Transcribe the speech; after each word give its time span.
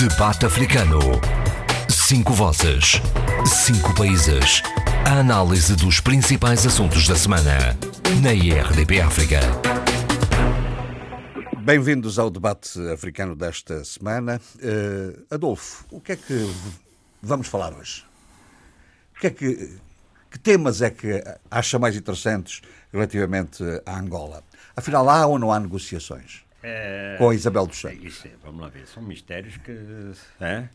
Debate 0.00 0.46
Africano. 0.46 0.98
Cinco 1.90 2.32
vozes. 2.32 3.02
Cinco 3.44 3.94
países. 3.94 4.62
A 5.04 5.18
análise 5.18 5.76
dos 5.76 6.00
principais 6.00 6.64
assuntos 6.64 7.06
da 7.06 7.14
semana. 7.14 7.76
Na 8.22 8.32
IRDP 8.32 9.02
África. 9.02 9.40
Bem-vindos 11.58 12.18
ao 12.18 12.30
debate 12.30 12.80
africano 12.88 13.36
desta 13.36 13.84
semana. 13.84 14.40
Uh, 14.56 15.22
Adolfo, 15.30 15.84
o 15.90 16.00
que 16.00 16.12
é 16.12 16.16
que 16.16 16.50
vamos 17.20 17.48
falar 17.48 17.74
hoje? 17.74 18.02
O 19.14 19.20
que 19.20 19.26
é 19.26 19.30
que, 19.30 19.78
que 20.30 20.38
temas 20.38 20.80
é 20.80 20.88
que 20.88 21.22
acha 21.50 21.78
mais 21.78 21.94
interessantes 21.94 22.62
relativamente 22.90 23.62
à 23.84 23.98
Angola? 23.98 24.42
Afinal, 24.74 25.10
há 25.10 25.26
ou 25.26 25.38
não 25.38 25.52
há 25.52 25.60
negociações? 25.60 26.48
É, 26.62 27.16
com 27.18 27.30
a 27.30 27.34
Isabel 27.34 27.66
dos 27.66 27.80
Santos. 27.80 28.04
Isso, 28.04 28.26
é, 28.26 28.30
vamos 28.44 28.60
lá 28.60 28.68
ver, 28.68 28.86
são 28.86 29.02
mistérios 29.02 29.56
que, 29.58 29.72
é, 30.40 30.68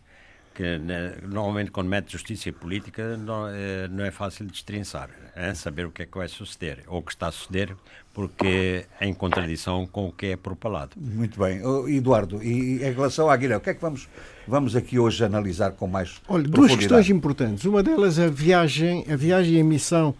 que 0.54 0.80
né, 0.80 1.16
normalmente 1.24 1.70
quando 1.70 1.88
mete 1.88 2.12
justiça 2.12 2.50
e 2.50 2.52
política 2.52 3.16
não 3.18 3.48
é, 3.48 3.88
não 3.88 4.04
é 4.04 4.10
fácil 4.10 4.46
de 4.46 4.52
destrinçar, 4.52 5.10
é, 5.36 5.54
saber 5.54 5.86
o 5.86 5.92
que 5.92 6.02
é 6.02 6.06
que 6.06 6.18
vai 6.18 6.28
suceder, 6.28 6.80
ou 6.88 7.00
o 7.00 7.04
que 7.04 7.12
está 7.12 7.28
a 7.28 7.32
suceder, 7.32 7.76
porque 8.14 8.86
é 9.00 9.06
em 9.06 9.14
contradição 9.14 9.86
com 9.86 10.08
o 10.08 10.12
que 10.12 10.28
é 10.28 10.36
propalado. 10.38 10.92
Muito 10.98 11.40
bem. 11.40 11.62
Eduardo, 11.96 12.42
e 12.42 12.84
em 12.84 12.92
relação 12.92 13.30
à 13.30 13.36
Guiné, 13.36 13.58
o 13.58 13.60
que 13.60 13.70
é 13.70 13.74
que 13.74 13.82
vamos, 13.82 14.10
vamos 14.48 14.76
aqui 14.76 14.98
hoje 14.98 15.24
analisar 15.24 15.72
com 15.74 15.86
mais 15.86 16.20
Olha, 16.28 16.48
duas 16.48 16.76
questões 16.76 17.10
importantes. 17.10 17.66
Uma 17.66 17.84
delas 17.84 18.18
a 18.18 18.28
viagem, 18.28 19.06
a 19.12 19.16
viagem 19.16 19.58
e 19.58 19.62
a 19.62 19.64
missão 19.64 20.16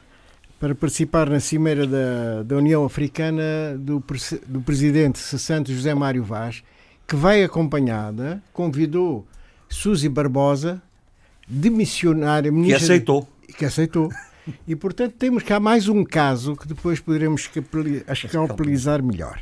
para 0.60 0.74
participar 0.74 1.30
na 1.30 1.40
cimeira 1.40 1.86
da, 1.86 2.44
da 2.44 2.56
União 2.56 2.86
Africana 2.86 3.78
do, 3.78 4.04
do 4.48 4.62
presidente 4.62 5.20
Santos 5.20 5.74
José 5.74 5.94
Mário 5.94 6.24
Vaz, 6.24 6.64
que 7.08 7.16
vai 7.16 7.44
acompanhada, 7.44 8.42
convidou 8.54 9.26
Suzy 9.70 10.10
Barbosa, 10.10 10.82
de 11.48 11.70
missionária. 11.70 12.52
Que 12.52 12.74
aceitou. 12.74 13.28
Que 13.58 13.66
aceitou. 13.66 14.10
E, 14.68 14.76
portanto, 14.76 15.14
temos 15.18 15.44
cá 15.44 15.60
mais 15.60 15.88
um 15.88 16.04
caso 16.04 16.56
que 16.56 16.68
depois 16.68 17.00
poderemos 17.00 17.50
escalpelizar 18.12 19.04
melhor. 19.04 19.42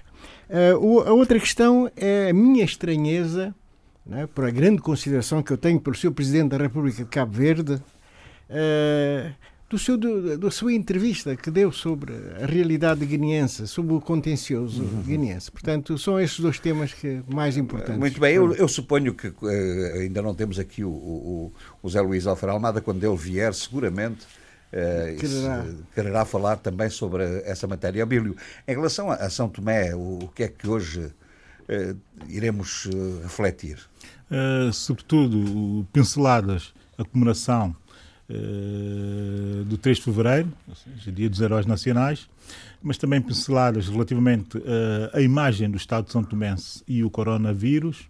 Uh, 0.50 1.02
a 1.02 1.14
outra 1.14 1.40
questão 1.40 1.90
é 1.96 2.30
a 2.30 2.34
minha 2.34 2.64
estranheza, 2.64 3.54
né, 4.06 4.28
por 4.28 4.46
a 4.46 4.52
grande 4.52 4.82
consideração 4.82 5.42
que 5.42 5.52
eu 5.52 5.58
tenho 5.58 5.80
pelo 5.80 5.96
seu 5.96 6.12
Presidente 6.12 6.50
da 6.50 6.58
República 6.58 7.04
de 7.04 7.10
Cabo 7.10 7.32
Verde, 7.32 7.74
uh, 7.74 9.34
do 9.74 9.80
seu, 9.80 9.98
do, 9.98 10.38
da 10.38 10.52
sua 10.52 10.72
entrevista 10.72 11.36
que 11.36 11.50
deu 11.50 11.72
sobre 11.72 12.14
a 12.40 12.46
realidade 12.46 13.04
guineense, 13.08 13.68
sobre 13.68 13.96
o 13.96 14.00
contencioso 14.00 14.84
uhum. 14.84 15.02
guineense. 15.02 15.52
Portanto, 15.52 15.98
são 15.98 16.20
esses 16.20 16.40
dois 16.40 16.60
temas 16.60 16.94
que 16.94 17.24
mais 17.28 17.58
importantes. 17.58 17.98
Muito 17.98 18.20
bem, 18.20 18.36
eu, 18.36 18.54
eu 18.54 18.68
suponho 18.68 19.16
que 19.16 19.30
uh, 19.30 20.00
ainda 20.00 20.22
não 20.22 20.36
temos 20.36 20.60
aqui 20.60 20.84
o, 20.84 20.92
o, 20.92 21.54
o 21.82 21.90
Zé 21.90 22.02
Luís 22.02 22.28
Alfer 22.28 22.50
Almada, 22.50 22.82
quando 22.82 23.04
ele 23.04 23.18
vier, 23.18 23.52
seguramente. 23.56 24.28
Uh, 24.72 25.20
quererá. 25.20 25.66
quererá 25.96 26.26
falar 26.26 26.58
também 26.58 26.90
sobre 26.90 27.24
essa 27.44 27.66
matéria. 27.66 28.04
Abílio, 28.04 28.36
em 28.68 28.76
relação 28.76 29.10
a 29.10 29.28
São 29.30 29.50
Tomé, 29.50 29.96
o, 29.96 30.20
o 30.24 30.28
que 30.28 30.44
é 30.44 30.48
que 30.48 30.68
hoje 30.68 31.00
uh, 31.02 31.98
iremos 32.30 32.88
refletir? 33.24 33.80
sobretudo, 34.72 35.86
pinceladas, 35.94 36.74
a 36.98 37.04
comemoração 37.04 37.76
uh, 38.30 39.64
do 39.66 39.78
3 39.78 39.98
de 39.98 40.04
fevereiro, 40.04 40.52
ou 40.68 40.76
seja, 40.76 41.12
Dia 41.12 41.30
dos 41.30 41.42
Heróis 41.42 41.66
Nacionais, 41.66 42.30
mas 42.82 42.98
também 42.98 43.22
pinceladas 43.22 43.88
relativamente 43.88 44.62
à 45.14 45.22
imagem 45.22 45.70
do 45.70 45.78
Estado 45.78 46.06
de 46.06 46.12
São 46.12 46.24
Tomense 46.24 46.84
e 46.86 47.04
o 47.04 47.10
coronavírus, 47.10 48.10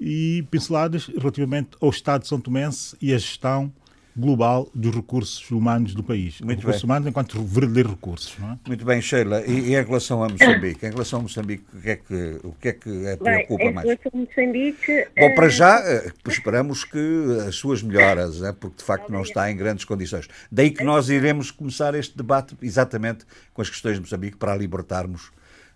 e 0.00 0.44
pinceladas 0.50 1.06
relativamente 1.06 1.70
ao 1.80 1.90
Estado 1.90 2.22
de 2.22 2.28
São 2.28 2.40
Tomense 2.40 2.96
e 3.00 3.12
a 3.12 3.18
gestão 3.18 3.72
global 4.16 4.68
dos 4.74 4.94
recursos 4.94 5.50
humanos 5.50 5.94
do 5.94 6.02
país. 6.02 6.40
Muito 6.40 6.58
recursos 6.60 6.82
bem. 6.82 6.90
humanos 6.90 7.08
enquanto 7.08 7.42
verdadeiro 7.42 7.90
recursos. 7.90 8.38
Não 8.38 8.52
é? 8.52 8.58
Muito 8.66 8.84
bem, 8.84 9.00
Sheila. 9.02 9.42
E, 9.46 9.52
e, 9.52 9.76
em 9.76 9.84
relação 9.84 10.24
a 10.24 10.28
Moçambique? 10.28 10.86
Em 10.86 10.90
relação 10.90 11.18
a 11.18 11.22
Moçambique, 11.22 11.64
o 11.74 11.80
que 11.80 11.90
é 11.90 11.96
que, 11.96 12.40
o 12.42 12.52
que, 12.52 12.68
é 12.68 12.72
que 12.72 13.06
é, 13.06 13.16
preocupa 13.16 13.64
bem, 13.64 13.74
mais? 13.74 13.86
Em 13.86 13.90
relação 13.90 14.10
a 14.14 14.16
Moçambique... 14.16 15.06
Bom, 15.18 15.34
para 15.34 15.48
já, 15.48 15.80
eh, 15.80 16.12
esperamos 16.26 16.84
que 16.84 16.98
as 17.46 17.56
suas 17.56 17.82
melhoras, 17.82 18.40
né, 18.40 18.54
porque 18.58 18.78
de 18.78 18.84
facto 18.84 19.10
não 19.10 19.22
está 19.22 19.50
em 19.50 19.56
grandes 19.56 19.84
condições. 19.84 20.28
Daí 20.50 20.70
que 20.70 20.82
nós 20.82 21.10
iremos 21.10 21.50
começar 21.50 21.94
este 21.94 22.16
debate 22.16 22.56
exatamente 22.62 23.26
com 23.52 23.60
as 23.60 23.68
questões 23.68 23.96
de 23.96 24.00
Moçambique 24.00 24.36
para 24.38 24.52
a 24.52 24.56
libertarmos, 24.56 25.30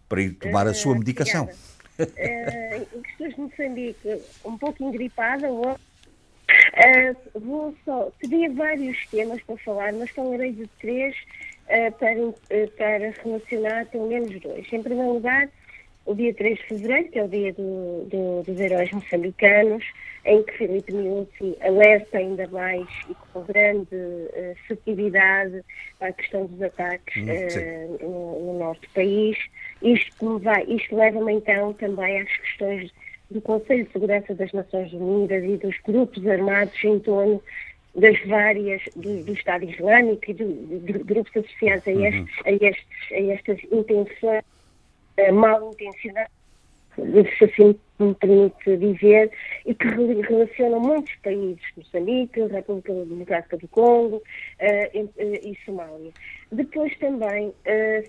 para 0.09 0.22
ir 0.22 0.31
tomar 0.32 0.66
a 0.66 0.72
sua 0.72 0.94
medicação. 0.94 1.44
Uh, 1.44 2.03
em 2.03 3.03
questões 3.03 3.34
de 3.34 3.41
Moçambique, 3.41 4.22
um 4.44 4.56
pouco 4.56 4.82
engripada, 4.82 5.47
ou 5.48 5.78
Uh, 6.75 7.41
vou 7.41 7.75
só, 7.84 8.11
teria 8.21 8.50
vários 8.53 9.06
temas 9.06 9.43
para 9.43 9.56
falar, 9.59 9.93
mas 9.93 10.11
falarei 10.11 10.53
de 10.53 10.66
três 10.81 11.16
uh, 11.66 11.93
para, 11.99 12.21
uh, 12.21 12.71
para 12.77 13.11
relacionar 13.22 13.87
pelo 13.87 14.09
menos 14.09 14.41
dois. 14.41 14.72
Em 14.72 14.83
primeiro 14.83 15.15
lugar, 15.15 15.49
o 16.06 16.15
dia 16.15 16.34
3 16.34 16.59
de 16.59 16.65
fevereiro, 16.65 17.09
que 17.10 17.19
é 17.19 17.25
o 17.25 17.28
dia 17.28 17.53
do, 17.53 18.05
do, 18.06 18.43
dos 18.43 18.59
heróis 18.59 18.91
moçambicanos, 18.91 19.84
em 20.25 20.43
que 20.43 20.53
Filipe 20.53 20.93
Minuti 20.93 21.56
alerta 21.60 22.19
ainda 22.19 22.47
mais 22.49 22.87
e 23.09 23.15
com 23.33 23.43
grande 23.44 23.94
uh, 23.94 24.56
furtividade 24.66 25.62
a 26.00 26.12
questão 26.12 26.47
dos 26.47 26.60
ataques 26.62 27.15
uh, 27.16 28.05
no, 28.05 28.41
no, 28.47 28.59
norte 28.59 28.83
do 28.83 28.94
país. 28.94 29.39
Isto, 29.83 30.41
isto 30.69 30.97
leva-me 30.97 31.34
então 31.34 31.72
também 31.75 32.21
às 32.21 32.37
questões 32.39 32.91
do 33.30 33.41
Conselho 33.41 33.84
de 33.84 33.92
Segurança 33.92 34.34
das 34.34 34.52
Nações 34.52 34.92
Unidas 34.92 35.44
e 35.44 35.56
dos 35.56 35.76
grupos 35.84 36.26
armados 36.26 36.74
em 36.84 36.98
torno 36.98 37.42
das 37.94 38.20
várias, 38.26 38.82
do, 38.96 39.24
do 39.24 39.32
Estado 39.32 39.64
Islâmico 39.64 40.30
e 40.30 40.34
de 40.34 40.92
grupos 41.04 41.36
associados 41.36 41.86
a, 41.86 41.91
uhum. 41.91 42.06
estes, 42.06 42.46
a, 42.46 42.52
estes, 42.52 43.12
a 43.12 43.32
estas 43.32 43.72
intenções 43.72 44.44
uh, 45.18 45.32
mal 45.32 45.70
intencionadas, 45.72 46.30
se 46.96 47.44
assim 47.44 47.78
me 47.98 48.14
permite 48.14 48.76
dizer, 48.76 49.30
e 49.66 49.74
que 49.74 49.86
relacionam 49.86 50.80
muitos 50.80 51.14
países, 51.16 51.62
Moçambique, 51.76 52.41
República 52.47 52.92
Democrática 52.92 53.56
do 53.58 53.68
Congo 53.68 54.16
uh, 54.16 54.22
e, 54.94 55.02
uh, 55.02 55.12
e, 55.18 55.58
Somália. 55.64 56.10
Depois 56.50 56.97
também 56.98 57.52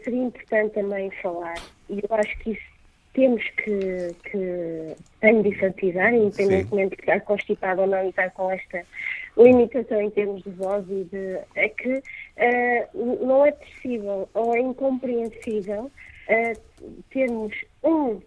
seria 0.03 0.23
importante 0.23 0.73
também 0.73 1.11
falar, 1.21 1.57
e 1.89 1.99
eu 1.99 2.15
acho 2.15 2.37
que 2.39 2.51
isso 2.51 2.70
temos 3.13 3.43
que, 3.57 4.15
que 4.29 4.95
enfatizar, 5.23 6.13
independentemente 6.13 6.95
de 6.95 7.01
estar 7.01 7.19
constipado 7.21 7.81
ou 7.81 7.87
não 7.87 8.05
e 8.05 8.09
estar 8.09 8.31
com 8.31 8.49
esta 8.51 8.85
limitação 9.37 10.01
em 10.01 10.09
termos 10.09 10.43
de 10.43 10.49
voz 10.51 10.85
e 10.89 11.03
de. 11.05 11.39
é 11.55 11.69
que 11.69 11.97
uh, 11.97 13.25
não 13.25 13.45
é 13.45 13.51
possível 13.51 14.29
ou 14.33 14.55
é 14.55 14.59
incompreensível 14.59 15.91
uh, 16.29 16.93
termos 17.11 17.53
um 17.83 18.21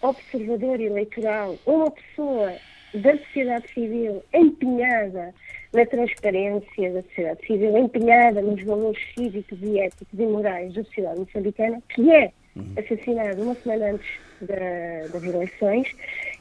observador 0.00 0.80
eleitoral, 0.80 1.56
uma 1.66 1.90
pessoa 1.90 2.54
da 2.94 3.16
sociedade 3.18 3.68
civil 3.72 4.22
empenhada 4.34 5.34
na 5.72 5.86
transparência 5.86 6.92
da 6.92 7.02
sociedade 7.02 7.46
civil, 7.46 7.78
empenhada 7.78 8.42
nos 8.42 8.62
valores 8.64 9.00
cívicos 9.14 9.58
e 9.62 9.78
éticos 9.78 10.18
e 10.18 10.26
morais 10.26 10.74
da 10.74 10.84
sociedade 10.84 11.20
moçambicana, 11.20 11.82
que 11.88 12.10
é 12.12 12.32
uhum. 12.56 12.74
assassinado 12.76 13.42
uma 13.42 13.54
semana 13.56 13.92
antes 13.92 14.08
da, 14.40 15.08
das 15.12 15.22
eleições 15.22 15.88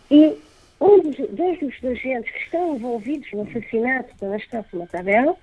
e 0.09 0.37
um 0.79 0.99
dos, 0.99 1.15
dois 1.29 1.59
dos 1.59 1.73
agentes 1.83 2.31
que 2.31 2.39
estão 2.39 2.75
envolvidos 2.75 3.27
no 3.33 3.43
assassinato 3.43 4.13
da 4.19 4.27
Anastácia 4.27 4.79
Matabel 4.79 5.37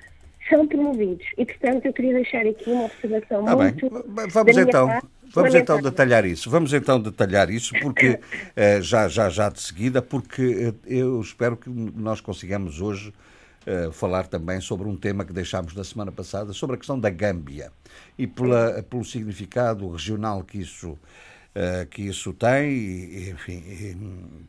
são 0.49 0.67
promovidos. 0.67 1.27
E, 1.37 1.45
portanto, 1.45 1.87
eu 1.87 1.93
queria 1.93 2.15
deixar 2.15 2.47
aqui 2.47 2.71
uma 2.71 2.87
observação 2.87 3.47
ah, 3.47 3.57
muito... 3.57 3.91
Bem. 3.91 4.27
Vamos 4.29 4.57
então... 4.57 4.87
Parte, 4.89 5.07
Vamos 5.35 5.55
então 5.55 5.81
detalhar 5.81 6.25
isso. 6.25 6.51
Vamos 6.51 6.73
então 6.73 6.99
detalhar 7.01 7.51
isso, 7.51 7.75
porque 7.83 8.19
eh, 8.57 8.81
já, 8.81 9.09
já, 9.09 9.29
já 9.29 9.49
de 9.51 9.61
seguida, 9.61 10.01
porque 10.01 10.73
eh, 10.87 10.95
eu 10.99 11.21
espero 11.21 11.57
que 11.57 11.69
nós 11.69 12.21
consigamos 12.21 12.81
hoje 12.81 13.13
uh, 13.69 13.93
falar 13.93 14.27
também 14.27 14.61
sobre 14.61 14.89
um 14.89 14.97
tema 14.97 15.25
que 15.25 15.33
deixámos 15.33 15.75
na 15.75 15.85
semana 15.85 16.11
passada, 16.11 16.53
sobre 16.53 16.77
a 16.77 16.79
questão 16.79 16.99
da 16.99 17.11
Gâmbia 17.11 17.71
e 18.19 18.27
pela, 18.27 18.83
pelo 18.83 19.05
significado 19.05 19.89
regional 19.91 20.43
que 20.43 20.59
isso, 20.59 20.91
uh, 20.91 21.87
que 21.91 22.03
isso 22.03 22.33
tem, 22.33 22.71
e, 22.71 23.31
enfim, 23.31 23.63
e, 23.67 23.97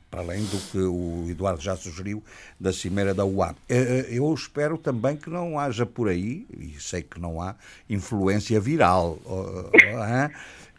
para 0.10 0.21
além 0.21 0.44
do 0.45 0.57
que 0.71 0.77
o 0.80 1.30
Eduardo 1.30 1.62
já 1.62 1.75
sugeriu 1.75 2.24
da 2.60 2.71
Cimeira 2.71 3.13
da 3.13 3.25
UA. 3.25 3.51
Uh, 3.51 3.74
eu 4.10 4.33
espero 4.33 4.77
também 4.77 5.18
que 5.18 5.30
não 5.30 5.60
haja 5.60 5.86
por 5.86 6.07
aí, 6.07 6.48
e 6.57 6.80
sei 6.80 7.04
que 7.04 7.19
não 7.19 7.42
há, 7.42 7.56
influência 7.89 8.60
viral 8.60 9.19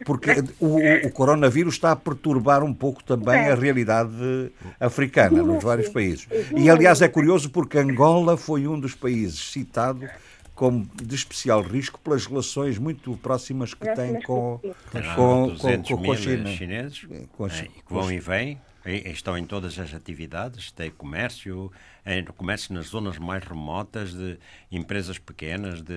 porque 0.05 0.31
o, 0.59 0.77
o, 1.07 1.11
coronavírus 1.11 1.75
está 1.75 1.91
a 1.91 1.95
perturbar 1.95 2.63
um 2.63 2.73
pouco 2.73 3.03
também 3.03 3.49
a 3.49 3.55
realidade 3.55 4.51
africana 4.79 5.41
nos 5.43 5.63
vários 5.63 5.89
países. 5.89 6.27
E, 6.55 6.69
aliás, 6.69 7.01
é 7.01 7.07
curioso 7.07 7.49
porque 7.49 7.77
Angola 7.77 8.37
foi 8.37 8.67
um 8.67 8.79
dos 8.79 8.95
países 8.95 9.51
citado 9.51 10.07
como 10.53 10.87
de 11.01 11.15
especial 11.15 11.61
risco 11.61 11.99
pelas 11.99 12.25
relações 12.25 12.77
muito 12.77 13.15
próximas 13.17 13.73
que 13.73 13.89
tem 13.95 14.21
com, 14.21 14.59
com, 14.59 15.55
com, 15.55 15.81
com, 15.81 15.97
com 15.97 16.11
a 16.11 16.15
China. 16.15 16.49
chineses 16.49 17.07
com 17.31 17.45
a, 17.45 17.47
é, 17.47 17.61
que 17.63 17.93
vão 17.93 18.11
e 18.11 18.19
vêm 18.19 18.59
Estão 18.83 19.37
em 19.37 19.45
todas 19.45 19.77
as 19.77 19.93
atividades, 19.93 20.71
tem 20.71 20.89
comércio, 20.89 21.71
em 22.03 22.25
comércio 22.25 22.73
nas 22.73 22.87
zonas 22.87 23.19
mais 23.19 23.43
remotas, 23.43 24.11
de 24.11 24.39
empresas 24.71 25.19
pequenas, 25.19 25.83
de, 25.83 25.93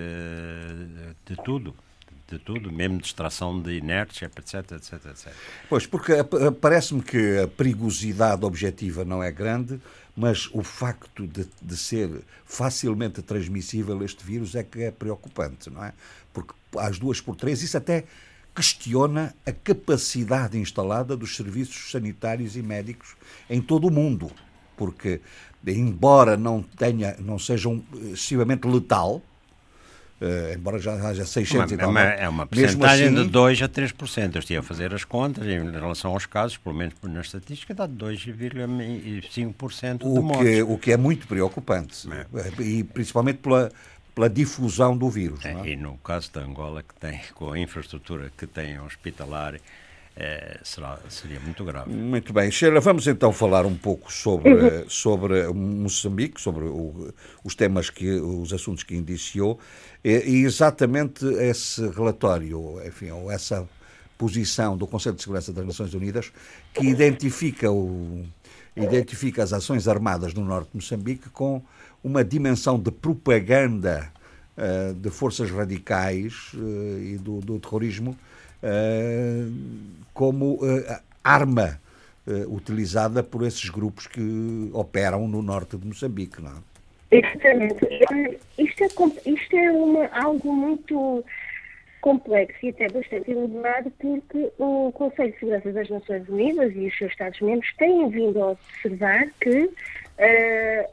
de 1.25 1.35
tudo 1.43 1.75
de 2.27 2.39
tudo, 2.39 2.71
mesmo 2.71 2.97
de 2.97 3.05
extração 3.05 3.61
de 3.61 3.77
inércia, 3.77 4.25
etc, 4.25 4.71
etc, 4.71 4.93
etc. 5.05 5.33
Pois, 5.69 5.85
porque 5.85 6.13
parece-me 6.59 7.01
que 7.01 7.39
a 7.39 7.47
perigosidade 7.47 8.43
objetiva 8.43 9.05
não 9.05 9.21
é 9.21 9.31
grande, 9.31 9.79
mas 10.15 10.49
o 10.53 10.63
facto 10.63 11.27
de, 11.27 11.47
de, 11.61 11.77
ser 11.77 12.09
facilmente 12.45 13.21
transmissível 13.21 14.03
este 14.03 14.25
vírus 14.25 14.55
é 14.55 14.63
que 14.63 14.83
é 14.83 14.91
preocupante, 14.91 15.69
não 15.69 15.83
é? 15.83 15.93
Porque 16.33 16.53
às 16.77 16.97
duas 16.97 17.21
por 17.21 17.35
três 17.35 17.61
isso 17.61 17.77
até 17.77 18.05
questiona 18.55 19.35
a 19.45 19.51
capacidade 19.51 20.57
instalada 20.57 21.17
dos 21.17 21.35
serviços 21.35 21.91
sanitários 21.91 22.55
e 22.55 22.61
médicos 22.61 23.15
em 23.49 23.61
todo 23.61 23.87
o 23.87 23.91
mundo, 23.91 24.31
porque 24.77 25.19
embora 25.67 26.37
não 26.37 26.63
tenha, 26.63 27.17
não 27.19 27.37
seja 27.37 27.67
um, 27.67 27.83
excessivamente 28.13 28.65
letal, 28.65 29.21
Uh, 30.21 30.53
embora 30.55 30.79
já 30.79 30.93
haja 30.93 31.25
600 31.25 31.55
uma, 31.55 31.65
e 31.65 31.77
tal. 31.77 31.87
É 31.87 31.89
uma, 31.89 32.01
é 32.01 32.29
uma 32.29 32.47
porcentagem 32.47 33.07
assim, 33.07 33.15
de 33.15 33.25
2 33.29 33.61
a 33.61 33.67
3%. 33.67 34.35
Eu 34.35 34.39
estive 34.39 34.59
a 34.59 34.63
fazer 34.63 34.93
as 34.93 35.03
contas 35.03 35.45
em 35.45 35.69
relação 35.69 36.11
aos 36.11 36.25
casos, 36.25 36.55
pelo 36.55 36.73
menos 36.73 36.95
na 37.03 37.19
estatística, 37.19 37.73
dá 37.73 37.85
2,5% 37.85 39.97
de 39.97 40.05
o 40.05 40.23
mortes. 40.23 40.47
Que, 40.47 40.63
o 40.63 40.77
que 40.77 40.93
é 40.93 40.97
muito 40.97 41.27
preocupante. 41.27 42.07
É. 42.09 42.25
E 42.61 42.85
principalmente 42.85 43.39
pela, 43.39 43.69
pela 44.15 44.29
difusão 44.29 44.97
do 44.97 45.09
vírus. 45.09 45.43
É, 45.43 45.51
é? 45.51 45.71
E 45.71 45.75
no 45.75 45.97
caso 45.97 46.31
da 46.31 46.41
Angola, 46.41 46.81
que 46.81 46.95
tem, 46.95 47.19
com 47.33 47.51
a 47.51 47.59
infraestrutura 47.59 48.31
que 48.37 48.47
tem 48.47 48.79
hospitalar, 48.79 49.59
é, 50.17 50.59
será, 50.63 50.97
seria 51.09 51.39
muito 51.41 51.65
grave. 51.65 51.93
Muito 51.93 52.31
bem. 52.31 52.49
Sheila, 52.49 52.79
vamos 52.79 53.05
então 53.05 53.33
falar 53.33 53.65
um 53.65 53.75
pouco 53.75 54.11
sobre, 54.11 54.53
uhum. 54.53 54.83
sobre 54.89 55.47
Moçambique, 55.49 56.39
sobre 56.39 56.65
o, 56.65 57.13
os 57.43 57.53
temas, 57.53 57.89
que, 57.89 58.09
os 58.11 58.53
assuntos 58.53 58.83
que 58.83 58.95
indiciou, 58.95 59.59
e, 60.03 60.11
e, 60.11 60.43
exatamente 60.45 61.25
esse 61.25 61.85
relatório, 61.89 62.81
enfim, 62.85 63.11
ou 63.11 63.29
essa 63.29 63.67
posição 64.17 64.77
do 64.77 64.87
Conselho 64.87 65.15
de 65.15 65.21
Segurança 65.21 65.51
das 65.51 65.65
Nações 65.65 65.93
Unidas, 65.93 66.31
que 66.73 66.85
identifica, 66.85 67.69
o, 67.69 68.23
identifica 68.77 69.43
as 69.43 69.51
ações 69.51 69.85
armadas 69.85 70.33
no 70.33 70.45
norte 70.45 70.69
de 70.69 70.77
Moçambique 70.77 71.29
com 71.29 71.61
uma 72.01 72.23
dimensão 72.23 72.79
de 72.79 72.89
propaganda 72.89 74.09
uh, 74.57 74.93
de 74.93 75.09
forças 75.09 75.51
radicais 75.51 76.51
uh, 76.53 76.99
e 77.01 77.17
do, 77.17 77.41
do 77.41 77.59
terrorismo 77.59 78.11
uh, 78.11 78.34
como 80.13 80.59
arma 81.23 81.79
utilizada 82.47 83.21
por 83.21 83.43
esses 83.43 83.69
grupos 83.69 84.07
que 84.07 84.69
operam 84.73 85.27
no 85.27 85.41
norte 85.41 85.77
de 85.77 85.87
Moçambique. 85.87 86.41
Não 86.41 86.51
é? 86.51 86.75
Exatamente. 87.11 87.85
Isto 88.57 88.83
é, 88.83 88.87
isto 89.31 89.55
é 89.55 89.71
uma, 89.71 90.07
algo 90.07 90.51
muito 90.53 91.23
complexo 92.05 92.63
e 92.63 92.69
até 92.69 92.87
bastante 92.87 93.31
elaborado 93.31 93.91
porque 93.99 94.51
o 94.59 94.91
Conselho 94.91 95.31
de 95.33 95.39
Segurança 95.39 95.71
das 95.71 95.89
Nações 95.89 96.29
Unidas 96.29 96.71
e 96.75 96.85
os 96.85 96.97
seus 96.99 97.11
Estados-membros 97.11 97.73
têm 97.77 98.07
vindo 98.09 98.43
a 98.43 98.51
observar 98.51 99.27
que 99.41 99.63
uh, 99.63 99.71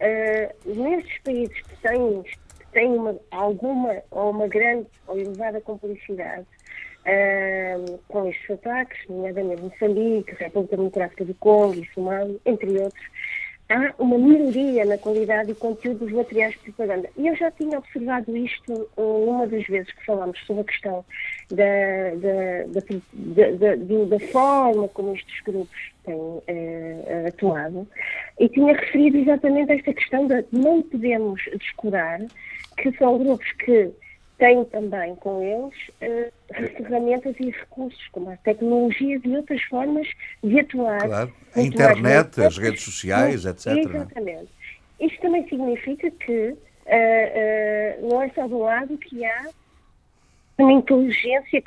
uh, 0.01 0.75
nestes 0.75 1.19
países 1.23 1.61
que 1.61 1.77
têm, 1.83 2.25
têm 2.73 2.89
uma, 2.89 3.15
alguma 3.31 4.03
ou 4.11 4.31
uma 4.31 4.49
grande 4.49 4.87
ou 5.07 5.19
elevada 5.19 5.61
complexidade 5.61 6.47
uh, 7.07 7.99
com 8.09 8.29
estes 8.29 8.51
ataques, 8.51 8.99
nomeadamente 9.09 9.63
Moçambique, 9.63 10.35
República 10.35 10.77
Democrática 10.77 11.25
do 11.25 11.35
Congo 11.35 11.75
e 11.75 11.89
Somália, 11.95 12.37
entre 12.45 12.79
outros, 12.79 13.05
há 13.69 13.95
uma 13.99 14.19
melhoria 14.19 14.85
na 14.85 14.99
qualidade 14.99 15.51
e 15.51 15.55
conteúdo 15.55 16.01
dos 16.01 16.13
materiais 16.13 16.53
de 16.55 16.73
propaganda. 16.73 17.09
E 17.17 17.27
eu 17.27 17.35
já 17.35 17.51
tinha 17.51 17.79
observado 17.79 18.37
isto 18.37 18.89
numa 18.97 19.47
das 19.47 19.67
vezes 19.67 19.91
que 19.93 20.05
falámos 20.05 20.39
sobre 20.47 20.63
a 20.63 20.65
questão 20.65 21.05
da, 21.51 22.15
da, 22.17 22.81
da, 23.65 24.05
da, 24.05 24.27
forma 24.29 24.89
como 24.89 25.15
estes 25.15 25.41
grupos 25.41 25.93
têm 26.05 26.43
eh, 26.49 27.25
atuado, 27.29 27.87
e 28.39 28.49
tinha 28.49 28.75
referido 28.75 29.19
exatamente 29.19 29.73
esta 29.73 29.95
questão 29.95 30.27
de 30.27 30.45
não 30.53 30.83
podemos 30.83 31.41
descurar 31.59 32.21
que 32.77 32.93
são 32.99 33.19
grupos 33.19 33.51
que 33.53 33.91
têm 34.43 34.65
também 34.65 35.15
com 35.15 35.41
eles 35.41 35.73
uh, 36.03 36.33
ferramentas 36.77 37.37
e 37.39 37.51
recursos, 37.51 38.09
como 38.11 38.29
as 38.29 38.41
tecnologias 38.41 39.23
e 39.25 39.37
outras 39.37 39.63
formas 39.63 40.09
de 40.43 40.59
atuar. 40.59 41.07
Claro, 41.07 41.33
a 41.55 41.61
internet, 41.63 42.41
as 42.41 42.59
redes 42.59 42.83
sociais, 42.83 43.45
etc. 43.45 43.67
É? 43.69 43.79
Exatamente. 43.79 44.49
Isto 44.99 45.21
também 45.21 45.49
significa 45.49 46.11
que 46.11 46.49
uh, 46.49 46.57
uh, 46.57 48.09
não 48.09 48.21
é 48.21 48.31
só 48.31 48.49
do 48.49 48.59
lado 48.59 48.99
que 48.99 49.25
há 49.25 49.49
uma 50.59 50.73
inteligência 50.73 51.63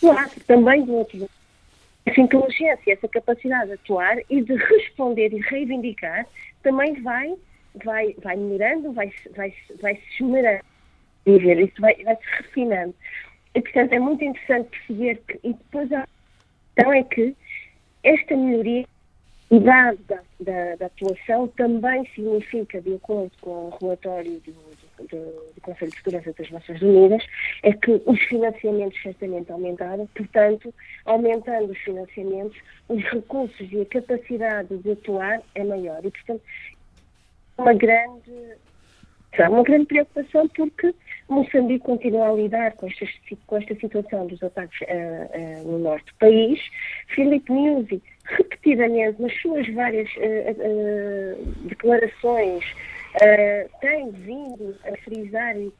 claro, 0.00 0.30
também 0.46 0.86
do 0.86 0.94
outro 0.94 1.18
lado. 1.18 1.30
Essa 2.06 2.22
inteligência, 2.22 2.90
essa 2.90 3.06
capacidade 3.06 3.66
de 3.66 3.72
atuar 3.74 4.16
e 4.30 4.40
de 4.40 4.54
responder 4.54 5.30
e 5.30 5.40
reivindicar 5.40 6.26
também 6.62 7.02
vai, 7.02 7.34
vai, 7.84 8.16
vai 8.22 8.34
melhorando, 8.34 8.94
vai, 8.94 9.12
vai, 9.36 9.52
vai 9.78 9.94
se 9.96 10.24
esmerando 10.24 10.64
viver, 11.28 11.58
isso 11.60 11.80
vai, 11.80 11.94
vai 12.04 12.16
se 12.16 12.42
refinando. 12.42 12.94
E, 13.54 13.60
portanto, 13.60 13.92
é 13.92 13.98
muito 13.98 14.24
interessante 14.24 14.68
perceber 14.70 15.22
que, 15.26 15.40
e 15.44 15.52
depois 15.52 15.92
a 15.92 16.06
questão 16.74 16.92
é 16.92 17.02
que 17.02 17.36
esta 18.02 18.36
melhoria 18.36 18.86
da, 19.50 19.94
da, 20.40 20.76
da, 20.76 20.86
atuação 20.86 21.48
também 21.48 22.06
significa, 22.14 22.80
de 22.82 22.94
acordo 22.94 23.32
com 23.40 23.50
o 23.50 23.78
relatório 23.80 24.40
do, 24.40 24.52
do, 25.06 25.52
do, 25.54 25.60
Conselho 25.62 25.90
de 25.90 25.96
Segurança 25.96 26.34
das 26.38 26.50
Nações 26.50 26.82
Unidas, 26.82 27.24
é 27.62 27.72
que 27.72 28.02
os 28.04 28.20
financiamentos 28.24 29.00
certamente 29.02 29.50
aumentaram, 29.50 30.06
portanto, 30.08 30.72
aumentando 31.06 31.72
os 31.72 31.78
financiamentos, 31.78 32.58
os 32.88 33.02
recursos 33.04 33.72
e 33.72 33.80
a 33.80 33.86
capacidade 33.86 34.76
de 34.76 34.90
atuar 34.92 35.40
é 35.54 35.64
maior. 35.64 36.04
E, 36.04 36.10
portanto, 36.10 36.42
uma 37.56 37.72
grande 37.72 38.58
é 39.32 39.48
uma 39.48 39.62
grande 39.62 39.86
preocupação 39.86 40.48
porque 40.48 40.94
Moçambique 41.28 41.84
continua 41.84 42.30
a 42.30 42.32
lidar 42.32 42.72
com 42.72 42.86
esta, 42.86 43.06
com 43.46 43.56
esta 43.56 43.74
situação 43.74 44.26
dos 44.26 44.42
ataques 44.42 44.80
uh, 44.80 44.84
uh, 44.84 45.72
no 45.72 45.78
norte 45.78 46.06
do 46.06 46.14
país. 46.18 46.60
Filipe 47.08 47.52
Nyusi, 47.52 48.02
repetidamente, 48.24 49.20
nas 49.20 49.34
suas 49.40 49.68
várias 49.74 50.08
uh, 50.16 51.68
declarações, 51.68 52.64
tem 53.80 54.10
vindo 54.10 54.76
a 54.84 54.96
frisar 54.98 55.56
e 55.56 55.72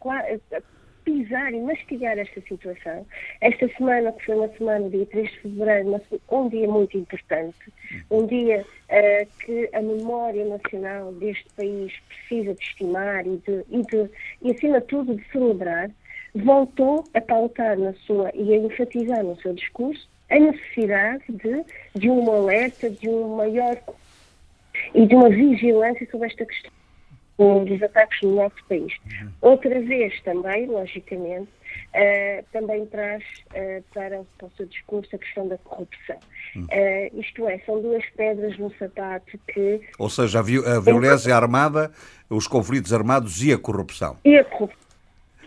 pisar 1.09 1.55
e 1.55 1.61
mastigar 1.61 2.19
esta 2.19 2.38
situação. 2.43 3.07
Esta 3.41 3.67
semana, 3.77 4.12
que 4.12 4.27
foi 4.27 4.35
uma 4.35 4.49
semana, 4.49 4.91
dia 4.91 5.07
3 5.07 5.31
de 5.31 5.41
fevereiro, 5.41 6.03
um 6.31 6.49
dia 6.50 6.69
muito 6.69 6.99
importante, 6.99 7.73
um 8.11 8.27
dia 8.27 8.61
uh, 8.61 9.29
que 9.41 9.71
a 9.73 9.81
memória 9.81 10.45
nacional 10.45 11.11
deste 11.15 11.47
país 11.57 11.95
precisa 12.09 12.55
de 12.55 12.62
estimar 12.62 13.27
e, 13.27 13.38
de, 13.38 13.65
e, 13.71 13.83
de, 13.83 14.11
e, 14.43 14.50
acima 14.50 14.81
de 14.83 14.87
tudo, 14.87 15.17
de 15.17 15.25
celebrar, 15.33 15.91
voltou 16.35 17.05
a 17.15 17.21
pautar 17.23 17.79
na 17.79 17.95
sua 17.95 18.31
e 18.35 18.53
a 18.53 18.57
enfatizar 18.59 19.25
no 19.25 19.41
seu 19.41 19.55
discurso 19.55 20.07
a 20.29 20.38
necessidade 20.38 21.25
de, 21.29 21.65
de 21.95 22.11
um 22.11 22.31
alerta, 22.31 22.91
de 22.91 23.09
um 23.09 23.35
maior 23.35 23.79
e 24.95 25.07
de 25.07 25.15
uma 25.15 25.31
vigilância 25.31 26.07
sobre 26.11 26.27
esta 26.27 26.45
questão 26.45 26.78
dos 27.38 27.83
ataques 27.83 28.21
no 28.23 28.35
nosso 28.35 28.57
país. 28.68 28.92
Uhum. 29.07 29.30
Outra 29.40 29.80
vez 29.80 30.21
também, 30.23 30.66
logicamente, 30.66 31.49
uh, 31.49 32.45
também 32.52 32.85
traz 32.87 33.23
uh, 33.50 33.83
para, 33.95 34.23
para, 34.37 34.47
o 34.47 34.50
seu 34.57 34.66
discurso 34.66 35.14
a 35.14 35.18
questão 35.18 35.47
da 35.47 35.57
corrupção. 35.59 36.18
Uhum. 36.57 36.64
Uh, 36.64 37.21
isto 37.21 37.49
é, 37.49 37.59
são 37.61 37.80
duas 37.80 38.04
pedras 38.16 38.59
no 38.59 38.73
sapato 38.76 39.38
que... 39.52 39.80
Ou 39.99 40.11
seja, 40.11 40.40
a, 40.40 40.42
vi 40.42 40.59
a 40.59 40.80
violência 40.80 41.35
armada, 41.35 41.92
os 42.28 42.49
conflitos 42.49 42.92
armados 42.92 43.42
e 43.42 43.52
a 43.52 43.59
corrupção. 43.59 44.16
E 44.25 44.37
a 44.37 44.45
corrupção. 44.45 44.88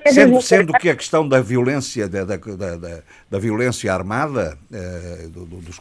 Sendo, 0.10 0.41
sendo 0.41 0.74
que 0.74 0.89
a 0.89 0.96
questão 0.96 1.27
da 1.27 1.39
violência, 1.41 2.08
da, 2.08 2.25
da, 2.25 2.38
da, 2.38 3.00
da 3.29 3.39
violência 3.39 3.93
armada, 3.93 4.58
eh, 4.72 5.27
do, 5.29 5.46
dos, 5.46 5.77
dos, 5.77 5.79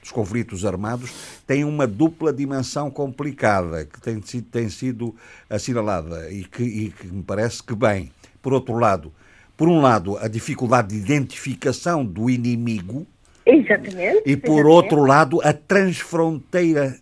dos, 0.00 0.10
conflitos 0.12 0.64
armados, 0.64 1.12
tem 1.46 1.64
uma 1.64 1.86
dupla 1.86 2.32
dimensão 2.32 2.90
complicada 2.90 3.84
que 3.84 4.00
tem, 4.00 4.20
tem 4.20 4.68
sido 4.68 5.14
assinalada 5.50 6.30
e 6.30 6.44
que, 6.44 6.62
e 6.62 6.90
que 6.90 7.06
me 7.08 7.22
parece 7.22 7.62
que 7.62 7.74
bem. 7.74 8.12
Por 8.40 8.52
outro 8.52 8.78
lado, 8.78 9.12
por 9.56 9.68
um 9.68 9.80
lado, 9.80 10.16
a 10.18 10.28
dificuldade 10.28 10.88
de 10.88 10.96
identificação 10.96 12.04
do 12.04 12.30
inimigo. 12.30 13.06
Exatamente. 13.44 14.22
E 14.24 14.36
por 14.36 14.52
exatamente. 14.52 14.66
outro 14.66 15.04
lado, 15.04 15.40
a 15.42 15.52
transfronteira 15.52 16.96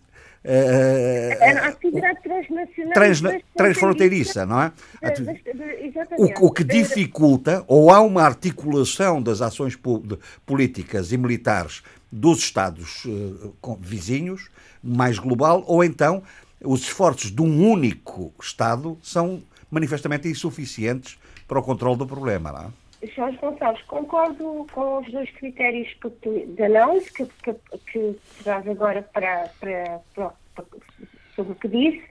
Uh, 0.45 1.41
a 1.41 1.67
atividade 1.67 2.21
transnacional. 2.21 2.93
Transna, 2.93 3.41
transfronteiriça, 3.55 4.45
não 4.45 4.61
é? 4.61 4.73
De, 5.13 5.23
de, 5.23 5.99
o, 6.17 6.47
o, 6.47 6.51
que 6.51 6.65
dificulta, 6.65 7.63
ou 7.65 7.89
há 7.89 8.01
uma 8.01 8.23
articulação 8.23 9.21
das 9.21 9.41
ações 9.41 9.79
políticas 10.45 11.13
e 11.13 11.17
militares 11.17 11.81
dos 12.11 12.39
Estados 12.39 13.05
uh, 13.05 13.77
vizinhos, 13.79 14.49
mais 14.83 15.17
global, 15.17 15.63
ou 15.65 15.81
então 15.81 16.21
os 16.61 16.81
esforços 16.81 17.31
de 17.31 17.41
um 17.41 17.69
único 17.69 18.33
Estado 18.41 18.97
são 19.01 19.41
manifestamente 19.71 20.27
insuficientes 20.27 21.17
para 21.47 21.59
o 21.59 21.63
controle 21.63 21.97
do 21.97 22.05
problema, 22.05 22.51
não 22.51 22.61
é? 22.61 22.82
Jorge 23.15 23.37
Gonçalves, 23.37 23.81
concordo 23.83 24.65
com 24.71 24.99
os 24.99 25.11
dois 25.11 25.29
critérios 25.31 25.89
de 26.23 26.63
análise 26.63 27.11
que, 27.11 27.25
que, 27.25 27.53
que 27.91 28.19
traz 28.43 28.67
agora 28.67 29.01
para, 29.13 29.49
para, 29.59 30.01
para, 30.15 30.33
sobre 31.35 31.51
o 31.51 31.55
que 31.55 31.67
disse. 31.67 32.03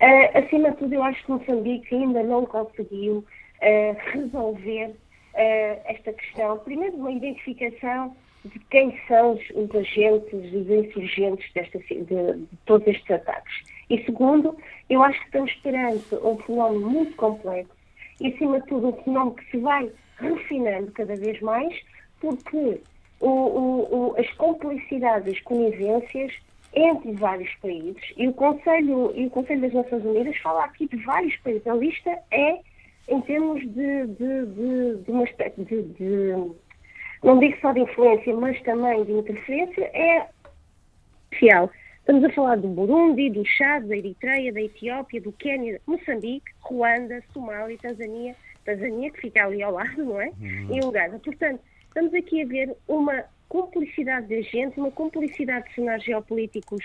Uh, 0.00 0.38
acima 0.38 0.70
de 0.72 0.76
tudo, 0.78 0.94
eu 0.94 1.02
acho 1.02 1.24
que 1.24 1.30
Moçambique 1.30 1.94
ainda 1.94 2.22
não 2.22 2.44
conseguiu 2.44 3.18
uh, 3.18 3.96
resolver 4.12 4.88
uh, 4.88 5.80
esta 5.86 6.12
questão. 6.12 6.58
Primeiro, 6.58 6.96
uma 6.96 7.12
identificação 7.12 8.14
de 8.44 8.58
quem 8.70 8.98
são 9.08 9.32
os, 9.32 9.50
os 9.50 9.74
agentes, 9.74 10.32
os 10.32 10.68
insurgentes 10.68 11.50
desta, 11.54 11.78
de, 11.78 12.04
de 12.04 12.56
todos 12.66 12.86
estes 12.86 13.10
ataques. 13.10 13.54
E 13.88 14.02
segundo, 14.04 14.56
eu 14.90 15.02
acho 15.02 15.18
que 15.20 15.26
estamos 15.26 15.52
perante 15.56 16.14
um 16.16 16.36
fenómeno 16.38 16.90
muito 16.90 17.16
complexo 17.16 17.72
e, 18.20 18.28
acima 18.28 18.60
de 18.60 18.66
tudo, 18.66 18.88
um 18.88 19.02
fenómeno 19.02 19.36
que 19.36 19.50
se 19.50 19.58
vai 19.58 19.90
refinando 20.18 20.92
cada 20.92 21.16
vez 21.16 21.40
mais, 21.40 21.74
porque 22.20 22.80
o, 23.20 23.28
o, 23.28 24.10
o, 24.10 24.16
as 24.18 24.30
complicidades, 24.34 25.34
as 25.34 25.40
conivências 25.40 26.32
entre 26.72 27.12
vários 27.12 27.54
países, 27.56 28.02
e 28.16 28.26
o, 28.26 28.32
Conselho, 28.32 29.12
e 29.14 29.26
o 29.26 29.30
Conselho 29.30 29.60
das 29.60 29.72
Nações 29.72 30.04
Unidas 30.04 30.36
fala 30.38 30.64
aqui 30.64 30.88
de 30.88 30.96
vários 31.04 31.36
países. 31.36 31.66
A 31.66 31.74
lista 31.74 32.18
é 32.32 32.58
em 33.08 33.20
termos 33.20 33.60
de, 33.60 34.06
de, 34.06 34.46
de, 34.46 34.96
de, 35.04 35.10
uma, 35.10 35.24
de, 35.24 35.82
de 35.82 36.54
não 37.22 37.38
digo 37.38 37.56
só 37.60 37.72
de 37.72 37.80
influência, 37.80 38.34
mas 38.34 38.60
também 38.62 39.04
de 39.04 39.12
interferência, 39.12 39.84
é 39.94 40.26
oficial. 41.32 41.70
Estamos 42.00 42.22
a 42.24 42.30
falar 42.30 42.56
do 42.56 42.68
Burundi, 42.68 43.30
do 43.30 43.44
Chad, 43.46 43.86
da 43.86 43.96
Eritreia, 43.96 44.52
da 44.52 44.60
Etiópia, 44.60 45.20
do 45.20 45.32
Quênia, 45.32 45.80
Moçambique, 45.86 46.52
Ruanda, 46.60 47.22
Somália, 47.32 47.78
Tanzânia, 47.80 48.36
Tanzânia 48.64 49.10
que 49.10 49.20
fica 49.20 49.44
ali 49.44 49.62
ao 49.62 49.72
lado, 49.72 50.04
não 50.04 50.20
é? 50.20 50.28
Uhum. 50.40 50.76
E 50.76 50.84
Uganda. 50.84 51.18
Portanto, 51.18 51.60
estamos 51.86 52.14
aqui 52.14 52.42
a 52.42 52.46
ver 52.46 52.76
uma 52.88 53.24
cumplicidade 53.48 54.26
de 54.26 54.36
agentes, 54.36 54.76
uma 54.76 54.90
cumplicidade 54.90 55.68
de 55.68 55.74
cenários 55.74 56.04
geopolíticos 56.04 56.84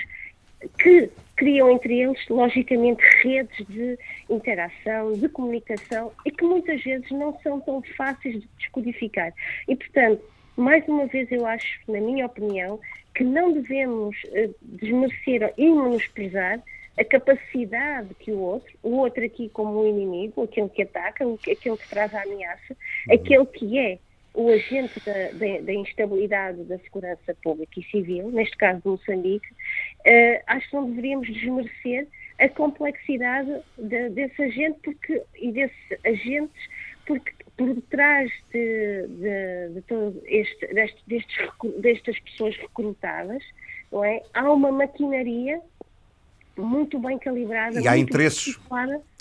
que 0.77 1.09
criam 1.35 1.71
entre 1.71 2.01
eles, 2.01 2.19
logicamente, 2.27 3.01
redes 3.23 3.65
de 3.67 3.97
interação, 4.29 5.13
de 5.13 5.29
comunicação 5.29 6.11
e 6.25 6.31
que 6.31 6.43
muitas 6.43 6.83
vezes 6.83 7.09
não 7.11 7.37
são 7.41 7.61
tão 7.61 7.81
fáceis 7.95 8.41
de 8.41 8.47
descodificar. 8.57 9.33
E, 9.67 9.75
portanto, 9.75 10.21
mais 10.57 10.85
uma 10.87 11.05
vez, 11.07 11.31
eu 11.31 11.45
acho, 11.45 11.79
na 11.87 12.01
minha 12.01 12.25
opinião, 12.25 12.79
que 13.15 13.23
não 13.23 13.53
devemos 13.53 14.15
uh, 14.25 14.53
desmerecer 14.61 15.53
e 15.57 15.69
menosprezar 15.69 16.61
a 16.99 17.05
capacidade 17.05 18.13
que 18.15 18.31
o 18.31 18.39
outro, 18.39 18.77
o 18.83 18.97
outro 18.97 19.23
aqui 19.23 19.47
como 19.49 19.79
o 19.79 19.87
inimigo, 19.87 20.43
aquele 20.43 20.67
que 20.67 20.81
ataca, 20.81 21.25
aquele 21.25 21.77
que 21.77 21.89
traz 21.89 22.13
a 22.13 22.23
ameaça, 22.23 22.75
uhum. 23.07 23.15
aquele 23.15 23.45
que 23.45 23.79
é 23.79 23.99
o 24.33 24.49
agente 24.49 24.99
da, 25.05 25.31
da, 25.31 25.61
da, 25.61 25.73
instabilidade 25.73 26.63
da 26.65 26.77
segurança 26.79 27.35
pública 27.41 27.79
e 27.79 27.83
civil, 27.83 28.29
neste 28.29 28.55
caso 28.57 28.81
de 28.81 28.87
Moçambique, 28.87 29.47
uh, 29.49 30.43
acho 30.47 30.69
que 30.69 30.75
não 30.75 30.89
deveríamos 30.89 31.27
desmerecer 31.27 32.07
a 32.37 32.49
complexidade 32.49 33.51
de, 33.77 34.09
desse 34.09 34.43
agente 34.43 34.79
porque, 34.83 35.23
e 35.35 35.51
desses 35.51 36.05
agentes, 36.05 36.69
porque 37.05 37.31
por 37.57 37.73
detrás 37.73 38.31
de, 38.53 39.07
de, 39.07 39.73
de 39.73 39.81
todo 39.87 40.21
este, 40.25 40.67
deste, 40.67 41.03
destes, 41.07 41.49
destas 41.79 42.19
pessoas 42.19 42.55
recrutadas, 42.57 43.43
é? 44.05 44.21
há 44.33 44.51
uma 44.51 44.71
maquinaria 44.71 45.59
muito 46.59 46.99
bem 46.99 47.17
calibrada. 47.17 47.79
E 47.79 47.87
há 47.87 47.97
interesses. 47.97 48.59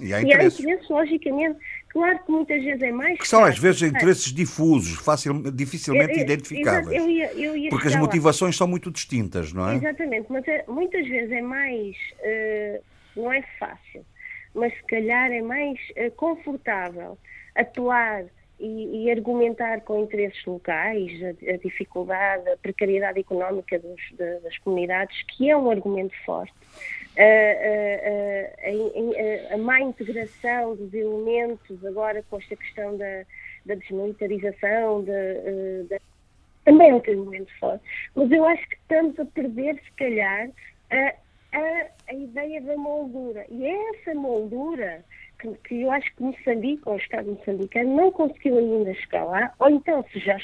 E 0.01 0.13
há 0.13 0.21
interesses. 0.21 0.59
E 0.61 0.67
há 0.69 0.73
interesses, 0.73 0.89
logicamente. 0.89 1.59
Claro 1.89 2.19
que 2.25 2.31
muitas 2.31 2.63
vezes 2.63 2.83
é 2.83 2.93
mais. 2.93 3.19
Que 3.19 3.27
são 3.27 3.45
às 3.45 3.59
vezes 3.59 3.83
interesses 3.83 4.33
difusos, 4.33 4.99
facil, 4.99 5.43
dificilmente 5.51 6.13
eu, 6.13 6.19
eu, 6.19 6.23
identificáveis. 6.23 7.03
Eu 7.03 7.09
ia, 7.09 7.33
eu 7.33 7.57
ia 7.57 7.71
porque 7.71 7.89
as 7.89 7.97
motivações 7.97 8.55
lá. 8.55 8.59
são 8.59 8.69
muito 8.69 8.91
distintas, 8.91 9.53
não 9.53 9.69
é? 9.69 9.77
Exatamente, 9.77 10.27
mas 10.29 10.47
é, 10.47 10.65
muitas 10.69 11.07
vezes 11.09 11.33
é 11.33 11.41
mais. 11.41 11.97
Uh, 12.21 12.83
não 13.17 13.33
é 13.33 13.43
fácil, 13.59 14.05
mas 14.55 14.73
se 14.75 14.83
calhar 14.85 15.33
é 15.33 15.41
mais 15.41 15.79
uh, 15.97 16.11
confortável 16.17 17.19
atuar 17.55 18.25
e, 18.59 19.05
e, 19.05 19.11
argumentar 19.11 19.81
com 19.83 20.03
interesses 20.03 20.45
locais 20.45 21.13
a, 21.23 21.53
a, 21.53 21.57
dificuldade, 21.59 22.49
a 22.51 22.57
precariedade 22.57 23.21
económica 23.21 23.79
dos, 23.79 24.01
de, 24.13 24.41
das 24.41 24.59
comunidades, 24.59 25.23
que 25.23 25.49
é 25.51 25.57
um 25.57 25.71
argumento 25.71 26.15
forte. 26.25 26.55
A, 27.17 27.23
a, 28.71 29.53
a, 29.53 29.55
a, 29.55 29.59
má 29.59 29.81
integração 29.81 30.77
dos 30.77 30.93
elementos, 30.93 31.85
agora 31.85 32.25
com 32.29 32.39
esta 32.39 32.57
questão 32.57 32.97
da, 32.97 33.25
da 33.67 33.75
desmilitarização, 33.75 35.03
de, 35.03 35.11
eh, 35.11 35.85
de, 35.89 36.01
também 36.65 36.91
é 36.91 36.95
um 36.95 36.99
argumento 36.99 37.53
forte. 37.59 37.83
Mas 38.15 38.31
eu 38.31 38.45
acho 38.45 38.69
que 38.69 38.77
estamos 38.77 39.19
a 39.19 39.25
perder, 39.25 39.81
se 39.83 39.93
calhar, 39.93 40.51
a, 40.91 41.15
a, 41.53 41.87
a 42.09 42.15
ideia 42.15 42.61
da 42.61 42.77
moldura. 42.77 43.47
E 43.51 43.67
é 43.67 43.91
essa 43.91 44.15
moldura 44.15 45.05
que, 45.39 45.55
que 45.65 45.83
eu 45.83 45.91
acho 45.91 46.15
que 46.15 46.23
Moçambique, 46.23 46.83
ou 46.87 46.95
o 46.95 46.99
Estado 46.99 47.31
moçambicano, 47.31 47.97
não 47.97 48.13
conseguiu 48.13 48.59
ainda 48.59 48.95
chegar 48.95 49.25
lá, 49.25 49.53
ou 49.59 49.71
então, 49.71 50.05
se 50.13 50.19
já 50.21 50.39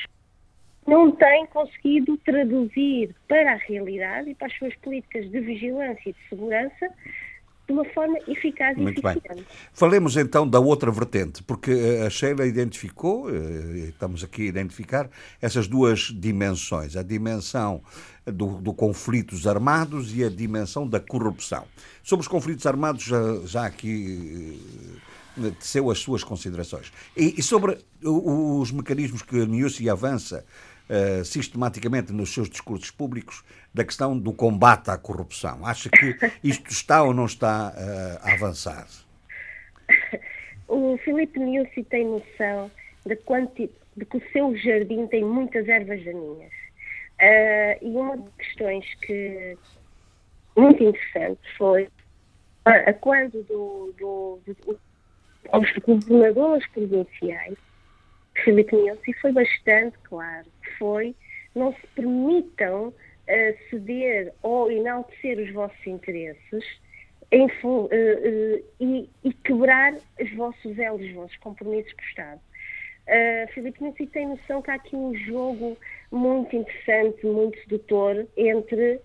não 0.87 1.11
tem 1.13 1.47
conseguido 1.47 2.17
traduzir 2.19 3.15
para 3.27 3.53
a 3.53 3.57
realidade 3.57 4.31
e 4.31 4.35
para 4.35 4.49
as 4.49 4.59
suas 4.59 4.75
políticas 4.77 5.31
de 5.31 5.41
vigilância 5.41 6.11
e 6.11 6.13
de 6.13 6.29
segurança 6.29 6.91
de 7.67 7.73
uma 7.73 7.85
forma 7.87 8.19
eficaz 8.29 8.77
Muito 8.77 8.99
e 8.99 9.07
eficiente. 9.07 9.35
Bem. 9.35 9.47
Falemos 9.73 10.17
então 10.17 10.47
da 10.47 10.61
outra 10.61 10.91
vertente, 10.91 11.43
porque 11.43 11.71
eh, 11.71 12.07
a 12.07 12.11
Sheila 12.11 12.47
identificou, 12.47 13.31
eh, 13.31 13.89
estamos 13.89 14.23
aqui 14.23 14.43
a 14.43 14.47
identificar, 14.47 15.09
essas 15.41 15.67
duas 15.67 16.13
dimensões, 16.15 16.95
a 16.95 17.03
dimensão 17.03 17.83
do, 18.27 18.59
do 18.61 18.75
conflitos 18.75 19.47
armados 19.47 20.15
e 20.15 20.23
a 20.23 20.29
dimensão 20.29 20.87
da 20.87 21.01
corrupção. 21.01 21.65
Sobre 22.03 22.23
os 22.23 22.29
conflitos 22.29 22.67
armados, 22.67 23.03
já, 23.03 23.19
já 23.47 23.67
aqui 23.67 24.61
eh, 25.39 25.51
teceu 25.59 25.91
as 25.91 25.99
suas 25.99 26.23
considerações. 26.23 26.93
E, 27.17 27.35
e 27.39 27.43
sobre 27.43 27.79
os 28.03 28.71
mecanismos 28.71 29.23
que 29.23 29.41
a 29.41 29.47
Niusi 29.47 29.89
avança 29.89 30.45
uh, 30.89 31.25
sistematicamente 31.25 32.13
nos 32.13 32.33
seus 32.33 32.49
discursos 32.49 32.91
públicos 32.91 33.43
da 33.75 33.85
questão 33.85 34.17
do 34.17 34.33
combate 34.33 34.89
à 34.91 34.97
corrupção. 34.97 35.67
Acha 35.67 35.91
que 35.91 36.17
isto 36.45 36.71
está 36.71 37.03
ou 37.03 37.13
não 37.13 37.27
está 37.27 37.75
uh, 37.75 38.27
a 38.29 38.33
avançar? 38.33 38.87
O 40.69 40.97
Filipe 40.99 41.39
Nilsi 41.41 41.83
tem 41.85 42.07
noção 42.07 42.71
de, 43.05 43.17
quanti, 43.17 43.71
de 43.97 44.05
que 44.05 44.17
o 44.17 44.31
seu 44.33 44.57
jardim 44.57 45.07
tem 45.09 45.25
muitas 45.25 45.69
ervas 45.69 46.03
daninhas. 46.05 46.53
Uh, 47.21 47.79
e 47.83 47.91
uma 47.91 48.17
das 48.17 48.35
questões 48.37 48.95
que 49.03 49.59
muito 50.57 50.83
interessante 50.83 51.41
foi 51.59 51.89
a 52.65 52.93
quando 52.95 53.43
do, 53.43 53.95
do, 53.99 54.41
do, 54.47 54.81
aos 55.51 55.71
governadores 55.79 56.67
provinciais 56.69 57.59
Filipe 58.43 58.75
Nilsi 58.75 59.13
foi 59.21 59.33
bastante 59.33 59.99
claro 60.05 60.47
foi 60.79 61.15
não 61.55 61.73
se 61.75 61.87
permitam 61.95 62.93
uh, 63.29 63.71
ceder 63.71 64.33
ou 64.43 64.71
enaltecer 64.71 65.39
os 65.39 65.51
vossos 65.53 65.87
interesses 65.87 66.65
em, 67.31 67.47
uh, 67.65 67.87
uh, 67.87 68.65
e, 68.81 69.11
e, 69.25 69.33
quebrar 69.33 69.95
os 70.21 70.33
vossos 70.35 70.79
elos, 70.79 71.03
os 71.03 71.13
vossos 71.13 71.37
compromissos 71.39 71.93
com 71.93 72.03
o 72.03 72.09
Estado. 72.09 72.41
Uh, 73.07 73.53
Filipe 73.53 74.07
tem 74.07 74.29
noção 74.29 74.63
que 74.63 74.71
há 74.71 74.75
aqui 74.75 74.97
um 74.97 75.15
jogo 75.15 75.77
muito 76.11 76.57
interessante, 76.57 77.27
muito 77.27 77.59
sedutor 77.61 78.27
entre, 78.37 79.01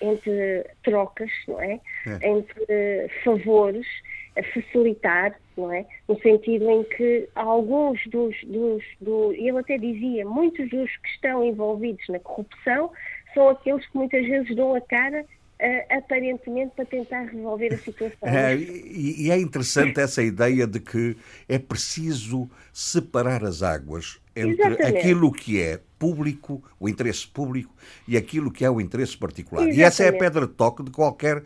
entre 0.00 0.66
trocas, 0.84 1.30
não 1.48 1.60
é? 1.60 1.80
é. 2.06 2.28
Entre 2.28 3.08
favores 3.24 3.86
a 3.86 4.03
facilitar, 4.42 5.38
não 5.56 5.72
é? 5.72 5.86
No 6.08 6.18
sentido 6.20 6.68
em 6.70 6.82
que 6.84 7.28
alguns 7.34 8.00
dos, 8.06 8.34
dos 8.44 8.82
do, 9.00 9.32
ele 9.32 9.58
até 9.58 9.78
dizia, 9.78 10.24
muitos 10.24 10.68
dos 10.70 10.90
que 10.96 11.08
estão 11.08 11.44
envolvidos 11.44 12.04
na 12.08 12.18
corrupção 12.18 12.90
são 13.32 13.48
aqueles 13.48 13.86
que 13.86 13.96
muitas 13.96 14.24
vezes 14.26 14.54
dão 14.56 14.74
a 14.74 14.80
cara 14.80 15.24
Uh, 15.54 15.98
aparentemente 15.98 16.72
para 16.74 16.84
tentar 16.84 17.22
resolver 17.26 17.72
a 17.72 17.78
situação. 17.78 18.28
É, 18.28 18.56
e, 18.56 19.26
e, 19.26 19.30
é 19.30 19.38
interessante 19.38 20.00
essa 20.00 20.20
ideia 20.20 20.66
de 20.66 20.80
que 20.80 21.16
é 21.48 21.60
preciso 21.60 22.50
separar 22.72 23.44
as 23.44 23.62
águas 23.62 24.20
entre 24.34 24.60
Exatamente. 24.60 24.98
aquilo 24.98 25.30
que 25.30 25.62
é 25.62 25.78
público, 25.96 26.62
o 26.78 26.88
interesse 26.88 27.26
público 27.26 27.72
e 28.06 28.16
aquilo 28.16 28.50
que 28.50 28.64
é 28.64 28.70
o 28.70 28.80
interesse 28.80 29.16
particular. 29.16 29.62
Exatamente. 29.62 29.80
E 29.80 29.84
essa 29.84 30.02
é 30.02 30.08
a 30.08 30.12
pedra 30.12 30.46
de 30.46 30.52
toque 30.54 30.82
de 30.82 30.90
qualquer 30.90 31.42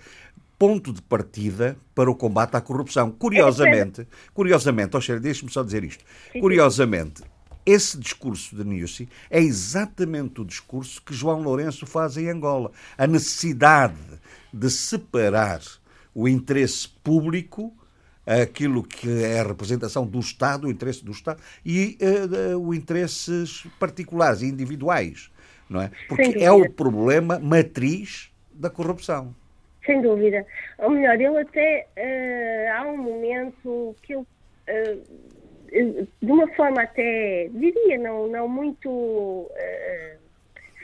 ponto 0.58 0.92
de 0.92 1.00
partida 1.00 1.78
para 1.94 2.10
o 2.10 2.14
combate 2.14 2.56
à 2.56 2.60
corrupção. 2.60 3.10
Curiosamente, 3.10 4.06
curiosamente, 4.34 4.96
oh, 4.96 5.20
deixe-me 5.20 5.50
só 5.50 5.62
dizer 5.62 5.84
isto. 5.84 6.04
Curiosamente, 6.40 7.22
esse 7.64 7.98
discurso 7.98 8.56
de 8.56 8.64
Nussi 8.64 9.08
é 9.30 9.40
exatamente 9.40 10.40
o 10.40 10.44
discurso 10.44 11.00
que 11.02 11.14
João 11.14 11.42
Lourenço 11.42 11.86
faz 11.86 12.16
em 12.16 12.28
Angola. 12.28 12.72
A 12.96 13.06
necessidade 13.06 13.94
de 14.52 14.70
separar 14.70 15.60
o 16.14 16.26
interesse 16.26 16.88
público 16.88 17.72
aquilo 18.26 18.82
que 18.82 19.22
é 19.22 19.40
a 19.40 19.44
representação 19.44 20.06
do 20.06 20.18
Estado, 20.18 20.66
o 20.66 20.70
interesse 20.70 21.02
do 21.02 21.12
Estado, 21.12 21.40
e 21.64 21.96
uh, 22.52 22.58
os 22.58 22.76
interesses 22.76 23.66
particulares 23.80 24.42
e 24.42 24.46
individuais, 24.46 25.30
não 25.68 25.80
é? 25.80 25.90
Porque 26.08 26.38
é 26.38 26.52
o 26.52 26.70
problema 26.70 27.38
matriz 27.38 28.30
da 28.52 28.68
corrupção. 28.68 29.34
Sem 29.88 30.02
dúvida. 30.02 30.44
Ou 30.80 30.90
melhor, 30.90 31.14
ele 31.14 31.38
até 31.38 31.86
uh, 31.96 32.76
há 32.76 32.86
um 32.86 32.98
momento 32.98 33.96
que 34.02 34.12
ele 34.12 34.26
de 36.22 36.30
uma 36.30 36.46
forma 36.54 36.82
até, 36.82 37.48
diria, 37.52 37.98
não, 37.98 38.26
não 38.26 38.48
muito 38.48 39.50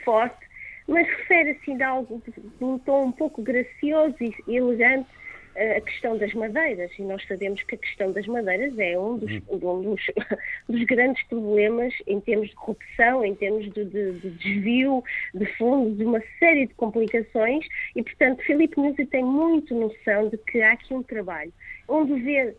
forte, 0.04 0.46
mas 0.88 1.06
refere 1.06 1.50
assim 1.50 1.76
de 1.76 1.82
algo 1.82 2.22
de 2.26 2.64
um 2.64 2.78
tom 2.78 3.04
um 3.06 3.12
pouco 3.12 3.42
gracioso 3.42 4.16
e 4.20 4.56
elegante 4.56 5.08
a 5.56 5.80
questão 5.80 6.18
das 6.18 6.32
madeiras, 6.34 6.90
e 6.98 7.02
nós 7.02 7.24
sabemos 7.26 7.62
que 7.62 7.76
a 7.76 7.78
questão 7.78 8.12
das 8.12 8.26
madeiras 8.26 8.76
é 8.78 8.98
um 8.98 9.18
dos, 9.18 9.32
um 9.48 9.82
dos, 9.82 10.00
dos 10.68 10.84
grandes 10.84 11.22
problemas 11.28 11.94
em 12.06 12.20
termos 12.20 12.48
de 12.48 12.54
corrupção, 12.56 13.24
em 13.24 13.34
termos 13.34 13.72
de, 13.72 13.84
de, 13.84 14.12
de, 14.18 14.30
desvio 14.30 15.02
de 15.32 15.46
fundos, 15.56 15.96
de 15.96 16.04
uma 16.04 16.22
série 16.38 16.66
de 16.66 16.74
complicações, 16.74 17.66
e 17.94 18.02
portanto 18.02 18.42
Filipe 18.42 18.80
Nuzzi 18.80 19.06
tem 19.06 19.24
muito 19.24 19.74
noção 19.74 20.28
de 20.28 20.38
que 20.38 20.60
há 20.60 20.72
aqui 20.72 20.92
um 20.92 21.02
trabalho, 21.02 21.52
um 21.88 22.04
dever 22.04 22.56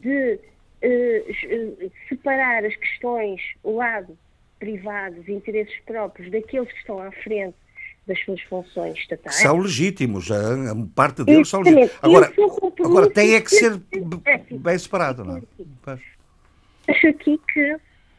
de 0.00 0.38
uh, 0.82 1.92
separar 2.08 2.64
as 2.64 2.74
questões, 2.76 3.40
o 3.62 3.76
lado 3.76 4.16
privado, 4.58 5.20
os 5.20 5.28
interesses 5.28 5.78
próprios, 5.80 6.30
daqueles 6.30 6.72
que 6.72 6.78
estão 6.78 6.98
à 6.98 7.10
frente 7.12 7.56
das 8.06 8.20
suas 8.24 8.40
funções 8.42 8.98
estatais. 8.98 9.36
São 9.36 9.58
legítimos, 9.58 10.30
a 10.30 10.74
parte 10.94 11.24
deles 11.24 11.48
são 11.48 11.60
legítimos. 11.60 11.90
Agora, 12.02 12.32
agora 12.84 13.10
tem 13.10 13.34
é 13.34 13.40
que 13.40 13.50
ser 13.50 13.80
bem 14.50 14.78
separado, 14.78 15.24
não 15.24 15.38
é? 15.38 15.42
Acho 16.88 17.08
aqui 17.08 17.40
que 17.52 17.76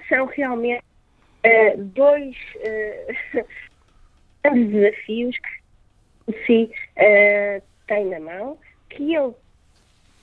são 0.10 0.26
realmente 0.26 0.84
uh, 1.46 1.84
dois 1.84 2.36
uh, 2.56 3.46
grandes 4.44 4.72
desafios 4.74 5.38
que 5.38 6.46
si 6.46 6.72
uh, 6.98 7.62
tem 7.88 8.06
na 8.06 8.20
mão, 8.20 8.58
que 8.90 9.16
ele 9.16 9.34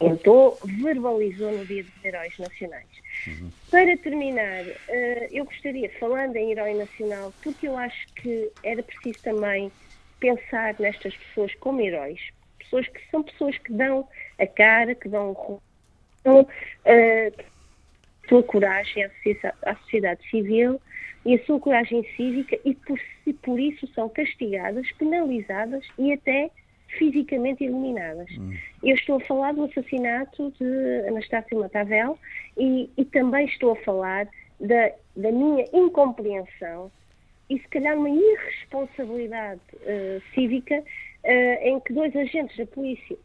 tentou, 0.08 0.58
verbalizou 0.64 1.52
no 1.52 1.64
Dia 1.64 1.84
dos 1.84 2.04
Heróis 2.04 2.38
Nacionais. 2.38 2.88
Uhum. 3.26 3.50
Para 3.70 3.96
terminar, 3.98 4.64
uh, 4.64 5.28
eu 5.30 5.44
gostaria, 5.44 5.90
falando 5.98 6.36
em 6.36 6.52
herói 6.52 6.74
nacional, 6.74 7.32
porque 7.42 7.68
eu 7.68 7.76
acho 7.76 8.06
que 8.14 8.50
era 8.62 8.82
preciso 8.82 9.18
também 9.22 9.70
pensar 10.18 10.74
nestas 10.78 11.16
pessoas 11.16 11.54
como 11.56 11.80
heróis. 11.80 12.20
Pessoas 12.58 12.86
que 12.88 13.00
são 13.10 13.22
pessoas 13.22 13.58
que 13.58 13.72
dão 13.72 14.08
a 14.38 14.46
cara, 14.46 14.94
que 14.94 15.08
dão 15.08 15.32
uh, 15.32 15.60
a 16.84 18.28
sua 18.28 18.42
coragem 18.42 19.04
à 19.04 19.10
sociedade, 19.10 19.56
à 19.64 19.76
sociedade 19.76 20.30
civil 20.30 20.80
e 21.24 21.34
a 21.34 21.44
sua 21.44 21.60
coragem 21.60 22.04
cívica 22.16 22.58
e 22.64 22.74
por, 22.74 22.98
por 23.42 23.60
isso 23.60 23.86
são 23.94 24.08
castigadas, 24.08 24.90
penalizadas 24.92 25.86
e 25.98 26.12
até 26.12 26.50
fisicamente 26.98 27.64
eliminadas. 27.64 28.28
Hum. 28.38 28.54
Eu 28.82 28.94
estou 28.94 29.16
a 29.16 29.20
falar 29.20 29.52
do 29.52 29.64
assassinato 29.64 30.52
de 30.58 31.08
Anastácio 31.08 31.58
Matavel 31.58 32.18
e, 32.56 32.90
e 32.96 33.04
também 33.06 33.46
estou 33.46 33.72
a 33.72 33.76
falar 33.76 34.28
da, 34.60 34.92
da, 35.16 35.32
minha 35.32 35.64
incompreensão 35.72 36.90
e 37.50 37.58
se 37.58 37.68
calhar 37.68 37.96
uma 37.96 38.10
irresponsabilidade 38.10 39.60
uh, 39.74 40.22
cívica 40.34 40.78
uh, 40.78 41.68
em 41.68 41.80
que 41.80 41.92
dois 41.92 42.14
agentes 42.14 42.56
da 42.56 42.66
polícia 42.66 43.16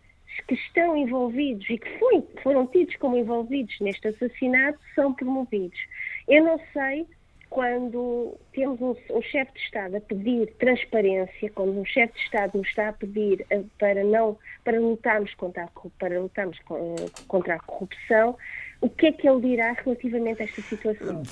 que 0.48 0.54
estão 0.54 0.96
envolvidos 0.96 1.68
e 1.70 1.78
que 1.78 1.90
foi, 1.98 2.24
foram 2.44 2.68
tidos 2.68 2.96
como 2.98 3.18
envolvidos 3.18 3.80
neste 3.80 4.08
assassinato 4.10 4.80
são 4.94 5.14
promovidos. 5.14 5.80
Eu 6.28 6.44
não 6.44 6.60
sei 6.74 7.08
quando 7.50 8.38
temos 8.54 8.80
um, 8.82 8.96
um 9.12 9.22
chefe 9.22 9.54
de 9.54 9.60
Estado 9.60 9.98
a 9.98 10.02
pedir 10.02 10.54
transparência, 10.60 11.50
quando 11.56 11.80
um 11.80 11.86
chefe 11.86 12.14
de 12.14 12.20
Estado 12.20 12.58
nos 12.58 12.68
está 12.68 12.90
a 12.90 12.94
pedir 12.94 13.46
uh, 13.52 13.64
para 13.80 14.04
não 14.04 14.38
para 14.64 14.80
lutarmos 14.80 15.34
contra 15.36 15.64
a, 15.64 15.70
para 16.00 16.20
lutarmos 16.20 16.58
uh, 16.70 17.26
contra 17.28 17.56
a 17.56 17.60
corrupção, 17.60 18.38
o 18.80 18.90
que 18.90 19.08
é 19.08 19.12
que 19.12 19.28
ele 19.28 19.42
dirá 19.42 19.74
relativamente 19.74 20.42
a 20.42 20.46
esta 20.46 20.62
situação? 20.62 21.24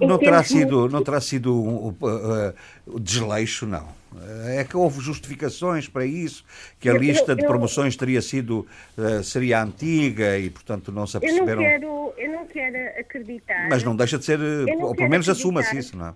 Não 0.00 0.18
terá 0.18 0.42
sido, 0.42 0.88
não 0.88 1.02
terá 1.02 1.20
sido 1.20 1.54
um, 1.54 1.88
uh, 1.88 3.00
desleixo, 3.00 3.66
não. 3.66 3.88
É 4.46 4.64
que 4.64 4.76
houve 4.76 5.00
justificações 5.00 5.88
para 5.88 6.06
isso, 6.06 6.44
que 6.80 6.88
a 6.88 6.92
eu, 6.92 6.98
lista 6.98 7.32
eu, 7.32 7.36
de 7.36 7.46
promoções 7.46 7.96
teria 7.96 8.22
sido 8.22 8.66
uh, 8.96 9.22
seria 9.22 9.62
antiga 9.62 10.38
e 10.38 10.48
portanto 10.48 10.90
não 10.90 11.06
se 11.06 11.16
aperceberam. 11.16 11.62
Eu 11.62 11.80
não 11.80 11.80
quero, 11.80 12.14
eu 12.16 12.32
não 12.32 12.46
quero 12.46 13.00
acreditar. 13.00 13.68
Mas 13.68 13.82
não 13.82 13.94
deixa 13.94 14.18
de 14.18 14.24
ser, 14.24 14.40
ou 14.40 14.94
pelo 14.94 15.10
menos 15.10 15.28
assuma-se 15.28 15.76
isso, 15.78 15.96
não 15.96 16.08
é? 16.08 16.14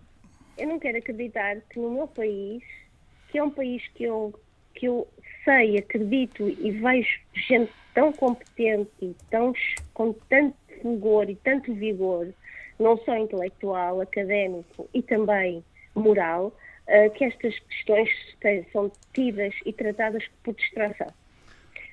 Eu 0.58 0.68
não 0.68 0.78
quero 0.78 0.98
acreditar 0.98 1.56
que 1.70 1.78
no 1.78 1.90
meu 1.90 2.06
país, 2.06 2.62
que 3.30 3.38
é 3.38 3.42
um 3.42 3.50
país 3.50 3.82
que 3.94 4.04
eu 4.04 4.38
que 4.74 4.86
eu 4.86 5.06
sei, 5.44 5.78
acredito 5.78 6.48
e 6.48 6.70
vejo 6.70 7.20
gente 7.34 7.72
tão 7.94 8.12
competente 8.12 8.90
e 9.00 9.14
tão, 9.30 9.52
com 9.94 10.12
tanto 10.28 10.56
fulgor 10.80 11.28
e 11.28 11.36
tanto 11.36 11.74
vigor, 11.74 12.32
não 12.78 12.96
só 12.98 13.16
intelectual, 13.16 14.00
académico 14.00 14.88
e 14.94 15.02
também 15.02 15.64
moral, 15.94 16.52
uh, 16.88 17.10
que 17.10 17.24
estas 17.24 17.58
questões 17.58 18.08
são 18.72 18.90
tidas 19.12 19.54
e 19.66 19.72
tratadas 19.72 20.24
por 20.42 20.54
distração. 20.54 21.08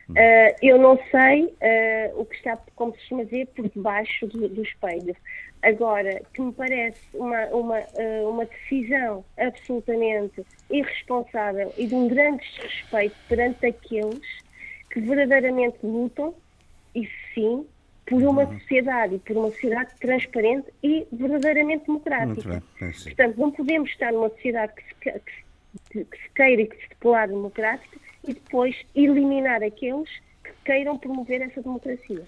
Uh, 0.10 0.56
eu 0.62 0.78
não 0.78 0.98
sei 1.12 1.46
uh, 1.46 2.22
o 2.22 2.26
que 2.26 2.36
está, 2.36 2.58
como 2.76 2.94
se 2.94 3.00
costuma 3.00 3.24
dizer, 3.26 3.48
por 3.48 3.68
debaixo 3.70 4.26
do, 4.28 4.48
do 4.48 4.64
espelho. 4.64 5.16
Agora, 5.62 6.22
que 6.34 6.42
me 6.42 6.54
parece 6.54 7.02
uma, 7.14 7.46
uma, 7.48 7.80
uh, 7.80 8.30
uma 8.30 8.46
decisão 8.46 9.26
absolutamente 9.38 10.46
irresponsável 10.70 11.74
e 11.78 11.88
de 11.88 11.96
um 11.96 12.08
grande 12.08 12.44
desrespeito 12.56 13.16
perante 13.28 13.66
aqueles 13.66 14.22
que 14.92 15.02
verdadeiramente 15.02 15.78
lutam, 15.84 16.34
e 16.96 17.08
sim, 17.34 17.66
por 18.06 18.24
uma 18.24 18.44
uhum. 18.44 18.60
sociedade 18.60 19.16
e 19.16 19.20
por 19.20 19.36
uma 19.36 19.52
sociedade 19.52 19.94
transparente 20.00 20.68
e 20.82 21.06
verdadeiramente 21.12 21.86
democrática. 21.86 22.64
Bem, 22.80 22.92
Portanto, 22.92 23.38
não 23.38 23.52
podemos 23.52 23.90
estar 23.90 24.14
numa 24.14 24.30
sociedade 24.30 24.74
que 24.74 24.84
se, 24.84 25.20
que, 25.92 26.06
que 26.06 26.18
se 26.18 26.30
queira 26.34 26.62
e 26.62 26.68
que 26.68 26.78
se 26.78 26.90
declara 26.90 27.28
democrática 27.28 28.07
e 28.28 28.34
depois 28.34 28.76
eliminar 28.96 29.64
aqueles 29.64 30.10
que 30.44 30.52
queiram 30.66 30.98
promover 30.98 31.42
essa 31.42 31.62
democracia. 31.62 32.24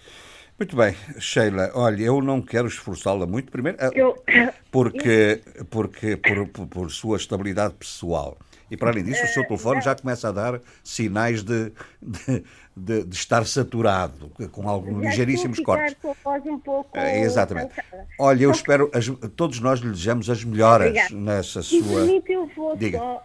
Muito 0.60 0.76
bem, 0.76 0.94
Sheila, 1.18 1.72
olha, 1.74 2.04
eu 2.04 2.22
não 2.22 2.42
quero 2.42 2.68
esforçá-la 2.68 3.26
muito, 3.26 3.50
primeiro, 3.50 3.78
eu... 3.94 4.22
porque, 4.70 5.42
porque 5.70 6.18
por, 6.18 6.48
por, 6.50 6.68
por, 6.68 6.92
sua 6.92 7.16
estabilidade 7.16 7.76
pessoal. 7.76 8.38
E 8.70 8.76
para 8.76 8.92
além 8.92 9.06
disso, 9.06 9.24
o 9.24 9.28
seu 9.28 9.48
telefone 9.48 9.80
já 9.82 9.96
começa 9.96 10.28
a 10.28 10.32
dar 10.34 10.62
sinais 10.84 11.44
de, 11.44 11.72
de, 12.02 12.44
de, 12.76 13.04
de 13.06 13.16
estar 13.16 13.46
saturado, 13.46 14.30
com 14.52 14.68
alguns 14.68 15.02
ligeiríssimos 15.06 15.62
cortes. 15.62 15.96
Com 16.02 16.12
a 16.12 16.16
voz 16.24 16.46
um 16.46 16.60
pouco 16.60 16.98
é, 16.98 17.22
exatamente. 17.22 17.74
Cansada. 17.74 18.08
Olha, 18.20 18.44
eu 18.44 18.52
espero, 18.52 18.92
as, 18.94 19.08
todos 19.38 19.62
nós 19.62 19.80
lhe 19.80 19.90
desejamos 19.90 20.30
as 20.30 20.44
melhoras 20.44 20.90
Obrigada. 20.90 21.16
nessa 21.16 21.62
sua. 21.64 22.06
E 22.06 22.22
eu 22.28 22.46
vou 22.48 22.76
Diga. 22.76 22.98
só. 22.98 23.24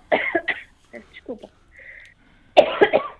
Desculpa. 1.12 1.48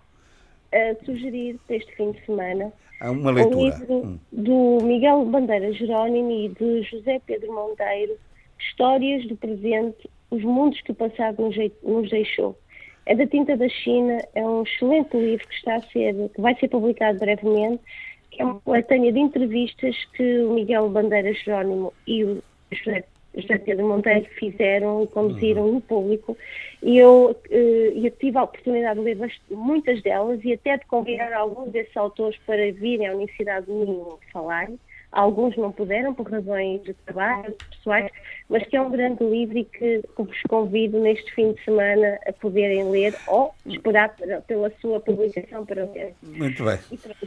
Uh, 0.74 1.04
sugerir 1.04 1.56
para 1.68 1.76
este 1.76 1.94
fim 1.94 2.10
de 2.10 2.26
semana 2.26 2.72
uma 3.10 3.30
leitura. 3.30 3.56
um 3.58 3.64
livro 3.64 4.20
do 4.32 4.78
Miguel 4.82 5.24
Bandeira 5.26 5.72
Jerónimo 5.72 6.30
e 6.30 6.48
de 6.48 6.82
José 6.82 7.20
Pedro 7.26 7.52
Monteiro, 7.52 8.16
Histórias 8.58 9.26
do 9.26 9.36
Presente, 9.36 10.10
os 10.30 10.42
mundos 10.42 10.80
que 10.80 10.92
o 10.92 10.94
passado 10.94 11.48
nos 11.82 12.10
deixou. 12.10 12.58
É 13.06 13.14
da 13.14 13.26
tinta 13.26 13.56
da 13.56 13.68
China, 13.68 14.18
é 14.34 14.44
um 14.44 14.62
excelente 14.62 15.16
livro 15.16 15.46
que 15.46 15.54
está 15.54 15.76
a 15.76 15.82
ser, 15.82 16.14
que 16.34 16.40
vai 16.40 16.54
ser 16.56 16.68
publicado 16.68 17.18
brevemente, 17.18 17.82
é 18.38 18.44
uma 18.44 18.60
coletânea 18.60 19.12
de 19.12 19.20
entrevistas 19.20 19.96
que 20.16 20.40
o 20.40 20.54
Miguel 20.54 20.88
Bandeira 20.88 21.32
Jerónimo 21.34 21.92
e 22.06 22.24
o 22.24 22.42
José 22.72 23.04
José 23.36 23.58
Pedro 23.58 23.88
Monteiro 23.88 24.26
fizeram 24.38 25.02
e 25.02 25.06
conduziram 25.08 25.72
no 25.72 25.80
público 25.80 26.36
e 26.84 26.98
eu, 26.98 27.34
eh, 27.50 27.92
eu 27.94 28.10
tive 28.10 28.36
a 28.36 28.42
oportunidade 28.42 29.00
de 29.00 29.04
ler 29.06 29.32
muitas 29.50 30.02
delas 30.02 30.38
e 30.44 30.52
até 30.52 30.76
de 30.76 30.84
convidar 30.84 31.32
alguns 31.32 31.72
desses 31.72 31.96
autores 31.96 32.38
para 32.46 32.70
virem 32.72 33.08
à 33.08 33.14
Universidade 33.14 33.64
do 33.64 33.72
Minho 33.72 34.18
falar, 34.30 34.68
alguns 35.10 35.56
não 35.56 35.72
puderam 35.72 36.12
por 36.12 36.30
razões 36.30 36.82
de 36.82 36.92
trabalho, 36.92 37.56
pessoais, 37.70 38.10
mas 38.50 38.66
que 38.66 38.76
é 38.76 38.82
um 38.82 38.90
grande 38.90 39.24
livro 39.24 39.56
e 39.56 39.64
que, 39.64 40.02
que 40.02 40.22
vos 40.22 40.42
convido 40.46 41.00
neste 41.00 41.34
fim 41.34 41.54
de 41.54 41.64
semana 41.64 42.18
a 42.26 42.32
poderem 42.34 42.90
ler 42.90 43.14
ou 43.28 43.54
esperar 43.64 44.14
pela 44.46 44.70
sua 44.82 45.00
publicação 45.00 45.64
para 45.64 45.86
ler. 45.86 46.12
Muito 46.22 46.64
bem. 46.64 46.78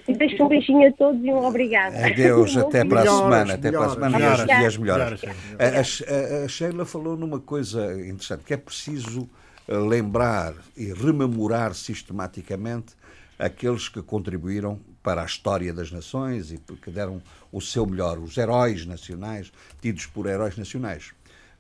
E, 0.08 0.14
deixo 0.14 0.44
um 0.44 0.50
beijinho 0.50 0.88
a 0.88 0.92
todos 0.92 1.20
e 1.26 1.32
um 1.32 1.44
obrigado. 1.44 1.96
Adeus, 1.96 2.56
até 2.62 2.86
para 2.86 3.02
a 3.02 3.06
semana. 3.06 3.54
Até 3.56 3.72
para 3.72 3.86
a 3.86 3.90
semana 3.90 4.20
melhoras, 4.20 4.46
e 4.46 4.52
as 4.52 4.78
melhoras. 4.78 5.22
A, 5.58 6.42
a, 6.42 6.46
a 6.46 6.48
Sheila 6.48 6.86
falou 6.86 7.18
numa 7.18 7.40
coisa 7.40 7.94
interessante, 7.94 8.44
que 8.44 8.54
é 8.54 8.58
preciso 8.58 9.28
lembrar 9.68 10.54
e 10.76 10.94
rememorar 10.94 11.74
sistematicamente 11.74 12.96
aqueles 13.38 13.88
que 13.88 14.02
contribuíram 14.02 14.80
para 15.04 15.22
a 15.22 15.26
história 15.26 15.74
das 15.74 15.92
nações 15.92 16.52
e 16.52 16.58
que 16.58 16.90
deram 16.90 17.22
o 17.52 17.62
seu 17.62 17.86
melhor, 17.86 18.18
os 18.20 18.38
heróis 18.38 18.86
nacionais, 18.86 19.52
tidos 19.82 20.06
por 20.06 20.26
heróis 20.26 20.58
nacionais, 20.58 21.12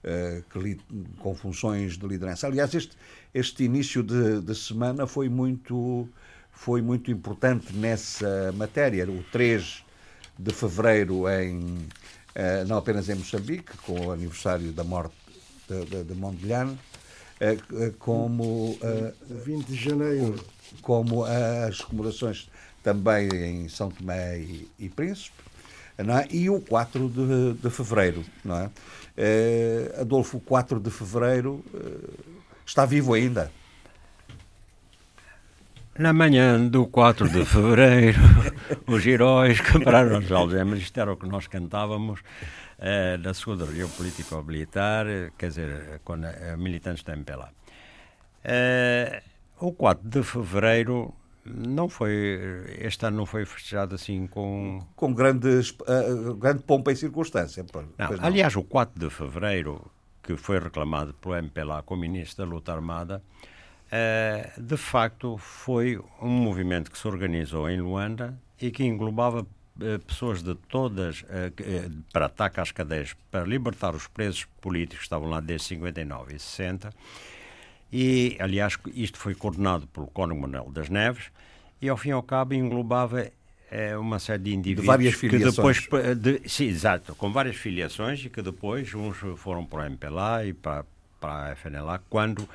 uh, 0.03 0.43
que, 0.49 0.77
com 1.19 1.35
funções 1.35 1.97
de 1.97 2.07
liderança. 2.07 2.47
Aliás, 2.47 2.73
este, 2.73 2.97
este 3.33 3.63
início 3.63 4.03
de, 4.03 4.41
de, 4.41 4.55
semana 4.55 5.05
foi 5.05 5.29
muito, 5.29 6.09
foi 6.51 6.81
muito 6.81 7.11
importante 7.11 7.73
nessa 7.73 8.51
matéria. 8.53 9.09
O 9.09 9.23
3 9.31 9.83
de 10.37 10.51
fevereiro, 10.51 11.29
em, 11.29 11.59
uh, 11.59 12.67
não 12.67 12.77
apenas 12.77 13.07
em 13.07 13.15
Moçambique, 13.15 13.77
com 13.85 14.07
o 14.07 14.11
aniversário 14.11 14.71
da 14.71 14.83
morte 14.83 15.15
de, 15.69 15.85
de, 15.85 16.03
de 16.03 16.13
Mondlane, 16.15 16.77
como. 17.99 18.77
20 19.29 19.65
de 19.65 19.75
janeiro. 19.75 20.35
Como 20.81 21.23
as 21.23 21.79
comemorações 21.79 22.49
também 22.87 23.27
em 23.27 23.67
São 23.67 23.89
Tomé 23.89 24.39
e, 24.39 24.69
e 24.79 24.87
Príncipe, 24.87 25.35
é? 25.97 26.27
e 26.33 26.49
o 26.49 26.61
4 26.61 27.09
de, 27.09 27.53
de 27.61 27.69
fevereiro. 27.69 28.23
Não 28.45 28.55
é? 28.57 28.65
Uh, 28.65 30.01
Adolfo, 30.01 30.37
o 30.37 30.39
4 30.39 30.79
de 30.79 30.89
fevereiro 30.89 31.63
uh, 31.73 32.13
está 32.65 32.85
vivo 32.85 33.13
ainda. 33.13 33.51
Na 35.97 36.13
manhã 36.13 36.65
do 36.65 36.85
4 36.85 37.27
de 37.27 37.43
fevereiro, 37.43 38.19
os 38.87 39.05
heróis 39.05 39.59
quebraram 39.59 40.17
as 40.17 40.31
algemas, 40.31 40.79
isto 40.79 40.97
era 40.99 41.11
o 41.11 41.17
que 41.17 41.27
nós 41.27 41.47
cantávamos 41.47 42.21
da 43.21 43.33
segunda 43.33 43.65
região 43.65 43.89
político-militar, 43.89 45.05
quer 45.37 45.47
dizer, 45.47 46.01
quando 46.03 46.27
militantes 46.57 47.03
da 47.03 47.13
MPLA. 47.13 47.51
Uh, 48.47 49.21
o 49.59 49.73
4 49.73 50.07
de 50.07 50.23
fevereiro 50.23 51.13
não 51.43 51.89
foi, 51.89 52.67
este 52.79 53.05
ano 53.05 53.17
não 53.17 53.25
foi 53.25 53.45
festejado 53.45 53.95
assim 53.95 54.27
com... 54.27 54.85
Com 54.95 55.13
grandes, 55.13 55.71
uh, 55.71 56.35
grande 56.35 56.63
pompa 56.63 56.91
e 56.91 56.95
circunstância. 56.95 57.65
Não, 57.73 57.83
não. 57.97 58.25
Aliás, 58.25 58.55
o 58.55 58.63
4 58.63 58.99
de 58.99 59.09
fevereiro, 59.09 59.89
que 60.21 60.35
foi 60.35 60.59
reclamado 60.59 61.13
pelo 61.15 61.35
MPLA 61.35 61.83
como 61.83 62.01
Ministro 62.01 62.45
da 62.45 62.51
Luta 62.51 62.73
Armada, 62.73 63.23
uh, 63.87 64.61
de 64.61 64.77
facto 64.77 65.37
foi 65.37 65.99
um 66.21 66.29
movimento 66.29 66.91
que 66.91 66.97
se 66.97 67.07
organizou 67.07 67.69
em 67.69 67.81
Luanda 67.81 68.37
e 68.61 68.71
que 68.71 68.83
englobava 68.83 69.45
pessoas 70.05 70.41
de 70.41 70.55
todas, 70.55 71.23
para 72.11 72.25
ataque 72.25 72.59
às 72.59 72.71
cadeias, 72.71 73.15
para 73.29 73.45
libertar 73.45 73.95
os 73.95 74.07
presos 74.07 74.45
políticos 74.61 74.99
que 74.99 75.03
estavam 75.03 75.29
lá 75.29 75.39
desde 75.39 75.67
59 75.67 76.35
e 76.35 76.39
60, 76.39 76.93
e, 77.91 78.37
aliás, 78.39 78.77
isto 78.93 79.17
foi 79.17 79.33
coordenado 79.33 79.87
pelo 79.87 80.07
Cónigo 80.07 80.41
Manuel 80.41 80.69
das 80.71 80.89
Neves 80.89 81.25
e, 81.81 81.87
ao 81.87 81.97
fim 81.97 82.09
e 82.09 82.11
ao 82.11 82.23
cabo, 82.23 82.53
englobava 82.53 83.31
é, 83.71 83.97
uma 83.97 84.19
série 84.19 84.43
de 84.43 84.53
indivíduos 84.53 84.83
de 84.83 84.87
várias 84.87 85.13
filiações. 85.13 85.79
que 85.79 85.85
depois 85.85 86.17
de, 86.17 86.49
sim, 86.49 86.65
exato, 86.65 87.15
com 87.15 87.31
várias 87.31 87.55
filiações 87.55 88.23
e 88.25 88.29
que 88.29 88.41
depois 88.41 88.93
uns 88.93 89.17
foram 89.37 89.65
para 89.65 89.79
o 89.79 89.85
MPLA 89.85 90.45
e 90.45 90.53
para, 90.53 90.85
para 91.19 91.51
a 91.51 91.55
FNLA 91.55 92.01
quando 92.09 92.47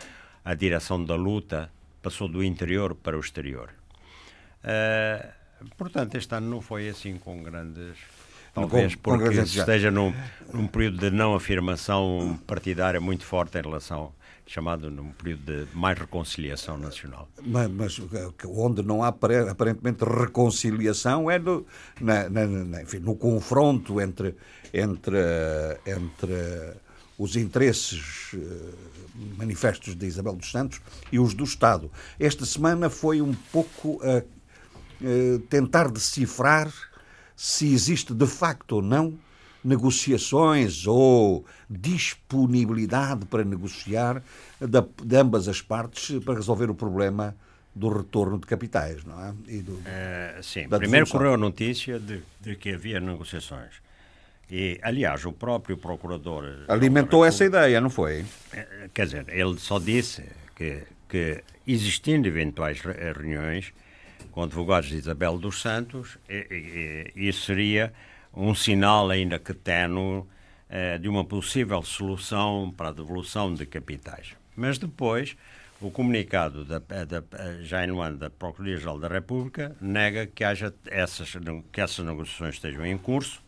a 0.45 0.55
direção 0.55 1.03
da 1.03 1.15
luta 1.15 1.71
passou 2.03 2.29
do 2.29 2.43
interior 2.43 2.95
para 2.95 3.17
o 3.17 3.21
exterior. 3.21 3.71
Uh, 4.65 5.42
portanto, 5.77 6.17
este 6.17 6.35
ano 6.35 6.49
não 6.49 6.61
foi 6.61 6.89
assim 6.89 7.19
com 7.19 7.43
grandes 7.43 7.97
talvez 8.55 8.95
com, 8.95 9.03
porque 9.03 9.37
com 9.37 9.43
esteja 9.43 9.91
num, 9.91 10.13
num 10.53 10.67
período 10.67 10.99
de 10.99 11.11
não 11.11 11.35
afirmação 11.35 12.39
partidária 12.47 13.01
muito 13.01 13.25
forte 13.25 13.59
em 13.59 13.63
relação 13.63 14.13
chamado 14.47 14.91
num 14.91 15.11
período 15.13 15.67
de 15.67 15.77
mais 15.77 15.99
reconciliação 15.99 16.77
nacional. 16.77 17.29
Mas, 17.43 17.71
mas 17.71 18.01
onde 18.47 18.83
não 18.83 19.03
há 19.03 19.09
aparentemente 19.09 20.05
reconciliação 20.05 21.31
é 21.31 21.39
no, 21.39 21.65
na, 22.01 22.29
na, 22.29 22.47
na, 22.47 22.83
enfim, 22.83 22.99
no 22.99 23.15
confronto 23.15 24.01
entre, 24.01 24.35
entre, 24.75 25.17
entre 25.87 26.75
os 27.19 27.37
interesses 27.37 28.33
eh, 28.35 28.39
manifestos 29.39 29.95
de 29.95 30.07
Isabel 30.07 30.35
dos 30.35 30.51
Santos 30.51 30.81
e 31.11 31.19
os 31.19 31.35
do 31.35 31.45
Estado. 31.45 31.91
Esta 32.19 32.45
semana 32.45 32.91
foi 32.91 33.23
um 33.23 33.33
pouco 33.53 34.01
a, 34.03 34.19
a 34.19 34.23
tentar 35.49 35.91
decifrar 35.91 36.73
se 37.37 37.73
existe 37.73 38.15
de 38.15 38.27
facto 38.27 38.73
ou 38.73 38.83
não 38.83 39.19
negociações 39.65 40.87
ou 40.87 41.45
disponibilidade 41.69 43.27
para 43.27 43.45
negociar 43.45 44.23
de, 44.61 45.05
de 45.05 45.17
ambas 45.17 45.49
as 45.49 45.61
partes 45.61 46.23
para 46.25 46.35
resolver 46.35 46.69
o 46.71 46.75
problema 46.75 47.35
do 47.75 47.89
retorno 47.89 48.39
de 48.39 48.47
capitais, 48.47 49.05
não 49.05 49.19
é? 49.25 49.33
Do, 49.63 49.73
uh, 49.73 50.43
sim, 50.43 50.69
primeiro 50.69 51.09
correu 51.09 51.35
a 51.35 51.37
notícia 51.39 51.99
de, 51.99 52.21
de, 52.41 52.57
que 52.57 52.71
havia 52.71 53.01
negociações. 53.01 53.81
E, 54.51 54.79
aliás, 54.83 55.25
o 55.25 55.33
próprio 55.33 55.79
procurador... 55.79 56.45
Alimentou 56.69 57.25
essa 57.25 57.45
ideia, 57.45 57.81
não 57.81 57.89
foi? 57.89 58.27
Eh, 58.53 58.91
quer 58.93 59.07
dizer, 59.07 59.25
ele 59.31 59.59
só 59.59 59.79
disse 59.79 60.23
que, 60.55 60.83
que 61.09 61.43
existindo 61.67 62.29
eventuais 62.29 62.79
reuniões 62.81 63.73
com 64.33 64.43
advogados 64.43 64.89
de 64.89 64.97
Isabel 64.97 65.39
dos 65.39 65.61
Santos, 65.61 66.19
isso 67.15 67.47
seria 67.47 67.93
um 68.35 68.55
sinal 68.55 69.11
ainda 69.11 69.39
que 69.39 69.53
tenue 69.53 70.25
eh, 70.75 70.97
de 70.97 71.07
uma 71.07 71.23
possível 71.23 71.83
solução 71.83 72.73
para 72.75 72.89
a 72.89 72.93
devolução 72.93 73.53
de 73.53 73.67
capitais. 73.67 74.35
Mas 74.57 74.79
depois, 74.79 75.37
o 75.83 75.91
comunicado 75.91 76.65
da, 76.65 76.79
da, 76.79 77.23
já 77.61 77.85
em 77.85 77.91
Luanda 77.91 78.17
da 78.17 78.31
Procuradoria-Geral 78.31 78.99
da 78.99 79.09
República 79.09 79.77
nega 79.81 80.27
que, 80.27 80.43
haja 80.43 80.73
essas, 80.87 81.37
que 81.71 81.81
essas 81.81 82.05
negociações 82.05 82.55
estejam 82.55 82.87
em 82.87 82.97
curso 82.97 83.43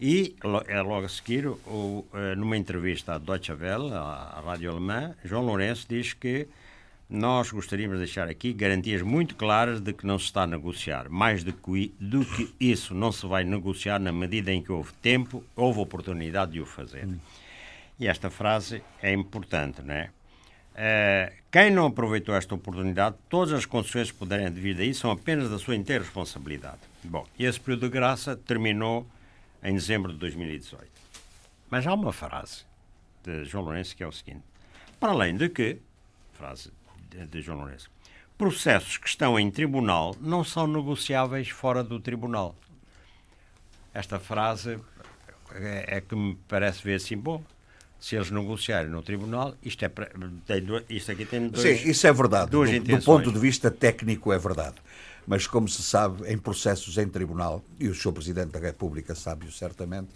e, 0.00 0.34
logo 0.42 1.04
a 1.04 1.08
seguir, 1.10 1.46
o, 1.46 2.06
eh, 2.14 2.34
numa 2.34 2.56
entrevista 2.56 3.14
à 3.14 3.18
Deutsche 3.18 3.52
Welle, 3.52 3.92
à, 3.92 4.34
à 4.36 4.40
rádio 4.40 4.70
alemã, 4.70 5.14
João 5.24 5.44
Lourenço 5.44 5.86
diz 5.86 6.14
que 6.14 6.48
nós 7.14 7.50
gostaríamos 7.50 7.96
de 7.98 8.04
deixar 8.04 8.28
aqui 8.28 8.52
garantias 8.52 9.00
muito 9.00 9.36
claras 9.36 9.80
de 9.80 9.92
que 9.92 10.06
não 10.06 10.18
se 10.18 10.26
está 10.26 10.42
a 10.42 10.46
negociar. 10.46 11.08
Mais 11.08 11.44
do 11.44 11.52
que, 11.52 11.94
do 12.00 12.24
que 12.24 12.52
isso, 12.58 12.94
não 12.94 13.12
se 13.12 13.26
vai 13.26 13.44
negociar 13.44 14.00
na 14.00 14.12
medida 14.12 14.52
em 14.52 14.62
que 14.62 14.72
houve 14.72 14.92
tempo, 14.94 15.44
houve 15.54 15.80
oportunidade 15.80 16.52
de 16.52 16.60
o 16.60 16.66
fazer. 16.66 17.08
E 17.98 18.08
esta 18.08 18.28
frase 18.28 18.82
é 19.00 19.12
importante, 19.12 19.80
não 19.82 19.94
é? 19.94 20.10
Uh, 20.74 21.32
quem 21.52 21.70
não 21.70 21.86
aproveitou 21.86 22.34
esta 22.34 22.52
oportunidade, 22.52 23.14
todas 23.28 23.52
as 23.52 23.64
consequências 23.64 24.10
que 24.10 24.18
puderem 24.18 24.50
vir 24.50 24.74
daí 24.74 24.92
são 24.92 25.12
apenas 25.12 25.48
da 25.48 25.56
sua 25.56 25.76
inteira 25.76 26.02
responsabilidade. 26.02 26.80
Bom, 27.04 27.24
esse 27.38 27.60
período 27.60 27.82
de 27.82 27.90
graça 27.90 28.36
terminou 28.36 29.06
em 29.62 29.72
dezembro 29.72 30.12
de 30.12 30.18
2018. 30.18 30.84
Mas 31.70 31.86
há 31.86 31.94
uma 31.94 32.12
frase 32.12 32.64
de 33.22 33.44
João 33.44 33.64
Lourenço 33.64 33.96
que 33.96 34.02
é 34.02 34.06
o 34.06 34.12
seguinte: 34.12 34.42
para 34.98 35.12
além 35.12 35.36
de 35.36 35.48
que, 35.48 35.78
frase 36.32 36.72
de 37.30 37.40
João 37.40 37.58
Lourenço. 37.58 37.90
Processos 38.36 38.96
que 38.96 39.08
estão 39.08 39.38
em 39.38 39.50
tribunal 39.50 40.16
não 40.20 40.42
são 40.42 40.66
negociáveis 40.66 41.48
fora 41.48 41.84
do 41.84 42.00
tribunal. 42.00 42.56
Esta 43.92 44.18
frase 44.18 44.78
é, 45.52 45.98
é 45.98 46.00
que 46.00 46.16
me 46.16 46.36
parece 46.48 46.82
ver 46.82 46.96
assim, 46.96 47.16
bom, 47.16 47.42
se 48.00 48.16
eles 48.16 48.30
negociarem 48.30 48.90
no 48.90 49.02
tribunal, 49.02 49.54
isto, 49.62 49.84
é, 49.84 49.88
tem, 50.46 50.66
isto 50.90 51.12
aqui 51.12 51.24
tem 51.24 51.48
dois, 51.48 51.80
Sim, 51.80 51.88
isso 51.88 52.06
é 52.06 52.12
verdade. 52.12 52.50
Do, 52.50 52.64
do, 52.64 53.04
ponto 53.04 53.30
de 53.30 53.38
vista 53.38 53.70
técnico 53.70 54.32
é 54.32 54.38
verdade. 54.38 54.76
Mas, 55.26 55.46
como 55.46 55.68
se 55.68 55.82
sabe, 55.82 56.30
em 56.30 56.36
processos 56.36 56.98
em 56.98 57.08
tribunal, 57.08 57.64
e 57.78 57.88
o 57.88 57.94
Sr. 57.94 58.12
Presidente 58.12 58.50
da 58.50 58.58
República 58.58 59.14
sabe-o 59.14 59.50
certamente, 59.50 60.10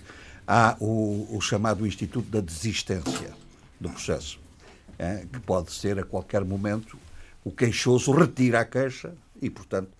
há 0.46 0.76
o, 0.80 1.34
o 1.34 1.40
chamado 1.40 1.86
Instituto 1.86 2.28
da 2.28 2.40
Desistência 2.40 3.32
do 3.80 3.88
processo 3.88 4.38
é, 4.98 5.24
que 5.32 5.40
pode 5.40 5.72
ser 5.72 5.98
a 5.98 6.02
qualquer 6.02 6.44
momento 6.44 6.98
o 7.44 7.50
queixoso 7.50 8.12
retira 8.12 8.60
a 8.60 8.64
queixa 8.64 9.14
e, 9.40 9.48
portanto, 9.48 9.90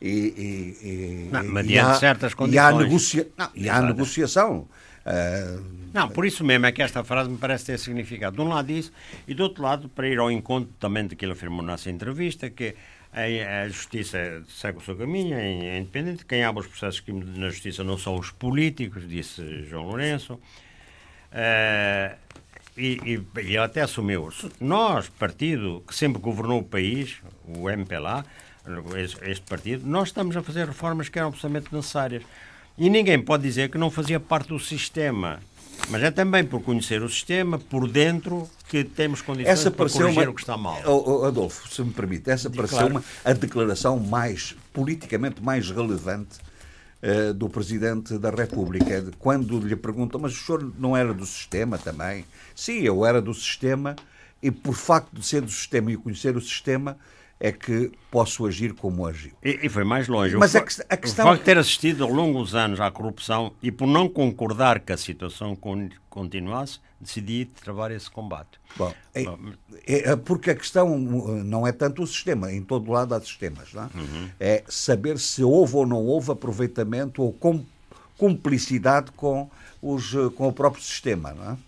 e, 0.00 0.08
e, 0.08 0.88
e, 0.88 1.28
não, 1.32 1.42
mediante 1.42 1.90
há, 1.90 1.94
certas 1.94 2.34
condições. 2.34 2.56
E 2.56 2.58
há, 2.58 2.72
negocia, 2.72 3.28
não, 3.36 3.50
e 3.54 3.68
há 3.68 3.80
negociação. 3.80 4.68
Uh, 5.06 5.78
não, 5.92 6.08
por 6.08 6.26
isso 6.26 6.44
mesmo 6.44 6.66
é 6.66 6.72
que 6.72 6.82
esta 6.82 7.02
frase 7.02 7.30
me 7.30 7.38
parece 7.38 7.66
ter 7.66 7.78
significado. 7.78 8.36
De 8.36 8.42
um 8.42 8.48
lado 8.48 8.70
isso, 8.70 8.92
e 9.26 9.34
do 9.34 9.42
outro 9.42 9.62
lado, 9.62 9.88
para 9.88 10.06
ir 10.06 10.18
ao 10.18 10.30
encontro 10.30 10.70
também 10.78 11.06
daquilo 11.06 11.32
que 11.32 11.38
afirmou 11.38 11.62
na 11.62 11.72
nossa 11.72 11.90
entrevista, 11.90 12.50
que 12.50 12.74
a, 13.12 13.68
justiça 13.68 14.42
segue 14.48 14.78
o 14.78 14.80
seu 14.82 14.94
caminho, 14.94 15.34
é, 15.34 15.76
é 15.76 15.78
independente. 15.78 16.26
Quem 16.26 16.44
abre 16.44 16.60
os 16.60 16.66
processos 16.66 17.02
na 17.08 17.48
justiça 17.48 17.82
não 17.82 17.96
são 17.96 18.16
os 18.16 18.30
políticos, 18.30 19.08
disse 19.08 19.64
João 19.64 19.86
Lourenço. 19.86 20.34
Uh, 20.34 22.16
e, 22.78 23.14
e, 23.14 23.40
ele 23.40 23.58
até 23.58 23.82
assumiu. 23.82 24.28
Nós, 24.60 25.08
partido 25.08 25.82
que 25.86 25.94
sempre 25.94 26.20
governou 26.20 26.60
o 26.60 26.64
país, 26.64 27.16
o 27.44 27.68
MPLA, 27.68 28.24
este 29.22 29.44
partido, 29.46 29.86
nós 29.86 30.08
estamos 30.08 30.36
a 30.36 30.42
fazer 30.42 30.66
reformas 30.66 31.08
que 31.08 31.18
eram 31.18 31.28
absolutamente 31.28 31.74
necessárias. 31.74 32.22
E 32.76 32.88
ninguém 32.88 33.20
pode 33.20 33.42
dizer 33.42 33.70
que 33.70 33.78
não 33.78 33.90
fazia 33.90 34.20
parte 34.20 34.48
do 34.48 34.58
sistema. 34.58 35.40
Mas 35.90 36.02
é 36.02 36.10
também 36.10 36.44
por 36.44 36.62
conhecer 36.62 37.02
o 37.02 37.08
sistema, 37.08 37.58
por 37.58 37.88
dentro, 37.88 38.48
que 38.68 38.84
temos 38.84 39.22
condições 39.22 39.52
essa 39.52 39.70
para 39.70 39.88
corrigir 39.88 40.22
uma... 40.22 40.30
o 40.30 40.34
que 40.34 40.40
está 40.40 40.56
mal. 40.56 40.78
Adolfo, 41.24 41.68
se 41.72 41.82
me 41.82 41.92
permite, 41.92 42.30
essa 42.30 42.50
pareceu 42.50 42.86
uma, 42.86 43.02
a 43.24 43.32
declaração 43.32 43.98
mais, 43.98 44.54
politicamente 44.72 45.42
mais 45.42 45.70
relevante 45.70 46.38
uh, 47.02 47.32
do 47.32 47.48
Presidente 47.48 48.18
da 48.18 48.30
República. 48.30 49.06
Quando 49.18 49.58
lhe 49.60 49.76
perguntam, 49.76 50.20
mas 50.20 50.32
o 50.32 50.44
senhor 50.44 50.72
não 50.78 50.96
era 50.96 51.14
do 51.14 51.24
sistema 51.24 51.78
também? 51.78 52.24
Sim, 52.58 52.80
eu 52.80 53.06
era 53.06 53.22
do 53.22 53.32
sistema 53.32 53.94
e 54.42 54.50
por 54.50 54.74
facto 54.74 55.14
de 55.14 55.24
ser 55.24 55.42
do 55.42 55.50
sistema 55.50 55.92
e 55.92 55.96
conhecer 55.96 56.36
o 56.36 56.40
sistema, 56.40 56.98
é 57.38 57.52
que 57.52 57.92
posso 58.10 58.44
agir 58.46 58.74
como 58.74 59.06
agiu. 59.06 59.30
E, 59.44 59.60
e 59.62 59.68
foi 59.68 59.84
mais 59.84 60.08
longe. 60.08 60.36
Mas 60.36 60.54
o, 60.54 60.58
a, 60.58 60.60
a 60.60 60.96
questão... 60.96 61.24
o 61.24 61.28
facto 61.28 61.38
de 61.38 61.44
ter 61.44 61.56
assistido 61.56 62.02
ao 62.02 62.10
longo 62.10 62.42
dos 62.42 62.56
anos 62.56 62.80
à 62.80 62.90
corrupção 62.90 63.52
e 63.62 63.70
por 63.70 63.86
não 63.86 64.08
concordar 64.08 64.80
que 64.80 64.92
a 64.92 64.96
situação 64.96 65.56
continuasse, 66.10 66.80
decidi 67.00 67.44
travar 67.44 67.92
esse 67.92 68.10
combate. 68.10 68.58
Bom, 68.76 68.92
é, 69.14 69.24
é, 69.86 70.16
porque 70.16 70.50
a 70.50 70.54
questão 70.56 70.98
não 70.98 71.64
é 71.64 71.70
tanto 71.70 72.02
o 72.02 72.06
sistema, 72.08 72.50
em 72.52 72.64
todo 72.64 72.90
lado 72.90 73.14
há 73.14 73.20
sistemas, 73.20 73.72
não 73.72 73.84
é? 73.84 73.90
Uhum. 73.94 74.30
é 74.40 74.64
saber 74.66 75.20
se 75.20 75.44
houve 75.44 75.76
ou 75.76 75.86
não 75.86 76.04
houve 76.04 76.32
aproveitamento 76.32 77.22
ou 77.22 77.32
com, 77.32 77.64
cumplicidade 78.16 79.12
com, 79.12 79.48
os, 79.80 80.10
com 80.34 80.48
o 80.48 80.52
próprio 80.52 80.82
sistema, 80.82 81.32
não 81.32 81.52
é? 81.52 81.67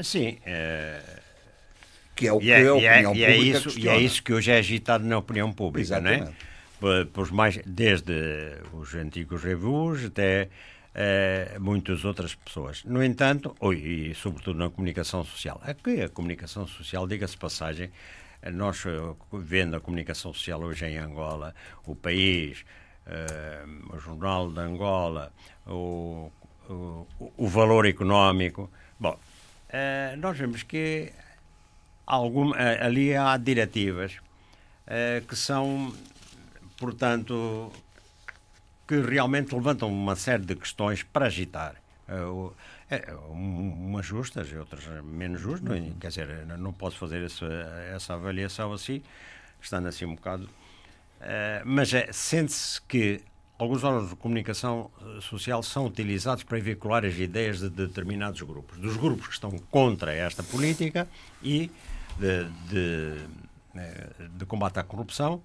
Sim, 0.00 0.38
é 0.44 1.00
que 2.14 2.26
é 2.26 2.32
o 2.32 2.38
que 2.38 2.50
é, 2.50 2.66
a 2.66 2.74
opinião 2.74 2.86
é, 2.86 3.02
pública 3.04 3.30
é 3.30 3.36
isso, 3.36 3.78
E 3.78 3.88
é 3.88 3.98
isso 3.98 4.22
que 4.22 4.32
hoje 4.32 4.50
é 4.50 4.58
agitado 4.58 5.04
na 5.04 5.18
opinião 5.18 5.52
pública, 5.52 6.00
não 6.00 6.10
é? 6.10 6.32
Por, 7.12 7.30
mais, 7.32 7.60
desde 7.64 8.12
os 8.72 8.94
antigos 8.94 9.42
revus 9.44 10.04
até 10.04 10.48
uh, 10.94 11.60
muitas 11.60 12.04
outras 12.04 12.34
pessoas. 12.34 12.82
No 12.84 13.02
entanto, 13.02 13.54
e 13.72 14.12
sobretudo 14.14 14.58
na 14.58 14.68
comunicação 14.68 15.24
social, 15.24 15.60
aqui 15.64 16.02
a 16.02 16.08
comunicação 16.08 16.66
social, 16.66 17.06
diga-se 17.06 17.36
passagem, 17.36 17.90
nós 18.52 18.84
eh, 18.86 18.90
vendo 19.32 19.76
a 19.76 19.80
comunicação 19.80 20.34
social 20.34 20.60
hoje 20.62 20.84
em 20.86 20.98
Angola, 20.98 21.54
o 21.86 21.94
país, 21.94 22.64
uh, 23.06 23.94
o 23.94 24.00
Jornal 24.00 24.50
de 24.50 24.58
Angola, 24.58 25.32
o, 25.64 26.32
o, 26.68 27.06
o 27.36 27.46
valor 27.46 27.86
económico, 27.86 28.68
bom, 28.98 29.16
uh, 29.72 30.16
nós 30.18 30.36
vemos 30.36 30.62
que 30.62 31.12
algum, 32.06 32.54
eh, 32.54 32.84
ali 32.84 33.16
há 33.16 33.36
diretivas 33.36 34.14
uh, 34.86 35.26
que 35.26 35.34
são, 35.34 35.94
portanto, 36.76 37.72
que 38.86 39.00
realmente 39.00 39.54
levantam 39.54 39.88
uma 39.88 40.16
série 40.16 40.44
de 40.44 40.54
questões 40.54 41.02
para 41.02 41.26
agitar. 41.26 41.76
Uh, 42.08 42.52
é, 42.90 43.14
umas 43.30 44.04
justas 44.04 44.48
e 44.52 44.56
outras 44.56 44.84
menos 45.02 45.40
justas, 45.40 45.80
uhum. 45.80 45.94
quer 45.98 46.08
dizer, 46.08 46.46
não 46.58 46.72
posso 46.74 46.98
fazer 46.98 47.24
essa, 47.24 47.46
essa 47.94 48.12
avaliação 48.12 48.70
assim, 48.70 49.02
estando 49.62 49.88
assim 49.88 50.04
um 50.04 50.14
bocado. 50.14 50.46
Mas 51.64 51.94
é, 51.94 52.12
sente-se 52.12 52.82
que 52.82 53.22
alguns 53.62 53.84
órgãos 53.84 54.10
de 54.10 54.16
comunicação 54.16 54.90
social 55.20 55.62
são 55.62 55.86
utilizados 55.86 56.42
para 56.42 56.58
veicular 56.58 57.04
as 57.04 57.16
ideias 57.16 57.60
de 57.60 57.70
determinados 57.70 58.40
grupos, 58.42 58.78
dos 58.78 58.96
grupos 58.96 59.28
que 59.28 59.34
estão 59.34 59.50
contra 59.70 60.12
esta 60.12 60.42
política 60.42 61.08
e 61.42 61.70
de, 62.18 62.44
de, 62.68 63.16
eh, 63.76 64.08
de 64.36 64.44
combate 64.46 64.78
à 64.78 64.82
corrupção 64.82 65.40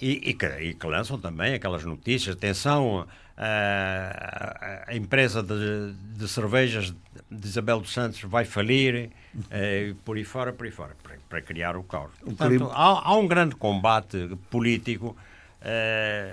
e, 0.00 0.30
e, 0.30 0.34
que, 0.34 0.46
e, 0.46 0.74
que, 0.74 0.86
lançam 0.86 1.18
também 1.18 1.54
aquelas 1.54 1.84
notícias. 1.84 2.36
Atenção, 2.36 3.06
a, 3.36 4.84
a 4.86 4.94
empresa 4.94 5.42
de, 5.42 5.92
de, 6.16 6.28
cervejas 6.28 6.94
de 7.30 7.46
Isabel 7.46 7.80
dos 7.80 7.92
Santos 7.92 8.20
vai 8.22 8.44
falir, 8.44 9.10
eh, 9.50 9.94
por 10.04 10.16
aí 10.16 10.24
fora, 10.24 10.52
por 10.52 10.66
aí 10.66 10.72
fora, 10.72 10.94
para, 11.02 11.16
para 11.28 11.42
criar 11.42 11.76
o 11.76 11.82
caos. 11.82 12.12
Portanto, 12.22 12.70
há, 12.72 13.08
há, 13.08 13.16
um 13.16 13.26
grande 13.26 13.56
combate 13.56 14.28
político 14.50 15.16
eh, 15.18 15.35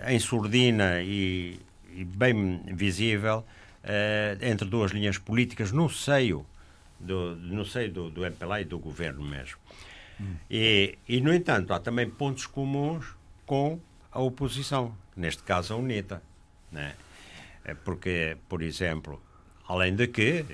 em 0.08 0.20
surdina 0.20 1.02
e, 1.02 1.60
e 1.96 2.04
bem 2.04 2.62
visível 2.68 3.44
entre 4.42 4.68
duas 4.68 4.92
linhas 4.92 5.18
políticas 5.18 5.72
no 5.72 5.90
seio 5.90 6.46
do, 7.00 7.36
não 7.36 7.66
sei, 7.66 7.90
do, 7.90 8.10
do 8.10 8.26
MPLA 8.26 8.62
e 8.62 8.66
do 8.66 8.80
governo 8.80 9.24
mesmo. 9.24 9.58
Hum. 10.20 10.36
E, 10.50 10.98
e, 11.08 11.20
no 11.22 11.34
entanto, 11.34 11.74
há 11.74 11.80
também 11.80 12.10
pontos 12.10 12.46
comuns 12.46 13.06
com 13.46 13.80
a 14.12 14.22
oposição, 14.22 14.96
neste 15.16 15.44
caso 15.44 15.74
a 15.74 15.78
UNITA. 15.78 16.22
Né? 16.72 16.96
Porque, 17.84 18.38
por 18.48 18.62
exemplo, 18.62 19.22
além 19.68 19.96
de 19.96 20.08
que, 20.08 20.46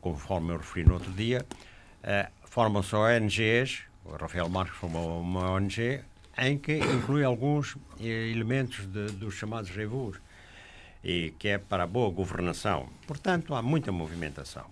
conforme 0.00 0.52
eu 0.52 0.58
referi 0.58 0.84
no 0.84 0.94
outro 0.94 1.12
dia, 1.12 1.44
eh, 2.02 2.28
formam-se 2.44 2.94
ONGs, 2.94 3.82
o 4.04 4.16
Rafael 4.16 4.48
Marques 4.48 4.76
formou 4.76 5.20
uma 5.20 5.50
ONG, 5.50 6.00
em 6.42 6.58
que 6.58 6.76
inclui 6.76 7.24
alguns 7.24 7.76
elementos 8.00 8.86
de, 8.86 9.06
dos 9.12 9.34
chamados 9.34 9.70
revus, 9.70 10.18
e 11.04 11.32
que 11.38 11.48
é 11.48 11.58
para 11.58 11.84
a 11.84 11.86
boa 11.86 12.10
governação. 12.10 12.88
Portanto, 13.06 13.54
há 13.54 13.62
muita 13.62 13.90
movimentação. 13.92 14.64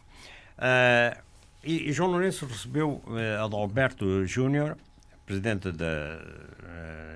Uh, 0.58 1.18
e, 1.62 1.88
e, 1.88 1.92
João 1.92 2.10
Lourenço 2.10 2.46
recebeu 2.46 3.02
uh, 3.06 3.44
Adalberto 3.44 4.26
Júnior, 4.26 4.76
presidente 5.24 5.70
da 5.70 6.18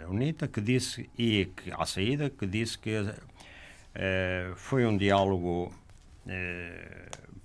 uh, 0.07 0.11
UNITA, 0.11 0.47
que 0.49 0.61
disse, 0.61 1.09
e 1.19 1.47
que, 1.57 1.73
à 1.73 1.85
saída, 1.85 2.31
que 2.31 2.47
disse 2.47 2.79
que 2.79 3.01
uh, 3.01 4.57
foi 4.57 4.87
um 4.87 4.97
diálogo, 4.97 5.73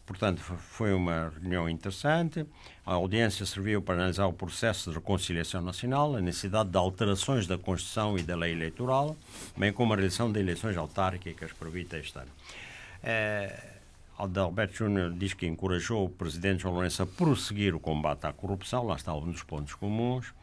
portanto, 0.10 0.42
foi 0.42 0.92
uma 0.92 1.32
reunião 1.40 1.70
interessante. 1.70 2.44
A 2.84 2.94
audiência 2.94 3.46
serviu 3.46 3.80
para 3.80 3.94
analisar 3.94 4.26
o 4.26 4.34
processo 4.34 4.90
de 4.90 4.96
reconciliação 4.96 5.62
nacional, 5.62 6.16
a 6.16 6.20
necessidade 6.20 6.70
de 6.70 6.78
alterações 6.78 7.46
da 7.46 7.60
Constituição 7.60 8.18
e 8.18 8.24
da 8.24 8.36
lei 8.36 8.52
eleitoral, 8.52 9.16
bem 9.56 9.72
como 9.72 9.94
a 9.94 9.96
realização 9.96 10.32
de 10.32 10.40
eleições 10.40 10.76
autárquicas 10.76 11.54
prevista 11.54 12.00
este 12.00 12.18
ano. 12.18 12.32
Adalberto 14.18 14.78
Júnior 14.78 15.14
diz 15.14 15.36
que 15.36 15.46
encorajou 15.46 16.06
o 16.06 16.10
presidente 16.10 16.64
João 16.64 16.74
Lourenço 16.74 17.04
a 17.04 17.06
prosseguir 17.06 17.76
o 17.76 17.80
combate 17.80 18.26
à 18.26 18.34
corrupção, 18.34 18.88
lá 18.88 18.96
está 18.96 19.14
um 19.14 19.32
dos 19.32 19.44
pontos 19.44 19.76
comuns, 19.76 20.34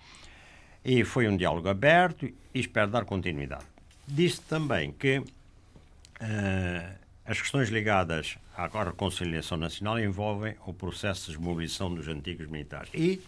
e 0.85 1.03
foi 1.03 1.27
um 1.27 1.37
diálogo 1.37 1.69
aberto 1.69 2.25
e 2.25 2.37
espero 2.55 2.89
dar 2.89 3.05
continuidade. 3.05 3.65
Disse 4.07 4.41
também 4.43 4.93
que 4.93 5.19
uh, 5.19 7.06
as 7.27 7.41
questões 7.41 7.69
ligadas 7.69 8.39
à 8.57 8.67
reconciliação 8.85 9.59
nacional 9.59 9.99
envolvem 9.99 10.55
o 10.65 10.73
processo 10.73 11.27
de 11.27 11.37
desmobilização 11.37 11.95
dos 11.95 12.07
antigos 12.09 12.47
militares. 12.47 12.91
E 12.95 13.21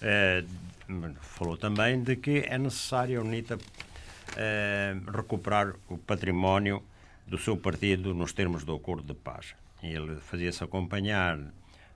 uh, 0.00 1.14
falou 1.20 1.56
também 1.56 2.02
de 2.02 2.16
que 2.16 2.44
é 2.46 2.56
necessário 2.58 3.20
a 3.20 3.22
UNITA 3.22 3.56
uh, 3.56 5.10
recuperar 5.10 5.74
o 5.88 5.98
património 5.98 6.82
do 7.26 7.36
seu 7.36 7.56
partido 7.56 8.14
nos 8.14 8.32
termos 8.32 8.64
do 8.64 8.74
acordo 8.74 9.06
de 9.06 9.14
paz. 9.14 9.54
Ele 9.82 10.16
fazia-se 10.16 10.64
acompanhar 10.64 11.38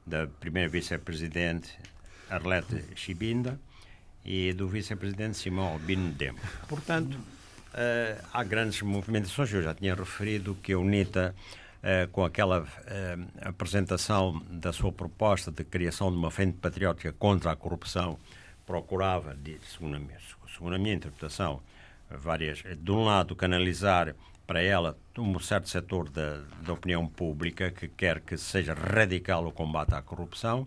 da 0.06 0.26
primeira 0.26 0.68
vice-presidente 0.68 1.78
Arlete 2.28 2.84
Chibinda 2.94 3.58
e 4.24 4.52
do 4.52 4.68
vice-presidente 4.68 5.36
Simão 5.38 5.72
Albino 5.72 6.12
Demo. 6.12 6.38
Portanto, 6.68 7.18
uh, 7.74 8.24
há 8.32 8.44
grandes 8.44 8.80
movimentações. 8.82 9.52
Eu 9.52 9.62
já 9.62 9.74
tinha 9.74 9.94
referido 9.94 10.54
que 10.62 10.72
a 10.72 10.78
UNITA, 10.78 11.34
uh, 11.78 12.08
com 12.08 12.24
aquela 12.24 12.62
uh, 12.62 12.66
apresentação 13.42 14.42
da 14.50 14.72
sua 14.72 14.92
proposta 14.92 15.50
de 15.50 15.64
criação 15.64 16.10
de 16.10 16.16
uma 16.16 16.30
frente 16.30 16.58
patriótica 16.58 17.12
contra 17.12 17.52
a 17.52 17.56
corrupção, 17.56 18.18
procurava, 18.66 19.34
de, 19.34 19.58
segundo, 19.66 19.96
a 19.96 19.98
minha, 19.98 20.18
segundo 20.54 20.74
a 20.74 20.78
minha 20.78 20.94
interpretação, 20.94 21.60
várias, 22.08 22.62
de 22.62 22.90
um 22.90 23.04
lado, 23.04 23.34
canalizar 23.34 24.14
para 24.46 24.60
ela 24.60 24.98
um 25.16 25.38
certo 25.38 25.68
setor 25.68 26.10
da, 26.10 26.38
da 26.62 26.72
opinião 26.72 27.06
pública 27.06 27.70
que 27.70 27.86
quer 27.86 28.20
que 28.20 28.36
seja 28.36 28.74
radical 28.74 29.46
o 29.46 29.52
combate 29.52 29.94
à 29.94 30.02
corrupção 30.02 30.66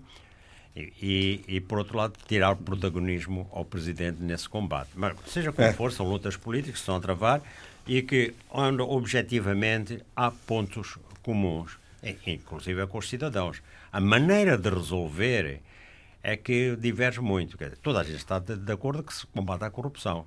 e, 0.76 0.94
e, 1.02 1.56
e, 1.56 1.62
por 1.62 1.80
outro 1.80 1.98
lado, 1.98 2.14
tirar 2.28 2.56
protagonismo 2.56 3.48
ao 3.52 3.64
Presidente 3.64 4.22
nesse 4.22 4.50
combate. 4.50 4.90
Mas, 4.96 5.16
seja 5.28 5.52
como 5.52 5.68
é. 5.68 5.74
for, 5.74 5.92
são 5.92 6.08
lutas 6.08 6.36
políticas 6.36 6.74
que 6.74 6.80
estão 6.80 6.96
a 6.96 7.00
travar 7.00 7.42
e 7.88 8.02
que, 8.02 8.34
onde 8.50 8.82
objetivamente 8.82 10.02
há 10.16 10.32
pontos 10.32 10.98
comuns, 11.22 11.78
inclusive 12.26 12.88
com 12.88 12.98
os 12.98 13.08
cidadãos. 13.08 13.62
A 13.92 14.00
maneira 14.00 14.58
de 14.58 14.70
resolver 14.70 15.62
é 16.24 16.36
que 16.36 16.76
diverge 16.76 17.22
muito. 17.22 17.56
Toda 17.82 18.00
a 18.00 18.04
gente 18.04 18.18
está 18.18 18.40
de, 18.40 18.56
de 18.56 18.72
acordo 18.72 19.04
que 19.04 19.14
se 19.14 19.28
combate 19.28 19.64
a 19.64 19.70
corrupção. 19.70 20.26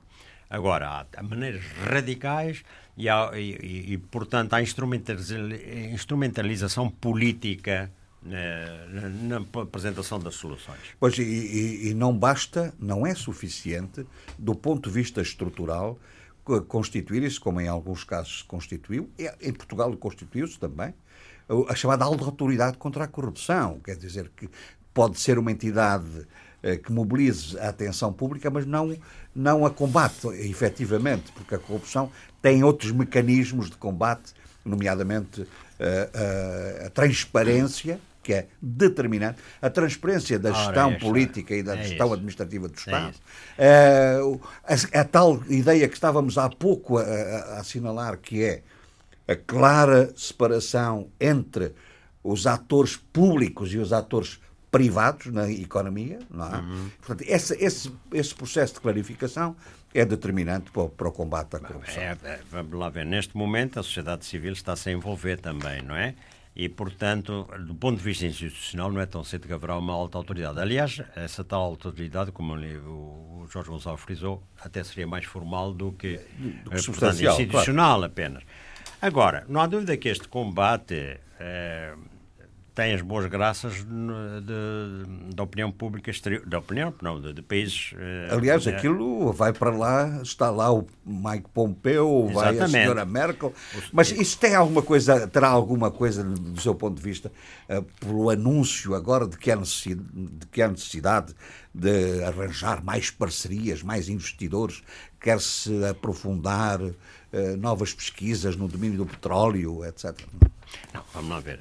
Agora, 0.48 1.04
há 1.16 1.22
maneiras 1.22 1.64
radicais 1.84 2.62
e, 2.96 3.08
há, 3.08 3.32
e, 3.34 3.94
e, 3.94 3.98
portanto, 3.98 4.54
há 4.54 4.62
instrumentalização 4.62 6.88
política 6.88 7.90
na, 8.26 9.38
na, 9.38 9.62
apresentação 9.62 10.18
das 10.18 10.34
soluções. 10.34 10.78
Pois, 10.98 11.16
e, 11.18 11.88
e, 11.90 11.94
não 11.94 12.16
basta, 12.16 12.74
não 12.78 13.06
é 13.06 13.14
suficiente, 13.14 14.06
do 14.38 14.54
ponto 14.54 14.88
de 14.88 14.94
vista 14.94 15.20
estrutural, 15.20 15.98
constituir-se, 16.68 17.40
como 17.40 17.60
em 17.60 17.68
alguns 17.68 18.04
casos 18.04 18.38
se 18.38 18.44
constituiu, 18.44 19.10
em 19.40 19.52
Portugal 19.52 19.94
constituiu-se 19.96 20.58
também, 20.58 20.94
a 21.68 21.74
chamada 21.74 22.04
autoridade 22.04 22.76
contra 22.76 23.04
a 23.04 23.06
corrupção. 23.08 23.80
Quer 23.80 23.96
dizer 23.96 24.30
que 24.36 24.48
pode 24.92 25.18
ser 25.18 25.38
uma 25.38 25.52
entidade 25.52 26.26
eh, 26.62 26.76
que 26.76 26.90
mobilize 26.90 27.58
a 27.58 27.68
atenção 27.68 28.12
pública, 28.12 28.50
mas 28.50 28.66
não, 28.66 28.96
não 29.34 29.66
a 29.66 29.70
combate 29.70 30.26
efetivamente, 30.28 31.30
porque 31.32 31.54
a 31.54 31.58
corrupção 31.58 32.10
tem 32.42 32.64
outros 32.64 32.90
mecanismos 32.90 33.70
de 33.70 33.76
combate, 33.76 34.32
nomeadamente 34.64 35.42
a, 35.42 35.84
eh, 35.84 36.10
a, 36.12 36.18
eh, 36.18 36.86
a 36.86 36.90
transparência 36.90 38.00
que 38.26 38.32
é 38.32 38.48
determinante, 38.60 39.38
a 39.62 39.70
transparência 39.70 40.36
da 40.36 40.50
gestão 40.50 40.90
é 40.90 40.98
política 40.98 41.54
e 41.54 41.62
da 41.62 41.76
é 41.76 41.82
gestão 41.84 42.06
isso. 42.06 42.14
administrativa 42.14 42.66
do 42.66 42.74
é 42.74 42.76
Estado, 42.76 43.14
é 43.56 44.18
a, 44.64 45.00
a, 45.00 45.04
tal 45.04 45.40
ideia 45.48 45.86
que 45.86 45.94
estávamos 45.94 46.36
há 46.36 46.48
pouco 46.48 46.98
a, 46.98 47.02
a, 47.02 47.60
assinalar, 47.60 48.18
que 48.18 48.42
é 48.42 48.62
a 49.28 49.36
clara 49.36 50.12
separação 50.16 51.08
entre 51.20 51.72
os 52.24 52.48
atores 52.48 52.96
públicos 52.96 53.72
e 53.72 53.78
os 53.78 53.92
atores 53.92 54.40
privados 54.72 55.26
na 55.26 55.48
economia. 55.48 56.18
Não 56.28 56.52
é? 56.52 56.58
Uhum. 56.58 56.90
Portanto, 56.98 57.24
esse, 57.28 57.54
esse, 57.64 57.92
esse 58.12 58.34
processo 58.34 58.74
de 58.74 58.80
clarificação 58.80 59.54
é 59.94 60.04
determinante 60.04 60.72
para, 60.72 60.88
para 60.88 61.08
o 61.08 61.12
combate 61.12 61.54
à 61.54 61.60
corrupção. 61.60 62.02
É, 62.02 62.16
é, 62.24 62.40
vamos 62.50 62.72
lá 62.76 62.88
ver, 62.88 63.06
neste 63.06 63.36
momento 63.36 63.78
a 63.78 63.84
sociedade 63.84 64.24
civil 64.24 64.52
está-se 64.52 64.88
a 64.88 64.92
envolver 64.92 65.38
também, 65.38 65.80
não 65.80 65.94
é? 65.94 66.16
E, 66.56 66.70
portanto, 66.70 67.46
do 67.66 67.74
ponto 67.74 67.98
de 67.98 68.02
vista 68.02 68.24
institucional, 68.24 68.90
não 68.90 68.98
é 68.98 69.04
tão 69.04 69.22
cedo 69.22 69.46
que 69.46 69.52
haverá 69.52 69.76
uma 69.76 69.92
alta 69.92 70.16
autoridade. 70.16 70.58
Aliás, 70.58 71.02
essa 71.14 71.44
tal 71.44 71.60
autoridade, 71.60 72.32
como 72.32 72.54
o 72.54 73.46
Jorge 73.52 73.68
Gonçalves 73.68 74.02
frisou, 74.02 74.42
até 74.58 74.82
seria 74.82 75.06
mais 75.06 75.26
formal 75.26 75.74
do 75.74 75.92
que, 75.92 76.18
do 76.64 76.70
que 76.70 76.76
eh, 76.78 76.82
portanto, 76.82 77.22
institucional 77.22 77.98
claro. 77.98 78.04
apenas. 78.10 78.42
Agora, 79.02 79.44
não 79.50 79.60
há 79.60 79.66
dúvida 79.66 79.98
que 79.98 80.08
este 80.08 80.26
combate 80.28 81.20
eh, 81.38 81.94
tem 82.76 82.92
as 82.92 83.00
boas 83.00 83.24
graças 83.24 83.86
da 85.34 85.42
opinião 85.42 85.72
pública 85.72 86.10
exterior, 86.10 86.44
da 86.44 86.58
opinião, 86.58 86.92
não, 87.00 87.18
de, 87.18 87.32
de 87.32 87.40
países. 87.40 87.92
Uh, 87.92 88.34
Aliás, 88.34 88.66
é, 88.66 88.76
aquilo 88.76 89.32
vai 89.32 89.50
para 89.50 89.70
lá, 89.70 90.20
está 90.22 90.50
lá 90.50 90.70
o 90.70 90.86
Mike 91.04 91.48
Pompeo, 91.54 92.28
vai 92.28 92.58
a 92.58 92.68
senhora 92.68 93.06
Merkel. 93.06 93.54
Mas 93.90 94.10
isso 94.10 94.38
tem 94.38 94.54
alguma 94.54 94.82
coisa, 94.82 95.26
terá 95.26 95.48
alguma 95.48 95.90
coisa, 95.90 96.22
do 96.22 96.60
seu 96.60 96.74
ponto 96.74 96.96
de 96.96 97.02
vista, 97.02 97.32
uh, 97.70 97.82
pelo 97.98 98.28
anúncio 98.28 98.94
agora 98.94 99.26
de 99.26 99.38
que, 99.38 99.50
há 99.50 99.56
necessidade, 99.56 100.06
de 100.12 100.46
que 100.46 100.60
há 100.60 100.68
necessidade 100.68 101.34
de 101.74 102.22
arranjar 102.24 102.84
mais 102.84 103.10
parcerias, 103.10 103.82
mais 103.82 104.10
investidores, 104.10 104.82
quer-se 105.18 105.82
aprofundar 105.86 106.82
uh, 106.82 106.92
novas 107.58 107.94
pesquisas 107.94 108.54
no 108.54 108.68
domínio 108.68 108.98
do 108.98 109.06
petróleo, 109.06 109.82
etc. 109.82 110.14
Não, 110.92 111.02
vamos 111.14 111.30
lá 111.30 111.40
ver. 111.40 111.60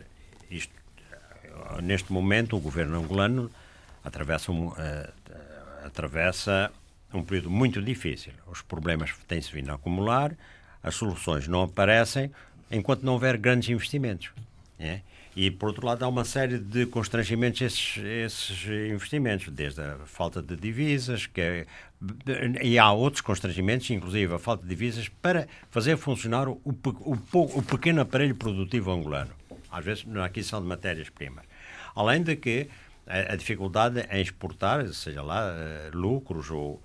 Isto 0.52 0.85
neste 1.82 2.12
momento, 2.12 2.56
o 2.56 2.60
governo 2.60 2.98
angolano 2.98 3.52
atravessa 4.04 4.52
um, 4.52 4.68
uh, 4.68 4.76
atravessa 5.84 6.72
um 7.14 7.24
período 7.24 7.50
muito 7.50 7.82
difícil. 7.82 8.34
Os 8.48 8.62
problemas 8.62 9.12
têm-se 9.28 9.52
vindo 9.52 9.72
a 9.72 9.76
acumular, 9.76 10.36
as 10.84 10.96
soluções 10.96 11.48
não 11.48 11.62
aparecem 11.62 12.32
enquanto 12.70 13.04
não 13.04 13.14
houver 13.14 13.38
grandes 13.38 13.70
investimentos. 13.70 14.32
É? 14.80 15.00
E, 15.36 15.52
por 15.52 15.68
outro 15.68 15.86
lado, 15.86 16.04
há 16.04 16.08
uma 16.08 16.24
série 16.24 16.58
de 16.58 16.86
constrangimentos 16.86 17.62
a 17.62 17.66
esses, 17.66 17.98
esses 17.98 18.66
investimentos, 18.92 19.50
desde 19.50 19.82
a 19.82 19.98
falta 20.06 20.42
de 20.42 20.56
divisas, 20.56 21.26
que 21.26 21.42
é, 21.42 21.68
e 22.64 22.80
há 22.80 22.92
outros 22.92 23.22
constrangimentos, 23.22 23.90
inclusive 23.90 24.34
a 24.34 24.40
falta 24.40 24.64
de 24.64 24.70
divisas, 24.70 25.10
para 25.10 25.48
fazer 25.70 25.98
funcionar 25.98 26.48
o, 26.48 26.62
o, 26.64 27.18
o 27.34 27.62
pequeno 27.64 28.02
aparelho 28.02 28.36
produtivo 28.36 28.92
angolano, 28.92 29.32
às 29.70 29.84
vezes 29.84 30.06
na 30.06 30.26
aquisição 30.26 30.62
de 30.62 30.68
matérias-primas. 30.68 31.44
Além 31.96 32.22
de 32.22 32.36
que 32.36 32.68
a, 33.08 33.34
a 33.34 33.36
dificuldade 33.36 34.06
em 34.12 34.22
exportar, 34.22 34.88
seja 34.88 35.22
lá, 35.22 35.52
uh, 35.52 35.98
lucros 35.98 36.50
ou. 36.50 36.82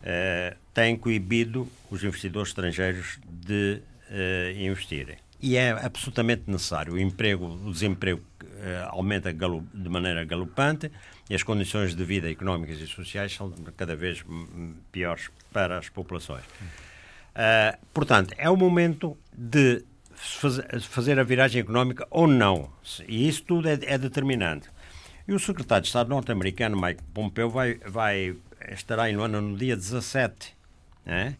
Uh, 0.00 0.56
tem 0.72 0.96
coibido 0.96 1.68
os 1.90 2.02
investidores 2.02 2.48
estrangeiros 2.48 3.18
de 3.28 3.82
uh, 4.08 4.58
investirem. 4.58 5.16
E 5.42 5.56
é 5.56 5.72
absolutamente 5.72 6.44
necessário. 6.46 6.94
O 6.94 6.98
emprego, 6.98 7.46
o 7.46 7.70
desemprego 7.70 8.22
aumenta 8.90 9.32
de 9.32 9.88
maneira 9.88 10.22
galopante 10.22 10.92
e 11.30 11.34
as 11.34 11.42
condições 11.42 11.94
de 11.94 12.04
vida 12.04 12.30
económicas 12.30 12.78
e 12.78 12.86
sociais 12.86 13.34
são 13.34 13.50
cada 13.74 13.96
vez 13.96 14.22
piores 14.92 15.30
para 15.50 15.78
as 15.78 15.88
populações. 15.88 16.44
portanto, 17.94 18.34
é 18.36 18.50
o 18.50 18.56
momento 18.56 19.16
de 19.32 19.82
fazer 20.82 21.18
a 21.18 21.24
viragem 21.24 21.60
económica 21.60 22.06
ou 22.10 22.26
não. 22.26 22.70
E 23.08 23.28
isso 23.28 23.42
tudo 23.44 23.68
é, 23.68 23.78
é 23.82 23.98
determinante. 23.98 24.68
E 25.26 25.32
o 25.32 25.38
secretário 25.38 25.82
de 25.82 25.88
Estado 25.88 26.10
norte-americano, 26.10 26.80
Mike 26.80 27.02
Pompeo, 27.14 27.48
vai, 27.48 27.74
vai, 27.86 28.36
estará 28.70 29.10
em 29.10 29.16
Luanda 29.16 29.40
no 29.40 29.56
dia 29.56 29.76
17. 29.76 30.56
Né? 31.06 31.36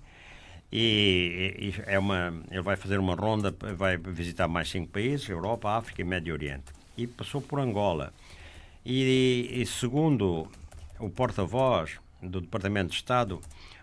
E, 0.73 1.73
e, 1.77 1.83
é 1.87 1.99
uma, 1.99 2.33
ele 2.51 2.63
vai 2.63 2.77
fazer 2.77 2.99
uma 2.99 3.15
ronda, 3.15 3.55
vai 3.77 3.97
visitar 3.97 4.47
mais 4.47 4.71
cinco 4.71 4.93
países, 4.93 5.29
Europa, 5.29 5.77
África 5.77 6.01
e 6.01 6.05
Médio 6.05 6.33
Oriente. 6.33 6.73
E 6.97 7.07
passou 7.07 7.41
por 7.41 7.59
Angola. 7.59 8.13
E, 8.85 9.51
e 9.53 9.67
segundo 9.67 10.49
o 10.99 11.11
porta-voz 11.11 11.99
do 12.23 12.41
Departamento 12.41 12.91
de 12.91 12.97
Estado, 12.97 13.41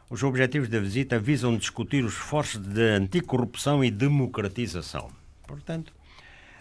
os 0.09 0.23
objetivos 0.23 0.69
da 0.69 0.79
visita 0.79 1.19
visam 1.19 1.57
discutir 1.57 2.03
os 2.03 2.13
esforços 2.13 2.61
de 2.61 2.81
anticorrupção 2.81 3.83
e 3.83 3.91
democratização. 3.91 5.09
Portanto, 5.45 5.93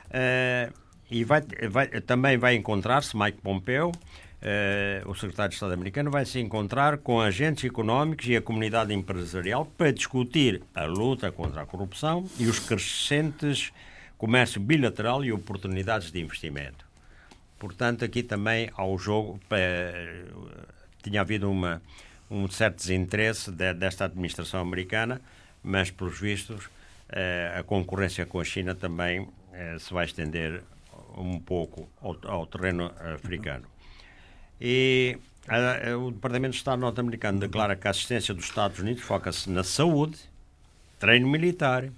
uh, 0.09 0.73
e 1.11 1.23
vai, 1.23 1.43
vai, 1.71 1.87
também 2.01 2.37
vai 2.37 2.57
encontrar-se 2.57 3.17
Mike 3.17 3.39
Pompeo, 3.41 3.91
uh, 3.91 5.09
o 5.09 5.15
secretário 5.15 5.51
de 5.51 5.55
Estado 5.55 5.73
americano, 5.73 6.11
vai 6.11 6.25
se 6.25 6.41
encontrar 6.41 6.99
com 6.99 7.21
agentes 7.21 7.65
económicos 7.65 8.27
e 8.27 8.37
a 8.37 8.43
comunidade 8.43 8.93
empresarial 8.93 9.65
para 9.65 9.93
discutir 9.93 10.63
a 10.75 10.85
luta 10.85 11.31
contra 11.31 11.63
a 11.63 11.67
corrupção 11.67 12.29
e 12.39 12.47
os 12.47 12.59
crescentes 12.59 13.73
comércio 14.19 14.61
bilateral 14.61 15.25
e 15.25 15.33
oportunidades 15.33 16.11
de 16.11 16.21
investimento. 16.21 16.87
Portanto, 17.59 18.05
aqui 18.05 18.23
também 18.23 18.71
há 18.77 18.85
o 18.85 18.99
jogo. 18.99 19.41
Uh, 19.51 20.67
tinha 21.03 21.21
havido 21.21 21.49
uma 21.49 21.81
um 22.31 22.49
certo 22.49 22.77
desinteresse 22.77 23.51
de, 23.51 23.73
desta 23.75 24.05
administração 24.05 24.61
americana, 24.61 25.21
mas, 25.63 25.91
pelos 25.91 26.19
vistos, 26.19 26.69
eh, 27.09 27.55
a 27.59 27.63
concorrência 27.63 28.27
com 28.27 28.41
a 28.41 28.45
China 28.45 28.75
também 28.75 29.29
eh, 29.53 29.77
se 29.79 29.93
vai 29.93 30.05
estender 30.05 30.63
um 31.17 31.39
pouco 31.39 31.89
ao, 32.01 32.17
ao 32.25 32.47
terreno 32.47 32.93
africano. 33.15 33.67
E 34.61 35.19
a, 35.49 35.97
o 35.97 36.11
Departamento 36.11 36.53
de 36.53 36.59
Estado 36.59 36.81
norte-americano 36.81 37.39
declara 37.39 37.77
que 37.77 37.87
a 37.87 37.91
assistência 37.91 38.35
dos 38.35 38.45
Estados 38.45 38.79
Unidos 38.79 39.03
foca-se 39.03 39.49
na 39.51 39.63
saúde, 39.63 40.19
treino 40.99 41.29
militar, 41.29 41.89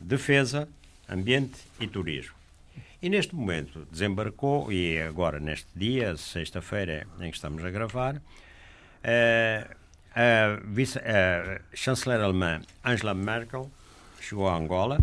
defesa, 0.00 0.68
ambiente 1.08 1.60
e 1.78 1.86
turismo. 1.86 2.34
E 3.00 3.08
neste 3.08 3.34
momento 3.34 3.86
desembarcou, 3.90 4.72
e 4.72 5.00
agora 5.00 5.40
neste 5.40 5.66
dia, 5.74 6.16
sexta-feira 6.16 7.06
em 7.20 7.30
que 7.30 7.36
estamos 7.36 7.64
a 7.64 7.70
gravar, 7.70 8.20
a, 9.04 10.58
vice, 10.64 10.98
a 10.98 11.60
chanceler 11.74 12.20
alemã 12.20 12.60
Angela 12.84 13.14
Merkel 13.14 13.70
chegou 14.20 14.48
a 14.48 14.56
Angola 14.56 14.98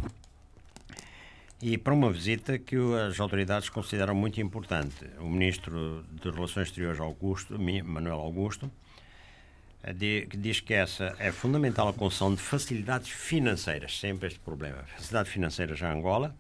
e 1.62 1.78
para 1.78 1.94
uma 1.94 2.12
visita 2.12 2.58
que 2.58 2.78
as 3.08 3.20
autoridades 3.20 3.68
consideram 3.70 4.16
muito 4.16 4.40
importante. 4.40 5.06
O 5.20 5.30
ministro 5.30 6.06
de 6.10 6.30
Relações 6.30 6.68
Exteriores, 6.68 7.02
Augusto, 7.02 7.60
Manuel 7.60 8.20
Augusto, 8.20 8.72
eh, 9.84 9.94
diz 9.94 10.62
que 10.62 10.74
essa 10.74 11.16
é 11.20 11.32
fundamental 11.32 11.90
a 11.90 11.94
concessão 11.94 12.34
de 12.34 12.42
facilidades 12.42 13.10
financeiras, 13.10 14.00
sempre 14.00 14.28
este 14.28 14.40
problema, 14.40 14.84
facilidades 14.96 15.32
financeiras 15.32 15.84
a 15.84 15.92
Angola, 15.92 16.34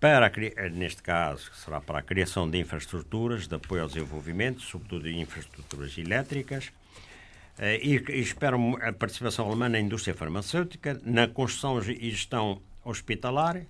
para 0.00 0.26
a, 0.26 0.68
neste 0.70 1.02
caso, 1.02 1.50
será 1.54 1.80
para 1.80 1.98
a 1.98 2.02
criação 2.02 2.48
de 2.48 2.58
infraestruturas 2.58 3.46
de 3.46 3.54
apoio 3.54 3.82
ao 3.82 3.88
desenvolvimento, 3.88 4.62
sobretudo 4.62 5.04
de 5.04 5.18
infraestruturas 5.18 5.96
elétricas, 5.98 6.72
eh, 7.58 7.78
e, 7.82 7.96
e 7.96 8.20
esperam 8.20 8.78
a 8.80 8.92
participação 8.92 9.46
alemã 9.46 9.68
na 9.68 9.78
indústria 9.78 10.14
farmacêutica, 10.14 10.98
na 11.04 11.28
construção 11.28 11.78
e 11.78 12.10
gestão 12.10 12.62
hospitalar 12.82 13.60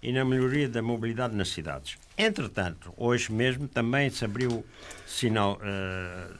e 0.00 0.12
na 0.12 0.24
melhoria 0.24 0.68
da 0.68 0.80
mobilidade 0.80 1.34
nas 1.34 1.48
cidades. 1.48 1.98
Entretanto, 2.16 2.94
hoje 2.96 3.32
mesmo 3.32 3.66
também 3.66 4.08
se 4.10 4.24
abriu 4.24 4.64
sinal. 5.06 5.58
Uh, 5.58 6.38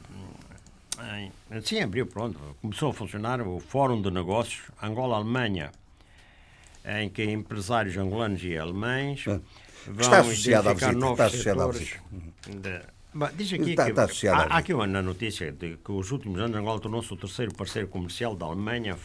sim, 1.61 1.81
abriu, 1.81 2.07
pronto. 2.07 2.39
Começou 2.61 2.91
a 2.91 2.93
funcionar 2.93 3.41
o 3.41 3.59
Fórum 3.59 4.01
de 4.01 4.09
Negócios 4.09 4.71
Angola-Alemanha, 4.81 5.71
em 6.87 7.09
que 7.09 7.23
empresários 7.23 7.95
angolanos 7.97 8.43
e 8.43 8.57
alemães 8.57 9.25
ah, 9.27 9.39
vão 9.87 9.99
está 10.01 10.19
associado 10.19 10.69
à 10.69 10.73
visita. 10.73 10.91
Está 11.11 11.25
associado 11.25 11.61
à 11.61 11.67
visita. 11.71 12.01
de- 12.47 12.95
Bom, 13.17 13.29
diz 13.33 13.53
aqui 13.53 13.69
Está- 13.69 13.83
que 13.85 13.89
está 13.91 14.03
associado 14.03 14.41
há, 14.41 14.55
há 14.55 14.57
aqui 14.57 14.73
uma 14.73 14.85
na 14.85 15.01
notícia 15.01 15.49
de 15.51 15.77
que 15.77 15.91
os 15.91 16.11
últimos 16.11 16.39
anos 16.41 16.57
Angola 16.57 16.79
tornou-se 16.81 17.13
o 17.13 17.15
terceiro 17.15 17.53
parceiro 17.53 17.87
comercial 17.87 18.35
da 18.35 18.45
Alemanha 18.45 18.97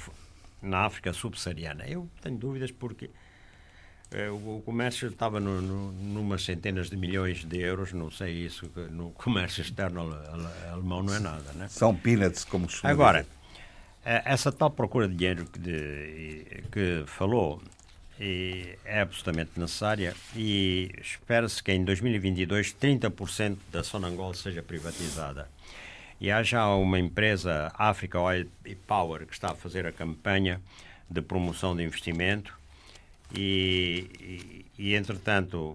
na 0.61 0.79
África 0.85 1.13
subsaariana. 1.13 1.87
Eu 1.87 2.09
tenho 2.21 2.37
dúvidas 2.37 2.73
porque 2.73 3.09
eh, 4.11 4.29
o, 4.29 4.61
comércio 4.67 5.07
estava 5.09 5.39
no, 5.39 5.63
no, 5.63 5.93
numas 5.93 6.45
centenas 6.45 6.91
de 6.91 6.97
milhões 6.97 7.45
de 7.45 7.61
euros, 7.61 7.93
não 7.93 8.11
sei 8.11 8.33
isso, 8.47 8.69
no 8.91 9.11
comércio 9.13 9.63
externo 9.63 10.01
ale- 10.01 10.27
ale- 10.29 10.69
alemão 10.73 11.05
não 11.05 11.15
é 11.15 11.21
nada, 11.21 11.53
né? 11.55 11.69
São 11.69 11.95
peanuts, 11.95 12.45
como 12.45 12.67
costuma 12.67 12.91
Agora, 12.91 13.23
dizer. 13.23 13.35
Eh, 14.05 14.23
essa 14.25 14.51
tal 14.53 14.71
procura 14.71 15.07
de 15.09 15.15
dinheiro 15.15 15.47
que, 15.47 15.59
de- 15.59 16.45
que 16.73 17.05
falou 17.07 17.63
é 18.23 19.01
absolutamente 19.01 19.53
necessária 19.59 20.15
e 20.37 20.91
espera-se 21.01 21.63
que 21.63 21.73
em 21.73 21.83
2022 21.83 22.75
30% 22.75 23.57
da 23.73 23.83
Sonangol 23.83 24.35
seja 24.35 24.63
privatizada. 24.63 25.49
E 26.21 26.31
há 26.31 26.43
já 26.43 26.69
uma 26.75 26.99
empresa, 26.99 27.73
Africa 27.79 28.21
Oil 28.21 28.47
Power, 28.87 29.27
que 29.27 29.33
está 29.33 29.53
a 29.53 29.55
fazer 29.55 29.87
a 29.87 29.93
campanha 29.93 30.61
de 31.09 31.23
promoção 31.23 31.75
de 31.75 31.83
investimento 31.83 32.53
e, 33.35 34.07
e, 34.21 34.67
e, 34.91 34.95
entretanto, 34.95 35.75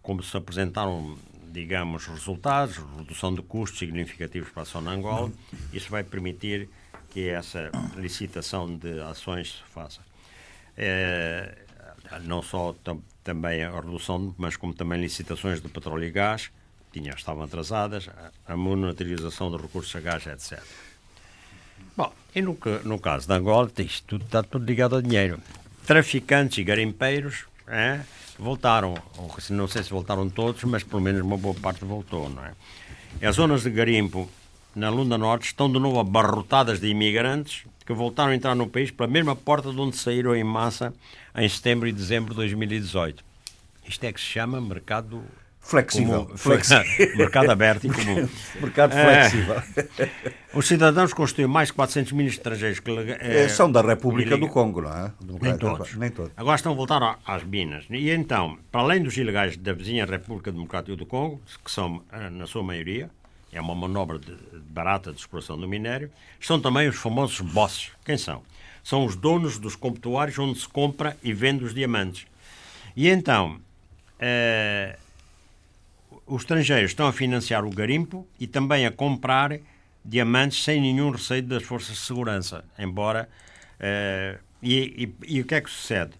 como 0.00 0.22
se 0.22 0.34
apresentaram, 0.34 1.18
digamos, 1.52 2.06
resultados, 2.06 2.78
redução 2.96 3.34
de 3.34 3.42
custos 3.42 3.78
significativos 3.78 4.48
para 4.48 4.62
a 4.62 4.66
Sonangol, 4.66 5.30
isso 5.74 5.90
vai 5.90 6.02
permitir 6.02 6.70
que 7.12 7.28
essa 7.28 7.70
licitação 7.96 8.74
de 8.76 9.00
ações 9.02 9.52
se 9.52 9.72
faça. 9.74 10.00
Eh, 10.76 11.54
não 12.24 12.42
só 12.42 12.74
tam- 12.82 13.02
também 13.22 13.62
a 13.62 13.70
redução, 13.70 14.34
mas 14.38 14.56
como 14.56 14.72
também 14.74 15.00
licitações 15.00 15.60
de 15.60 15.68
petróleo 15.68 16.04
e 16.04 16.10
gás, 16.10 16.50
tinha, 16.92 17.12
estavam 17.12 17.44
atrasadas, 17.44 18.08
a, 18.46 18.52
a 18.52 18.56
monitorização 18.56 19.50
de 19.50 19.62
recursos 19.62 19.94
a 19.94 20.00
gás, 20.00 20.26
etc. 20.26 20.62
Bom, 21.96 22.12
e 22.34 22.40
no, 22.40 22.56
no 22.84 22.98
caso 22.98 23.26
de 23.26 23.34
Angola, 23.34 23.70
isto 23.78 24.04
tudo, 24.06 24.24
está 24.24 24.42
tudo 24.42 24.64
ligado 24.64 24.96
ao 24.96 25.02
dinheiro. 25.02 25.40
Traficantes 25.86 26.58
e 26.58 26.64
garimpeiros 26.64 27.44
é, 27.66 28.00
voltaram, 28.38 28.94
não 29.50 29.68
sei 29.68 29.82
se 29.82 29.90
voltaram 29.90 30.28
todos, 30.30 30.62
mas 30.64 30.82
pelo 30.82 31.02
menos 31.02 31.20
uma 31.22 31.36
boa 31.36 31.54
parte 31.54 31.84
voltou, 31.84 32.28
não 32.30 32.44
é? 32.44 32.52
As 33.26 33.36
zonas 33.36 33.62
de 33.62 33.70
garimpo 33.70 34.28
na 34.74 34.88
Lunda 34.90 35.16
Norte 35.18 35.46
estão 35.46 35.70
de 35.70 35.78
novo 35.78 35.98
abarrotadas 36.00 36.80
de 36.80 36.88
imigrantes 36.88 37.64
que 37.86 37.92
voltaram 37.92 38.30
a 38.32 38.34
entrar 38.34 38.54
no 38.54 38.66
país 38.68 38.90
pela 38.90 39.08
mesma 39.08 39.34
porta 39.36 39.70
de 39.72 39.78
onde 39.80 39.96
saíram 39.96 40.34
em 40.34 40.44
massa 40.44 40.92
em 41.36 41.48
setembro 41.48 41.88
e 41.88 41.92
dezembro 41.92 42.30
de 42.30 42.36
2018. 42.36 43.24
Isto 43.88 44.04
é 44.04 44.12
que 44.12 44.20
se 44.20 44.26
chama 44.26 44.60
mercado 44.60 45.22
Flexível. 45.60 46.24
comum- 46.24 46.36
Flexível. 46.36 46.84
mercado 47.16 47.50
aberto 47.50 47.86
e 47.86 47.90
comum. 47.90 48.28
Mercado 48.60 48.92
É. 48.96 49.28
flexível. 49.30 49.62
Os 50.54 50.66
cidadãos 50.66 51.12
constituem 51.14 51.46
mais 51.46 51.68
de 51.68 51.74
400 51.74 52.12
mil 52.12 52.26
estrangeiros 52.26 52.80
que 52.80 52.90
eh, 52.90 53.48
São 53.48 53.70
da 53.70 53.80
República 53.80 54.36
do 54.36 54.48
Congo, 54.48 54.82
não 54.82 54.90
é? 54.90 55.12
Do- 55.20 55.38
Nem 55.40 55.56
todos. 55.56 55.94
Nem 55.94 56.10
todos. 56.10 56.32
Agora 56.36 56.56
estão 56.56 56.72
a 56.72 56.74
voltar 56.74 57.18
às 57.24 57.44
minas. 57.44 57.84
E 57.90 58.10
então, 58.10 58.58
para 58.72 58.80
além 58.80 59.02
dos 59.02 59.16
ilegais 59.16 59.56
da 59.56 59.72
vizinha 59.72 60.04
República 60.04 60.50
Democrática 60.50 60.96
do 60.96 61.06
Congo, 61.06 61.40
que 61.64 61.70
são, 61.70 62.02
eh, 62.12 62.28
na 62.30 62.46
sua 62.46 62.62
maioria, 62.64 63.08
é 63.52 63.60
uma 63.60 63.74
manobra 63.74 64.18
de, 64.18 64.34
barata 64.70 65.12
de 65.12 65.20
exploração 65.20 65.58
do 65.58 65.68
minério, 65.68 66.10
estão 66.40 66.58
também 66.60 66.88
os 66.88 66.96
famosos 66.96 67.40
bosses. 67.40 67.90
Quem 68.04 68.16
são? 68.16 68.42
São 68.82 69.04
os 69.04 69.14
donos 69.14 69.58
dos 69.58 69.76
comptuários 69.76 70.38
onde 70.38 70.58
se 70.58 70.66
compra 70.68 71.16
e 71.22 71.32
vende 71.32 71.62
os 71.64 71.74
diamantes. 71.74 72.26
E 72.96 73.08
então, 73.08 73.60
eh, 74.18 74.96
os 76.26 76.42
estrangeiros 76.42 76.90
estão 76.90 77.06
a 77.06 77.12
financiar 77.12 77.64
o 77.64 77.70
garimpo 77.70 78.26
e 78.40 78.46
também 78.46 78.86
a 78.86 78.90
comprar 78.90 79.58
diamantes 80.04 80.62
sem 80.64 80.80
nenhum 80.80 81.10
receio 81.10 81.42
das 81.42 81.62
forças 81.62 81.96
de 81.96 82.00
segurança, 82.02 82.64
embora 82.78 83.28
eh, 83.78 84.38
e, 84.62 85.14
e- 85.28 85.36
e 85.36 85.40
o 85.40 85.44
que 85.44 85.54
é 85.54 85.60
que 85.60 85.70
sucede? 85.70 86.12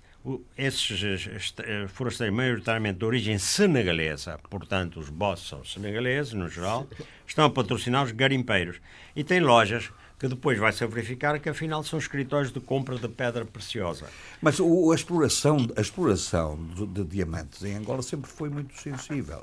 Esses 0.57 1.53
eh, 1.59 1.87
forasteiros 1.89 2.37
maioritariamente 2.37 2.99
de 3.01 3.05
origem 3.05 3.39
senegalesa, 3.39 4.39
portanto 4.49 5.01
os 5.01 5.09
bosses 5.09 5.49
são 5.49 5.65
senegaleses 5.65 6.33
no 6.33 6.49
geral, 6.49 6.87
estão 7.27 7.45
a 7.45 7.51
patrocinar 7.51 8.05
os 8.05 8.13
garimpeiros 8.13 8.77
e 9.17 9.25
têm 9.25 9.41
lojas 9.41 9.91
que 10.21 10.29
depois 10.29 10.57
vai-se 10.57 10.87
verificar 10.87 11.37
que 11.41 11.49
afinal 11.49 11.83
são 11.83 11.99
escritórios 11.99 12.53
de 12.53 12.61
compra 12.61 12.97
de 12.97 13.09
pedra 13.09 13.45
preciosa. 13.45 14.07
Mas 14.41 14.61
o- 14.61 14.93
a 14.93 14.95
exploração, 14.95 15.67
a 15.77 15.81
exploração 15.81 16.57
de, 16.77 16.87
de 16.87 17.05
diamantes 17.05 17.65
em 17.65 17.75
Angola 17.75 18.03
sempre 18.03 18.31
foi 18.31 18.49
muito 18.49 18.81
sensível. 18.81 19.43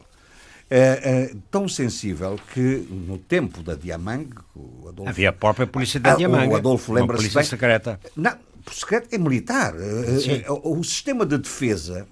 É, 0.72 1.32
é, 1.32 1.36
tão 1.52 1.68
sensível 1.68 2.40
que 2.54 2.88
no 2.90 3.18
tempo 3.18 3.62
da 3.64 3.74
Diamang, 3.76 4.30
o 4.56 4.88
Adolfo, 4.88 5.10
Havia 5.10 5.30
a 5.30 5.34
própria 5.34 5.66
polícia 5.68 6.00
da 6.00 6.14
Ah, 6.14 6.16
Diamanga, 6.16 6.54
o 6.54 6.56
Adolfo 6.56 6.94
lembra-se 6.94 7.24
polícia 7.24 7.42
bem. 7.42 7.50
secreta. 7.50 8.00
Não, 8.16 8.38
por 8.64 8.74
secreto 8.74 9.08
é 9.14 9.18
militar. 9.18 9.74
Eh, 9.80 10.20
Sim. 10.20 10.32
eh, 10.46 10.52
O, 10.52 10.84
sistema 10.84 11.26
de 11.26 11.38
defesa 11.38 12.08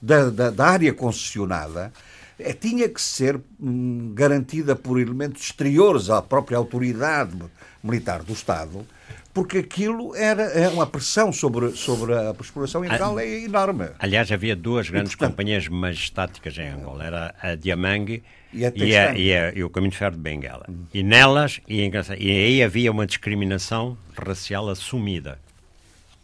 da, 0.00 0.30
da- 0.30 0.50
da 0.50 0.66
área 0.66 0.92
concessionada 0.92 1.92
eh, 2.38 2.52
tinha 2.52 2.88
que 2.88 3.00
ser 3.00 3.40
hum, 3.60 4.12
garantida 4.14 4.74
por 4.74 5.00
elementos 5.00 5.42
exteriores 5.42 6.10
à 6.10 6.20
própria 6.22 6.56
autoridade 6.58 7.36
militar 7.82 8.22
do 8.22 8.32
Estado, 8.32 8.86
porque 9.34 9.58
aquilo 9.58 10.14
era, 10.14 10.42
é 10.42 10.68
uma 10.68 10.86
pressão 10.86 11.32
sobre, 11.32 11.70
sobre 11.72 12.14
a 12.14 12.34
exploração 12.40 12.82
Ah, 12.82 12.86
ilegal 12.86 13.18
é 13.18 13.40
enorme. 13.44 13.88
Aliás, 13.98 14.30
havia 14.30 14.54
duas 14.54 14.88
grandes 14.90 15.14
portanto- 15.14 15.30
companhias 15.30 15.66
majestáticas 15.68 16.56
em 16.58 16.68
Angola. 16.68 17.04
Era 17.04 17.34
a 17.40 17.54
Diamang 17.54 18.22
E 18.52 18.66
a 18.66 18.72
e, 18.74 18.94
a- 18.96 19.14
e 19.16 19.34
a- 19.34 19.52
e 19.54 19.64
o 19.64 19.70
Caminho 19.70 19.90
de 19.92 19.96
Ferro 19.96 20.12
de 20.16 20.18
Benguela. 20.20 20.66
E 20.92 21.02
nelas, 21.02 21.60
e, 21.66 21.80
é 21.80 21.90
e 22.18 22.30
aí 22.30 22.62
havia 22.62 22.92
uma 22.92 23.06
discriminação 23.06 23.96
racial 24.16 24.68
assumida. 24.68 25.38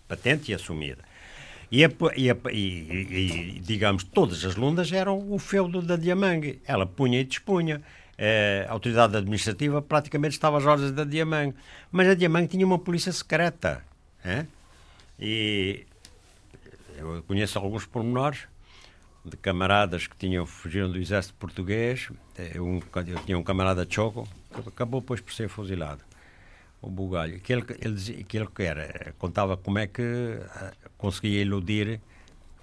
Patente 0.09 0.50
e 0.50 0.54
assumida. 0.54 1.04
E, 1.70 1.84
a- 1.84 1.90
e 2.16 2.30
a- 2.30 2.36
e- 2.50 3.54
e, 3.56 3.61
digamos, 3.61 4.02
todas 4.04 4.42
as 4.44 4.56
lundas 4.56 4.90
eram 4.90 5.30
o 5.30 5.38
feudo 5.38 5.82
da 5.82 5.96
Diamang. 5.96 6.59
Ela 6.66 6.86
punha 6.86 7.20
e 7.20 7.24
dispunha. 7.24 7.82
Eh, 8.16 8.66
a 8.68 8.72
autoridade 8.72 9.16
administrativa 9.16 9.80
praticamente 9.82 10.32
estava 10.34 10.56
às 10.59 10.64
ordens 10.64 10.90
da 10.92 11.04
Diamang. 11.04 11.54
Mas 11.92 12.09
a 12.09 12.14
Diamang 12.14 12.46
tinha 12.48 12.66
uma 12.66 12.78
polícia 12.78 13.12
secreta. 13.12 13.84
hein? 14.24 14.48
E 15.20 15.84
eu 16.96 17.22
conheço 17.28 17.59
alguns 17.59 17.84
pormenores 17.86 18.40
de 19.24 19.36
camaradas 19.36 20.06
que 20.06 20.16
tinham 20.16 20.46
fugiram 20.46 20.90
do 20.90 20.98
exército 20.98 21.34
português. 21.38 22.09
Eu, 22.54 22.64
um, 22.66 22.80
eu 23.06 23.18
tinha 23.26 23.38
um 23.38 23.42
camarada 23.42 23.86
Choco 23.88 24.26
que 24.62 24.68
acabou 24.68 25.00
depois 25.00 25.20
por 25.20 25.32
ser 25.32 25.48
fuzilado. 25.48 26.00
O 26.81 26.89
bugalho. 26.91 27.41
Que 27.41 27.53
ele, 27.53 27.64
ele 27.81 27.95
dizia 27.95 28.22
que 28.24 28.37
ele 28.37 28.49
era, 28.59 29.12
contava 29.18 29.57
como 29.57 29.79
é 29.79 29.87
que 29.87 30.03
ah, 30.51 30.72
conseguia 30.97 31.43
iludir 31.43 32.01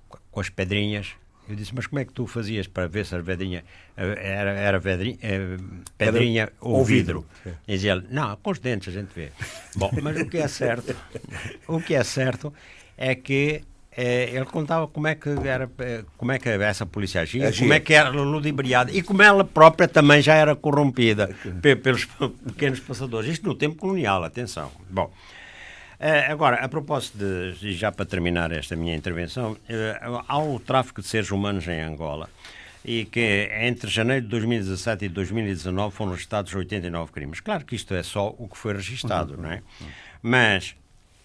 co- 0.08 0.20
com 0.32 0.40
as 0.40 0.50
pedrinhas. 0.50 1.14
Eu 1.48 1.56
disse, 1.56 1.76
mas 1.76 1.86
como 1.86 2.00
é 2.00 2.06
que 2.06 2.12
tu 2.14 2.26
fazias 2.26 2.66
para 2.66 2.88
ver 2.88 3.06
se 3.06 3.14
a 3.16 3.22
pedrinha 3.22 3.64
eh, 3.96 4.18
era, 4.20 4.52
era 4.52 4.82
pedrinha, 4.82 5.18
eh, 5.22 5.58
pedrinha 5.98 6.52
ou 6.60 6.78
ou 6.78 6.86
vidro? 6.86 7.26
vidro. 7.44 7.60
E 7.68 7.74
dizia 7.74 7.92
ele, 7.94 8.08
não, 8.10 8.36
com 8.38 8.50
os 8.52 8.58
dentes 8.60 8.88
a 8.96 9.00
gente 9.00 9.10
vê. 9.14 9.30
Bom, 9.76 9.92
mas 10.02 10.20
o 10.20 10.26
que 10.26 10.38
é 10.38 10.48
certo, 10.48 10.96
o 11.68 11.80
que 11.80 11.94
é 11.94 12.04
certo 12.04 12.52
é 12.98 13.14
que 13.14 13.62
eh, 13.98 14.30
ele 14.34 14.46
contava 14.46 14.88
como 14.88 15.08
é 15.08 15.16
que 15.16 15.30
era, 15.30 15.70
eh, 15.80 16.04
como 16.18 16.32
é 16.32 16.40
que 16.40 16.50
essa 16.50 16.86
polícia 16.86 17.22
agia, 17.22 17.48
Agia. 17.48 17.62
como 17.62 17.74
é 17.74 17.80
que 17.80 17.94
era 17.94 18.10
ludibriada 18.10 18.92
e 18.92 19.02
como 19.02 19.22
ela 19.22 19.44
própria 19.44 19.88
também 19.88 20.22
já 20.22 20.34
era 20.36 20.56
corrompida 20.56 21.30
pe- 21.62 21.76
pelos 21.76 22.06
pequenos 22.46 22.80
passadores. 22.80 23.30
Isto 23.30 23.48
no 23.48 23.56
tempo 23.56 23.76
colonial, 23.78 24.24
atenção. 24.24 24.72
Bom, 24.90 25.12
eh, 26.00 26.26
agora, 26.30 26.58
a 26.58 26.68
propósito 26.68 27.18
de, 27.18 27.74
já 27.74 27.92
para 27.92 28.06
terminar 28.06 28.52
esta 28.52 28.76
minha 28.76 28.96
intervenção, 28.96 29.56
eh, 29.70 29.98
há 30.28 30.38
o 30.40 30.60
tráfico 30.60 31.02
de 31.02 31.08
seres 31.08 31.32
humanos 31.32 31.68
em 31.68 31.80
Angola 31.82 32.30
e 32.84 33.06
que 33.06 33.50
entre 33.62 33.90
janeiro 33.90 34.22
de 34.24 34.28
2017 34.28 35.06
e 35.06 35.10
2019 35.10 35.96
foram 35.96 36.12
registrados 36.12 36.54
89 36.54 37.12
crimes. 37.12 37.40
Claro 37.40 37.66
que 37.66 37.76
isto 37.76 37.94
é 37.96 38.04
só 38.04 38.36
o 38.38 38.48
que 38.48 38.58
foi 38.58 38.74
registado, 38.74 39.36
não 39.38 39.50
é? 39.50 39.62
Mas 40.22 40.76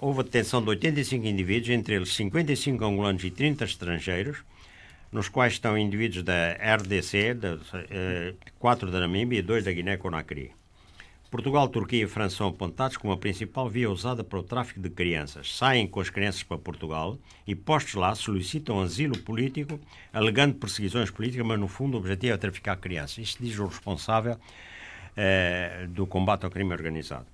houve 0.01 0.21
a 0.21 0.23
detenção 0.23 0.63
de 0.63 0.71
85 0.71 1.27
indivíduos, 1.27 1.69
entre 1.71 1.95
eles 1.95 2.15
55 2.15 2.85
angolanos 2.85 3.23
e 3.23 3.31
30 3.31 3.65
estrangeiros, 3.65 4.39
nos 5.13 5.29
quais 5.29 5.55
estão 5.55 5.77
indivíduos 5.77 6.23
da 6.25 6.53
RDC, 6.53 7.35
da, 7.35 7.59
eh, 7.91 8.35
quatro 8.59 8.91
da 8.91 9.01
Namíbia 9.01 9.41
e 9.41 9.43
dois 9.43 9.65
da 9.65 9.73
Guiné-Conakry. 9.73 10.53
Portugal, 11.31 11.69
Turquia 11.69 12.05
e 12.05 12.09
França 12.09 12.37
são 12.37 12.49
apontados 12.49 12.97
como 12.97 13.13
a 13.13 13.17
principal 13.17 13.69
via 13.69 13.91
usada 13.91 14.25
para 14.25 14.39
o 14.39 14.43
tráfico 14.43 14.81
de 14.81 14.91
crianças. 14.91 15.55
Saem 15.55 15.87
com 15.87 16.01
as 16.01 16.11
crianças 16.11 16.43
para 16.43 16.59
Portugal 16.59 17.19
e, 17.47 17.55
postos 17.55 17.95
lá, 17.95 18.15
solicitam 18.15 18.81
asilo 18.81 19.17
político, 19.19 19.79
alegando 20.13 20.57
perseguições 20.57 21.11
políticas, 21.11 21.47
mas 21.47 21.61
no 21.61 21.69
fundo 21.69 21.97
o 21.97 22.01
objetivo 22.01 22.35
é 22.35 22.37
traficar 22.37 22.77
crianças. 22.79 23.19
Isto 23.19 23.45
diz 23.45 23.59
o 23.59 23.67
responsável 23.67 24.39
eh, 25.17 25.87
do 25.91 26.05
combate 26.07 26.45
ao 26.45 26.51
crime 26.51 26.73
organizado. 26.73 27.27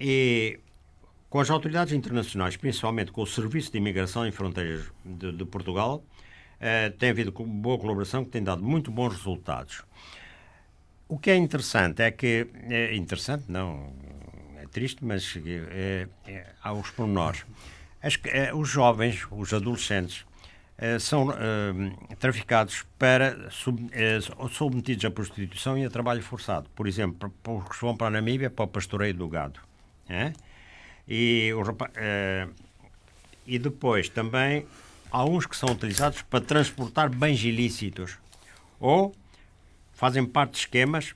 E 0.00 0.60
com 1.28 1.40
as 1.40 1.50
autoridades 1.50 1.92
internacionais, 1.92 2.56
principalmente 2.56 3.12
com 3.12 3.22
o 3.22 3.26
Serviço 3.26 3.70
de 3.70 3.78
Imigração 3.78 4.26
e 4.26 4.32
Fronteiras 4.32 4.86
de, 5.04 5.32
de 5.32 5.44
Portugal, 5.44 6.02
eh, 6.60 6.90
tem 6.90 7.10
havido 7.10 7.30
boa 7.32 7.78
colaboração 7.78 8.24
que 8.24 8.30
tem 8.30 8.42
dado 8.42 8.62
muito 8.62 8.90
bons 8.90 9.14
resultados. 9.14 9.82
O 11.08 11.18
que 11.18 11.30
é 11.30 11.36
interessante 11.36 12.02
é 12.02 12.10
que. 12.10 12.46
É 12.68 12.94
interessante, 12.94 13.44
não. 13.48 13.92
É 14.56 14.66
triste, 14.66 15.04
mas 15.04 15.38
é, 15.70 16.06
é, 16.26 16.46
há 16.62 16.72
os 16.72 16.90
pormenores. 16.90 17.44
As, 18.02 18.18
é, 18.26 18.54
os 18.54 18.68
jovens, 18.68 19.26
os 19.30 19.52
adolescentes, 19.54 20.26
é, 20.76 20.98
são 20.98 21.32
é, 21.32 22.14
traficados 22.16 22.84
para. 22.98 23.50
Sub, 23.50 23.88
é, 23.92 24.18
submetidos 24.50 25.04
à 25.06 25.10
prostituição 25.10 25.78
e 25.78 25.84
a 25.84 25.90
trabalho 25.90 26.22
forçado. 26.22 26.68
Por 26.74 26.86
exemplo, 26.86 27.32
os 27.46 27.68
que 27.68 27.80
vão 27.80 27.96
para 27.96 28.08
a 28.08 28.10
Namíbia 28.10 28.50
para 28.50 28.64
o 28.64 28.68
pastoreio 28.68 29.14
do 29.14 29.28
gado. 29.28 29.60
E, 31.08 31.52
o, 31.54 31.62
e 33.46 33.58
depois 33.58 34.08
também 34.08 34.66
há 35.10 35.24
uns 35.24 35.46
que 35.46 35.56
são 35.56 35.70
utilizados 35.70 36.22
para 36.22 36.44
transportar 36.44 37.08
bens 37.08 37.42
ilícitos. 37.42 38.18
Ou 38.78 39.14
fazem 39.92 40.24
parte 40.24 40.52
de 40.52 40.58
esquemas 40.58 41.14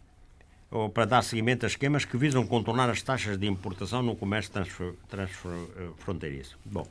ou 0.72 0.88
para 0.88 1.04
dar 1.04 1.22
seguimento 1.22 1.66
a 1.66 1.68
esquemas 1.68 2.06
que 2.06 2.16
visam 2.16 2.46
contornar 2.46 2.88
as 2.88 3.02
taxas 3.02 3.36
de 3.36 3.46
importação 3.46 4.02
no 4.02 4.16
comércio 4.16 4.52
transfronteiriço. 5.08 6.58
Bom, 6.64 6.88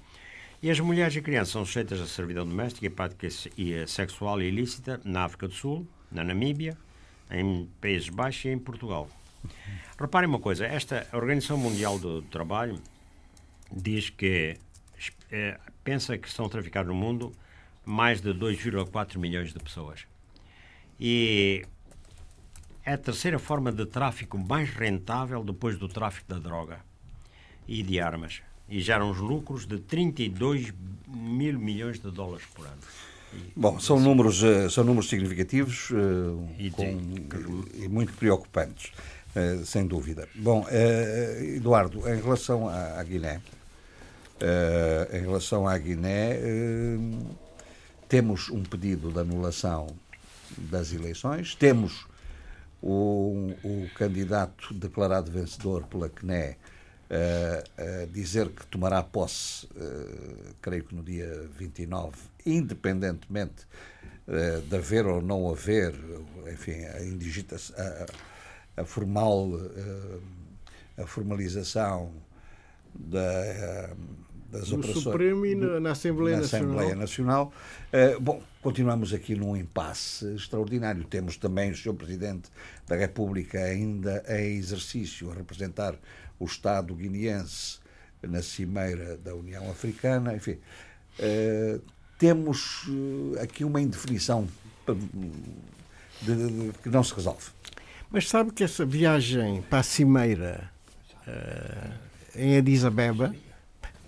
e 0.61 0.69
as 0.69 0.79
mulheres 0.79 1.15
e 1.15 1.21
crianças 1.21 1.53
são 1.53 1.65
sujeitas 1.65 1.99
à 1.99 2.05
servidão 2.05 2.47
doméstica 2.47 2.85
e 2.85 2.89
prática 2.89 3.27
e 3.57 3.87
sexual 3.87 4.39
ilícita 4.39 5.01
na 5.03 5.23
África 5.23 5.47
do 5.47 5.53
Sul, 5.55 5.87
na 6.11 6.23
Namíbia, 6.23 6.77
em 7.31 7.67
Países 7.81 8.09
Baixos 8.09 8.45
e 8.45 8.49
em 8.49 8.59
Portugal. 8.59 9.09
Reparem 9.99 10.27
uma 10.27 10.39
coisa, 10.39 10.65
esta 10.65 11.07
Organização 11.13 11.57
Mundial 11.57 11.99
do 11.99 12.21
Trabalho 12.23 12.81
diz 13.71 14.09
que 14.09 14.57
é, 15.31 15.59
pensa 15.83 16.17
que 16.17 16.27
estão 16.27 16.49
traficados 16.49 16.91
no 16.91 16.99
mundo 16.99 17.31
mais 17.85 18.21
de 18.21 18.33
2,4 18.33 19.17
milhões 19.17 19.53
de 19.53 19.59
pessoas. 19.59 20.05
E 20.99 21.63
é 22.85 22.93
a 22.93 22.97
terceira 22.97 23.39
forma 23.39 23.71
de 23.71 23.85
tráfico 23.85 24.37
mais 24.37 24.69
rentável 24.69 25.43
depois 25.43 25.77
do 25.77 25.87
tráfico 25.87 26.27
da 26.27 26.39
droga 26.39 26.79
e 27.67 27.83
de 27.83 27.99
armas. 27.99 28.41
E 28.69 28.79
gera 28.79 29.03
uns 29.03 29.17
lucros 29.17 29.65
de 29.65 29.79
32 29.79 30.73
mil 31.07 31.59
milhões 31.59 31.99
de 31.99 32.09
dólares 32.09 32.45
por 32.53 32.65
ano. 32.65 32.81
E, 33.33 33.51
Bom, 33.55 33.79
são 33.79 33.99
números, 33.99 34.43
eh, 34.43 34.69
são 34.69 34.83
números 34.83 35.09
significativos 35.09 35.89
uh, 35.91 36.49
e, 36.59 36.69
com, 36.69 36.83
e, 37.73 37.87
muito 37.87 38.13
preocupantes, 38.13 38.91
uh, 39.35 39.65
sem 39.65 39.85
dúvida. 39.85 40.27
Bom, 40.35 40.61
uh, 40.61 41.43
Eduardo, 41.55 42.07
em 42.09 42.21
relação 42.21 42.67
à, 42.67 42.99
à 42.99 43.03
Guiné, 43.03 43.41
em 45.13 45.21
relação 45.21 45.67
à 45.67 45.77
Guiné, 45.77 46.39
temos 48.09 48.49
um 48.49 48.63
pedido 48.63 49.11
de 49.11 49.19
anulação 49.19 49.87
das 50.57 50.91
eleições, 50.91 51.53
temos 51.53 52.07
o, 52.81 53.53
o 53.63 53.87
candidato 53.95 54.73
declarado 54.73 55.31
vencedor 55.31 55.83
pela 55.83 56.09
CNE 56.09 56.57
uh, 57.11 58.03
uh, 58.03 58.07
dizer 58.07 58.49
que 58.49 58.65
tomará 58.67 59.03
posse, 59.03 59.65
uh, 59.67 60.55
creio 60.61 60.83
que 60.83 60.95
no 60.95 61.03
dia 61.03 61.47
29, 61.57 62.15
independentemente 62.45 63.67
uh, 64.27 64.61
de 64.61 64.75
haver 64.75 65.05
ou 65.05 65.21
não 65.21 65.49
haver, 65.49 65.93
enfim, 66.51 66.83
a, 66.85 67.03
indigitação, 67.03 67.75
a, 67.77 68.05
a 68.77 68.83
formal, 68.83 69.49
a 70.97 71.05
formalização 71.05 72.11
da 72.93 73.89
das 74.51 74.69
no 74.69 74.77
operações. 74.77 75.03
Supremo 75.03 75.45
e 75.45 75.55
na, 75.55 75.79
na 75.79 75.91
Assembleia 75.91 76.35
na 76.35 76.41
Nacional. 76.41 76.67
Assembleia 76.67 76.95
Nacional. 76.95 77.53
Uh, 77.93 78.19
bom, 78.19 78.43
continuamos 78.61 79.13
aqui 79.13 79.33
num 79.33 79.55
impasse 79.55 80.25
extraordinário. 80.35 81.03
Temos 81.05 81.37
também 81.37 81.71
o 81.71 81.75
Sr. 81.75 81.93
Presidente 81.93 82.49
da 82.85 82.95
República 82.97 83.59
ainda 83.59 84.23
em 84.27 84.57
exercício 84.57 85.31
a 85.31 85.33
representar 85.33 85.95
o 86.37 86.45
Estado 86.45 86.93
guineense 86.93 87.79
na 88.21 88.41
cimeira 88.41 89.17
da 89.17 89.33
União 89.33 89.71
Africana. 89.71 90.35
Enfim, 90.35 90.57
temos 92.19 92.85
aqui 93.41 93.63
uma 93.63 93.81
indefinição 93.81 94.47
de, 96.21 96.35
de, 96.35 96.71
de, 96.71 96.77
que 96.79 96.89
não 96.89 97.03
se 97.03 97.13
resolve. 97.15 97.49
Mas 98.11 98.27
sabe 98.27 98.51
que 98.51 98.63
essa 98.63 98.85
viagem 98.85 99.61
para 99.69 99.79
a 99.79 99.83
cimeira 99.83 100.69
em 102.35 102.57
Addis 102.57 102.83
Abeba 102.85 103.33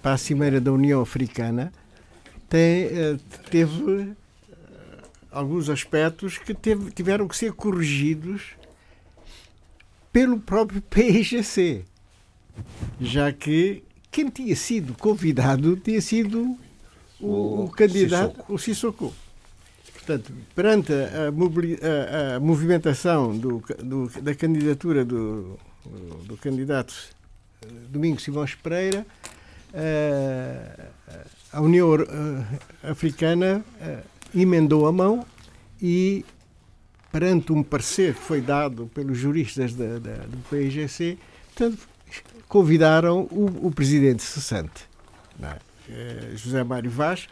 para 0.02 0.14
a 0.14 0.18
Cimeira 0.18 0.60
da 0.60 0.72
União 0.72 1.02
Africana 1.02 1.72
tem, 2.50 2.84
eh, 2.86 3.18
teve 3.50 4.02
eh, 4.02 4.56
alguns 5.32 5.70
aspectos 5.70 6.38
que 6.38 6.54
teve, 6.54 6.92
tiveram 6.92 7.28
que 7.28 7.38
ser 7.38 7.54
corrigidos 7.54 8.52
pelo 10.12 10.40
próprio 10.40 10.82
PIGC, 10.92 11.86
já 13.00 13.32
que 13.32 13.84
quem 14.12 14.30
tinha 14.30 14.56
sido 14.56 14.94
convidado 14.96 15.78
tinha 15.78 16.02
sido 16.02 16.58
o, 17.20 17.28
o, 17.28 17.66
o 17.66 17.72
candidato, 17.72 18.32
Sissoko. 18.32 18.54
o 18.54 18.60
Sissoko. 18.60 19.14
Portanto, 20.06 20.34
perante 20.54 20.92
a, 20.92 22.34
a, 22.34 22.36
a 22.36 22.40
movimentação 22.40 23.38
do, 23.38 23.64
do, 23.82 24.10
da 24.22 24.36
candidatura 24.36 25.06
do, 25.06 25.58
do 26.26 26.36
candidato 26.38 26.94
eh, 27.62 27.68
Domingos 27.90 28.24
Simões 28.24 28.54
Pereira, 28.54 29.06
a 31.52 31.62
União 31.62 31.90
Africana 32.84 33.66
emendou 34.36 34.86
a 34.88 34.92
mão 34.92 35.26
e, 35.82 36.24
perante 37.12 37.52
um 37.52 37.64
parecer 37.64 38.14
que 38.14 38.22
foi 38.22 38.42
dado 38.42 38.90
pelos 38.94 39.18
juristas 39.18 39.74
da, 39.74 40.00
da, 40.00 40.16
do 40.26 40.38
PIGC, 40.50 41.18
portanto, 41.56 41.88
convidaram 42.48 43.28
o, 43.32 43.68
o 43.68 43.72
presidente 43.72 44.22
cessante, 44.22 44.88
é? 45.42 45.58
Eh, 45.90 46.32
José 46.36 46.64
Mário 46.64 46.90
Vaz, 46.90 47.28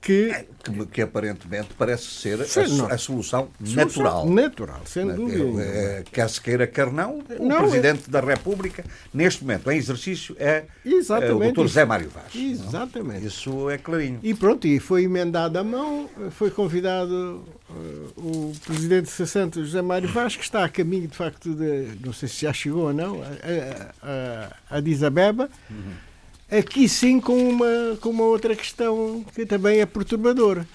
que, 0.00 0.30
é, 0.30 0.46
que, 0.64 0.86
que, 0.86 1.02
aparentemente 1.02 1.68
parece 1.76 2.04
ser 2.04 2.40
a, 2.40 2.94
a, 2.94 2.98
solução 2.98 3.50
natural. 3.60 4.28
Natural, 4.28 4.80
sem 4.86 5.06
dúvida. 5.06 5.62
É, 5.62 6.04
quer 6.10 6.28
se 6.30 6.40
queira, 6.40 6.66
quer 6.66 6.90
não, 6.92 7.18
o 7.38 7.46
não, 7.46 7.58
Presidente 7.58 8.04
é... 8.08 8.10
da 8.10 8.20
República, 8.20 8.84
neste 9.12 9.42
momento, 9.42 9.70
em 9.70 9.76
exercício, 9.76 10.36
é, 10.38 10.64
é 10.86 11.32
o 11.32 11.52
Dr. 11.52 11.62
José 11.62 11.84
Mário 11.84 12.08
Vaz. 12.08 12.34
Exatamente. 12.34 13.20
Não? 13.20 13.26
Isso 13.26 13.70
é 13.70 13.76
clarinho. 13.76 14.20
E 14.22 14.32
pronto, 14.34 14.66
e 14.66 14.78
foi 14.78 15.04
emendada 15.04 15.60
a 15.60 15.64
mão, 15.64 16.08
foi 16.30 16.50
convidado 16.50 17.44
uh, 17.68 18.12
o 18.16 18.52
Presidente 18.64 19.10
Santo 19.10 19.62
José 19.62 19.82
Mário 19.82 20.08
Vaz, 20.08 20.36
que 20.36 20.44
está 20.44 20.64
a 20.64 20.68
caminho, 20.68 21.08
de 21.08 21.16
facto, 21.16 21.54
de, 21.54 21.98
não 22.04 22.12
sei 22.12 22.28
se 22.28 22.42
já 22.42 22.52
chegou 22.52 22.86
ou 22.86 22.92
não, 22.94 23.20
a, 23.22 24.06
a, 24.06 24.52
a 24.70 24.78
Addis 24.78 25.02
Abeba. 25.02 25.50
Uhum 25.70 26.07
Aqui 26.50 26.88
sim 26.88 27.20
com 27.20 27.36
uma, 27.36 27.98
com 28.00 28.08
uma 28.08 28.24
outra 28.24 28.56
questão 28.56 29.22
que 29.34 29.44
também 29.44 29.80
é 29.80 29.86
perturbadora. 29.86 30.66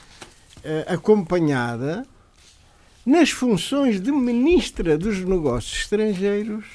Uh, 0.60 0.94
acompanhada 0.94 2.06
nas 3.06 3.32
funções 3.32 4.00
de 4.00 4.12
Ministra 4.12 4.98
dos 4.98 5.20
Negócios 5.20 5.82
Estrangeiros 5.82 6.66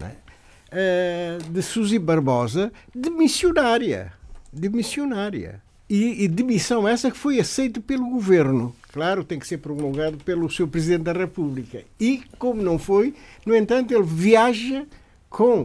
é? 0.00 1.38
uh, 1.38 1.50
de 1.50 1.62
Suzy 1.62 1.98
Barbosa, 1.98 2.72
de 2.94 3.10
missionária. 3.10 4.12
De 4.52 4.68
missionária. 4.70 5.62
E, 5.88 6.24
e 6.24 6.28
de 6.28 6.42
missão 6.42 6.88
essa 6.88 7.10
que 7.10 7.16
foi 7.16 7.38
aceita 7.38 7.78
pelo 7.78 8.08
governo. 8.08 8.74
Claro, 8.90 9.22
tem 9.22 9.38
que 9.38 9.46
ser 9.46 9.58
promulgado 9.58 10.16
pelo 10.18 10.50
seu 10.50 10.66
Presidente 10.66 11.02
da 11.02 11.12
República. 11.12 11.84
E, 12.00 12.22
como 12.38 12.62
não 12.62 12.78
foi, 12.78 13.14
no 13.44 13.54
entanto, 13.54 13.92
ele 13.92 14.02
viaja 14.02 14.86
com. 15.28 15.64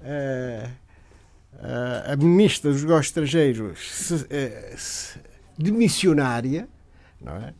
Uh, 0.00 0.81
a 1.62 2.16
ministra 2.16 2.72
dos 2.72 2.82
negócios 2.82 3.06
estrangeiros 3.06 3.78
se, 3.78 4.26
eh, 4.30 4.74
se, 4.76 5.18
de 5.56 5.70
missionária, 5.70 6.68
não 7.20 7.36
é? 7.36 7.54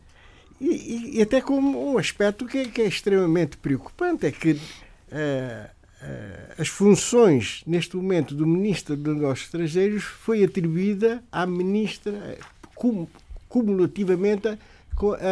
E, 0.61 1.19
e, 1.19 1.23
até 1.23 1.41
como 1.41 1.93
um 1.93 1.99
aspecto 1.99 2.47
que 2.47 2.59
é, 2.59 2.65
que 2.67 2.83
é 2.83 2.87
extremamente 2.87 3.57
preocupante, 3.57 4.27
é 4.27 4.31
que 4.31 4.53
uh, 4.53 4.57
uh, 4.57 6.55
as 6.57 6.69
funções, 6.69 7.65
neste 7.67 7.97
momento, 7.97 8.33
do 8.33 8.47
Ministro 8.47 8.97
dos 8.97 9.15
Negócios 9.17 9.47
Estrangeiros 9.47 10.05
foi 10.05 10.45
atribuída 10.45 11.21
à 11.33 11.45
Ministra, 11.45 12.39
cum, 12.77 13.09
cumulativamente 13.49 14.57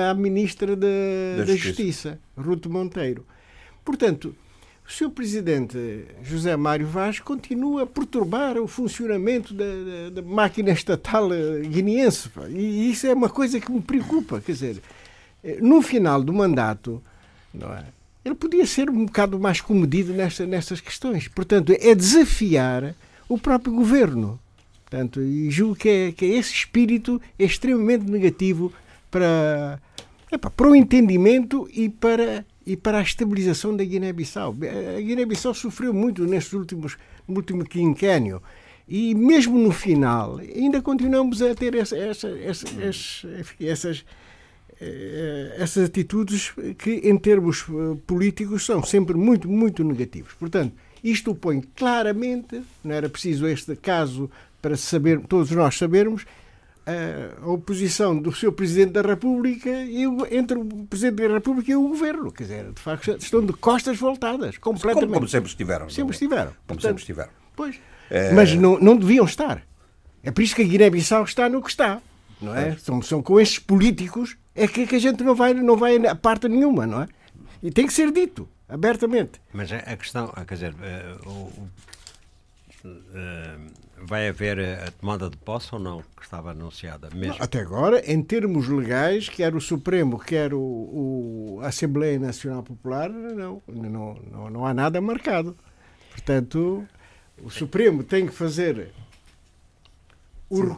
à 0.09 0.14
Ministra 0.14 0.75
da, 0.75 0.89
da, 1.37 1.45
Justiça. 1.45 1.47
da 1.47 1.57
Justiça, 1.57 2.18
Ruto 2.37 2.68
Monteiro. 2.68 3.25
Portanto, 3.85 4.35
o 4.91 4.93
Sr. 4.93 5.11
Presidente 5.11 6.05
José 6.24 6.57
Mário 6.57 6.86
Vaz 6.86 7.20
continua 7.20 7.84
a 7.84 7.86
perturbar 7.86 8.59
o 8.59 8.66
funcionamento 8.66 9.55
da, 9.55 9.64
da, 9.64 10.20
da 10.20 10.22
máquina 10.22 10.72
estatal 10.72 11.32
eh, 11.32 11.61
guineense. 11.61 12.28
E 12.49 12.91
isso 12.91 13.07
é 13.07 13.14
uma 13.14 13.28
coisa 13.28 13.61
que 13.61 13.70
me 13.70 13.80
preocupa. 13.80 14.41
Quer 14.41 14.51
dizer, 14.51 14.82
eh, 15.45 15.59
no 15.61 15.80
final 15.80 16.20
do 16.20 16.32
mandato, 16.32 17.01
é? 17.55 17.84
ele 18.24 18.34
podia 18.34 18.66
ser 18.66 18.91
um 18.91 19.07
bocado 19.07 19.38
mais 19.38 19.61
comedido 19.61 20.12
nesta, 20.12 20.45
nestas 20.45 20.80
questões. 20.80 21.28
Portanto, 21.28 21.72
é 21.78 21.95
desafiar 21.95 22.93
o 23.28 23.38
próprio 23.38 23.72
governo. 23.72 24.41
Portanto, 24.84 25.22
e 25.22 25.49
julgo 25.53 25.76
que, 25.76 25.88
é, 25.88 26.12
que 26.12 26.24
é 26.24 26.28
esse 26.30 26.53
espírito 26.53 27.22
é 27.38 27.45
extremamente 27.45 28.11
negativo 28.11 28.72
para, 29.09 29.80
para 30.57 30.68
o 30.68 30.74
entendimento 30.74 31.70
e 31.72 31.88
para 31.88 32.45
e 32.66 32.76
para 32.76 32.98
a 32.98 33.02
estabilização 33.02 33.76
da 33.76 33.84
Guiné-Bissau. 33.84 34.56
A 34.96 35.00
Guiné-Bissau 35.00 35.54
sofreu 35.54 35.92
muito 35.92 36.24
nestes 36.24 36.52
últimos, 36.52 36.96
no 37.26 37.36
último 37.36 37.64
quinquênio 37.64 38.42
e 38.88 39.14
mesmo 39.14 39.56
no 39.56 39.70
final 39.70 40.38
ainda 40.38 40.82
continuamos 40.82 41.40
a 41.40 41.54
ter 41.54 41.74
essa, 41.76 41.96
essa, 41.96 42.28
essa, 42.28 43.28
essas, 43.61 44.04
eh, 44.80 45.54
essas 45.58 45.84
atitudes 45.84 46.52
que, 46.76 47.00
em 47.04 47.16
termos 47.16 47.66
eh, 47.68 47.96
políticos, 48.06 48.66
são 48.66 48.82
sempre 48.82 49.16
muito, 49.16 49.48
muito 49.48 49.84
negativos. 49.84 50.32
Portanto, 50.34 50.74
isto 51.04 51.34
põe 51.34 51.61
claramente, 51.76 52.62
não 52.82 52.94
era 52.94 53.08
preciso 53.08 53.46
este 53.46 53.76
caso 53.76 54.28
para 54.61 54.76
saber, 54.76 55.20
todos 55.20 55.50
nós 55.52 55.78
sabermos, 55.78 56.26
a 57.43 57.51
oposição 57.51 58.16
do 58.16 58.32
seu 58.32 58.53
Presidente 58.53 58.93
da 58.93 59.03
República 59.03 59.70
e 59.70 60.07
o, 60.07 60.26
entre 60.30 60.59
o 60.59 60.64
Presidente 60.86 61.28
da 61.28 61.34
República 61.34 61.70
e 61.70 61.76
o 61.76 61.88
Governo. 61.88 62.32
Quer 62.32 62.43
dizer, 62.45 62.72
de 62.72 62.80
facto, 62.80 63.16
estão 63.18 63.45
de 63.45 63.53
costas 63.53 63.99
voltadas, 63.99 64.59
completamente. 64.59 65.07
Como, 65.07 65.14
como 65.14 65.28
sempre 65.28 65.51
estiveram. 65.51 65.88
Sempre 65.88 66.05
não? 66.05 66.11
estiveram. 66.11 66.51
Como 66.51 66.57
Portanto, 66.66 66.82
sempre 66.82 67.01
estiveram. 67.01 67.30
Pois. 67.57 67.80
É... 68.11 68.32
Mas 68.32 68.55
não, 68.55 68.78
não 68.78 68.97
deviam 68.97 69.24
estar. 69.24 69.62
É 70.22 70.30
por 70.30 70.43
isso 70.43 70.55
que 70.55 70.62
a 70.62 70.64
Guiné-Bissau 70.66 71.24
está 71.24 71.49
no 71.49 71.62
que 71.62 71.70
está. 71.70 72.01
Não 72.41 72.57
é? 72.57 72.76
São, 72.76 73.01
são 73.03 73.22
com 73.22 73.38
estes 73.38 73.59
políticos 73.59 74.36
é 74.55 74.66
que, 74.66 74.86
que 74.86 74.97
a 74.97 74.99
gente 74.99 75.22
não 75.22 75.34
vai, 75.34 75.55
não 75.55 75.76
vai 75.76 75.97
a 75.97 76.14
parte 76.14 76.49
nenhuma, 76.49 76.86
não 76.86 77.03
é? 77.03 77.09
E 77.62 77.70
tem 77.70 77.86
que 77.86 77.93
ser 77.93 78.11
dito, 78.11 78.49
abertamente. 78.68 79.41
Mas 79.53 79.70
a 79.72 79.97
questão, 79.97 80.28
quer 80.47 80.55
dizer, 80.55 80.74
uh, 80.74 81.28
o, 81.28 81.68
uh, 82.84 83.70
vai 84.03 84.28
haver 84.28 84.59
a 84.59 84.90
tomada 84.90 85.28
de 85.28 85.36
posse 85.36 85.74
ou 85.74 85.80
não, 85.80 86.03
que 86.16 86.22
estava 86.22 86.51
anunciada 86.51 87.09
mesmo? 87.14 87.36
Não, 87.38 87.44
até 87.44 87.61
agora, 87.61 88.01
em 88.11 88.22
termos 88.22 88.68
legais, 88.68 89.28
quer 89.28 89.55
o 89.55 89.61
Supremo, 89.61 90.18
quer 90.18 90.55
o, 90.55 90.61
o 90.61 91.61
a 91.62 91.68
Assembleia 91.68 92.18
Nacional 92.18 92.62
Popular, 92.62 93.11
não, 93.11 93.62
não, 93.68 94.14
não, 94.14 94.51
não 94.51 94.66
há 94.66 94.72
nada 94.72 95.01
marcado. 95.01 95.57
Portanto, 96.11 96.86
o 97.42 97.51
Supremo 97.51 98.03
tem 98.03 98.26
que 98.26 98.32
fazer 98.32 98.92
o, 100.48 100.76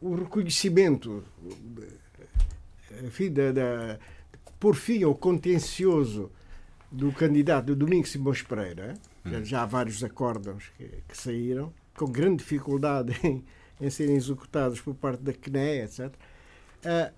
o 0.00 0.14
reconhecimento, 0.14 1.22
enfim, 3.04 3.30
da, 3.30 3.52
da, 3.52 3.98
por 4.58 4.74
fim 4.74 5.02
ao 5.02 5.14
contencioso 5.14 6.30
do 6.90 7.12
candidato 7.12 7.66
do 7.66 7.76
Domingos 7.76 8.10
Simões 8.10 8.42
Pereira. 8.42 8.94
Hum. 9.24 9.44
Já 9.44 9.62
há 9.62 9.66
vários 9.66 10.02
acordos 10.02 10.70
que, 10.76 10.84
que 11.08 11.16
saíram 11.16 11.72
com 11.96 12.06
grande 12.06 12.38
dificuldade 12.38 13.14
em, 13.24 13.44
em 13.80 13.90
serem 13.90 14.16
executados 14.16 14.80
por 14.80 14.94
parte 14.94 15.22
da 15.22 15.32
CNE, 15.32 15.82
etc. 15.82 16.06
Uh, 16.06 16.10
ah, 16.84 17.12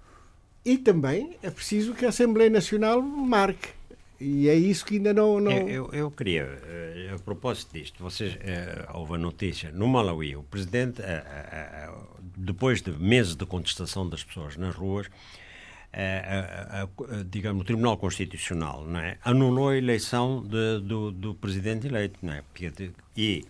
e 0.64 0.78
também 0.78 1.36
é 1.42 1.50
preciso 1.50 1.94
que 1.94 2.04
a 2.04 2.08
Assembleia 2.08 2.50
Nacional 2.50 3.00
marque. 3.00 3.68
E 4.18 4.48
é 4.48 4.54
isso 4.54 4.84
que 4.84 4.96
ainda 4.96 5.12
não. 5.12 5.38
não... 5.38 5.52
Eu, 5.52 5.90
eu, 5.92 6.10
queria, 6.10 6.42
eh, 6.42 7.12
a 7.14 7.18
propósito 7.18 7.74
disto, 7.74 8.02
vocês 8.02 8.34
uh, 8.34 8.38
houve 8.94 9.14
a 9.14 9.18
notícia 9.18 9.70
no 9.70 9.86
Malawi, 9.86 10.36
o 10.36 10.42
presidente, 10.42 11.02
uh, 11.02 12.18
depois 12.36 12.80
de 12.80 12.90
meses 12.92 13.36
de 13.36 13.44
contestação 13.44 14.08
das 14.08 14.24
pessoas 14.24 14.56
nas 14.56 14.74
ruas, 14.74 15.06
digamos, 17.28 17.62
o 17.62 17.64
Tribunal 17.64 17.96
Constitucional 17.96 18.84
não 18.84 19.00
é? 19.00 19.16
anulou 19.24 19.70
a 19.70 19.76
eleição 19.78 20.42
de, 20.42 20.80
do, 20.80 21.10
do 21.10 21.34
presidente 21.34 21.86
eleito. 21.86 22.18
Não 22.22 22.34
é? 22.34 22.42
E 23.16 23.44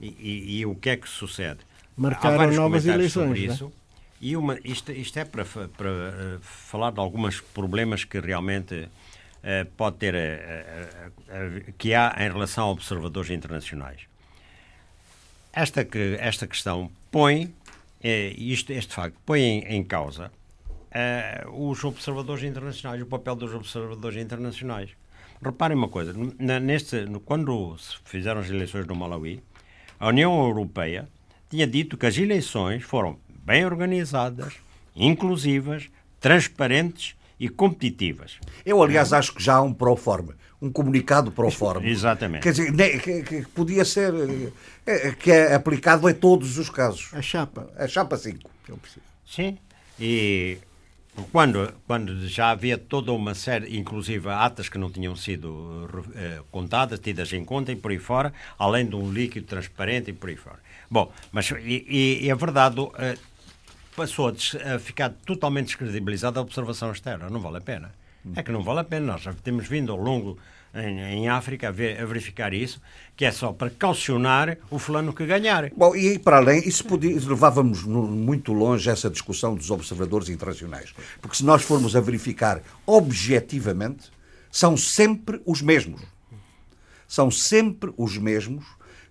e, 0.00 0.08
e, 0.18 0.58
e, 0.58 0.66
o 0.66 0.74
que 0.74 0.90
é 0.90 0.96
que 0.96 1.08
sucede? 1.08 1.60
Marcaram 1.96 2.50
novas 2.52 2.86
eleições. 2.86 3.28
Sobre 3.28 3.44
isso, 3.44 3.66
né? 3.66 3.72
E 4.20 4.36
uma, 4.36 4.58
isto, 4.62 4.92
isto 4.92 5.18
é 5.18 5.24
para, 5.24 5.44
para 5.44 5.90
uh, 5.90 6.40
falar 6.42 6.92
de 6.92 7.00
alguns 7.00 7.40
problemas 7.40 8.04
que 8.04 8.20
realmente 8.20 8.74
uh, 8.74 9.66
pode 9.76 9.96
ter, 9.96 10.14
uh, 10.14 11.72
que 11.78 11.94
há 11.94 12.14
em 12.18 12.30
relação 12.30 12.66
a 12.66 12.70
observadores 12.70 13.30
internacionais. 13.30 14.02
Esta, 15.52 15.84
que, 15.84 16.16
esta 16.20 16.46
questão 16.46 16.90
põe, 17.10 17.52
isto, 18.36 18.72
este 18.72 18.94
facto, 18.94 19.16
põe 19.26 19.40
em, 19.40 19.76
em 19.76 19.82
causa 19.82 20.30
os 21.52 21.82
observadores 21.82 22.44
internacionais, 22.44 23.02
o 23.02 23.06
papel 23.06 23.34
dos 23.34 23.52
observadores 23.52 24.16
internacionais. 24.16 24.90
Reparem 25.42 25.76
uma 25.76 25.88
coisa, 25.88 26.12
neste, 26.38 27.04
quando 27.24 27.76
se 27.78 27.96
fizeram 28.04 28.40
as 28.40 28.48
eleições 28.48 28.86
no 28.86 28.94
Malawi, 28.94 29.42
a 30.00 30.08
União 30.08 30.42
Europeia 30.42 31.06
tinha 31.50 31.66
dito 31.66 31.98
que 31.98 32.06
as 32.06 32.16
eleições 32.16 32.82
foram 32.82 33.18
bem 33.44 33.66
organizadas, 33.66 34.54
inclusivas, 34.96 35.90
transparentes 36.18 37.14
e 37.38 37.50
competitivas. 37.50 38.38
Eu, 38.64 38.82
aliás, 38.82 39.12
acho 39.12 39.34
que 39.34 39.42
já 39.42 39.56
há 39.56 39.62
um 39.62 39.74
pro-forma, 39.74 40.34
um 40.60 40.70
comunicado 40.72 41.30
pro-forma. 41.30 41.84
Exatamente. 41.88 42.42
Quer 42.42 42.52
dizer, 42.52 43.00
que, 43.02 43.22
que, 43.22 43.42
podia 43.48 43.84
ser, 43.84 44.14
eh, 44.86 45.12
que 45.18 45.30
é 45.30 45.54
aplicado 45.54 46.08
em 46.08 46.14
todos 46.14 46.56
os 46.56 46.70
casos. 46.70 47.10
A 47.12 47.20
chapa. 47.20 47.70
A 47.76 47.86
chapa 47.86 48.16
5. 48.16 48.50
Sim. 49.26 49.58
E 49.98 50.56
quando, 51.32 51.72
quando 51.86 52.28
já 52.28 52.50
havia 52.50 52.76
toda 52.76 53.12
uma 53.12 53.34
série, 53.34 53.76
inclusive 53.76 54.28
atas 54.28 54.68
que 54.68 54.78
não 54.78 54.90
tinham 54.90 55.14
sido 55.16 55.48
uh, 55.48 56.44
contadas, 56.50 56.98
tidas 56.98 57.32
em 57.32 57.44
conta 57.44 57.72
e 57.72 57.76
por 57.76 57.90
aí 57.90 57.98
fora, 57.98 58.32
além 58.58 58.86
de 58.86 58.96
um 58.96 59.12
líquido 59.12 59.46
transparente 59.46 60.10
e 60.10 60.12
por 60.12 60.30
aí 60.30 60.36
fora. 60.36 60.58
Bom, 60.90 61.12
mas 61.32 61.50
e, 61.50 62.18
e 62.22 62.30
a 62.30 62.34
verdade 62.34 62.76
passou 63.94 64.28
a, 64.28 64.78
ficar 64.78 65.10
totalmente 65.24 65.66
descredibilizada 65.66 66.40
a 66.40 66.42
observação 66.42 66.90
externa. 66.90 67.28
Não 67.28 67.40
vale 67.40 67.58
a 67.58 67.60
pena. 67.60 67.92
É 68.36 68.42
que 68.42 68.52
não 68.52 68.62
vale 68.62 68.80
a 68.80 68.84
pena. 68.84 69.12
Nós 69.12 69.22
já 69.22 69.32
temos 69.32 69.66
vindo 69.66 69.92
ao 69.92 69.98
longo 69.98 70.38
em, 70.74 71.00
em 71.00 71.28
África 71.28 71.68
a, 71.68 71.70
ver, 71.70 72.00
a, 72.00 72.04
verificar 72.04 72.52
isso, 72.52 72.80
que 73.16 73.24
é 73.24 73.30
só 73.30 73.52
para 73.52 73.70
caucionar 73.70 74.56
o 74.70 74.78
fulano 74.78 75.12
que 75.12 75.26
ganhar. 75.26 75.70
Bom, 75.76 75.94
e 75.94 76.18
para 76.18 76.36
além, 76.36 76.66
isso 76.66 76.84
podia, 76.84 77.14
levávamos 77.14 77.84
no, 77.84 78.02
muito 78.06 78.52
longe 78.52 78.88
essa 78.88 79.10
discussão 79.10 79.54
dos 79.54 79.70
observadores 79.70 80.28
internacionais. 80.28 80.94
Porque 81.20 81.36
se 81.36 81.44
nós 81.44 81.62
formos 81.62 81.96
a 81.96 82.00
verificar 82.00 82.62
objetivamente, 82.86 84.10
são 84.50 84.76
sempre 84.76 85.40
os 85.44 85.60
mesmos. 85.60 86.00
São 87.06 87.30
sempre 87.30 87.92
os 87.96 88.16
mesmos 88.16 88.64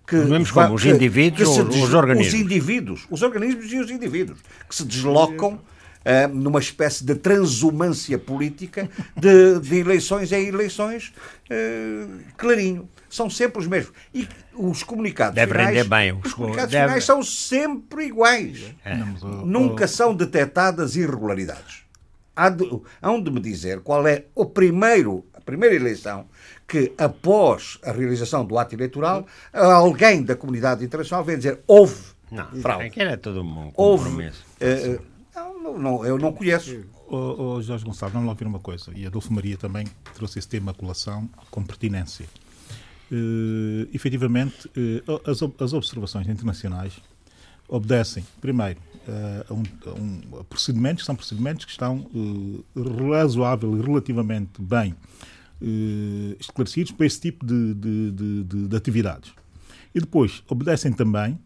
que, 0.06 0.16
os, 0.16 0.50
como, 0.50 0.74
os 0.74 0.84
indivíduos 0.84 1.48
ou 1.48 1.68
os 1.68 1.94
organismos? 1.94 2.34
Os 2.34 2.40
indivíduos, 2.40 3.06
os 3.10 3.22
organismos 3.22 3.72
e 3.72 3.78
os 3.78 3.90
indivíduos, 3.90 4.40
que 4.68 4.74
se 4.74 4.84
deslocam 4.84 5.60
uh, 6.00 6.28
numa 6.34 6.60
espécie 6.60 7.04
de 7.04 7.14
transumância 7.14 8.18
política 8.18 8.88
de, 9.16 9.60
de 9.60 9.78
eleições 9.78 10.32
em 10.32 10.46
eleições 10.46 11.12
uh, 11.50 12.20
clarinho. 12.36 12.88
São 13.08 13.28
sempre 13.28 13.58
os 13.60 13.66
mesmos. 13.66 13.92
E 14.14 14.28
os 14.54 14.82
comunicados 14.82 15.34
Deve 15.34 15.52
finais, 15.52 15.68
render 15.68 15.88
bem. 15.88 16.12
Os 16.24 16.32
comunicados 16.32 16.70
Deve... 16.70 16.86
finais 16.86 17.04
são 17.04 17.22
sempre 17.22 18.06
iguais. 18.06 18.72
É. 18.84 18.94
Nunca 19.44 19.88
são 19.88 20.14
detectadas 20.14 20.94
irregularidades. 20.94 21.82
Há 22.36 22.48
de, 22.48 22.80
hão 23.02 23.20
de 23.20 23.30
me 23.30 23.40
dizer 23.40 23.80
qual 23.80 24.06
é 24.06 24.26
o 24.34 24.46
primeiro, 24.46 25.26
a 25.34 25.40
primeira 25.40 25.74
eleição 25.74 26.26
que, 26.66 26.92
após 26.96 27.78
a 27.84 27.90
realização 27.90 28.44
do 28.44 28.56
ato 28.56 28.76
eleitoral, 28.76 29.26
alguém 29.52 30.22
da 30.22 30.36
comunidade 30.36 30.84
internacional 30.84 31.24
vem 31.24 31.36
dizer 31.36 31.58
houve 31.66 32.00
não, 32.30 32.46
fraude. 32.62 32.92
Era 32.94 33.16
todo 33.16 33.42
um 33.42 33.72
compromisso. 33.72 34.44
Houve, 34.60 34.94
uh, 34.94 35.02
não, 35.72 35.78
não, 35.78 36.04
eu 36.04 36.18
não 36.18 36.32
conheço. 36.32 36.84
O, 37.08 37.56
o 37.56 37.62
Jorge 37.62 37.84
Gonçalves, 37.84 38.12
vamos 38.12 38.26
lá 38.26 38.32
ouvir 38.32 38.46
uma 38.46 38.60
coisa. 38.60 38.92
E 38.94 39.06
Adolfo 39.06 39.32
Maria 39.32 39.56
também 39.56 39.86
trouxe 40.14 40.38
esse 40.38 40.48
tema 40.48 40.70
à 40.70 40.74
colação 40.74 41.28
com 41.50 41.62
pertinência. 41.62 42.26
Uh, 43.10 43.88
efetivamente, 43.92 44.68
uh, 44.68 45.30
as, 45.30 45.42
as, 45.60 45.72
observações 45.72 46.28
internacionais 46.28 46.92
obedecem, 47.68 48.24
primeiro, 48.40 48.78
uh, 49.08 49.52
a, 49.52 49.54
um, 49.54 49.62
a, 49.86 50.00
um, 50.00 50.40
a, 50.40 50.44
procedimentos, 50.44 51.04
são 51.04 51.16
procedimentos 51.16 51.64
que 51.64 51.72
estão 51.72 52.08
uh, 52.14 52.64
razoável 53.10 53.76
e 53.76 53.82
relativamente 53.82 54.60
bem 54.60 54.94
esclarecidos 56.38 56.92
para 56.92 57.04
esse 57.04 57.20
tipo 57.20 57.44
de, 57.44 57.74
de, 57.74 58.10
de, 58.44 58.68
de 58.68 58.76
atividades. 58.76 59.30
E 59.94 60.00
depois, 60.00 60.42
obedecem 60.48 60.90
também, 60.90 61.38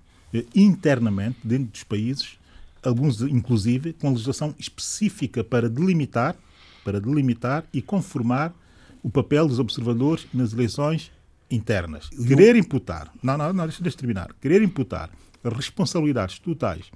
internamente, 0.54 1.38
dentro 1.42 1.72
dos 1.72 1.82
países, 1.82 2.38
alguns 2.84 3.20
inclusive 3.22 3.92
com 3.94 4.10
legislação 4.10 4.54
específica 4.58 5.42
para 5.42 5.68
delimitar, 5.68 6.36
para 6.84 7.00
delimitar 7.00 7.64
e 7.72 7.80
conformar 7.80 8.54
o 9.02 9.10
papel 9.10 9.48
dos 9.48 9.58
observadores 9.58 10.26
nas 10.32 10.52
eleições 10.52 11.10
internas, 11.50 12.08
querer 12.08 12.56
imputar, 12.56 13.12
não, 13.22 13.36
não, 13.36 13.52
não, 13.52 13.64
deixa, 13.64 13.82
deixa 13.82 13.98
terminar, 13.98 14.34
querer 14.40 14.62
imputar 14.62 15.10
responsabilidades 15.44 16.38
totais 16.38 16.90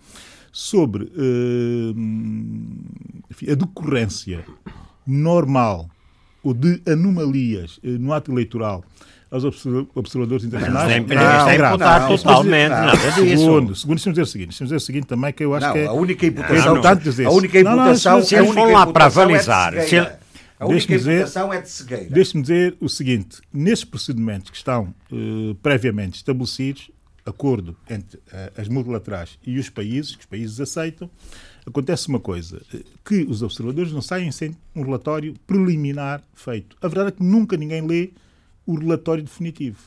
sobre 0.50 1.04
uh, 1.04 1.90
enfim, 3.30 3.50
a 3.50 3.54
decorrência 3.54 4.44
normal 5.06 5.90
ou 6.42 6.54
de 6.54 6.80
anomalias 6.86 7.78
uh, 7.78 7.98
no 7.98 8.12
ato 8.12 8.32
eleitoral 8.32 8.82
aos 9.30 9.44
observadores 9.44 10.44
internacionais. 10.44 11.06
Não, 11.06 11.14
não, 11.14 11.48
é 11.48 11.54
imputar 11.56 12.08
totalmente, 12.08 12.70
nada 12.70 12.96
disso. 12.96 13.42
Segundo, 13.42 13.76
segundo, 13.76 13.96
deixa-me 13.96 14.12
dizer 14.14 14.22
o 14.22 14.26
seguinte, 14.26 14.48
deixa 14.48 14.64
dizer 14.64 14.76
o 14.76 14.80
seguinte 14.80 15.06
também, 15.06 15.32
que 15.32 15.44
eu 15.44 15.54
acho 15.54 15.66
não, 15.66 15.72
que 15.74 15.78
é... 15.80 15.86
a 15.86 15.92
única 15.92 16.26
imputação, 16.26 16.76
é 16.76 16.94
dizer, 16.94 17.26
a 17.26 17.30
única 17.30 17.60
imputação, 17.60 18.22
se 18.22 18.34
eles 18.34 18.54
vão 18.54 18.72
lá 18.72 18.86
para 18.86 19.04
avalizar, 19.04 19.74
é 19.74 19.82
se 19.82 19.96
a 19.98 20.66
única 20.66 20.94
imputação 20.94 21.52
é 21.52 21.60
de 21.60 21.68
cegueira. 21.68 22.06
Deixe-me 22.10 22.42
dizer 22.42 22.76
o 22.80 22.88
seguinte: 22.88 23.38
nesses 23.52 23.84
procedimentos 23.84 24.50
que 24.50 24.56
estão 24.56 24.94
uh, 25.12 25.54
previamente 25.56 26.16
estabelecidos, 26.16 26.90
acordo 27.24 27.76
entre 27.88 28.16
uh, 28.16 28.60
as 28.60 28.66
multilaterais 28.66 29.38
e 29.46 29.58
os 29.58 29.68
países, 29.68 30.16
que 30.16 30.20
os 30.20 30.26
países 30.26 30.58
aceitam, 30.58 31.10
acontece 31.66 32.08
uma 32.08 32.18
coisa: 32.18 32.62
que 33.04 33.22
os 33.28 33.42
observadores 33.42 33.92
não 33.92 34.02
saem 34.02 34.32
sem 34.32 34.56
um 34.74 34.82
relatório 34.82 35.34
preliminar 35.46 36.22
feito. 36.34 36.76
A 36.80 36.88
verdade 36.88 37.08
é 37.08 37.12
que 37.12 37.22
nunca 37.22 37.56
ninguém 37.56 37.86
lê 37.86 38.10
o 38.68 38.78
relatório 38.78 39.24
definitivo. 39.24 39.78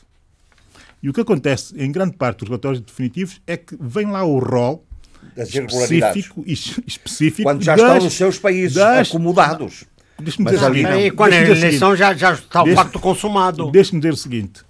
E 1.00 1.08
o 1.08 1.12
que 1.12 1.20
acontece 1.20 1.74
em 1.80 1.90
grande 1.90 2.16
parte 2.16 2.40
dos 2.40 2.48
relatórios 2.48 2.80
definitivos 2.80 3.40
é 3.46 3.56
que 3.56 3.76
vem 3.80 4.06
lá 4.06 4.24
o 4.24 4.40
rol 4.40 4.84
específico, 5.36 6.44
específico 6.46 7.42
quando 7.44 7.62
já 7.62 7.76
das, 7.76 7.86
estão 7.86 8.04
nos 8.04 8.12
seus 8.14 8.38
países 8.40 8.74
das, 8.74 9.08
acomodados. 9.08 9.84
Deixa-me 10.18 10.50
dizer, 10.50 10.64
ali, 10.64 10.84
aí, 10.84 11.10
quando 11.12 11.32
a 11.32 11.36
eleição 11.36 11.94
já, 11.96 12.12
já 12.12 12.32
está 12.32 12.64
o 12.64 12.74
facto 12.74 12.98
consumado. 12.98 13.70
Deixe-me 13.70 14.00
dizer 14.00 14.12
o 14.12 14.16
seguinte: 14.16 14.62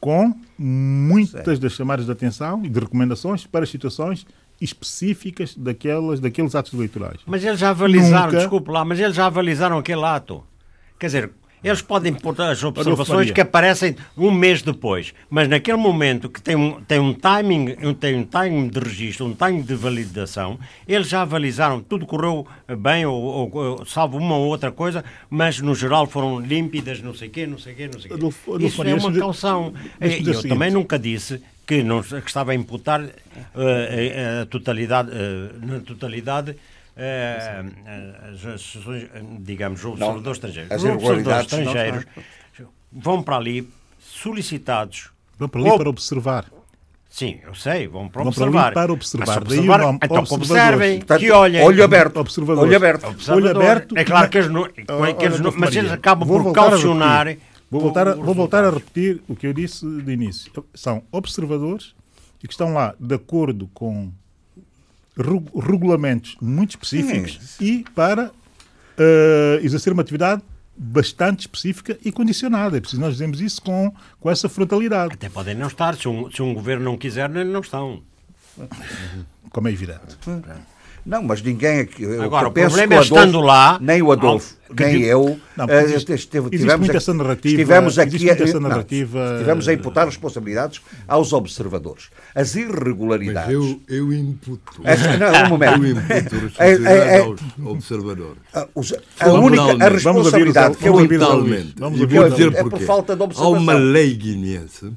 com 0.00 0.34
muitas 0.58 1.60
das 1.60 1.72
chamadas 1.72 2.06
de 2.06 2.12
atenção 2.12 2.64
e 2.64 2.68
de 2.68 2.80
recomendações 2.80 3.46
para 3.46 3.64
situações 3.66 4.26
específicas 4.60 5.54
daquelas, 5.56 6.18
daqueles 6.18 6.54
atos 6.56 6.72
eleitorais. 6.72 7.20
Mas 7.24 7.44
eles 7.44 7.60
já 7.60 7.70
avalizaram, 7.70 8.26
Nunca... 8.26 8.38
desculpe 8.38 8.70
lá, 8.70 8.84
mas 8.84 8.98
eles 8.98 9.14
já 9.14 9.26
avalizaram 9.26 9.78
aquele 9.78 10.04
ato. 10.04 10.42
Quer 10.98 11.06
dizer, 11.06 11.30
eles 11.62 11.82
podem 11.82 12.12
pôr 12.12 12.40
as 12.40 12.62
observações 12.62 13.30
que 13.30 13.40
aparecem 13.40 13.96
um 14.16 14.30
mês 14.30 14.62
depois, 14.62 15.12
mas 15.28 15.48
naquele 15.48 15.76
momento 15.76 16.28
que 16.28 16.40
tem 16.40 16.56
um, 16.56 16.80
tem 16.82 16.98
um 16.98 17.12
timing, 17.12 17.76
tem 17.98 18.16
um 18.16 18.24
timing 18.24 18.68
de 18.68 18.78
registro, 18.78 19.26
um 19.26 19.34
timing 19.34 19.62
de 19.62 19.74
validação, 19.74 20.58
eles 20.86 21.08
já 21.08 21.22
avalizaram, 21.22 21.80
tudo 21.80 22.06
correu 22.06 22.46
bem, 22.78 23.06
ou, 23.06 23.50
ou, 23.52 23.84
salvo 23.86 24.18
uma 24.18 24.36
ou 24.36 24.46
outra 24.46 24.70
coisa, 24.70 25.04
mas 25.28 25.60
no 25.60 25.74
geral 25.74 26.06
foram 26.06 26.40
límpidas, 26.40 27.00
não 27.00 27.14
sei 27.14 27.28
o 27.28 27.30
quê, 27.30 27.46
não 27.46 27.58
sei 27.58 27.72
o 27.72 27.76
quê, 27.76 27.86
não 27.86 28.00
sei 28.00 28.06
o 28.06 28.08
quê. 28.08 28.14
Adolfo, 28.14 28.54
Adolfo, 28.54 28.66
Isso 28.66 28.82
é 28.82 28.94
uma 28.94 29.18
calção. 29.18 29.72
Eu, 30.00 30.10
eu 30.10 30.42
também 30.42 30.70
nunca 30.70 30.98
disse 30.98 31.40
que, 31.66 31.82
não, 31.82 32.02
que 32.02 32.16
estava 32.26 32.52
a 32.52 32.54
imputar 32.54 33.02
uh, 33.02 33.10
a, 33.54 34.42
a, 34.42 34.46
totalidade, 34.46 35.10
uh, 35.10 35.66
na 35.66 35.80
totalidade 35.80 36.56
é, 36.98 37.64
as, 38.32 38.74
digamos, 39.40 39.84
os 39.84 39.92
observadores 39.92 40.36
estrangeiros. 40.36 40.72
As 40.72 40.84
observadores 40.84 41.40
estrangeiros 41.40 42.06
vão 42.90 43.22
para 43.22 43.36
ali 43.36 43.68
solicitados. 44.00 45.10
Vão 45.38 45.48
para 45.48 45.60
ali 45.60 45.78
para 45.78 45.88
observar. 45.88 46.46
Sim, 47.08 47.38
eu 47.44 47.54
sei, 47.54 47.86
vão 47.86 48.08
para 48.08 48.22
vão 48.22 48.28
observar. 48.28 48.50
Para, 48.50 48.66
ali 48.66 48.74
para 48.74 48.92
observar. 48.92 49.44
Daí 49.44 49.60
o 49.60 49.78
nome 49.78 49.98
então 50.02 50.24
observem, 50.28 50.98
Portanto, 50.98 51.20
que 51.20 51.30
olhem. 51.30 51.62
Olho 51.62 51.84
aberto. 51.84 52.16
Olho 52.18 52.76
aberto. 52.76 53.06
Olho 53.30 53.50
aberto. 53.50 53.96
É 53.96 54.04
claro 54.04 54.28
que 54.28 54.38
eles 54.38 54.50
não, 54.50 54.64
que 54.68 55.24
eles 55.24 55.40
não 55.40 55.52
mas 55.56 55.74
eles 55.74 55.92
acabam 55.92 56.28
por 56.28 56.52
calcionar. 56.52 57.36
Vou 57.70 57.80
voltar, 57.80 58.08
a, 58.08 58.14
vou 58.14 58.34
voltar 58.34 58.64
a 58.64 58.70
repetir 58.70 59.22
o 59.28 59.36
que 59.36 59.46
eu 59.46 59.52
disse 59.52 59.86
de 59.86 60.12
início. 60.12 60.50
São 60.74 61.02
observadores 61.12 61.94
e 62.42 62.48
que 62.48 62.54
estão 62.54 62.72
lá 62.72 62.94
de 62.98 63.14
acordo 63.14 63.68
com 63.74 64.10
regulamentos 65.54 66.36
muito 66.40 66.70
específicos 66.70 67.56
e 67.60 67.84
para 67.94 68.28
uh, 68.28 69.64
exercer 69.64 69.92
uma 69.92 70.02
atividade 70.02 70.42
bastante 70.76 71.40
específica 71.40 71.98
e 72.04 72.12
condicionada. 72.12 72.76
É 72.76 72.80
preciso 72.80 73.00
nós 73.00 73.14
dizemos 73.14 73.40
isso 73.40 73.60
com, 73.60 73.92
com 74.20 74.30
essa 74.30 74.48
frontalidade. 74.48 75.14
Até 75.14 75.28
podem 75.28 75.54
não 75.54 75.66
estar. 75.66 75.96
Se 75.96 76.08
um, 76.08 76.30
se 76.30 76.40
um 76.40 76.54
governo 76.54 76.84
não 76.84 76.96
quiser, 76.96 77.28
não 77.28 77.60
estão. 77.60 78.02
Como 79.50 79.68
é 79.68 79.72
evidente. 79.72 80.16
Não, 81.08 81.22
mas 81.22 81.40
ninguém 81.40 81.80
aqui. 81.80 82.04
Agora, 82.04 82.48
o 82.48 82.52
problema 82.52 82.96
é 82.96 83.00
estando 83.00 83.40
lá. 83.40 83.78
Nem 83.80 84.02
o 84.02 84.12
Adolfo, 84.12 84.54
nem 84.78 85.00
eu. 85.00 85.40
Não, 85.56 85.64
eh, 85.66 85.84
existe, 85.84 86.12
estive, 86.12 86.50
tivemos 86.50 86.80
muito 86.80 86.94
essa 86.94 87.14
narrativa. 87.14 87.48
Estivemos 87.48 87.98
aqui 87.98 88.28
essa 88.28 88.60
narrativa. 88.60 89.18
Não, 89.18 89.32
estivemos 89.32 89.68
a 89.68 89.72
imputar 89.72 90.04
responsabilidades 90.04 90.82
aos 91.08 91.32
observadores. 91.32 92.10
As 92.34 92.54
irregularidades. 92.54 93.54
Mas 93.54 93.54
eu, 93.54 93.80
eu 93.88 94.12
imputo. 94.12 94.82
As, 94.84 95.00
não, 95.18 95.44
um 95.44 95.48
momento. 95.48 95.82
Eu 95.82 96.18
imputo 96.18 96.36
responsabilidade 96.36 97.00
é, 97.00 97.16
é, 97.16 97.20
aos 97.20 97.40
observadores. 97.64 98.38
A, 98.52 98.68
a 99.20 99.32
única 99.32 99.86
a 99.86 99.88
responsabilidade 99.88 100.76
que 100.76 100.88
eu 100.90 101.00
imputo. 101.00 101.24
Vamos 101.78 102.00
ouvir, 102.02 102.18
vou 102.18 102.28
dizer 102.28 102.54
é 102.54 102.62
por 102.64 102.78
falta 102.80 103.16
de 103.16 103.22
observação. 103.22 103.54
Há 103.54 103.58
uma 103.58 103.72
lei 103.72 104.12
guinense, 104.12 104.92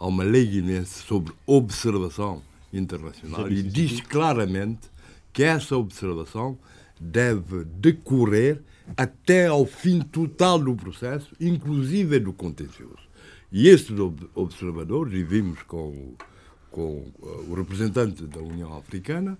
há 0.00 0.06
uma 0.08 0.24
lei 0.24 0.46
guinense 0.46 1.04
sobre 1.06 1.32
observação 1.46 2.42
internacional 2.72 3.48
e 3.48 3.62
diz 3.62 4.00
claramente 4.00 4.92
que 5.34 5.42
essa 5.42 5.76
observação 5.76 6.56
deve 6.98 7.64
decorrer 7.64 8.62
até 8.96 9.48
ao 9.48 9.66
fim 9.66 10.00
total 10.00 10.58
do 10.58 10.74
processo, 10.76 11.34
inclusive 11.40 12.20
do 12.20 12.32
contencioso. 12.32 13.02
E 13.50 13.68
estes 13.68 13.96
observadores, 14.34 15.12
e 15.12 15.24
vimos 15.24 15.62
com, 15.64 16.14
com 16.70 17.06
uh, 17.20 17.50
o 17.50 17.54
representante 17.54 18.22
da 18.24 18.40
União 18.40 18.76
Africana, 18.76 19.36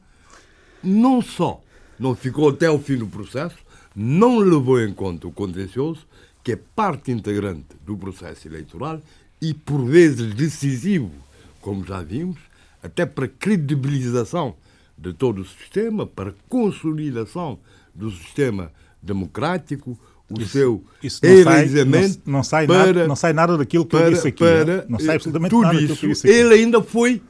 não 0.83 1.23
só 1.23 1.63
não 1.99 2.15
ficou 2.15 2.49
até 2.49 2.67
ao 2.67 2.79
fim 2.79 2.97
do 2.97 3.07
processo, 3.07 3.57
não 3.95 4.39
levou 4.39 4.81
em 4.81 4.93
conta 4.93 5.29
o 5.29 5.33
contencioso, 5.33 6.07
que 6.43 6.53
é 6.53 6.57
parte 6.57 7.13
integrante 7.13 7.77
do 7.87 7.97
processo 7.97 8.49
eleitoral 8.49 9.01
e, 9.41 9.55
por 9.55 9.85
vezes, 9.85 10.35
decisivo, 10.35 11.13
como 11.61 11.85
já 11.85 12.03
vimos, 12.03 12.39
até 12.83 13.07
para 13.07 13.29
credibilização 13.29 14.57
de 14.97 15.13
todo 15.13 15.43
o 15.43 15.45
sistema, 15.45 16.07
para 16.07 16.35
consolidação 16.49 17.59
do 17.95 18.11
sistema 18.11 18.73
democrático, 19.03 19.99
o 20.31 20.41
isso, 20.41 20.51
seu 20.51 20.85
isso 21.03 21.21
não 21.23 21.31
eleizamento. 21.31 22.21
Não, 22.25 22.33
não, 22.35 22.43
sai 22.43 22.67
para, 22.67 22.87
nada, 22.87 23.09
não 23.09 23.17
sai 23.17 23.33
nada 23.33 23.59
daquilo 23.59 23.85
que 23.85 23.97
para, 23.97 24.07
eu 24.07 24.13
disse 24.13 24.29
aqui. 24.29 24.45
Para, 24.45 24.87
não 24.89 24.99
sai 24.99 25.17
absolutamente 25.17 25.51
tudo 25.51 25.63
nada 25.63 25.81
isso, 25.81 25.97
que 25.97 26.07
eu 26.07 26.11
disse 26.11 26.27
aqui. 26.27 26.37
Ele 26.37 26.55
ainda 26.55 26.83
foi 26.83 27.23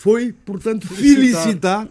foi, 0.00 0.32
portanto, 0.32 0.88
felicitar, 0.88 1.86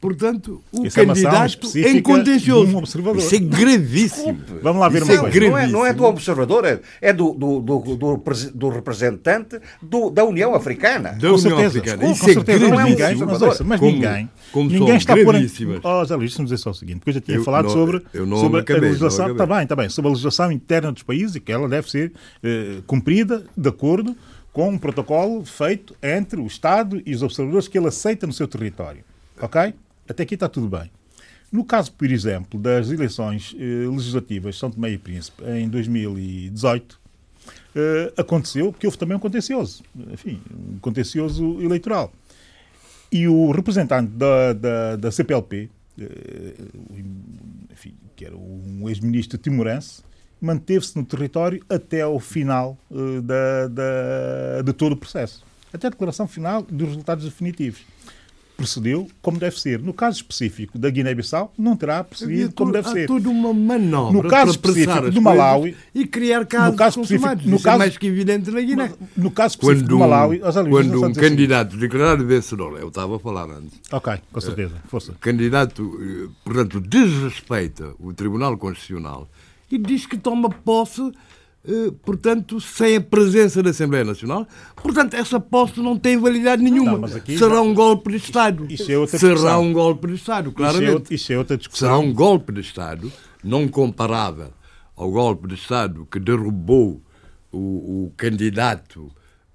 portanto, 0.00 0.62
o 0.70 0.86
Isso 0.86 0.94
candidato 0.94 1.58
é 1.74 1.90
em 1.90 2.00
contencioso. 2.00 2.78
Um 2.78 3.16
Isso 3.16 3.34
é 3.34 3.38
gravíssimo. 3.40 4.40
Vamos 4.62 4.80
lá 4.80 4.88
ver 4.88 5.02
Isso 5.02 5.10
uma 5.10 5.14
é 5.14 5.18
coisa. 5.18 5.50
Não 5.50 5.58
é, 5.58 5.66
não 5.66 5.86
é 5.86 5.92
do 5.92 6.04
observador, 6.04 6.64
é, 6.64 6.78
é 7.00 7.12
do, 7.12 7.32
do, 7.32 7.60
do, 7.60 7.96
do, 7.96 8.22
do 8.54 8.68
representante 8.68 9.58
do, 9.82 10.08
da 10.08 10.24
União 10.24 10.54
Africana. 10.54 11.18
Da 11.20 11.32
União 11.32 11.38
certeza, 11.38 11.78
Africana. 11.80 12.12
Isso 12.12 12.24
com 12.24 12.30
é 12.30 12.34
certeza, 12.34 12.70
gravíssimo. 12.70 13.26
Mas, 13.26 13.40
mas, 13.40 13.60
mas 13.60 13.80
como, 13.80 13.92
ninguém, 13.92 14.30
como 14.52 14.70
ninguém 14.70 14.96
está 14.96 15.16
por... 15.16 15.34
Oh, 15.82 16.04
Zé 16.04 16.14
Luís, 16.14 16.30
deixa-me 16.30 16.44
dizer 16.44 16.58
só 16.58 16.70
o 16.70 16.74
seguinte, 16.74 16.98
porque 16.98 17.10
eu 17.10 17.14
já 17.14 17.20
tinha 17.20 17.38
eu 17.38 17.44
falado 17.44 17.64
não, 17.64 17.72
sobre, 17.72 18.04
sobre 18.38 18.60
acabei, 18.60 18.84
a 18.84 18.86
legislação, 18.86 19.32
está 19.32 19.46
bem, 19.46 19.62
está 19.64 19.74
bem, 19.74 19.88
sobre 19.88 20.08
a 20.10 20.12
legislação 20.12 20.52
interna 20.52 20.92
dos 20.92 21.02
países 21.02 21.34
e 21.34 21.40
que 21.40 21.50
ela 21.50 21.68
deve 21.68 21.90
ser 21.90 22.12
eh, 22.40 22.76
cumprida 22.86 23.44
de 23.56 23.68
acordo 23.68 24.16
com 24.52 24.68
um 24.68 24.78
protocolo 24.78 25.44
feito 25.44 25.96
entre 26.02 26.40
o 26.40 26.46
Estado 26.46 27.02
e 27.06 27.14
os 27.14 27.22
observadores 27.22 27.68
que 27.68 27.78
ele 27.78 27.88
aceita 27.88 28.26
no 28.26 28.32
seu 28.32 28.46
território. 28.46 29.02
Ok? 29.40 29.74
Até 30.08 30.22
aqui 30.22 30.34
está 30.34 30.48
tudo 30.48 30.68
bem. 30.68 30.90
No 31.50 31.64
caso, 31.64 31.92
por 31.92 32.10
exemplo, 32.10 32.58
das 32.58 32.90
eleições 32.90 33.54
eh, 33.58 33.88
legislativas 33.88 34.54
de 34.54 34.60
São 34.60 34.70
Tomé 34.70 34.92
e 34.92 34.98
Príncipe 34.98 35.42
em 35.44 35.68
2018, 35.68 37.00
eh, 37.74 38.12
aconteceu 38.16 38.72
que 38.72 38.86
houve 38.86 38.98
também 38.98 39.16
um 39.16 39.20
contencioso, 39.20 39.82
enfim, 40.10 40.40
um 40.50 40.78
contencioso 40.78 41.60
eleitoral. 41.60 42.12
E 43.10 43.28
o 43.28 43.50
representante 43.50 44.10
da, 44.12 44.54
da, 44.54 44.96
da 44.96 45.10
CPLP, 45.10 45.68
eh, 46.00 46.54
enfim, 47.70 47.94
que 48.16 48.24
era 48.24 48.36
um 48.36 48.88
ex-ministro 48.88 49.36
timorense, 49.38 50.02
manteve-se 50.42 50.96
no 50.96 51.04
território 51.04 51.64
até 51.68 52.02
ao 52.02 52.18
final 52.18 52.76
uh, 52.90 53.22
da, 53.22 53.68
da, 53.68 54.62
de 54.64 54.72
todo 54.72 54.92
o 54.92 54.96
processo. 54.96 55.44
Até 55.72 55.86
a 55.86 55.90
declaração 55.90 56.26
final 56.26 56.62
dos 56.62 56.88
resultados 56.88 57.24
definitivos. 57.24 57.80
Procedeu 58.56 59.08
como 59.22 59.38
deve 59.38 59.58
ser. 59.58 59.80
No 59.80 59.94
caso 59.94 60.18
específico 60.18 60.78
da 60.78 60.90
Guiné-Bissau, 60.90 61.52
não 61.56 61.74
terá 61.74 62.04
procedido 62.04 62.52
como 62.52 62.70
deve 62.70 62.86
há 62.88 62.92
ser. 62.92 63.06
toda 63.06 63.28
uma 63.28 63.52
manobra 63.52 64.22
no 64.22 64.28
caso 64.28 64.50
específico 64.52 65.10
do 65.10 65.22
Malawi 65.22 65.74
e 65.94 66.06
criar 66.06 66.44
casos 66.44 66.70
no 66.70 66.76
caso 66.76 67.00
específico, 67.00 67.48
no 67.48 67.56
é 67.56 67.60
caso, 67.60 67.76
é 67.76 67.78
mais 67.78 67.96
que 67.96 68.06
evidente 68.06 68.50
na 68.50 68.60
Guiné. 68.60 68.88
No, 69.16 69.24
no 69.24 69.30
caso 69.30 69.54
específico 69.54 69.80
quando, 69.80 69.88
do 69.88 69.98
Malawi, 69.98 70.40
quando 70.68 71.04
um 71.06 71.12
candidato 71.12 71.70
assim. 71.70 71.78
declarado 71.78 72.26
vencedor, 72.26 72.78
eu 72.78 72.88
estava 72.88 73.16
a 73.16 73.18
falar 73.18 73.48
antes. 73.50 73.80
Ok, 73.90 74.18
com 74.30 74.40
certeza, 74.40 74.74
força. 74.86 75.14
candidato, 75.18 75.98
eh, 76.00 76.28
portanto, 76.44 76.78
desrespeita 76.78 77.94
o 77.98 78.12
Tribunal 78.12 78.56
Constitucional 78.58 79.28
e 79.72 79.78
diz 79.78 80.06
que 80.06 80.18
toma 80.18 80.50
posse 80.50 81.12
eh, 81.64 81.92
portanto, 82.02 82.60
sem 82.60 82.96
a 82.96 83.00
presença 83.00 83.62
da 83.62 83.70
Assembleia 83.70 84.04
Nacional. 84.04 84.46
Portanto, 84.76 85.14
essa 85.14 85.38
posse 85.38 85.80
não 85.80 85.96
tem 85.96 86.18
validade 86.18 86.62
nenhuma. 86.62 86.98
Não, 86.98 87.08
Será 87.08 87.54
já... 87.54 87.60
um 87.60 87.72
golpe 87.72 88.10
de 88.10 88.16
Estado. 88.16 88.66
Isso 88.68 88.90
é 88.90 88.98
outra 88.98 89.18
Será 89.18 89.34
discussão. 89.34 89.62
um 89.62 89.72
golpe 89.72 90.08
de 90.08 90.14
Estado, 90.14 90.52
claramente. 90.52 90.84
Isso 90.84 90.90
é, 90.90 90.94
outra, 90.94 91.14
isso 91.14 91.32
é 91.32 91.38
outra 91.38 91.56
discussão. 91.56 91.88
Será 91.88 91.98
um 91.98 92.12
golpe 92.12 92.52
de 92.52 92.60
Estado, 92.60 93.12
não 93.44 93.68
comparável 93.68 94.50
ao 94.96 95.10
golpe 95.10 95.48
de 95.48 95.54
Estado 95.54 96.06
que 96.10 96.18
derrubou 96.18 97.00
o, 97.52 98.06
o 98.06 98.12
candidato, 98.16 99.12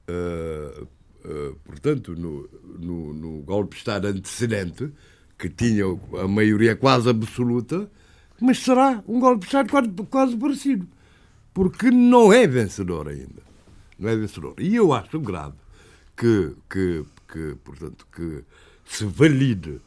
uh, 0.09 0.88
uh, 1.26 1.55
portanto, 1.65 2.15
no, 2.15 2.49
no, 2.80 3.13
no 3.13 3.41
golpe 3.41 3.72
de 3.72 3.80
Estado 3.80 4.07
antecedente, 4.07 4.89
que 5.38 5.49
tinha 5.49 5.84
a 6.22 6.28
maioria 6.28 6.76
quase 6.76 7.09
absoluta, 7.09 7.89
mas 8.40 8.60
será 8.60 9.04
um 9.08 9.20
golpe 9.20 9.42
de 9.42 9.46
Estado 9.46 9.70
quase, 9.70 9.90
quase 10.10 10.38
parecido 10.38 10.88
porque 11.58 11.90
não 11.90 12.32
é 12.32 12.46
vencedor 12.46 13.08
ainda. 13.08 13.42
Não 13.98 14.08
é 14.08 14.16
vencedor. 14.16 14.54
E 14.60 14.76
eu 14.76 14.94
acho 14.94 15.20
grave 15.20 15.56
que, 16.16 16.56
que, 16.70 17.04
que 17.28 17.56
portanto, 17.64 18.06
que 18.16 18.44
se 18.86 19.04
valide 19.06 19.82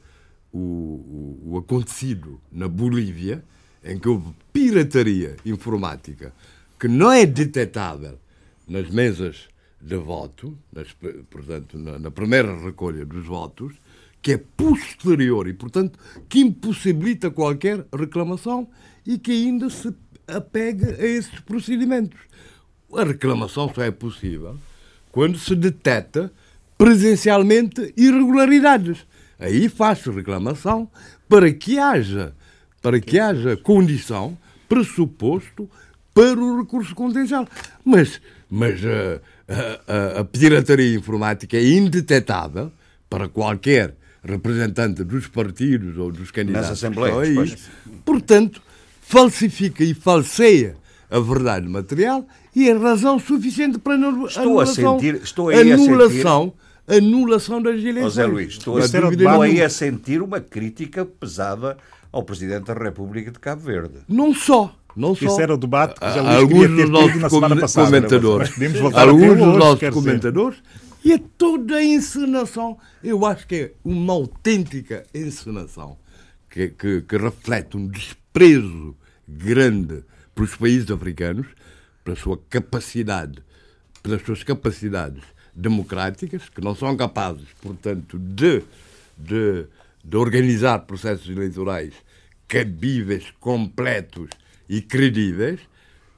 o, 0.52 0.58
o, 0.58 1.42
o 1.44 1.58
acontecido 1.58 2.40
na 2.50 2.66
Bolívia, 2.66 3.44
em 3.84 4.00
que 4.00 4.08
houve 4.08 4.34
pirataria 4.52 5.36
informática 5.46 6.34
que 6.76 6.88
não 6.88 7.12
é 7.12 7.24
detectável 7.24 8.18
nas 8.66 8.90
mesas 8.90 9.48
de 9.80 9.96
voto, 9.96 10.58
nas, 10.72 10.88
portanto, 11.30 11.78
na, 11.78 12.00
na, 12.00 12.10
primeira 12.10 12.52
recolha 12.58 13.06
dos 13.06 13.26
votos, 13.26 13.74
que 14.22 14.32
é 14.32 14.38
posterior 14.56 15.48
e, 15.48 15.52
portanto, 15.52 15.98
que 16.28 16.40
impossibilita 16.40 17.30
qualquer 17.30 17.84
reclamação 17.92 18.68
e 19.06 19.18
que 19.18 19.32
ainda 19.32 19.70
se 19.70 19.92
apega 20.26 20.94
a 20.94 21.06
esses 21.06 21.40
procedimentos. 21.40 22.18
A 22.92 23.04
reclamação 23.04 23.72
só 23.74 23.82
é 23.82 23.90
possível 23.90 24.56
quando 25.10 25.38
se 25.38 25.54
detecta 25.54 26.32
presencialmente 26.76 27.92
irregularidades. 27.96 29.06
Aí 29.38 29.68
faz-se 29.68 30.10
reclamação 30.10 30.88
para 31.28 31.52
que 31.52 31.78
haja, 31.78 32.34
para 32.82 33.00
que 33.00 33.18
haja 33.18 33.56
condição, 33.56 34.36
pressuposto 34.68 35.68
para 36.12 36.38
o 36.38 36.60
recurso 36.60 36.94
contingente. 36.94 37.50
Mas, 37.84 38.20
mas 38.48 38.80
a, 38.84 40.16
a, 40.16 40.20
a 40.20 40.24
pirataria 40.24 40.94
informática 40.94 41.56
é 41.56 41.64
indetetável 41.64 42.70
para 43.08 43.28
qualquer 43.28 43.94
representante 44.22 45.02
dos 45.04 45.26
partidos 45.26 45.96
ou 45.96 46.12
dos 46.12 46.30
candidatos. 46.30 46.70
Nas 46.70 46.78
assembleias. 46.78 47.70
Portanto, 48.04 48.62
falsifica 49.00 49.82
e 49.82 49.94
falseia 49.94 50.76
a 51.10 51.18
verdade 51.18 51.68
material 51.68 52.26
e 52.54 52.68
é 52.68 52.72
razão 52.72 53.18
suficiente 53.18 53.78
para 53.78 53.94
anulação, 53.94 54.42
estou 54.42 54.60
a 54.60 54.66
sentir, 54.66 55.14
estou 55.16 55.48
aí 55.48 55.72
anulação, 55.72 56.52
a 56.86 56.94
sentir, 56.94 57.04
anulação 57.04 57.62
das 57.62 57.80
eleições. 57.80 58.02
José 58.02 58.26
Luís, 58.26 58.48
estou, 58.52 58.76
a, 58.76 58.80
estou 58.80 59.42
aí 59.42 59.62
a 59.62 59.68
sentir 59.68 60.22
uma 60.22 60.40
crítica 60.40 61.04
pesada 61.04 61.76
ao 62.12 62.22
Presidente 62.22 62.66
da 62.66 62.74
República 62.74 63.30
de 63.30 63.38
Cabo 63.38 63.62
Verde. 63.62 63.98
Não 64.08 64.34
só. 64.34 64.74
Não 64.96 65.14
só. 65.14 65.26
Isso 65.26 65.40
era 65.40 65.54
o 65.54 65.56
debate 65.56 65.98
que 65.98 66.06
José 66.06 66.20
Luís 66.20 66.34
alguns 66.34 66.68
dos 66.68 67.20
na 67.20 67.30
semana 67.30 67.56
passada. 67.56 67.86
Comentadores, 67.86 68.52
alguns 68.94 69.38
dos 69.38 69.56
nossos 69.56 69.90
comentadores 69.90 70.62
e 71.04 71.12
é 71.12 71.18
toda 71.38 71.76
a 71.76 71.84
encenação. 71.84 72.78
Eu 73.02 73.24
acho 73.24 73.46
que 73.46 73.54
é 73.54 73.72
uma 73.84 74.12
autêntica 74.12 75.04
encenação 75.14 75.96
que, 76.48 76.68
que, 76.68 77.02
que 77.02 77.16
reflete 77.16 77.76
um 77.76 77.86
desprezo 77.86 78.96
grande 79.26 80.02
para 80.34 80.44
os 80.44 80.56
países 80.56 80.90
africanos, 80.90 81.46
pela 82.04 82.16
sua 82.16 82.38
capacidade, 82.48 83.42
pelas 84.02 84.22
suas 84.22 84.42
capacidades 84.42 85.22
democráticas, 85.54 86.48
que 86.48 86.60
não 86.60 86.74
são 86.74 86.96
capazes, 86.96 87.48
portanto, 87.60 88.18
de, 88.18 88.62
de, 89.16 89.66
de 90.04 90.16
organizar 90.16 90.80
processos 90.80 91.28
eleitorais 91.28 91.94
cabíveis, 92.48 93.32
completos 93.38 94.28
e 94.68 94.80
credíveis, 94.82 95.60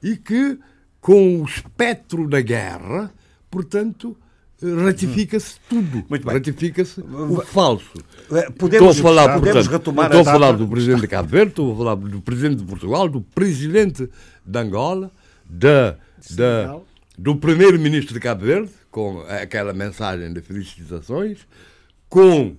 e 0.01 0.17
que, 0.17 0.57
com 0.99 1.41
o 1.41 1.45
espectro 1.45 2.27
da 2.27 2.41
guerra, 2.41 3.13
portanto, 3.51 4.17
ratifica-se 4.85 5.55
tudo. 5.69 6.05
Muito 6.09 6.25
bem. 6.25 6.33
Ratifica-se 6.33 7.01
o 7.01 7.41
falso. 7.41 7.91
Eh, 8.31 8.49
podemos, 8.51 8.95
estou 8.95 9.09
a 9.09 9.15
falar, 9.15 9.33
podemos 9.39 9.67
portanto, 9.67 9.71
retomar 9.71 10.05
estou 10.05 10.21
a 10.21 10.25
falar 10.25 10.51
do 10.53 10.67
presidente 10.67 11.01
de 11.01 11.07
Cabo 11.07 11.29
Verde, 11.29 11.49
estou 11.49 11.73
a 11.73 11.77
falar 11.77 11.95
do 11.95 12.21
presidente 12.21 12.55
de 12.57 12.63
Portugal, 12.63 13.09
do 13.09 13.21
presidente 13.21 14.09
de 14.45 14.59
Angola, 14.59 15.11
da, 15.45 15.97
da, 16.31 16.79
do 17.17 17.35
primeiro-ministro 17.35 18.13
de 18.13 18.19
Cabo 18.19 18.45
Verde, 18.45 18.71
com 18.89 19.21
aquela 19.21 19.73
mensagem 19.73 20.31
de 20.31 20.41
felicitações, 20.41 21.39
com 22.07 22.47
uh, 22.49 22.55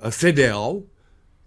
a 0.00 0.10
CDAO, 0.10 0.86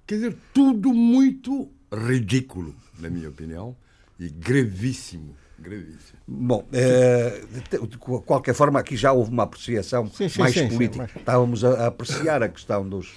quer 0.05 0.15
dizer, 0.15 0.35
tudo 0.53 0.93
muito 0.93 1.69
ridículo, 1.91 2.75
na 2.99 3.09
minha 3.09 3.29
opinião, 3.29 3.75
e 4.19 4.29
gravíssimo 4.29 5.35
Gravíssimo. 5.63 6.19
Bom, 6.27 6.67
eh, 6.73 7.41
de 7.89 7.97
qualquer 7.97 8.53
forma, 8.53 8.79
aqui 8.79 8.97
já 8.97 9.13
houve 9.13 9.31
uma 9.31 9.43
apreciação 9.43 10.07
sim, 10.09 10.27
sim, 10.27 10.39
mais 10.39 10.53
sim, 10.53 10.67
política. 10.67 11.09
Estávamos 11.15 11.63
a, 11.63 11.69
a, 11.69 11.87
apreciar 11.87 12.43
a 12.43 12.49
questão 12.49 12.87
dos, 12.87 13.13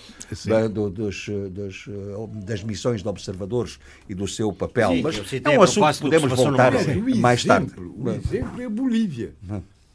da, 0.46 0.68
do, 0.68 0.88
dos, 0.88 1.28
dos, 1.50 1.86
eh, 1.88 2.44
das 2.44 2.62
missões 2.62 3.02
de 3.02 3.08
observadores 3.08 3.80
e 4.08 4.14
do 4.14 4.28
seu 4.28 4.52
papel. 4.52 5.02
Mas 5.02 5.16
é 5.44 5.58
um 5.58 5.62
assunto 5.62 5.92
que 5.92 6.00
podemos 6.00 6.32
voltar 6.32 6.72
mais 7.16 7.44
tarde. 7.44 7.72
O 7.78 8.08
exemplo 8.10 8.62
é 8.62 8.64
a 8.64 8.70
Bolívia. 8.70 9.34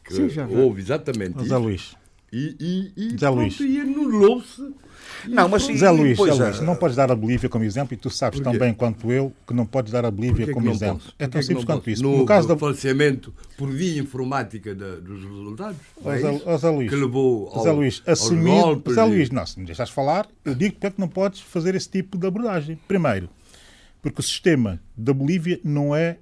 Que 0.04 0.14
sim, 0.14 0.30
já, 0.30 0.46
houve 0.46 0.82
exatamente 0.82 1.42
isso. 1.44 1.58
Luís. 1.58 1.96
E, 2.34 2.56
e, 2.98 3.16
e, 3.16 3.28
Luís. 3.28 3.60
e 3.60 3.80
anulou-se 3.80 4.74
não, 5.28 5.48
mas 5.48 5.64
Zé 5.64 5.90
Luís, 5.90 6.18
Zé 6.18 6.34
Luís, 6.34 6.60
é. 6.60 6.64
não 6.64 6.76
podes 6.76 6.96
dar 6.96 7.12
a 7.12 7.16
Bolívia 7.16 7.50
como 7.50 7.64
exemplo 7.64 7.94
e 7.94 7.98
tu 7.98 8.10
sabes 8.10 8.40
tão 8.40 8.58
bem 8.58 8.74
quanto 8.74 9.12
eu 9.12 9.34
que 9.48 9.54
não 9.54 9.66
podes 9.66 9.92
dar 9.92 10.06
a 10.06 10.12
Bolívia 10.12 10.52
como 10.54 10.70
exemplo. 10.70 11.12
É 11.18 11.28
tão 11.28 11.42
simples 11.42 11.66
quanto 11.66 11.90
isso. 11.90 12.04
No, 12.04 12.26
caso 12.26 12.48
do 12.48 12.58
falseamento 12.58 13.34
por 13.58 13.70
via 13.70 14.02
informática 14.02 14.74
dos 14.74 15.24
resultados, 15.24 15.78
oh, 15.98 16.58
Zé, 16.58 16.70
Luís, 16.70 16.90
que 16.90 16.96
levou 16.96 17.50
ao, 17.54 17.64
Zé 17.64 17.72
Luís, 17.72 18.04
assumir, 18.06 18.82
Zé 18.90 19.04
Luís, 19.04 19.30
não, 19.30 19.46
se 19.46 19.60
me 19.60 19.66
deixares 19.66 19.92
falar, 19.92 20.28
eu 20.44 20.56
digo 20.56 20.74
porque 20.74 20.88
é 20.88 20.92
que 20.92 21.00
não 21.00 21.08
podes 21.08 21.42
fazer 21.42 21.76
esse 21.76 21.90
tipo 21.90 22.18
de 22.18 22.28
abordagem. 22.28 22.80
Primeiro, 22.88 23.30
porque 24.02 24.20
o 24.20 24.24
sistema 24.24 24.80
da 24.98 25.14
Bolívia 25.14 25.60
não 25.64 25.96
é 25.96 26.18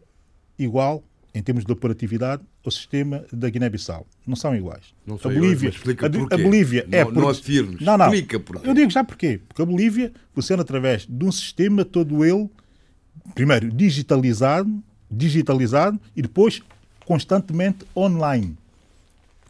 igual 0.57 1.03
em 1.33 1.41
termos 1.41 1.63
de 1.63 1.71
operatividade 1.71 2.43
o 2.69 2.71
sistema 2.71 3.25
da 3.31 3.49
Guiné-Bissau. 3.49 4.07
Não 4.25 4.35
são 4.35 4.55
iguais. 4.55 4.93
Não 5.05 5.15
a 5.15 5.27
Bolívia, 5.27 5.71
a, 5.71 6.35
a, 6.35 6.37
Bolívia 6.37 6.85
não, 6.87 6.97
é 6.97 7.05
por... 7.05 7.13
não 7.13 7.29
afirmes. 7.29 7.81
Não, 7.81 7.97
não. 7.97 8.05
Explica 8.05 8.39
porquê. 8.39 8.69
Eu 8.69 8.73
digo 8.73 8.89
já 8.89 9.03
porquê. 9.03 9.41
Porque 9.47 9.61
a 9.61 9.65
Bolívia 9.65 10.13
funciona 10.33 10.61
através 10.61 11.05
de 11.05 11.25
um 11.25 11.31
sistema 11.31 11.83
todo 11.83 12.23
ele, 12.23 12.49
primeiro 13.35 13.71
digitalizado, 13.71 14.81
digitalizado 15.11 15.99
e 16.15 16.21
depois 16.21 16.61
constantemente 17.05 17.85
online 17.95 18.55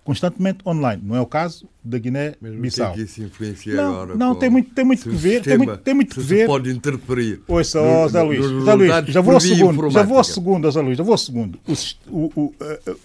constantemente 0.09 0.67
online. 0.67 1.03
Não 1.05 1.15
é 1.15 1.21
o 1.21 1.25
caso 1.27 1.69
da 1.83 1.99
Guiné-Bissau. 1.99 2.95
que 2.95 3.01
isso 3.01 3.21
influencia 3.21 3.75
não, 3.75 3.93
agora? 3.93 4.15
Não, 4.15 4.33
tem 4.33 4.49
muito, 4.49 4.73
tem 4.73 4.83
muito 4.83 5.03
que 5.03 5.15
ver. 5.15 5.43
Tem 5.43 5.55
muito, 5.55 5.77
tem 5.77 5.93
muito 5.93 6.15
que 6.15 6.21
ver. 6.21 6.47
pode 6.47 6.71
interferir. 6.71 7.43
Ouça, 7.47 7.79
oh, 7.79 8.09
Zé 8.09 8.23
Luís, 8.23 8.43
Zé 8.65 8.73
Luís, 8.73 8.91
já 9.05 9.21
vou 9.21 9.35
ao 9.35 9.39
segundo, 9.39 9.89
já 9.91 10.01
vou 10.01 10.17
ao 10.17 10.23
segundo, 10.23 10.71
Zé 10.71 10.81
Luís, 10.81 10.97
já 10.97 11.03
vou 11.03 11.11
ao 11.11 11.17
segundo. 11.19 11.59
O, 11.67 11.73
o, 12.07 12.43
o, 12.43 12.55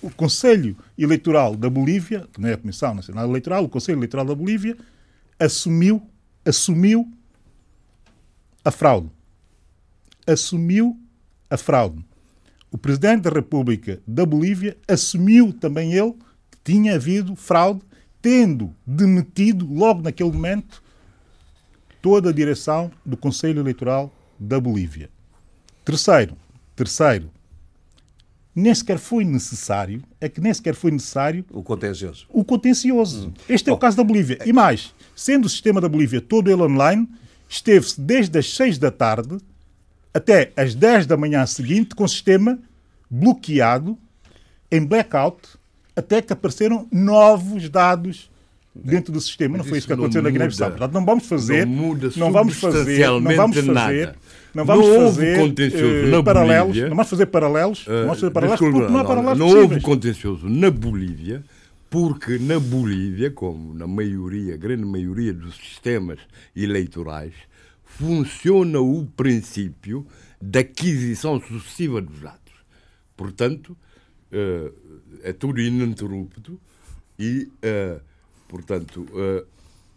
o 0.00 0.10
Conselho 0.12 0.74
Eleitoral 0.96 1.54
da 1.56 1.68
Bolívia, 1.68 2.26
que 2.32 2.40
não 2.40 2.48
é 2.48 2.54
a 2.54 2.56
Comissão 2.56 2.94
Nacional 2.94 3.28
Eleitoral, 3.28 3.64
o 3.64 3.68
Conselho 3.68 3.98
Eleitoral 3.98 4.24
da 4.24 4.34
Bolívia 4.34 4.74
assumiu, 5.38 6.00
assumiu 6.42 7.06
a 8.64 8.70
fraude. 8.70 9.10
Assumiu 10.26 10.98
a 11.50 11.58
fraude. 11.58 12.02
O 12.70 12.78
Presidente 12.78 13.24
da 13.24 13.30
República 13.30 14.00
da 14.06 14.24
Bolívia 14.24 14.74
assumiu 14.88 15.52
também 15.52 15.92
ele 15.92 16.14
tinha 16.64 16.94
havido 16.94 17.36
fraude, 17.36 17.82
tendo 18.22 18.74
demitido 18.86 19.70
logo 19.70 20.02
naquele 20.02 20.32
momento 20.32 20.82
toda 22.00 22.30
a 22.30 22.32
direção 22.32 22.90
do 23.04 23.16
Conselho 23.16 23.60
Eleitoral 23.60 24.12
da 24.38 24.58
Bolívia. 24.58 25.10
Terceiro, 25.84 26.36
terceiro, 26.74 27.30
nem 28.54 28.74
sequer 28.74 28.98
foi 28.98 29.24
necessário, 29.24 30.02
é 30.20 30.28
que 30.28 30.40
nem 30.40 30.54
sequer 30.54 30.74
foi 30.74 30.90
necessário 30.90 31.44
o 31.50 31.62
contencioso. 31.62 32.26
O 32.30 32.44
contencioso. 32.44 33.28
Hum. 33.28 33.32
Este 33.48 33.68
é 33.68 33.72
Bom, 33.72 33.76
o 33.76 33.80
caso 33.80 33.96
da 33.96 34.04
Bolívia. 34.04 34.38
E 34.46 34.52
mais, 34.52 34.94
sendo 35.14 35.46
o 35.46 35.48
sistema 35.48 35.80
da 35.80 35.88
Bolívia 35.88 36.20
todo 36.20 36.50
ele 36.50 36.62
online, 36.62 37.08
esteve-se 37.48 38.00
desde 38.00 38.38
as 38.38 38.54
6 38.54 38.78
da 38.78 38.90
tarde 38.90 39.38
até 40.12 40.52
as 40.56 40.74
10 40.74 41.06
da 41.06 41.16
manhã 41.16 41.44
seguinte 41.44 41.94
com 41.94 42.04
o 42.04 42.08
sistema 42.08 42.58
bloqueado, 43.10 43.98
em 44.70 44.84
blackout, 44.84 45.38
até 45.96 46.20
que 46.22 46.32
apareceram 46.32 46.86
novos 46.90 47.68
dados 47.68 48.30
dentro 48.74 49.12
do 49.12 49.20
sistema. 49.20 49.56
Mas 49.56 49.58
não 49.58 49.68
foi 49.70 49.78
isso 49.78 49.86
que 49.86 49.92
aconteceu 49.92 50.20
não 50.22 50.28
na 50.30 50.32
Guiné-Bissau. 50.32 50.70
Portanto, 50.70 50.92
não 50.92 51.04
vamos 51.04 51.26
fazer, 51.26 51.66
Não 51.66 51.72
muda 51.74 52.10
não 52.16 52.32
vamos 52.32 52.56
fazer, 52.56 53.08
não 53.08 53.36
vamos 53.36 53.56
fazer, 53.56 53.72
nada. 53.72 54.16
não 54.54 54.64
vamos 54.64 54.86
Não 54.86 54.94
houve 55.04 55.14
fazer 55.14 56.14
eh, 56.14 56.22
paralelos, 56.22 56.66
Bolívia. 56.66 56.88
não 56.88 56.96
vamos 56.96 57.10
fazer 57.10 57.26
paralelos, 57.26 57.86
não 57.86 57.94
vamos 58.02 58.20
fazer 58.20 58.30
paralelos 58.32 58.60
Desculpa, 58.60 58.78
porque 58.80 58.92
não 58.92 59.00
há 59.00 59.04
paralelos 59.04 59.38
não 59.38 59.46
houve 59.46 59.58
possíveis. 59.60 59.82
contencioso 59.84 60.48
na 60.48 60.70
Bolívia, 60.70 61.44
porque 61.88 62.38
na 62.38 62.58
Bolívia, 62.58 63.30
como 63.30 63.72
na 63.74 63.86
maioria, 63.86 64.56
grande 64.56 64.84
maioria 64.84 65.32
dos 65.32 65.54
sistemas 65.56 66.18
eleitorais, 66.56 67.34
funciona 67.84 68.80
o 68.80 69.06
princípio 69.16 70.04
da 70.42 70.60
aquisição 70.60 71.40
sucessiva 71.40 72.00
dos 72.00 72.18
dados. 72.20 72.40
Portanto, 73.16 73.76
eh, 74.32 74.72
é 75.22 75.32
tudo 75.32 75.60
ininterrupto 75.60 76.58
e, 77.18 77.48
eh, 77.62 78.00
portanto, 78.48 79.06
eh, 79.14 79.44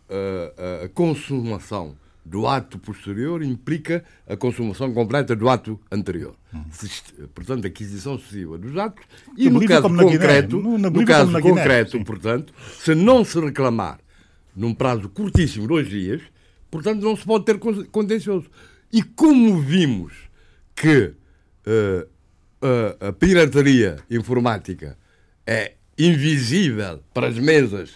a- 0.09 0.85
a- 0.85 0.89
consumação 0.89 1.95
do 2.25 2.45
ato 2.45 2.77
posterior 2.77 3.41
implica 3.41 4.03
a 4.27 4.35
consumação 4.35 4.93
completa 4.93 5.33
do 5.35 5.47
ato 5.47 5.79
anterior. 5.91 6.35
Se- 6.71 6.89
Portanto, 7.33 7.63
a 7.65 7.67
aquisição 7.69 8.17
sucessiva 8.19 8.57
dos 8.57 8.75
atos 8.77 9.03
e, 9.37 9.49
no 9.49 9.65
caso 9.65 9.87
Guiné. 9.89 10.03
concreto, 10.03 10.59
No- 10.59 10.77
no 10.77 11.05
caso 11.05 11.27
Guiné, 11.27 11.41
concreto, 11.41 11.91
sim. 11.97 12.03
portanto, 12.03 12.53
se 12.79 12.93
não 12.93 13.23
se 13.23 13.39
reclamar 13.39 13.99
num 14.55 14.73
prazo 14.73 15.07
curtíssimo, 15.07 15.67
dois 15.67 15.87
dias, 15.87 16.21
portanto, 16.69 17.01
não 17.01 17.15
se 17.15 17.23
pode 17.25 17.45
ter 17.45 17.57
con- 17.59 17.85
contencioso. 17.85 18.49
E 18.91 19.01
como 19.03 19.59
vimos 19.61 20.13
que 20.75 21.13
eh, 21.65 22.07
a- 23.01 23.07
a 23.09 23.13
pirataria 23.13 23.97
informática 24.09 24.97
é 25.47 25.73
invisível 25.97 26.99
para 27.13 27.27
as 27.27 27.39
mesas 27.39 27.91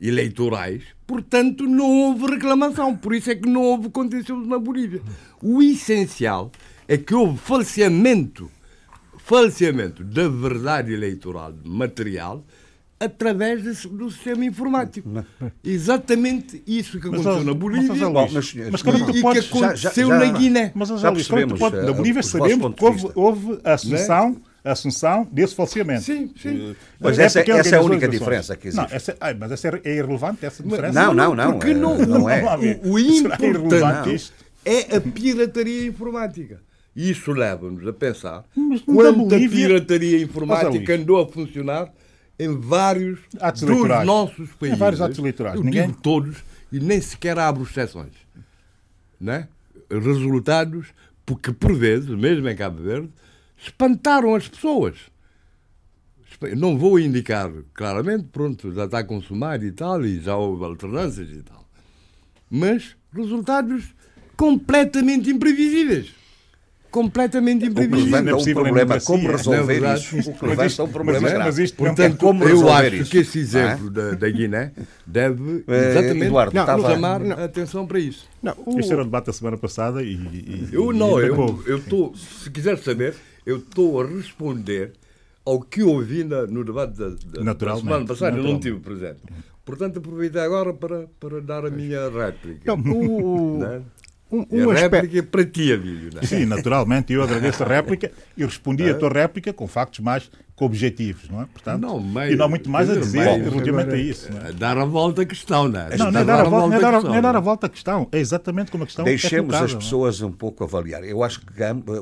eleitorais, 0.00 0.82
portanto, 1.06 1.64
não 1.66 1.88
houve 1.90 2.26
reclamação. 2.26 2.94
Por 2.96 3.14
isso 3.14 3.30
é 3.30 3.34
que 3.34 3.48
não 3.48 3.62
houve 3.62 3.88
contencioso 3.90 4.46
na 4.46 4.58
Bolívia. 4.58 5.00
O 5.42 5.62
essencial 5.62 6.52
é 6.86 6.96
que 6.98 7.14
houve 7.14 7.38
falseamento, 7.38 8.50
falseamento 9.18 10.04
da 10.04 10.28
verdade 10.28 10.92
eleitoral 10.92 11.54
material 11.64 12.44
através 13.00 13.62
desse- 13.62 13.86
do 13.88 14.10
sistema 14.10 14.44
informático. 14.44 15.08
Exatamente 15.62 16.62
isso 16.66 16.98
que 17.00 17.08
Mas, 17.08 17.20
aconteceu 17.20 17.32
ó, 17.32 17.44
na 17.44 17.44
mas, 17.52 17.56
Bolívia 17.56 17.88
mas, 17.88 18.46
senhores, 18.48 18.70
mas 18.72 18.82
como 18.82 18.96
é 18.98 19.00
que 19.00 19.06
e, 19.06 19.10
e 19.10 19.14
que 19.14 19.20
podes... 19.22 19.44
já- 19.44 19.66
aconteceu 19.66 20.08
já- 20.08 20.18
na 20.18 20.38
Guiné. 20.38 20.72
Mas, 20.74 20.88
Já 20.88 20.96
que 20.96 21.02
tu 21.02 21.14
percebemos, 21.14 21.58
podes- 21.58 21.80
eh, 21.80 21.86
na 21.86 21.92
Bolívia 21.92 22.22
sabemos 22.22 22.74
que 22.74 22.84
houve, 22.84 23.08
houve 23.14 23.58
a 23.64 23.74
assunção, 23.74 24.36
a 24.46 24.47
assunção 24.64 25.26
desse 25.30 25.54
falseamento. 25.54 26.02
Sim, 26.02 26.32
sim. 26.40 26.74
Pois 27.00 27.18
É 27.18 27.24
essa- 27.24 27.38
porque 27.40 27.52
essa 27.52 27.76
é 27.76 27.78
a 27.78 27.82
única 27.82 28.08
diferença 28.08 28.56
que 28.56 28.68
existe. 28.68 28.88
Não, 28.88 28.94
essa, 28.96 29.16
ai, 29.20 29.34
mas 29.34 29.52
essa 29.52 29.68
é, 29.68 29.80
é 29.84 29.96
irrelevante, 29.96 30.44
essa 30.44 30.62
diferença. 30.62 30.92
Não, 30.92 31.14
não, 31.14 31.34
não. 31.34 31.52
Porque 31.52 31.70
eh, 31.70 31.74
não, 31.74 31.98
não 31.98 32.28
é. 32.30 32.42
O, 32.84 32.92
o 32.92 32.98
importante 32.98 34.32
é 34.64 34.96
a 34.96 35.00
pirataria 35.00 35.86
informática. 35.86 36.60
E 36.96 37.10
isso 37.10 37.30
leva-nos 37.32 37.86
a 37.86 37.92
pensar 37.92 38.44
quanto 38.84 39.34
a 39.34 39.38
pirataria 39.38 40.20
informática 40.22 40.94
andou 40.94 41.20
a 41.22 41.28
funcionar 41.28 41.92
em 42.38 42.58
vários 42.58 43.20
Atos 43.40 43.62
dos 43.62 43.70
eleitorais. 43.70 44.06
nossos 44.06 44.50
países. 44.54 44.76
Em 44.76 44.78
vários 44.78 45.00
atos 45.00 45.18
eleitorais. 45.18 45.56
Eu 45.56 45.62
Ninguém- 45.64 45.86
digo 45.86 45.98
todos 46.02 46.36
e 46.72 46.80
nem 46.80 47.00
sequer 47.00 47.38
abro 47.38 47.62
exceções. 47.62 48.12
Né? 49.20 49.48
Resultados 49.90 50.88
porque, 51.24 51.52
por 51.52 51.74
vezes, 51.74 52.08
mesmo 52.10 52.48
em 52.48 52.56
Cabo 52.56 52.82
Verde, 52.82 53.10
espantaram 53.62 54.34
as 54.34 54.48
pessoas. 54.48 54.96
Não 56.56 56.78
vou 56.78 56.98
indicar 57.00 57.50
claramente, 57.74 58.26
pronto, 58.30 58.72
já 58.72 58.84
está 58.84 59.02
consumado 59.02 59.64
e 59.64 59.72
tal, 59.72 60.04
e 60.04 60.20
já 60.20 60.36
houve 60.36 60.64
alternâncias 60.64 61.28
e 61.30 61.42
tal. 61.42 61.68
Mas 62.48 62.94
resultados 63.12 63.84
completamente 64.36 65.28
imprevisíveis. 65.30 66.16
Completamente 66.90 67.68
Não 67.68 67.82
é 67.82 68.34
um 68.34 68.44
problema, 68.44 68.78
democracia. 68.78 69.06
como 69.14 69.28
resolver 69.28 69.58
Na 69.60 69.62
verdade, 69.66 70.00
isso. 70.00 70.16
O 70.16 70.46
levanta 70.46 70.66
isto- 70.66 70.84
um 70.84 70.88
problema 70.88 71.20
mas- 71.20 71.30
grave. 71.32 71.44
mas 71.50 71.58
isto 71.58 71.82
não 71.84 71.86
Portanto, 71.94 72.14
é 72.14 72.18
como 72.18 72.44
eu 72.44 72.48
resolver 72.48 72.72
acho 72.86 72.94
isso. 72.96 73.10
que 73.10 73.18
esse 73.18 73.38
é? 73.38 73.40
exemplo 73.42 73.90
da, 73.90 74.10
da 74.12 74.30
Guiné 74.30 74.72
deve 75.06 75.64
Eh, 75.68 75.90
exatamente 75.90 76.24
Eduardo, 76.24 76.54
Não, 76.54 76.62
estava- 76.62 76.90
chamar 76.90 77.20
não. 77.20 77.36
a 77.36 77.44
atenção 77.44 77.86
para 77.86 77.98
isso. 77.98 78.26
Não, 78.42 78.54
o- 78.64 78.78
Este 78.80 78.90
era 78.92 79.02
o 79.02 79.04
debate 79.04 79.26
da 79.26 79.32
semana 79.34 79.58
passada 79.58 80.02
e. 80.02 80.14
e- 80.14 80.68
Eu 80.72 80.90
e 80.94 80.96
não, 80.96 81.10
houve. 81.10 81.68
eu 81.70 81.76
estou, 81.76 82.14
se 82.16 82.48
quiser 82.50 82.78
saber, 82.78 83.14
eu 83.48 83.56
estou 83.58 84.00
a 84.00 84.06
responder 84.06 84.92
ao 85.44 85.60
que 85.60 85.82
ouvi 85.82 86.24
na- 86.24 86.46
no 86.46 86.62
debate 86.64 86.94
da, 86.98 87.08
da- 87.08 87.76
semana 87.76 88.04
passada, 88.06 88.36
eu 88.36 88.42
não 88.42 88.52
naturalmente. 88.54 88.60
tive 88.62 88.80
presente. 88.80 89.20
Portanto, 89.64 89.98
aproveitei 89.98 90.40
agora 90.42 90.72
para, 90.72 91.06
para 91.18 91.40
dar 91.40 91.64
a 91.64 91.70
minha 91.70 92.08
réplica. 92.10 92.76
não, 92.76 92.82
o- 92.92 93.58
né? 93.60 93.82
um, 94.30 94.46
E 94.50 94.62
um 94.62 94.70
a 94.70 94.74
aspecto. 94.74 94.94
réplica 94.94 95.18
é 95.18 95.22
para 95.22 95.44
ti, 95.46 95.72
Abílio. 95.72 96.10
Né? 96.14 96.20
Sim, 96.22 96.44
naturalmente, 96.44 97.12
eu 97.12 97.22
agradeço 97.22 97.62
a 97.62 97.66
réplica 97.68 98.10
e 98.36 98.44
respondi 98.44 98.88
a 98.90 98.94
tua 98.94 99.08
réplica 99.08 99.52
com 99.54 99.66
factos 99.66 100.00
mais 100.00 100.30
que 100.56 100.64
objetivos, 100.64 101.28
não 101.30 101.40
é? 101.42 101.46
Portanto, 101.46 101.80
Não, 101.80 102.00
meio- 102.02 102.32
e 102.32 102.36
não 102.36 102.46
há 102.46 102.48
muito 102.48 102.68
mais 102.68 102.90
a 102.90 102.96
dizer, 102.96 103.18
meio- 103.24 103.48
relativamente 103.50 103.94
a 103.94 103.96
isso. 103.96 104.30
Não, 104.32 104.40
é? 104.40 104.48
A 104.48 104.52
Dar 104.52 104.76
a 104.76 104.84
volta 104.84 105.22
à 105.22 105.24
questão, 105.24 105.68
né? 105.68 105.88
não, 105.96 106.10
não 106.10 106.20
é 106.20 106.24
dar 106.24 106.40
a 106.40 106.44
volta, 106.44 106.68
não 106.68 106.76
é 106.76 106.80
dar, 106.80 106.94
a- 106.94 106.98
à 106.98 107.02
não 107.02 107.14
é 107.14 107.20
dar 107.22 107.28
a 107.28 107.32
questão, 107.32 107.42
volta 107.44 107.66
à 107.66 107.70
questão, 107.70 108.08
é 108.12 108.18
exatamente 108.18 108.70
como 108.70 108.82
a 108.84 108.86
questão 108.86 109.04
Deixemos 109.04 109.34
é 109.34 109.38
colocada, 109.58 109.64
as 109.66 109.72
não 109.72 109.78
é? 109.78 109.82
pessoas 109.82 110.20
um 110.22 110.32
pouco 110.32 110.64
avaliar. 110.64 111.04
Eu 111.04 111.22
acho 111.22 111.40
que 111.40 111.46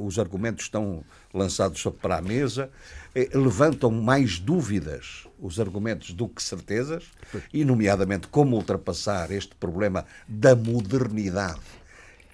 os 0.03 0.19
argumentos 0.19 0.65
estão 0.65 1.05
lançados 1.37 1.81
sobre 1.81 2.01
para 2.01 2.17
a 2.19 2.23
mesa, 2.23 2.71
eh, 3.15 3.29
levantam 3.35 3.91
mais 3.91 4.39
dúvidas 4.39 5.27
os 5.39 5.61
argumentos 5.61 6.13
do 6.13 6.27
que 6.29 6.43
certezas, 6.43 7.05
e 7.53 7.65
nomeadamente 7.65 8.27
como 8.29 8.57
ultrapassar 8.57 9.31
este 9.31 9.55
problema 9.55 10.05
da 10.27 10.57
modernidade, 10.57 11.61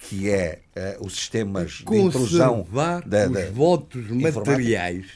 que 0.01 0.29
é 0.31 0.61
eh, 0.75 0.97
os 1.01 1.15
sistemas 1.15 1.83
de 1.87 1.97
intrusão 1.97 2.59
conservar 2.59 3.07
da, 3.09 3.27
os 3.27 3.33
da- 3.33 3.51
votos 3.51 4.09
materiais 4.09 5.07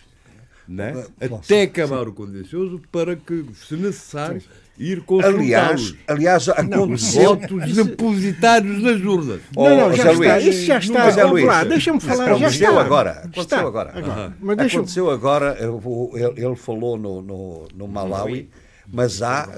né? 0.68 1.06
Até 1.20 1.62
acabar 1.62 2.08
o 2.08 2.12
contencioso 2.12 2.82
para 2.90 3.14
que, 3.14 3.46
se 3.68 3.76
necessário, 3.76 4.42
ir 4.78 5.00
consultá-los. 5.02 5.94
Aliás, 6.06 6.48
aliás 6.48 6.48
Os 6.48 6.48
aconteceu. 6.50 7.36
votos 7.36 7.74
depositários 7.74 8.82
nas 8.82 9.00
urnas. 9.00 9.40
Oh, 9.54 9.68
não, 9.68 9.76
não, 9.76 9.92
já 9.96 10.02
Zé 10.04 10.12
está. 10.12 10.34
Luís, 10.36 10.46
Isso 10.46 10.66
já 10.66 10.78
está. 10.78 11.10
Vamos 11.10 11.30
Luís, 11.32 11.44
lá, 11.46 11.64
deixa-me 11.64 12.00
falar. 12.00 12.26
Já 12.26 12.32
aconteceu 12.36 12.68
está. 12.70 12.80
agora. 12.80 13.10
Aconteceu 13.10 13.42
Está. 13.42 13.60
agora. 13.60 14.36
Mas 14.40 14.56
deixa 14.56 14.76
Aconteceu 14.76 15.10
agora, 15.10 15.56
ele, 15.58 16.32
ele 16.44 16.56
falou 16.56 16.98
no, 16.98 17.22
no, 17.22 17.68
no 17.74 17.88
Malawi, 17.88 18.48
mas 18.86 19.22
há 19.22 19.48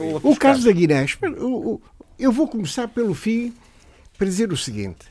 outros 0.00 0.32
O 0.32 0.36
caso 0.36 0.64
da 0.64 0.72
Guiné, 0.72 1.06
eu 2.18 2.32
vou 2.32 2.48
começar 2.48 2.88
pelo 2.88 3.14
fim 3.14 3.52
para 4.16 4.26
dizer 4.26 4.52
o 4.52 4.56
seguinte: 4.56 5.06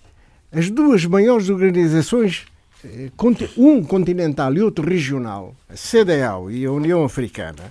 as 0.51 0.69
duas 0.69 1.05
maiores 1.05 1.49
organizações, 1.49 2.45
eh, 2.83 3.09
um 3.57 3.83
continental 3.83 4.53
e 4.53 4.61
outro 4.61 4.87
regional, 4.87 5.55
a 5.69 5.73
CDAO 5.75 6.49
e 6.51 6.65
a 6.65 6.71
União 6.71 7.03
Africana, 7.03 7.63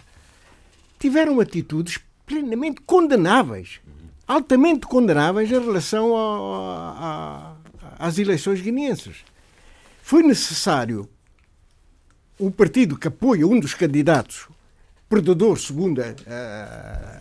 tiveram 1.07 1.39
atitudes 1.39 2.01
plenamente 2.27 2.81
condenáveis, 2.81 3.79
altamente 4.27 4.87
condenáveis 4.89 5.49
em 5.53 5.61
relação 5.61 6.17
ao- 6.17 6.55
a- 6.65 7.57
a- 8.01 8.07
às 8.09 8.19
eleições 8.19 8.61
guineenses. 8.61 9.19
Foi 10.03 10.23
necessário 10.25 11.09
o 12.39 12.51
partido 12.51 12.97
que 12.99 13.07
apoia 13.07 13.47
um 13.47 13.59
dos 13.61 13.73
candidatos, 13.73 14.49
perdedor 15.09 15.59
segundo 15.61 16.03
a, 16.03 16.07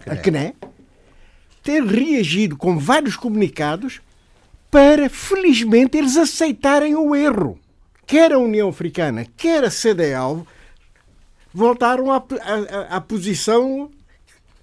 a, 0.07 0.13
a 0.13 0.15
CNE, 0.17 0.55
ter 1.61 1.83
reagido 1.83 2.57
com 2.57 2.79
vários 2.79 3.15
comunicados 3.15 4.01
para, 4.71 5.07
felizmente, 5.09 5.95
eles 5.95 6.17
aceitarem 6.17 6.95
o 6.95 7.15
erro. 7.15 7.59
Quer 8.07 8.33
a 8.33 8.39
União 8.39 8.67
Africana, 8.69 9.25
quer 9.38 9.63
a 9.63 9.69
CDAO, 9.69 10.45
voltaram 11.56 12.12
à, 12.12 12.18
à- 12.18 12.97
à 12.97 13.01
posição 13.01 13.89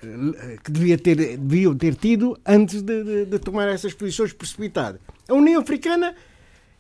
eh, 0.03 0.59
que 0.63 0.71
devia 0.71 0.99
ter, 0.99 1.37
deviam 1.39 1.75
ter 1.75 1.95
tido 1.95 2.39
antes 2.47 2.83
de, 2.83 3.03
de- 3.03 3.25
de 3.27 3.39
tomar 3.39 3.69
essas 3.69 3.95
posições 3.95 4.33
precipitadas. 4.33 5.01
A 5.29 5.33
União 5.35 5.61
Africana, 5.63 6.15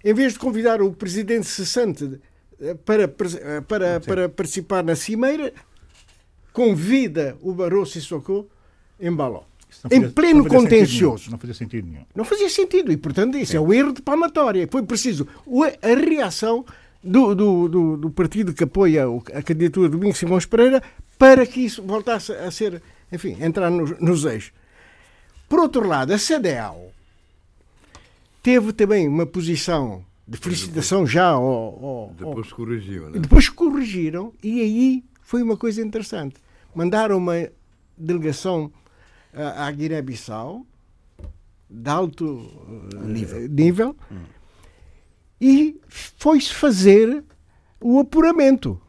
em 0.04 0.12
vez 0.12 0.34
de 0.34 0.38
convidar 0.38 0.82
o 0.82 0.92
presidente 0.92 1.46
cessante 1.46 2.20
eh, 2.60 2.74
para, 2.84 3.04
eh, 3.04 3.60
para, 3.66 4.00
para 4.00 4.28
participar 4.28 4.84
na 4.84 4.94
cimeira, 4.94 5.52
convida 6.52 7.36
o 7.40 7.52
Barroso 7.54 7.92
Sissoko 7.92 8.46
em 9.00 9.10
Baló. 9.14 9.44
Não 9.84 9.90
Em 9.90 10.00
fazia- 10.02 10.14
pleno 10.14 10.42
fazia 10.44 10.58
contencioso. 10.58 11.22
nenhum, 11.24 11.30
Não 11.32 11.38
fazia 11.38 11.54
sentido 11.54 11.88
nenhum. 11.88 12.04
Não 12.14 12.24
fazia 12.26 12.50
sentido 12.50 12.92
e, 12.92 12.96
portanto, 12.98 13.38
isso 13.38 13.56
é, 13.56 13.60
o 13.60 13.72
erro 13.72 13.92
de 13.92 14.02
palmatória. 14.02 14.68
Foi 14.70 14.82
preciso 14.82 15.26
a 15.80 15.94
reação 15.98 16.64
do, 17.02 17.34
do, 17.34 17.68
do, 17.68 17.96
do 17.96 18.10
partido 18.10 18.54
que 18.54 18.64
apoia 18.64 19.04
a 19.34 19.42
candidatura 19.42 19.88
do 19.88 19.96
Domingos 19.98 20.18
Simões 20.18 20.46
Pereira 20.46 20.82
para 21.18 21.44
que 21.46 21.60
isso 21.60 21.82
voltasse 21.82 22.32
a 22.32 22.50
ser, 22.50 22.82
enfim, 23.10 23.36
entrar 23.40 23.70
nos, 23.70 23.98
nos 24.00 24.24
eixos. 24.24 24.52
Por 25.48 25.60
outro 25.60 25.86
lado, 25.86 26.12
a 26.12 26.18
CDAO 26.18 26.90
teve 28.42 28.72
também 28.72 29.06
uma 29.08 29.26
posição 29.26 30.04
de 30.26 30.38
felicitação 30.38 31.06
já 31.06 31.26
ao, 31.28 31.44
ao- 31.44 31.84
ao- 31.84 32.14
Depois 32.18 32.52
corrigiu, 32.52 33.08
e 33.08 33.12
né? 33.12 33.18
depois 33.18 33.48
corrigiram 33.48 34.32
e 34.42 34.60
aí 34.60 35.04
foi 35.22 35.42
uma 35.42 35.56
coisa 35.56 35.82
interessante. 35.82 36.36
Mandaram 36.74 37.18
uma 37.18 37.48
delegação 37.98 38.72
à 39.34 39.70
Guiné-Bissau, 39.70 40.66
de 41.68 41.90
alto 41.90 42.50
nível, 43.04 43.48
nível 43.48 43.96
hum. 44.10 44.16
E 45.42 45.80
foi-se 45.88 46.54
fazer 46.54 47.24
o 47.80 47.98
apuramento 47.98 48.80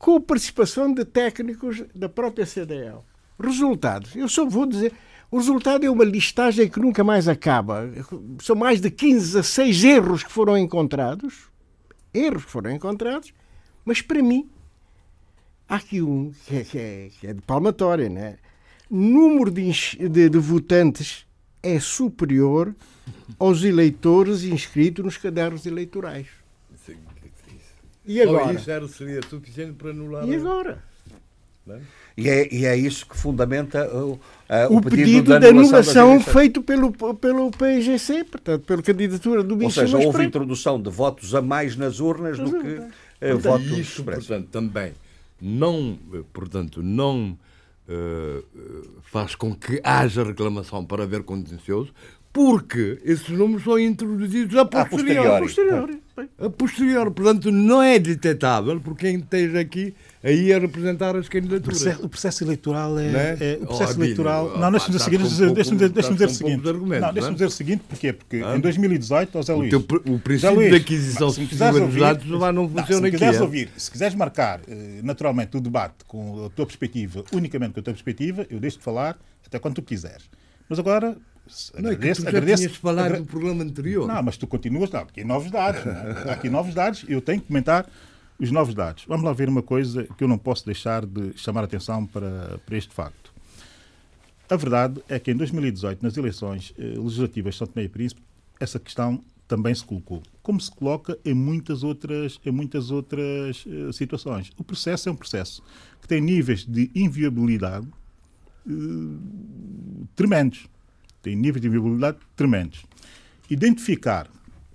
com 0.00 0.16
a 0.16 0.20
participação 0.20 0.92
de 0.92 1.04
técnicos 1.04 1.84
da 1.94 2.08
própria 2.08 2.44
CDL. 2.44 2.98
Resultados. 3.40 4.16
Eu 4.16 4.28
só 4.28 4.44
vou 4.44 4.66
dizer. 4.66 4.92
O 5.30 5.38
resultado 5.38 5.86
é 5.86 5.90
uma 5.90 6.04
listagem 6.04 6.68
que 6.68 6.80
nunca 6.80 7.04
mais 7.04 7.28
acaba. 7.28 7.88
São 8.42 8.56
mais 8.56 8.80
de 8.80 8.90
15 8.90 9.38
a 9.38 9.42
6 9.44 9.84
erros 9.84 10.24
que 10.24 10.32
foram 10.32 10.58
encontrados. 10.58 11.50
Erros 12.12 12.44
que 12.44 12.50
foram 12.50 12.72
encontrados. 12.72 13.32
Mas 13.84 14.02
para 14.02 14.20
mim, 14.20 14.50
há 15.68 15.76
aqui 15.76 16.02
um 16.02 16.32
que 16.46 16.56
é, 16.56 16.64
que 16.64 16.78
é, 16.78 17.10
que 17.20 17.26
é 17.28 17.32
de 17.32 17.42
palmatória, 17.42 18.08
né? 18.08 18.38
Número 18.90 19.52
de, 19.52 19.70
de, 20.08 20.28
de 20.28 20.38
votantes 20.38 21.26
é 21.62 21.78
superior 21.78 22.74
aos 23.38 23.62
eleitores 23.64 24.44
inscritos 24.44 25.04
nos 25.04 25.16
cadernos 25.16 25.66
eleitorais. 25.66 26.26
E 28.06 28.22
agora? 28.22 28.52
Isso 28.52 28.70
era, 28.70 28.86
seria 28.86 29.20
suficiente 29.28 29.72
para 29.72 29.90
anular. 29.90 30.28
E 30.28 30.36
agora? 30.36 30.82
É? 31.68 31.80
E, 32.16 32.28
é, 32.28 32.54
e 32.54 32.64
é 32.64 32.76
isso 32.76 33.04
que 33.04 33.16
fundamenta 33.16 33.92
o, 33.92 34.12
uh, 34.12 34.20
o, 34.70 34.76
o 34.76 34.80
pedido, 34.80 34.96
pedido, 34.96 35.38
de 35.40 35.46
anulação, 35.48 36.12
anulação 36.12 36.20
feito 36.20 36.62
pelo, 36.62 36.92
pelo 37.16 37.50
PGC, 37.50 38.24
portanto, 38.24 38.64
pela 38.64 38.80
candidatura 38.80 39.42
do 39.42 39.60
Ou 39.62 39.70
seja, 39.70 39.98
houve 39.98 40.24
introdução 40.24 40.80
de 40.80 40.88
votos 40.88 41.34
a 41.34 41.42
mais 41.42 41.76
nas 41.76 41.98
urnas 41.98 42.38
do 42.38 42.52
que 42.52 42.78
uh, 42.78 43.38
votos 43.38 43.66
isso, 43.66 44.00
expressos. 44.00 44.28
portanto, 44.28 44.48
também 44.50 44.92
não, 45.40 45.98
eh, 46.14 46.22
portanto, 46.32 46.82
não 46.82 47.36
uh, 47.88 49.00
faz 49.02 49.34
com 49.34 49.54
que 49.54 49.80
haja 49.84 50.24
reclamação 50.24 50.84
para 50.84 51.02
haver 51.02 51.22
contencioso, 51.22 51.92
porque 52.36 52.98
esses 53.02 53.30
números 53.30 53.64
são 53.64 53.78
introduzidos 53.78 54.54
a 54.58 54.66
posteriori. 54.66 55.26
A 55.26 55.38
posteriori. 55.40 56.00
A 56.38 56.50
posteriori. 56.50 57.10
Portanto, 57.10 57.50
não 57.50 57.82
é 57.82 57.98
detectável 57.98 58.78
por 58.78 58.94
quem 58.94 59.16
esteja 59.16 59.58
aqui 59.58 59.94
aí 60.22 60.52
a 60.52 60.58
representar 60.58 61.16
as 61.16 61.30
candidaturas. 61.30 61.80
O 61.80 61.82
processo, 61.82 62.04
o 62.04 62.08
processo 62.10 62.44
eleitoral 62.44 62.98
é, 62.98 63.06
é? 63.06 63.36
é 63.40 63.58
o 63.62 63.66
processo 63.66 63.98
oh, 63.98 64.04
eleitoral. 64.04 64.52
Oh, 64.54 64.58
não, 64.58 64.70
deixa-me 64.70 64.98
dizer 64.98 65.22
o 65.22 65.26
seguinte. 65.26 65.54
Deixa-me 65.54 65.76
dizer, 65.78 65.88
deixa 65.88 66.12
dizer 66.12 66.26
o 66.26 66.30
seguinte. 66.30 66.62
Não, 67.00 67.12
deixa-me 67.14 67.34
dizer 67.36 67.46
o 67.46 67.50
seguinte, 67.50 67.84
porquê? 67.88 68.12
Porque 68.12 68.42
ah? 68.44 68.54
em 68.54 68.60
2018, 68.60 69.32
José 69.32 69.54
Luís. 69.54 69.72
O, 69.72 69.82
teu, 69.82 70.14
o 70.14 70.18
princípio 70.18 70.56
Luís, 70.56 70.70
de 70.70 70.76
aquisição 70.76 71.30
sucessiva 71.30 71.80
dos 71.80 71.96
dados 71.96 72.26
não, 72.26 72.52
não 72.52 72.68
funciona 72.68 73.08
aqui. 73.08 73.16
Se 73.16 73.24
quiseres 73.24 73.40
é? 73.40 73.42
ouvir, 73.42 73.70
se 73.78 73.90
quiseres 73.90 74.14
marcar 74.14 74.60
eh, 74.68 75.00
naturalmente 75.02 75.56
o 75.56 75.60
debate 75.60 76.04
com 76.06 76.44
a 76.44 76.50
tua 76.50 76.66
perspectiva, 76.66 77.24
unicamente 77.32 77.72
com 77.72 77.80
a 77.80 77.82
tua 77.82 77.94
perspectiva, 77.94 78.46
eu 78.50 78.60
deixo-te 78.60 78.84
falar 78.84 79.18
até 79.46 79.58
quando 79.58 79.76
tu 79.76 79.82
quiseres. 79.82 80.28
Mas 80.68 80.78
agora 80.78 81.16
não, 81.74 81.90
agradeço, 81.90 82.22
é 82.22 82.24
que 82.24 82.30
tu 82.30 82.36
agradeço, 82.36 82.62
tinhas 82.62 82.76
falado 82.76 83.06
agra... 83.06 83.18
no 83.20 83.26
programa 83.26 83.64
anterior. 83.64 84.06
Não, 84.06 84.22
mas 84.22 84.36
tu 84.36 84.46
continuas, 84.46 84.90
não, 84.90 85.00
aqui 85.00 85.24
novos 85.24 85.50
dados. 85.50 85.80
Há 85.86 86.32
aqui 86.32 86.48
novos 86.48 86.74
dados, 86.74 87.04
eu 87.08 87.20
tenho 87.20 87.40
que 87.40 87.46
comentar 87.46 87.88
os 88.38 88.50
novos 88.50 88.74
dados. 88.74 89.04
Vamos 89.06 89.24
lá 89.24 89.32
ver 89.32 89.48
uma 89.48 89.62
coisa 89.62 90.04
que 90.04 90.22
eu 90.22 90.28
não 90.28 90.38
posso 90.38 90.64
deixar 90.66 91.06
de 91.06 91.32
chamar 91.36 91.62
a 91.62 91.64
atenção 91.64 92.06
para, 92.06 92.58
para 92.64 92.76
este 92.76 92.92
facto. 92.94 93.32
A 94.48 94.56
verdade 94.56 95.02
é 95.08 95.18
que 95.18 95.30
em 95.30 95.36
2018, 95.36 96.02
nas 96.02 96.16
eleições 96.16 96.72
eh, 96.78 96.94
legislativas 96.96 97.54
de 97.54 97.58
São 97.58 97.66
Tomé 97.66 97.86
e 97.86 97.88
Príncipe, 97.88 98.22
essa 98.60 98.78
questão 98.78 99.20
também 99.48 99.74
se 99.74 99.84
colocou, 99.84 100.22
como 100.42 100.60
se 100.60 100.70
coloca 100.70 101.18
em 101.24 101.34
muitas 101.34 101.82
outras, 101.82 102.38
em 102.44 102.50
muitas 102.50 102.90
outras 102.90 103.64
eh, 103.66 103.92
situações. 103.92 104.52
O 104.56 104.64
processo 104.64 105.08
é 105.08 105.12
um 105.12 105.16
processo 105.16 105.62
que 106.00 106.06
tem 106.06 106.20
níveis 106.20 106.64
de 106.64 106.90
inviabilidade 106.94 107.86
eh, 108.68 108.72
tremendos. 110.14 110.68
Tem 111.26 111.34
níveis 111.34 111.60
de 111.60 111.66
inviabilidade 111.66 112.18
tremendos. 112.36 112.84
Identificar 113.50 114.30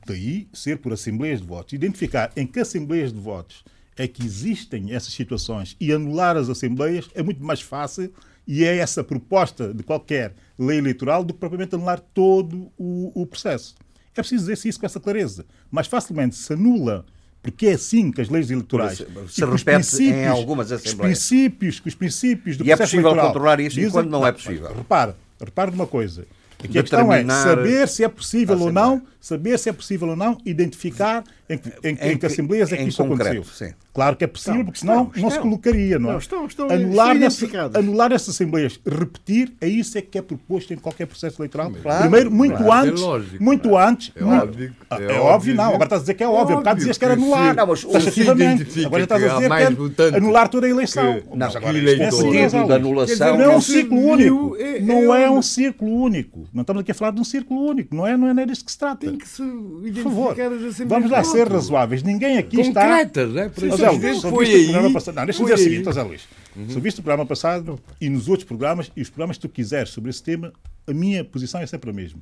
Daí 0.05 0.49
ser 0.51 0.79
por 0.79 0.91
assembleias 0.91 1.39
de 1.39 1.47
votos. 1.47 1.71
Identificar 1.71 2.29
em 2.35 2.45
que 2.45 2.59
assembleias 2.59 3.13
de 3.13 3.19
votos 3.21 3.63
é 3.95 4.05
que 4.05 4.25
existem 4.25 4.93
essas 4.93 5.13
situações 5.13 5.77
e 5.79 5.93
anular 5.93 6.35
as 6.35 6.49
assembleias 6.49 7.09
é 7.13 7.23
muito 7.23 7.41
mais 7.41 7.61
fácil 7.61 8.11
e 8.45 8.65
é 8.65 8.75
essa 8.75 9.01
proposta 9.01 9.73
de 9.73 9.81
qualquer 9.81 10.33
lei 10.59 10.79
eleitoral 10.79 11.23
do 11.23 11.33
que 11.33 11.39
propriamente 11.39 11.73
anular 11.73 12.01
todo 12.13 12.69
o, 12.77 13.13
o 13.15 13.25
processo. 13.25 13.75
É 14.13 14.19
preciso 14.21 14.41
dizer-se 14.41 14.67
isso 14.67 14.79
com 14.81 14.85
essa 14.85 14.99
clareza. 14.99 15.45
Mais 15.71 15.87
facilmente 15.87 16.35
se 16.35 16.51
anula 16.51 17.05
porque 17.41 17.67
é 17.67 17.73
assim 17.73 18.11
que 18.11 18.19
as 18.19 18.27
leis 18.27 18.51
eleitorais 18.51 19.01
se 19.29 19.45
repete 19.45 20.03
em 20.03 20.27
algumas 20.27 20.69
assembleias. 20.69 21.17
Os 21.17 21.27
princípios, 21.27 21.81
os 21.85 21.95
princípios 21.95 22.57
do 22.57 22.65
e 22.65 22.71
é 22.71 22.75
possível 22.75 23.15
controlar 23.15 23.61
isso 23.61 23.77
dizem, 23.77 23.91
quando 23.91 24.09
não 24.09 24.27
é 24.27 24.33
possível. 24.33 24.75
Repara, 24.75 25.15
repara 25.39 25.71
numa 25.71 25.87
coisa. 25.87 26.27
Aqui 26.63 26.77
a 26.77 26.81
questão 26.81 27.11
é 27.11 27.25
saber 27.25 27.87
se 27.87 28.03
é 28.03 28.07
possível 28.07 28.59
ou 28.59 28.71
não, 28.71 29.01
saber 29.21 29.57
se 29.59 29.69
é 29.69 29.73
possível 29.73 30.09
ou 30.09 30.15
não 30.15 30.37
identificar 30.45 31.23
em, 31.47 31.55
em, 31.55 31.89
em, 31.89 32.11
em 32.11 32.17
que 32.17 32.25
assembleias 32.25 32.71
é 32.73 32.77
que 32.77 32.83
isso 32.83 33.05
concreto, 33.05 33.41
aconteceu. 33.41 33.67
Sim. 33.67 33.73
Claro 33.93 34.15
que 34.15 34.23
é 34.23 34.27
possível, 34.27 34.63
porque 34.63 34.79
senão 34.79 35.03
estão, 35.03 35.21
não 35.21 35.29
se 35.29 35.39
colocaria, 35.39 35.99
não 35.99 36.09
é? 36.09 36.11
Não, 36.13 36.19
estão, 36.19 36.45
estão 36.45 36.69
anular, 36.69 37.13
nessa, 37.13 37.45
anular 37.77 38.11
essas 38.13 38.35
assembleias, 38.35 38.79
repetir, 38.85 39.53
é 39.59 39.67
isso 39.67 39.97
é 39.97 40.01
que 40.01 40.17
é 40.17 40.21
proposto 40.21 40.73
em 40.73 40.77
qualquer 40.77 41.05
processo 41.07 41.41
eleitoral. 41.41 41.71
Claro, 41.71 42.01
Primeiro, 42.01 42.31
muito 42.31 42.55
claro, 42.55 42.89
antes, 42.89 43.01
é 43.01 43.05
lógico, 43.05 43.43
muito 43.43 43.77
antes. 43.77 44.11
É, 44.15 44.23
muito, 44.23 44.43
óbvio, 44.43 44.73
é, 44.91 45.03
é 45.03 45.19
óbvio, 45.19 45.55
não. 45.55 45.65
Agora 45.65 45.83
estás 45.83 45.99
a 45.99 46.03
dizer 46.03 46.13
que 46.13 46.23
é 46.23 46.27
óbvio. 46.27 46.55
Há 46.55 46.59
bocado 46.59 46.77
dizias 46.77 46.97
que 46.97 47.05
era 47.05 47.13
anular. 47.15 47.55
Não, 47.55 47.67
mas. 47.67 47.85
Agora 47.85 49.03
estás 49.03 49.23
a 49.23 49.35
dizer 49.35 49.49
que 49.49 50.03
é 50.03 50.17
anular 50.17 50.47
toda 50.47 50.67
a 50.67 50.69
eleição. 50.69 51.21
Não, 51.35 51.47
agora, 51.47 51.77
é 51.77 52.47
de 52.47 52.73
anulação. 52.73 53.37
Não 53.37 53.43
é 53.43 53.55
um 53.57 53.61
círculo 53.61 54.01
único. 54.01 54.57
Não 54.81 55.13
é 55.13 55.29
um 55.29 55.41
círculo 55.41 55.91
único. 55.91 56.47
Não 56.53 56.61
estamos 56.61 56.81
aqui 56.81 56.91
a 56.91 56.95
falar 56.95 57.11
de 57.11 57.19
um 57.19 57.25
círculo 57.25 57.69
único. 57.69 57.93
Não 57.93 58.07
é, 58.07 58.15
não 58.15 58.29
é 58.29 58.45
disso 58.45 58.63
que 58.63 58.71
se 58.71 58.77
trata. 58.77 59.10
Tem 59.11 59.17
que 59.17 59.27
se 59.27 59.43
identificar 59.43 60.87
Vamos 60.87 61.11
lá 61.11 61.23
ser 61.23 61.47
razoáveis. 61.47 62.03
Ninguém 62.03 62.37
aqui 62.37 62.59
está. 62.59 62.81
Concretas, 62.81 63.33
né? 63.33 63.51
Foi 63.53 64.45
aí. 64.47 64.71
Não, 64.71 65.25
deixa-me 65.25 65.49
dizer 65.49 65.53
o 65.53 65.57
seguinte, 65.57 65.85
José 65.85 66.03
Luís. 66.03 66.27
Uhum. 66.55 66.69
Se 66.69 66.79
viste 66.79 66.99
o 66.99 67.03
programa 67.03 67.25
passado 67.25 67.79
e 67.99 68.09
nos 68.09 68.27
outros 68.27 68.45
programas, 68.45 68.91
e 68.95 69.01
os 69.01 69.09
programas 69.09 69.37
que 69.37 69.41
tu 69.41 69.49
quiseres 69.49 69.89
sobre 69.89 70.09
esse 70.09 70.21
tema, 70.21 70.51
a 70.87 70.93
minha 70.93 71.23
posição 71.23 71.61
é 71.61 71.65
sempre 71.65 71.89
a 71.89 71.93
mesma. 71.93 72.19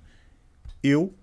Eu 0.84 1.14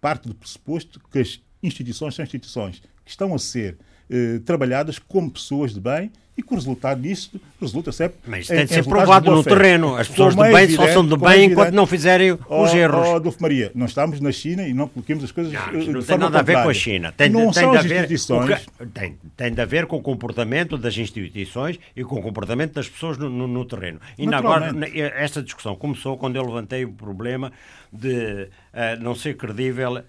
parto 0.00 0.28
do 0.28 0.34
pressuposto 0.34 1.00
que 1.10 1.18
as 1.18 1.40
instituições 1.62 2.14
são 2.14 2.24
instituições 2.24 2.82
que 3.04 3.10
estão 3.10 3.34
a 3.34 3.38
ser 3.38 3.78
eh, 4.10 4.40
trabalhadas 4.44 4.98
como 4.98 5.30
pessoas 5.30 5.72
de 5.72 5.80
bem 5.80 6.10
e 6.36 6.42
que 6.42 6.52
o 6.52 6.56
resultado 6.56 7.02
disso 7.02 7.38
resulta 7.60 7.92
sempre. 7.92 8.16
Mas 8.26 8.46
tem 8.46 8.64
de 8.64 8.72
ser 8.72 8.84
provado 8.84 9.30
no 9.30 9.44
terreno. 9.44 9.96
As 9.96 10.08
pessoas 10.08 10.34
de 10.34 10.42
bem 10.42 10.68
só 10.70 10.88
são 10.88 11.06
de 11.06 11.16
bem 11.16 11.50
enquanto 11.50 11.74
não 11.74 11.86
fizerem 11.86 12.38
oh, 12.48 12.64
os 12.64 12.72
erros. 12.72 13.06
Oh, 13.06 13.16
Adolfo 13.16 13.42
Maria, 13.42 13.70
não 13.74 13.86
estamos 13.86 14.18
na 14.20 14.32
China 14.32 14.66
e 14.66 14.72
não 14.72 14.88
coloquemos 14.88 15.24
as 15.24 15.30
coisas. 15.30 15.52
Não, 15.52 15.92
não 15.92 16.02
tem 16.02 16.18
nada 16.18 16.38
a 16.38 16.42
ver 16.42 16.62
com 16.62 16.70
a 16.70 16.74
China. 16.74 17.12
Tem, 17.12 17.28
não 17.28 17.50
tem 17.50 17.62
são 17.62 17.72
de 17.72 17.78
haver, 17.78 17.96
instituições. 17.96 18.66
Tem, 18.94 19.18
tem 19.36 19.52
de 19.52 19.60
haver 19.60 19.86
com 19.86 19.96
o 19.96 20.02
comportamento 20.02 20.78
das 20.78 20.96
instituições 20.96 21.78
e 21.94 22.02
com 22.02 22.18
o 22.18 22.22
comportamento 22.22 22.72
das 22.72 22.88
pessoas 22.88 23.18
no 23.18 23.64
terreno. 23.66 24.00
E 24.18 24.26
agora, 24.32 24.72
esta 25.16 25.42
discussão 25.42 25.76
começou 25.76 26.16
quando 26.16 26.36
eu 26.36 26.44
levantei 26.44 26.84
o 26.84 26.92
problema 26.92 27.52
de 27.92 28.48
uh, 28.72 29.02
não 29.02 29.14
ser 29.14 29.36
credível 29.36 29.96
uh, 29.96 30.02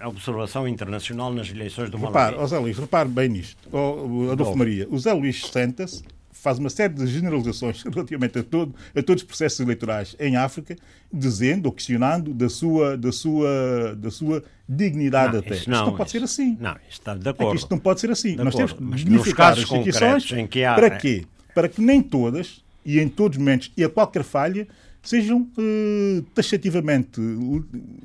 a 0.00 0.08
observação 0.08 0.66
internacional 0.66 1.32
nas 1.32 1.48
eleições 1.48 1.88
do 1.88 1.98
Malawi. 1.98 2.32
Repare, 2.32 2.48
Zé 2.48 2.58
Luís, 2.58 2.78
repare 2.78 3.08
bem 3.08 3.28
nisto. 3.28 3.68
Oh, 3.70 4.32
Adolfo 4.32 4.56
Maria, 4.56 4.88
o 4.90 4.98
Zé 4.98 5.12
Luís 5.12 5.46
senta-se, 5.46 6.02
faz 6.32 6.58
uma 6.58 6.68
série 6.68 6.92
de 6.92 7.06
generalizações 7.06 7.82
relativamente 7.88 8.38
a, 8.38 8.42
todo, 8.42 8.74
a 8.94 9.02
todos 9.02 9.22
os 9.22 9.26
processos 9.26 9.60
eleitorais 9.60 10.16
em 10.18 10.36
África, 10.36 10.76
dizendo 11.12 11.66
ou 11.66 11.72
questionando 11.72 12.34
da 12.34 12.48
sua, 12.48 12.98
da 12.98 13.12
sua, 13.12 13.94
da 13.96 14.10
sua 14.10 14.42
dignidade 14.68 15.34
não, 15.34 15.38
até. 15.38 15.54
Isto 15.54 15.70
não, 15.70 15.76
isto 15.76 15.86
não 15.86 15.96
pode 15.96 16.10
ser 16.10 16.22
assim. 16.24 16.56
Não, 16.60 16.76
está 16.90 17.14
de 17.14 17.28
acordo. 17.28 17.52
É 17.52 17.54
isto 17.54 17.70
não 17.70 17.78
pode 17.78 18.00
ser 18.00 18.10
assim. 18.10 18.34
Nós 18.34 18.54
temos 18.56 18.72
que 18.72 18.84
dignificar 18.84 19.52
as 19.52 19.60
instituições 19.60 20.32
em 20.32 20.46
que 20.48 20.64
há... 20.64 20.74
para 20.74 20.90
quê? 20.90 21.24
Para 21.54 21.68
que 21.68 21.80
nem 21.80 22.02
todas, 22.02 22.64
e 22.84 22.98
em 22.98 23.08
todos 23.08 23.38
os 23.38 23.38
momentos, 23.38 23.70
e 23.76 23.84
a 23.84 23.88
qualquer 23.88 24.24
falha, 24.24 24.66
sejam 25.04 25.48
eh, 25.58 26.22
taxativamente 26.34 27.20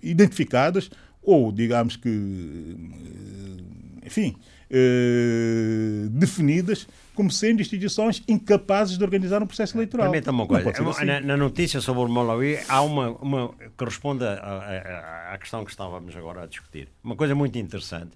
identificadas 0.04 0.92
ou, 1.24 1.52
digamos 1.52 1.96
que, 1.96 2.10
eh, 2.10 4.06
enfim, 4.06 4.36
eh, 4.70 6.08
definidas 6.12 6.88
como 7.16 7.32
sendo 7.32 7.62
instituições 7.62 8.24
incapazes 8.28 8.98
de 8.98 9.04
organizar 9.04 9.42
um 9.42 9.48
processo 9.48 9.76
eleitoral. 9.76 10.10
Permita-me 10.10 10.38
uma 10.38 10.48
coisa. 10.48 10.70
Assim. 10.70 11.06
Na, 11.06 11.20
na, 11.20 11.38
notícia 11.38 11.82
sobre 11.82 12.04
o 12.04 12.10
Malawi 12.10 12.60
há 12.68 12.82
uma, 12.82 13.10
uma 13.12 13.54
que 13.78 13.84
responde 13.84 14.24
à, 14.24 15.32
à 15.34 15.38
questão 15.38 15.66
que 15.66 15.72
estávamos 15.72 16.16
agora 16.16 16.44
a 16.44 16.46
discutir. 16.46 16.88
Uma 17.04 17.16
coisa 17.16 17.36
muito 17.36 17.58
interessante. 17.58 18.12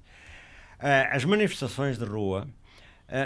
As 1.11 1.23
manifestações 1.23 1.97
de 1.97 2.03
rua 2.03 2.47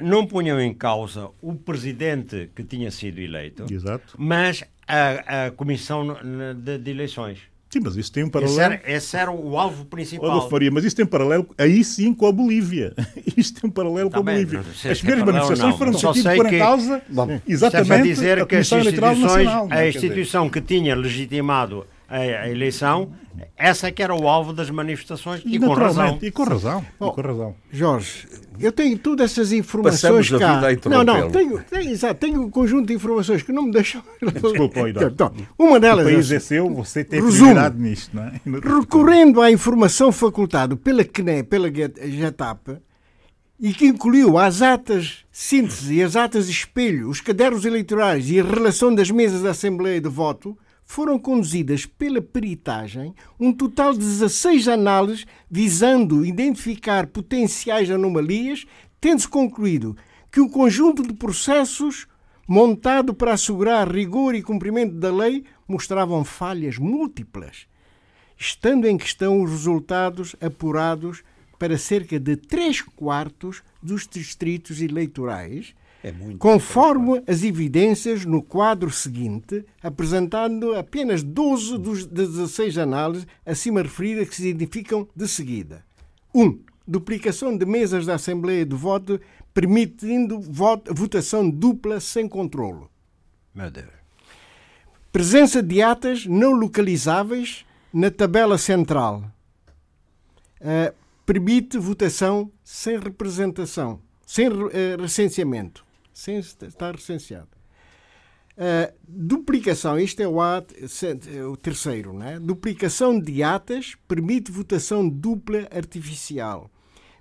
não 0.03 0.25
punham 0.25 0.59
em 0.59 0.73
causa 0.73 1.29
o 1.41 1.55
presidente 1.55 2.49
que 2.55 2.63
tinha 2.63 2.91
sido 2.91 3.19
eleito, 3.19 3.65
Exato. 3.71 4.15
mas 4.17 4.63
a, 4.87 5.45
a 5.47 5.51
Comissão 5.51 6.17
de, 6.55 6.77
de, 6.77 6.91
Eleições. 6.91 7.39
Sim, 7.69 7.79
mas 7.83 7.97
isso 7.97 8.11
tem 8.11 8.23
um 8.23 8.27
Esse 8.27 8.31
paralelo. 8.31 8.59
era, 8.61 8.81
esse 8.85 9.17
era 9.17 9.31
o 9.31 9.57
alvo 9.57 9.85
principal. 9.85 10.29
Adolfo 10.31 10.49
Faria, 10.49 10.71
mas 10.71 10.85
isso 10.85 10.95
tem 10.95 11.05
paralelo 11.05 11.47
aí 11.57 11.83
sim 11.83 12.13
com 12.13 12.25
a 12.25 12.31
Bolívia. 12.31 12.93
Isto 13.35 13.61
tem 13.61 13.69
um 13.69 13.73
paralelo 13.73 14.09
Tá 14.09 14.15
com 14.15 14.29
a 14.29 14.31
Bolívia. 14.31 14.59
As 14.59 14.99
primeiras 14.99 15.05
é 15.07 15.13
ou 15.19 15.25
manifestações 15.25 15.71
não. 15.71 15.77
foram 15.77 15.91
no 15.91 15.99
Só 15.99 16.13
sentido 16.13 16.31
de 16.31 16.37
pôr 16.37 16.53
em 16.53 16.59
causa 16.59 17.01
Bom, 17.09 17.29
é 17.29 17.41
exatamente 17.45 18.03
dizer 18.07 18.41
a 18.41 18.45
que 18.45 18.55
as 18.55 18.71
instituições, 18.71 19.19
Nacional. 19.19 19.67
é? 19.69 19.79
a 19.79 19.87
instituição 19.87 20.49
que 20.49 20.61
tinha 20.61 20.95
legitimado 20.95 21.85
a, 22.07 22.17
a 22.17 22.49
eleição, 22.49 23.11
essa 23.55 23.87
é 23.87 23.91
que 23.91 24.01
era 24.03 24.13
o 24.15 24.27
alvo 24.27 24.53
das 24.53 24.69
manifestações 24.69 25.41
e, 25.45 25.55
E 25.55 25.59
com 25.59 25.73
razão. 25.73 26.19
e 26.21 26.31
com 26.31 26.43
razão. 26.43 26.85
E 26.95 26.97
com 27.11 27.21
razão. 27.21 27.55
Jorge, 27.71 28.27
eu 28.59 28.71
tenho 28.71 28.97
todas 28.97 29.31
essas 29.31 29.51
informações 29.51 30.29
Passamos 30.29 30.33
a 30.33 30.39
cá. 30.39 30.69
vida 30.69 30.87
a 30.87 30.89
não, 30.89 31.03
não, 31.03 31.31
tenho, 31.31 31.63
tenho, 31.69 31.89
exato, 31.91 32.15
tenho 32.19 32.41
um 32.41 32.49
conjunto 32.49 32.87
de 32.87 32.93
informações 32.93 33.43
que 33.43 33.51
não 33.51 33.63
me 33.63 33.71
deixam. 33.71 34.01
Desculpa. 34.41 34.89
Então, 34.89 35.31
uma 35.57 35.77
O 35.77 35.79
delas. 35.79 36.05
país 36.05 36.31
é- 36.31 36.35
é 36.35 36.39
seu, 36.39 36.69
você 36.73 37.03
tem 37.03 37.21
Resumo. 37.21 37.37
prioridade 37.51 37.79
nisto, 37.79 38.15
não 38.15 38.23
é? 38.23 38.41
Recorrendo 38.79 39.41
à 39.41 39.51
informação 39.51 40.11
facultada 40.11 40.75
pela 40.75 41.03
CNE, 41.03 41.43
pela 41.43 41.69
GETAP, 41.71 42.77
e 43.59 43.73
que 43.73 43.87
incluiu 43.87 44.37
as 44.37 44.61
atas 44.61 45.25
síntese 45.31 45.95
e 45.95 46.03
as 46.03 46.15
atas 46.15 46.47
espelho, 46.47 47.09
os 47.09 47.21
cadernos 47.21 47.65
eleitorais 47.65 48.29
e 48.29 48.39
a 48.39 48.43
relação 48.43 48.93
das 48.93 49.09
mesas 49.09 49.41
da 49.41 49.49
Assembleia 49.51 49.99
de 49.99 50.07
Voto, 50.09 50.55
foram 50.87 51.19
conduzidas 51.19 51.85
pela 51.85 52.19
peritagem 52.19 53.13
um 53.39 53.53
total 53.53 53.93
de 53.93 53.99
16 53.99 54.67
análises 54.67 55.27
visando 55.51 56.25
identificar 56.25 57.05
potenciais 57.05 57.91
anomalias, 57.91 58.65
tendo-se 58.99 59.27
concluído 59.27 59.95
que 60.31 60.41
o 60.41 60.49
conjunto 60.49 61.03
de 61.03 61.13
processos 61.13 62.07
montado 62.47 63.13
para 63.13 63.33
assegurar 63.33 63.91
rigor 63.91 64.33
e 64.33 64.41
cumprimento 64.41 64.95
da 64.95 65.13
lei 65.13 65.43
mostravam 65.67 66.23
falhas 66.23 66.79
múltiplas 66.79 67.67
estando 68.37 68.85
em 68.85 68.97
questão 68.97 69.41
os 69.41 69.49
resultados 69.49 70.35
apurados 70.39 71.23
para 71.57 71.77
cerca 71.77 72.19
de 72.19 72.35
3 72.35 72.81
quartos 72.81 73.63
dos 73.81 74.07
distritos 74.07 74.79
eleitorais, 74.79 75.73
É 76.03 76.13
conforme 76.37 77.23
as 77.27 77.43
evidências 77.43 78.23
no 78.23 78.41
quadro 78.41 78.89
seguinte, 78.91 79.65
apresentando 79.81 80.75
apenas 80.75 81.23
12 81.23 81.77
dos 81.77 82.05
16 82.05 82.77
análises 82.77 83.27
acima 83.45 83.81
referidas 83.81 84.29
que 84.29 84.35
se 84.35 84.47
identificam 84.47 85.07
de 85.15 85.27
seguida. 85.27 85.83
1. 86.33 86.41
Um, 86.43 86.59
duplicação 86.87 87.57
de 87.57 87.65
mesas 87.65 88.05
da 88.05 88.15
Assembleia 88.15 88.65
de 88.65 88.75
Voto, 88.75 89.19
permitindo 89.53 90.39
voto- 90.39 90.93
votação 90.93 91.49
dupla 91.49 91.99
sem 91.99 92.27
controlo. 92.29 92.89
Meu 93.53 93.71
Deus. 93.71 93.89
Presença 95.11 95.63
de 95.63 95.81
atas 95.81 96.25
não 96.27 96.51
localizáveis 96.51 97.65
na 97.91 98.11
tabela 98.11 98.57
central. 98.57 99.23
Ah, 100.61 100.93
permite 101.25 101.77
votação 101.77 102.51
sem 102.63 102.99
representação, 102.99 103.99
sem 104.25 104.47
eh, 104.47 104.95
recenseamento, 104.99 105.85
sem 106.17 106.37
est- 106.37 106.63
estar 106.63 106.95
recenseado. 106.95 107.49
Ah, 108.57 108.91
duplicação, 109.07 109.99
isto 109.99 110.19
é 110.21 110.27
o, 110.27 110.37
é 110.41 111.45
o 111.45 111.55
terceiro, 111.55 112.11
né? 112.11 112.39
Duplicação 112.39 113.19
de 113.19 113.43
atas 113.43 113.95
permite 114.07 114.51
votação 114.51 115.07
dupla 115.07 115.67
artificial. 115.71 116.69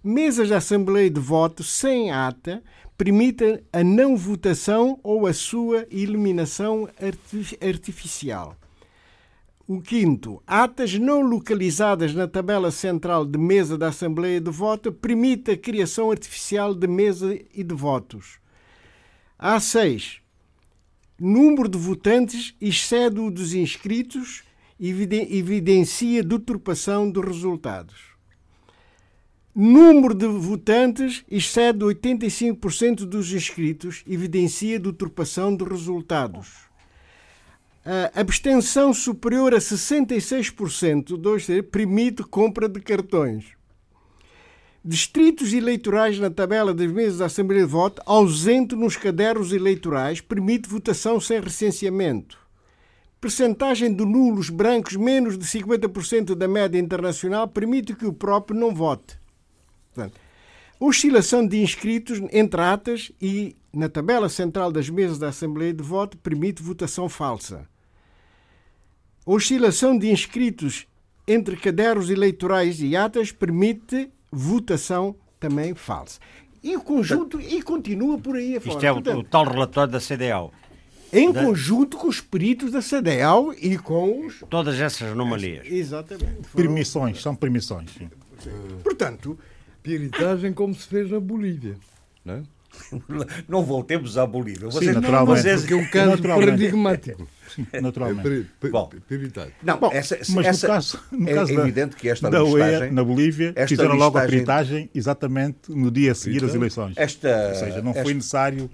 Mesas 0.03 0.49
da 0.49 0.57
Assembleia 0.59 1.11
de 1.11 1.21
Voto 1.21 1.63
sem 1.63 2.11
ata 2.11 2.63
permitem 2.97 3.61
a 3.71 3.85
não 3.85 4.17
votação 4.17 4.99
ou 5.03 5.27
a 5.27 5.35
sua 5.35 5.87
eliminação 5.91 6.89
arti- 6.99 7.59
artificial. 7.61 8.57
O 9.69 9.83
quinto, 9.83 10.41
atas 10.47 10.95
não 10.95 11.21
localizadas 11.21 12.15
na 12.15 12.29
tabela 12.29 12.71
central 12.71 13.27
de 13.27 13.37
mesa 13.37 13.77
da 13.77 13.89
Assembleia 13.89 14.41
de 14.41 14.51
Voto 14.51 14.93
permite 14.93 15.51
a 15.51 15.57
criação 15.59 16.11
artificial 16.11 16.73
de 16.73 16.87
mesa 16.87 17.37
e 17.53 17.63
de 17.65 17.75
votos. 17.75 18.39
A6. 19.39 20.21
Número 21.19 21.69
de 21.69 21.79
votantes 21.79 22.55
excede 22.61 23.21
o 23.21 23.31
dos 23.31 23.55
inscritos 23.55 24.43
eviden- 24.79 25.27
evidencia 25.31 26.23
deturpação 26.23 27.11
dos 27.11 27.25
resultados. 27.25 28.15
Número 29.55 30.15
de 30.15 30.27
votantes 30.27 31.25
excede 31.31 31.83
85% 31.83 33.07
dos 33.07 33.33
inscritos, 33.33 34.05
evidencia 34.07 34.79
deturpação 34.79 35.57
dos 35.57 35.67
resultados. 35.67 36.67
Abstenção 38.15 38.93
superior 38.93 39.55
a 39.55 39.59
66% 39.59 41.17
dos 41.17 41.47
permite 41.71 42.23
compra 42.25 42.69
de 42.69 42.81
cartões. 42.81 43.56
Distritos 44.89 45.53
eleitorais 45.53 46.21
na 46.21 46.31
tabela 46.31 46.73
das 46.73 46.93
mesas 46.93 47.19
da 47.19 47.27
Assembleia 47.27 47.65
de 47.65 47.69
Voto, 47.69 48.01
ausente 48.07 48.77
nos 48.77 48.97
cadernos 48.97 49.53
eleitorais, 49.53 50.21
permite 50.21 50.69
votação 50.69 51.19
sem 51.19 51.41
recenseamento. 51.41 52.39
Percentagem 53.21 53.93
de 53.93 54.05
nulos 54.05 54.49
brancos 54.49 54.95
menos 54.95 55.37
de 55.37 55.45
50% 55.45 56.37
da 56.37 56.47
média 56.47 56.79
internacional 56.79 57.49
permite 57.49 57.97
que 57.97 58.07
o 58.07 58.13
próprio 58.13 58.57
não 58.57 58.73
vote. 58.73 59.19
Portanto, 59.93 60.21
oscilação 60.79 61.45
de 61.45 61.61
inscritos 61.61 62.23
entre 62.31 62.61
atas 62.61 63.11
e 63.21 63.57
na 63.73 63.89
tabela 63.89 64.29
central 64.29 64.71
das 64.71 64.89
mesas 64.89 65.19
da 65.19 65.31
Assembleia 65.31 65.75
de 65.75 65.83
Voto 65.83 66.17
permite 66.19 66.63
votação 66.63 67.09
falsa. 67.09 67.69
Oscilação 69.27 69.99
de 69.99 70.13
inscritos 70.13 70.87
entre 71.27 71.57
cadernos 71.57 72.09
eleitorais 72.09 72.81
e 72.81 72.95
atas 72.95 73.33
permite 73.33 74.13
votação 74.31 75.15
também 75.39 75.75
falsa. 75.75 76.19
E 76.63 76.77
o 76.77 76.81
conjunto, 76.81 77.41
e 77.41 77.63
continua 77.63 78.19
por 78.19 78.37
aí 78.37 78.57
afora. 78.57 78.75
Isto 78.75 78.85
é 78.87 78.91
o, 78.91 78.95
Portanto, 78.95 79.19
o 79.19 79.25
tal 79.25 79.45
relatório 79.45 79.93
da 79.93 80.01
CDAO. 80.01 80.53
em 81.13 81.33
conjunto 81.33 81.97
com 81.97 82.09
os 82.09 82.21
peritos 82.21 82.73
da 82.73 82.83
CDL 82.83 83.55
e 83.61 83.79
com 83.79 84.27
os. 84.27 84.43
Todas 84.51 84.81
essas 84.81 85.13
anomalias. 85.13 85.65
Exatamente. 85.67 86.49
Foram- 86.49 86.67
Permissões, 86.67 87.23
são 87.23 87.35
permissões. 87.37 87.91
sim. 87.93 88.09
Portanto, 88.83 89.39
Piritagem 89.83 90.53
como 90.53 90.75
se 90.75 90.87
fez 90.89 91.09
na 91.11 91.21
Bolívia. 91.21 91.77
Não, 92.25 92.35
é? 92.35 92.43
Não 93.49 93.63
voltemos 93.63 94.17
à 94.19 94.27
Bolívia. 94.27 94.71
Sim, 94.71 94.79
Vocês, 94.79 94.95
naturalmente. 94.95 95.43
vocês- 95.43 95.61
Porque 95.61 95.75
é 95.75 95.77
um 95.77 95.87
caso 95.91 96.23
paradigmático. 96.23 97.29
É 97.73 97.81
Naturalmente. 97.81 98.47
pe- 98.61 98.69
Bom. 98.71 98.91
Não, 99.63 99.79
Bom, 99.79 99.91
essa, 99.93 100.19
Mas 100.35 100.47
essa- 100.47 100.67
no 100.67 100.73
caso, 100.75 101.01
no 101.11 101.29
é 101.31 101.35
caso 101.35 101.55
da, 101.55 101.63
evidente 101.63 101.97
que 101.97 102.09
esta 102.09 102.29
da 102.31 102.41
listagem, 102.43 102.89
UE, 102.89 102.91
na 102.91 103.03
Bolívia, 103.05 103.53
esta 103.57 103.69
fizeram 103.69 103.95
logo 103.95 104.19
a 104.19 104.25
listagem- 104.27 104.31
peritagem 104.47 104.91
exatamente 104.95 105.59
no 105.69 105.91
dia 105.91 106.13
a 106.13 106.15
seguir 106.15 106.45
às 106.45 106.51
Peritagem? 106.53 106.59
eleições. 106.61 106.95
Esta, 106.97 107.49
Ou 107.51 107.55
seja, 107.55 107.83
não 107.83 107.91
esta- 107.93 108.03
foi 108.03 108.15
necessário 108.15 108.71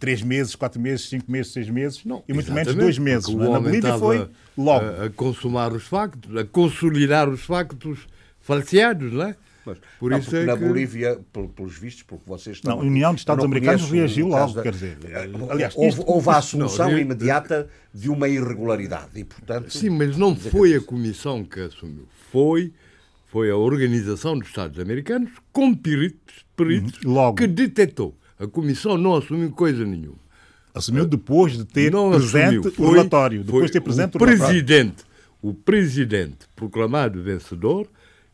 três 0.00 0.22
meses, 0.22 0.56
quatro 0.56 0.80
meses, 0.80 1.08
cinco 1.08 1.30
meses, 1.30 1.52
seis 1.52 1.68
meses, 1.70 2.04
Não, 2.04 2.24
e 2.28 2.32
muito 2.32 2.50
menos 2.52 2.74
dois 2.74 2.98
meses. 2.98 3.26
porque 3.26 3.36
o 3.36 3.44
não 3.44 3.50
é? 3.50 3.52
Na 3.52 3.60
Bolívia 3.60 3.98
foi 3.98 4.28
logo. 4.56 4.84
A, 4.84 5.04
a 5.04 5.10
consumar 5.10 5.72
os 5.72 5.84
factos, 5.84 6.36
a 6.36 6.44
consolidar 6.44 7.28
os 7.28 7.42
factos 7.42 8.00
falseados, 8.40 9.12
não 9.12 9.22
é? 9.26 9.36
Por 9.98 10.10
não, 10.10 10.18
isso 10.18 10.34
é 10.36 10.44
na 10.44 10.56
que- 10.56 10.64
Bolívia, 10.64 11.20
pel- 11.32 11.48
pelos 11.48 11.76
vistos, 11.78 12.02
porque 12.04 12.24
vocês 12.26 12.56
estão. 12.56 12.76
Não, 12.76 12.82
a 12.82 12.86
União 12.86 13.12
de 13.14 13.20
Estados 13.20 13.44
Americanos 13.44 13.82
conheço 13.82 13.94
reagiu 13.94 14.26
o 14.26 14.28
logo, 14.30 14.52
da- 14.54 14.62
quer 14.62 14.72
dizer, 14.72 14.98
Eh, 15.04 15.28
aliás, 15.50 15.74
houve, 15.76 15.88
isto- 15.90 16.04
houve 16.06 16.30
a 16.30 16.36
assunção 16.38 16.90
Não, 16.90 16.98
imediata 16.98 17.68
de 17.92 18.08
uma 18.08 18.28
irregularidade 18.28 19.10
e, 19.20 19.24
portanto. 19.24 19.70
Sim, 19.70 19.90
mas 19.90 20.16
não 20.16 20.34
foi 20.36 20.74
a 20.74 20.80
comissão 20.80 21.44
que 21.44 21.60
assumiu. 21.60 22.06
Foi, 22.30 22.72
foi 23.26 23.50
a 23.50 23.56
Organização 23.56 24.38
dos 24.38 24.48
Estados 24.48 24.78
Americanos 24.78 25.30
com 25.52 25.74
peritos, 25.74 26.44
peritos 26.56 27.02
Uhum, 27.04 27.12
logo. 27.12 27.36
que 27.36 27.46
detectou. 27.46 28.16
A 28.38 28.46
comissão 28.46 28.96
não 28.96 29.16
assumiu 29.16 29.50
coisa 29.50 29.84
nenhuma. 29.84 30.16
Assumiu 30.74 31.04
depois 31.06 31.56
de 31.56 31.64
ter 31.64 31.90
não 31.90 32.10
presente 32.10 32.36
assumiu. 32.58 32.60
o 32.60 32.70
Foi- 32.70 32.90
relatório. 32.90 33.42
Depois 33.42 33.60
foi 33.62 33.66
de 33.66 33.72
ter 33.72 33.80
presente 33.80 34.14
o 34.16 34.22
o 34.22 34.24
relatório. 34.24 34.46
presidente, 34.46 35.04
o 35.42 35.52
presidente 35.54 36.46
proclamado 36.54 37.20
vencedor 37.22 37.88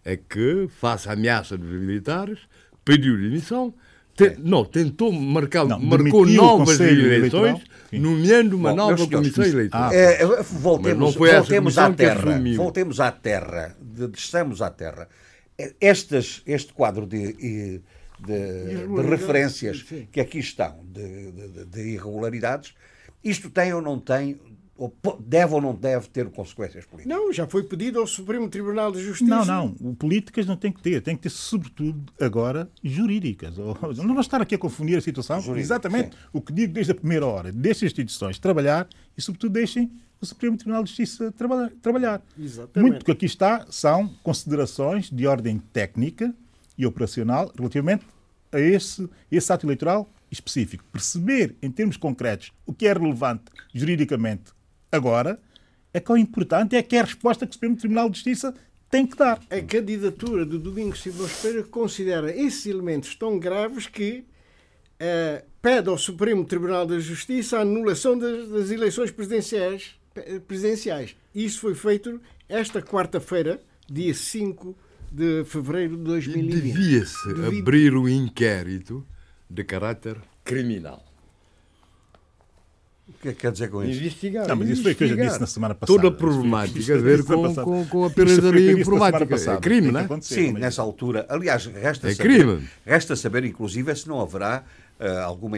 é 0.05 0.17
que, 0.17 0.69
face 0.81 1.09
à 1.09 1.13
ameaça 1.13 1.57
dos 1.57 1.71
militares, 1.71 2.39
pediu 2.85 3.17
demissão. 3.17 3.75
Te- 4.17 4.37
Não, 4.39 4.65
tentou 4.65 5.11
marcar, 5.11 5.65
Não, 5.67 5.81
marcou 5.81 6.25
novas 6.25 6.79
eleições, 6.79 7.61
nomeando 7.93 8.57
uma 8.57 8.71
Bom, 8.71 8.77
nova 8.77 8.97
senhores, 8.97 9.17
comissão 9.17 9.45
eleitoral. 9.45 9.91
Ah, 9.91 9.95
É, 9.95 10.25
voltemos, 10.43 10.99
não 11.01 11.13
foi 11.13 11.31
essa 11.31 11.41
voltemos 11.41 11.79
à 11.79 11.91
terra. 11.93 12.41
Voltemos 12.57 13.01
à 13.01 13.11
terra. 13.11 13.77
de- 13.81 14.07
Desçamos 14.09 14.63
à 14.63 14.71
terra. 14.71 15.09
Estas, 15.81 16.43
este 16.47 16.73
quadro 16.73 17.07
de, 17.07 17.33
de- 17.33 17.81
de- 18.21 18.87
de 18.87 19.09
referências 19.09 19.85
sim. 19.89 20.07
que 20.13 20.21
aqui 20.21 20.39
estão, 20.39 20.79
de, 20.85 21.33
de- 21.33 21.65
de 21.67 21.81
irregularidades, 21.95 22.73
isto 23.23 23.51
tem 23.51 23.73
ou 23.73 23.81
não 23.83 23.99
tem 23.99 24.39
ou 24.77 24.93
deve 25.21 25.55
ou 25.55 25.61
não 25.61 25.75
deve 25.75 26.09
ter 26.09 26.29
consequências 26.31 26.85
políticas? 26.85 27.17
Não, 27.17 27.33
já 27.33 27.47
foi 27.47 27.63
pedido 27.63 28.01
ao 28.01 28.07
Supremo 28.07 28.49
Tribunal 28.49 28.91
de 28.91 29.03
Justiça. 29.03 29.45
Não, 29.45 29.45
não. 29.45 29.77
O 29.81 29.95
políticas 29.95 30.47
não 30.47 30.57
tem 30.57 30.73
que 30.73 30.83
ter. 30.83 31.01
Tem 31.01 31.15
que 31.15 31.23
ter, 31.23 31.31
sobretudo, 31.31 32.13
agora, 32.21 32.69
jurídicas. 32.83 33.57
Não 33.57 33.75
vamos 33.75 34.27
estar 34.27 34.43
aqui 34.43 34.55
a 34.55 34.59
confundir 34.59 34.99
a 34.99 35.01
situação. 35.01 35.41
Jurídico, 35.41 35.67
Exatamente 35.67 36.11
sim. 36.11 36.23
o 36.33 36.41
que 36.41 36.53
digo 36.53 36.73
desde 36.73 36.93
a 36.93 36.95
primeira 36.95 37.25
hora. 37.25 37.53
Deixem 37.53 37.87
as 37.87 37.93
instituições 37.93 38.39
trabalhar 38.39 38.89
e, 39.17 39.23
sobretudo, 39.23 39.53
deixem 39.53 39.91
o 40.21 40.27
Supremo 40.27 40.57
Tribunal 40.57 40.83
de 40.83 40.91
Justiça 40.91 41.33
trabalhar. 41.81 42.23
Exatamente. 42.39 42.91
Muito 42.91 42.99
do 43.01 43.05
que 43.05 43.13
aqui 43.13 43.27
está 43.27 43.67
são 43.71 44.09
considerações 44.23 45.09
de 45.11 45.27
ordem 45.27 45.59
técnica 45.73 46.35
e 46.77 46.85
operacional 46.85 47.53
relativamente 47.57 48.05
a 48.51 48.59
esse, 48.59 49.09
esse 49.31 49.53
ato 49.53 49.67
eleitoral 49.67 50.11
específico. 50.31 50.85
Perceber, 50.91 51.55
em 51.63 51.71
termos 51.71 51.97
concretos, 51.97 52.53
o 52.67 52.73
que 52.73 52.87
é 52.87 52.93
relevante 52.93 53.45
juridicamente 53.73 54.53
agora 54.95 55.39
é 55.93 56.01
que 56.01 56.11
o 56.11 56.17
importante 56.17 56.75
é 56.77 56.83
que 56.83 56.97
é 56.97 57.01
a 57.01 57.05
resposta 57.05 57.47
que 57.47 57.51
o 57.51 57.55
Supremo 57.55 57.77
Tribunal 57.77 58.11
de 58.11 58.17
Justiça 58.17 58.55
tem 58.91 59.07
que 59.07 59.17
dar. 59.17 59.41
A 59.51 59.61
candidatura 59.61 60.45
do 60.45 60.59
Domingos 60.59 61.03
Simões 61.03 61.33
Pereira 61.41 61.65
considera 61.65 62.35
esses 62.35 62.67
elementos 62.67 63.15
tão 63.15 63.39
graves 63.39 63.87
que 63.87 64.25
uh, 65.01 65.45
pede 65.63 65.89
ao 65.89 65.99
Supremo 65.99 66.45
Tribunal 66.45 66.87
da 66.87 66.99
Justiça 66.99 67.59
a 67.59 67.63
anulação 67.63 68.19
das, 68.19 68.49
das 68.49 68.71
eleições 68.71 69.11
presidenciais, 69.11 69.95
presidenciais. 70.47 71.17
Isso 71.35 71.61
foi 71.61 71.75
feito 71.75 72.21
esta 72.49 72.83
quarta-feira, 72.83 73.61
dia 73.89 74.15
5 74.15 74.77
de 75.11 75.45
fevereiro 75.45 75.97
de 75.97 76.05
2020. 76.05 76.61
Devia-se 76.61 77.35
Devia... 77.35 77.61
abrir 77.61 77.95
o 77.95 78.03
um 78.03 78.09
inquérito 78.09 79.07
de 79.49 79.63
caráter 79.65 80.21
criminal. 80.45 81.05
O 83.25 83.27
que 83.27 83.29
é 83.31 83.33
que 83.33 83.41
quer 83.41 83.53
dizer 83.53 83.71
com 83.71 83.83
isso? 83.83 84.01
Investigar. 84.01 84.47
Não, 84.47 84.55
mas 84.55 84.69
isso 84.69 84.83
foi 84.83 84.93
o 84.93 84.97
que 84.97 85.05
eu 85.05 85.09
já 85.09 85.17
disse 85.17 85.41
na 85.41 85.47
semana 85.47 85.75
passada. 85.75 85.99
Toda 85.99 86.15
a 86.15 86.19
problemática 86.19 86.95
a 86.95 86.99
ver 86.99 87.25
com, 87.25 87.55
com, 87.55 87.87
com 87.87 88.05
a 88.05 88.11
pirataria 88.11 88.73
informática. 88.73 89.35
É 89.35 89.57
crime, 89.57 89.91
não 89.91 90.01
é? 90.01 90.21
Sim, 90.21 90.53
nessa 90.53 90.83
altura. 90.83 91.25
Aliás, 91.31 91.65
resta, 91.65 92.11
é 92.11 92.15
saber, 92.15 92.29
crime. 92.29 92.69
resta 92.85 93.17
saber, 93.17 93.45
inclusive, 93.45 93.97
se 93.97 94.07
não 94.07 94.21
haverá 94.21 94.63
uh, 95.01 95.25
alguma 95.25 95.57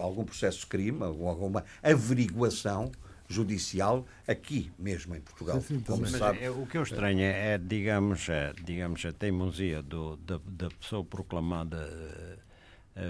algum 0.00 0.24
processo 0.24 0.60
de 0.60 0.66
crime, 0.66 1.02
alguma 1.02 1.64
averiguação 1.82 2.92
judicial 3.28 4.06
aqui 4.24 4.70
mesmo 4.78 5.16
em 5.16 5.20
Portugal. 5.20 5.60
Sim, 5.60 5.80
como 5.80 6.06
sabe. 6.06 6.38
É, 6.40 6.50
o 6.50 6.66
que 6.66 6.78
eu 6.78 6.84
estranho 6.84 7.20
é, 7.20 7.54
é, 7.54 7.58
digamos, 7.58 8.28
é, 8.28 8.52
digamos, 8.64 9.04
a 9.04 9.12
teimosia 9.12 9.82
do, 9.82 10.16
da, 10.18 10.38
da 10.46 10.68
pessoa 10.70 11.02
proclamada 11.02 11.78
uh, 11.78 12.47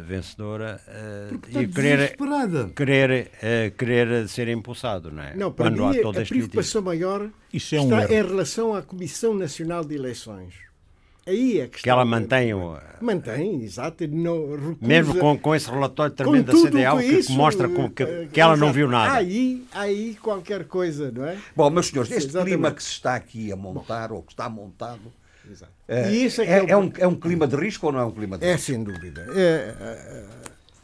vencedora 0.06 0.80
uh, 0.86 1.60
e 1.60 1.66
querer, 1.68 2.16
querer, 2.74 3.30
uh, 3.34 3.76
querer 3.76 4.28
ser 4.28 4.48
impulsado, 4.48 5.10
não 5.10 5.22
é? 5.22 5.34
Não, 5.34 5.52
para 5.52 5.70
Quando 5.70 5.88
mim, 5.88 5.98
a 5.98 6.24
preocupação 6.24 6.82
maior 6.82 7.28
Isso 7.52 7.74
é 7.74 7.80
um 7.80 7.84
está 7.84 8.02
erro. 8.02 8.12
em 8.12 8.28
relação 8.28 8.74
à 8.74 8.82
Comissão 8.82 9.34
Nacional 9.34 9.84
de 9.84 9.94
Eleições 9.94 10.68
Aí 11.28 11.60
é 11.60 11.68
que, 11.68 11.82
que 11.82 11.90
ela 11.90 12.06
mantém 12.06 12.54
o. 12.54 12.78
Mantém, 13.02 13.62
exato. 13.62 14.08
Não 14.08 14.50
recusa, 14.52 14.76
Mesmo 14.80 15.14
com, 15.16 15.38
com 15.38 15.54
esse 15.54 15.70
relatório 15.70 16.14
também 16.14 16.42
da 16.42 16.54
CDAO 16.54 16.98
que, 16.98 17.04
isso, 17.04 17.32
mostra 17.32 17.68
que, 17.68 17.88
que, 17.90 18.02
eh, 18.02 18.28
que 18.32 18.40
ela 18.40 18.56
não 18.56 18.72
viu 18.72 18.88
nada. 18.88 19.12
Aí, 19.12 19.62
aí 19.72 20.16
qualquer 20.22 20.64
coisa, 20.64 21.10
não 21.10 21.26
é? 21.26 21.36
Bom, 21.54 21.68
meus 21.68 21.88
senhores, 21.88 22.10
este 22.10 22.30
Exatamente. 22.30 22.54
clima 22.54 22.70
que 22.70 22.82
se 22.82 22.92
está 22.92 23.14
aqui 23.14 23.52
a 23.52 23.56
montar, 23.56 24.08
Bom. 24.08 24.16
ou 24.16 24.22
que 24.22 24.32
está 24.32 24.48
montado. 24.48 25.12
Exato. 25.50 25.72
É, 25.86 26.00
é, 26.00 26.44
é, 26.44 26.70
é, 26.70 26.76
um, 26.76 26.92
é 26.98 27.06
um 27.06 27.14
clima 27.14 27.46
de 27.46 27.56
risco 27.56 27.86
ou 27.86 27.92
não 27.92 28.00
é 28.00 28.04
um 28.04 28.10
clima 28.10 28.36
de 28.36 28.44
é, 28.44 28.52
risco? 28.52 28.70
É, 28.70 28.74
sem 28.74 28.84
dúvida. 28.84 29.26
É, 29.34 30.24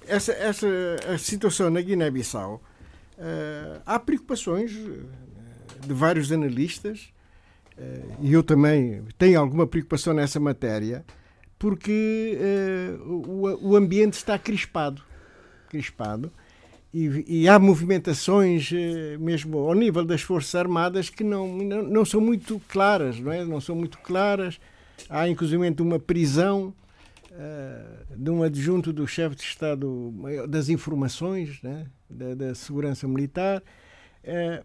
essa, 0.06 0.32
essa 0.32 0.66
a 1.12 1.18
situação 1.18 1.70
na 1.70 1.80
Guiné-Bissau, 1.80 2.62
há 3.84 3.98
preocupações 3.98 4.72
de 4.72 5.92
vários 5.92 6.32
analistas 6.32 7.12
e 8.20 8.32
eu 8.32 8.42
também 8.42 9.04
tenho 9.18 9.40
alguma 9.40 9.66
preocupação 9.66 10.14
nessa 10.14 10.40
matéria, 10.40 11.04
porque 11.58 12.38
o, 13.06 13.70
o, 13.70 13.76
ambiente 13.76 14.14
está 14.14 14.38
crispado. 14.38 15.02
crispado 15.68 16.32
e, 16.94 17.42
e 17.42 17.48
há 17.48 17.58
movimentações, 17.58 18.70
uh, 18.70 19.18
mesmo 19.18 19.58
ao 19.58 19.74
nível 19.74 20.04
das 20.04 20.22
Forças 20.22 20.54
Armadas, 20.54 21.10
que 21.10 21.24
não, 21.24 21.48
não, 21.48 21.82
não, 21.82 22.04
são 22.04 22.20
muito 22.20 22.60
claras, 22.68 23.18
não 23.18 23.32
é? 23.32 23.44
Não 23.44 23.60
são 23.60 23.74
muito 23.74 23.98
claras. 23.98 24.60
Há, 25.10 25.28
inclusive, 25.28 25.74
uma 25.80 25.98
prisão 25.98 26.72
uh, 27.32 28.16
de 28.16 28.30
um 28.30 28.44
adjunto 28.44 28.92
do 28.92 29.08
chefe 29.08 29.34
de 29.34 29.42
Estado 29.42 30.14
das 30.48 30.68
Informações, 30.68 31.60
né? 31.62 31.86
da, 32.08 32.34
da 32.34 32.54
Segurança 32.54 33.08
Militar. 33.08 33.60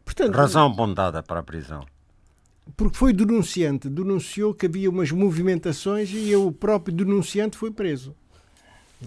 portanto, 0.05 0.35
Razão 0.35 0.67
apontada 0.67 1.23
para 1.23 1.39
a 1.39 1.43
prisão 1.43 1.83
porque 2.77 2.97
foi 2.97 3.13
denunciante, 3.13 3.89
denunciou 3.89 4.53
que 4.53 4.67
havia 4.67 4.89
umas 4.89 5.11
movimentações 5.11 6.11
e 6.13 6.35
o 6.35 6.51
próprio 6.51 6.95
denunciante 6.95 7.57
foi 7.57 7.71
preso. 7.71 8.15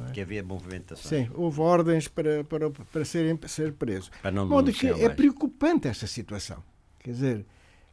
É? 0.09 0.13
Que 0.13 0.21
havia 0.23 0.43
movimentações. 0.43 1.27
Sim, 1.27 1.31
houve 1.35 1.61
ordens 1.61 2.09
para, 2.09 2.43
para, 2.45 2.71
para 2.71 3.05
serem, 3.05 3.39
ser 3.47 3.73
preso. 3.73 4.11
Para 4.23 4.31
não 4.31 4.49
modo 4.49 4.73
que 4.73 4.87
é 4.87 5.09
preocupante 5.09 5.89
esta 5.89 6.07
situação. 6.07 6.63
Quer 6.99 7.11
dizer, 7.11 7.47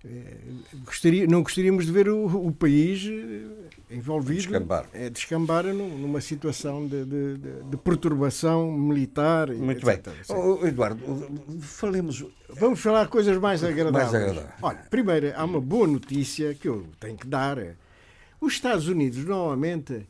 eh, 0.05 0.37
gostaria, 0.85 1.27
não 1.27 1.43
gostaríamos 1.43 1.85
de 1.85 1.91
ver 1.91 2.07
o, 2.07 2.25
o 2.25 2.53
país 2.53 3.05
eh, 3.05 3.95
envolvido 3.95 4.43
descambar, 4.43 4.85
é, 4.93 5.09
descambar 5.09 5.65
numa 5.65 6.21
situação 6.21 6.87
de, 6.87 7.03
de, 7.03 7.37
de, 7.37 7.77
perturbação 7.77 8.71
militar. 8.71 9.49
Muito 9.49 9.89
etc. 9.89 10.05
bem. 10.05 10.37
Oh, 10.37 10.65
Eduardo, 10.65 11.01
falemos. 11.59 12.25
Vamos 12.47 12.79
falar 12.79 13.09
coisas 13.09 13.37
mais 13.37 13.61
agradáveis. 13.61 14.11
mais 14.11 14.23
agradáveis. 14.23 14.55
Olha, 14.61 14.79
primeiro, 14.89 15.33
há 15.35 15.43
uma 15.43 15.59
boa 15.59 15.85
notícia 15.85 16.53
que 16.53 16.69
eu 16.69 16.85
tenho 16.97 17.17
que 17.17 17.27
dar. 17.27 17.57
Os 18.39 18.53
Estados 18.53 18.87
Unidos, 18.87 19.25
normalmente, 19.25 20.07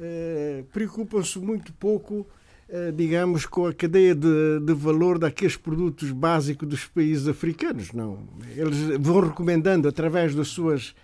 eh, 0.00 0.64
preocupam-se 0.72 1.38
muito 1.38 1.72
pouco 1.74 2.26
eh, 2.72 2.92
digamos, 2.92 3.46
com 3.46 3.66
a 3.66 3.74
cadeia 3.74 4.14
de, 4.14 4.60
de, 4.60 4.72
valor 4.74 5.18
daqueles 5.18 5.56
produtos 5.56 6.12
básicos 6.12 6.68
dos 6.68 6.84
países 6.86 7.26
africanos. 7.26 7.92
Não. 7.92 8.20
Eles 8.56 8.96
vão 9.00 9.18
recomendando, 9.18 9.88
através 9.88 10.36
das 10.36 10.48
suas, 10.48 10.94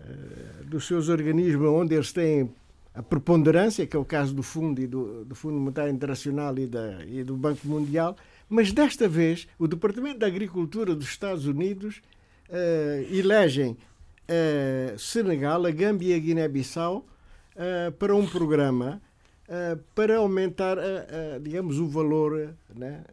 eh, 0.00 0.64
dos 0.64 0.86
seus 0.86 1.10
organismos, 1.10 1.68
onde 1.68 1.94
eles 1.94 2.10
têm 2.10 2.50
a 2.94 3.02
preponderância, 3.02 3.86
que 3.86 3.94
é 3.94 3.98
o 3.98 4.04
caso 4.04 4.34
do 4.34 4.42
Fundo 4.42 4.80
e 4.80 4.86
do, 4.86 5.26
do 5.26 5.34
Fundo 5.34 5.58
Monetário 5.58 5.92
Internacional 5.92 6.58
e, 6.58 6.66
da, 6.66 7.04
e 7.04 7.22
do 7.22 7.36
Banco 7.36 7.68
Mundial, 7.68 8.16
mas 8.48 8.72
desta 8.72 9.06
vez 9.06 9.46
o 9.58 9.68
Departamento 9.68 10.20
da 10.20 10.26
Agricultura 10.26 10.94
dos 10.94 11.06
Estados 11.06 11.46
Unidos 11.46 12.00
uh, 12.48 13.14
elegem 13.14 13.72
uh, 13.72 14.98
Senegal, 14.98 15.66
a 15.66 15.70
Gâmbia 15.70 16.14
e 16.14 16.16
a 16.16 16.18
Guiné-Bissau 16.18 17.06
uh, 17.60 17.92
para 17.92 18.16
um 18.16 18.26
programa 18.26 19.00
uh, 19.48 19.78
para 19.94 20.16
aumentar, 20.16 20.78
uh, 20.78 21.40
digamos, 21.40 21.78
o 21.78 21.86
valor, 21.86 22.54
né, 22.74 23.04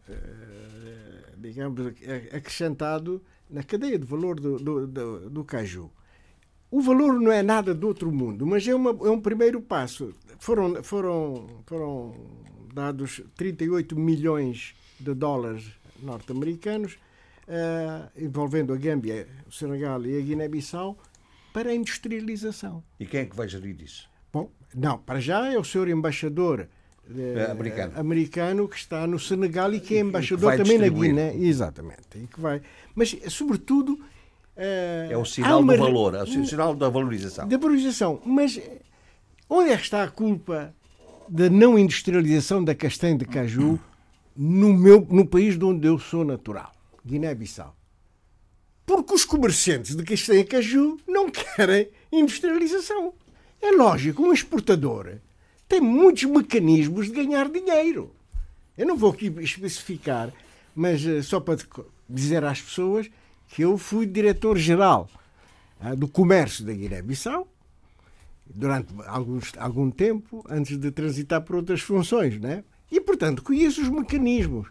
digamos, 1.36 1.92
acrescentado 2.32 3.22
na 3.50 3.62
cadeia 3.62 3.98
de 3.98 4.06
valor 4.06 4.40
do, 4.40 4.58
do, 4.58 4.86
do, 4.86 5.30
do, 5.30 5.44
caju. 5.44 5.90
O 6.70 6.80
valor 6.80 7.18
não 7.20 7.32
é 7.32 7.42
nada 7.42 7.74
do 7.74 7.86
outro 7.86 8.10
mundo, 8.12 8.46
mas 8.46 8.66
é, 8.66 8.74
uma, 8.74 8.90
é 8.90 9.10
um 9.10 9.20
primeiro 9.20 9.60
passo. 9.60 10.14
Foram, 10.38 10.82
foram, 10.82 11.46
foram 11.64 12.14
dados 12.74 13.22
38 13.36 13.98
milhões 13.98 14.74
de 15.00 15.14
dólares 15.14 15.70
norte-americanos, 16.02 16.98
uh, 17.48 18.10
envolvendo 18.16 18.72
a 18.72 18.76
Gâmbia, 18.76 19.26
o 19.46 19.52
Senegal 19.52 20.04
e 20.04 20.18
a 20.18 20.20
Guiné-Bissau, 20.20 20.98
para 21.52 21.70
a 21.70 21.74
industrialização. 21.74 22.84
E 23.00 23.06
quem 23.06 23.20
é 23.20 23.26
que 23.26 23.34
vai 23.34 23.48
gerir 23.48 23.80
isso? 23.80 24.07
Não, 24.74 24.98
para 24.98 25.20
já 25.20 25.52
é 25.52 25.58
o 25.58 25.64
senhor 25.64 25.88
embaixador 25.88 26.68
é, 27.16 27.50
americano. 27.50 27.92
americano 27.96 28.68
que 28.68 28.76
está 28.76 29.06
no 29.06 29.18
Senegal 29.18 29.72
e 29.72 29.80
que 29.80 29.96
é 29.96 30.00
embaixador 30.00 30.52
que 30.52 30.58
também 30.58 30.78
na 30.78 30.88
Guiné. 30.88 31.34
Exatamente. 31.36 32.16
E 32.16 32.26
que 32.26 32.40
vai. 32.40 32.60
Mas, 32.94 33.16
sobretudo. 33.28 33.92
Uh, 34.56 35.12
é 35.12 35.16
o 35.16 35.24
sinal 35.24 35.60
uma... 35.60 35.72
do 35.72 35.78
valor, 35.78 36.14
é 36.14 36.22
o 36.22 36.46
sinal 36.46 36.74
da 36.74 36.88
valorização. 36.88 37.46
Da 37.46 37.56
valorização. 37.56 38.20
Mas 38.26 38.60
onde 39.48 39.70
é 39.70 39.76
que 39.76 39.84
está 39.84 40.02
a 40.02 40.08
culpa 40.08 40.74
da 41.28 41.48
não 41.48 41.78
industrialização 41.78 42.62
da 42.62 42.74
castanha 42.74 43.16
de 43.16 43.24
caju 43.24 43.78
no, 44.36 44.74
meu, 44.74 45.06
no 45.08 45.24
país 45.24 45.56
de 45.56 45.64
onde 45.64 45.86
eu 45.86 45.98
sou 45.98 46.24
natural, 46.24 46.72
Guiné-Bissau? 47.06 47.74
Porque 48.84 49.14
os 49.14 49.24
comerciantes 49.24 49.94
de 49.94 50.02
castanha 50.02 50.42
de 50.42 50.50
caju 50.50 50.98
não 51.06 51.30
querem 51.30 51.88
industrialização. 52.10 53.14
É 53.60 53.70
lógico, 53.72 54.22
um 54.22 54.32
exportador 54.32 55.18
tem 55.68 55.80
muitos 55.80 56.24
mecanismos 56.24 57.06
de 57.06 57.12
ganhar 57.12 57.48
dinheiro. 57.48 58.10
Eu 58.76 58.86
não 58.86 58.96
vou 58.96 59.10
aqui 59.10 59.26
especificar, 59.40 60.32
mas 60.74 61.04
uh, 61.04 61.22
só 61.22 61.38
para 61.38 61.58
dizer 62.08 62.42
às 62.44 62.62
pessoas 62.62 63.10
que 63.48 63.62
eu 63.62 63.76
fui 63.76 64.06
diretor-geral 64.06 65.10
uh, 65.80 65.94
do 65.94 66.08
comércio 66.08 66.64
da 66.64 66.72
Guiné-Bissau 66.72 67.46
durante 68.46 68.94
alguns, 69.06 69.52
algum 69.58 69.90
tempo, 69.90 70.42
antes 70.48 70.78
de 70.78 70.90
transitar 70.90 71.42
por 71.42 71.56
outras 71.56 71.82
funções, 71.82 72.40
né? 72.40 72.64
E, 72.90 72.98
portanto, 72.98 73.42
conheço 73.42 73.82
os 73.82 73.90
mecanismos. 73.90 74.68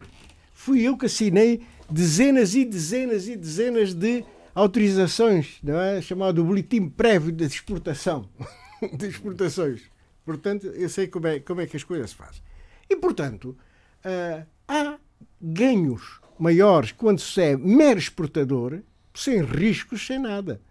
Fui 0.51 0.81
eu 0.81 0.97
que 0.97 1.05
assinei 1.05 1.61
dezenas 1.87 2.55
e 2.55 2.65
dezenas 2.65 3.27
e 3.27 3.35
dezenas 3.35 3.93
de 3.93 4.25
autorizações, 4.55 5.57
não 5.61 5.79
é? 5.79 6.01
chamado 6.01 6.43
boletim 6.43 6.89
prévio 6.89 7.31
de 7.31 7.45
exportação, 7.45 8.27
de 8.97 9.07
exportações. 9.07 9.81
Portanto, 10.25 10.67
eu 10.67 10.89
sei 10.89 11.07
como 11.07 11.27
é, 11.27 11.39
como 11.39 11.61
é 11.61 11.67
que 11.67 11.77
as 11.77 11.83
coisas 11.83 12.09
se 12.09 12.15
fazem. 12.15 12.41
E, 12.89 12.95
portanto, 12.95 13.57
uh, 14.05 14.45
há 14.67 14.97
ganhos 15.41 16.19
maiores 16.37 16.91
quando 16.91 17.19
se 17.19 17.41
é 17.41 17.57
mero 17.57 17.99
exportador, 17.99 18.79
sem 19.13 19.41
riscos, 19.41 20.05
sem 20.05 20.19
nada. 20.19 20.61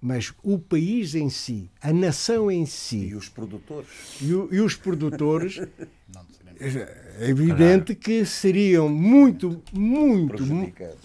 Mas 0.00 0.32
o 0.42 0.58
país 0.58 1.14
em 1.14 1.30
si, 1.30 1.70
a 1.80 1.92
nação 1.92 2.50
em 2.50 2.66
si. 2.66 3.08
E 3.08 3.14
os 3.14 3.28
produtores. 3.28 3.88
E, 4.20 4.34
o, 4.34 4.48
e 4.52 4.60
os 4.60 4.76
produtores. 4.76 5.60
é 6.58 7.28
evidente 7.28 7.94
claro. 7.94 8.00
que 8.00 8.24
seriam 8.24 8.88
muito, 8.88 9.62
muito. 9.72 10.42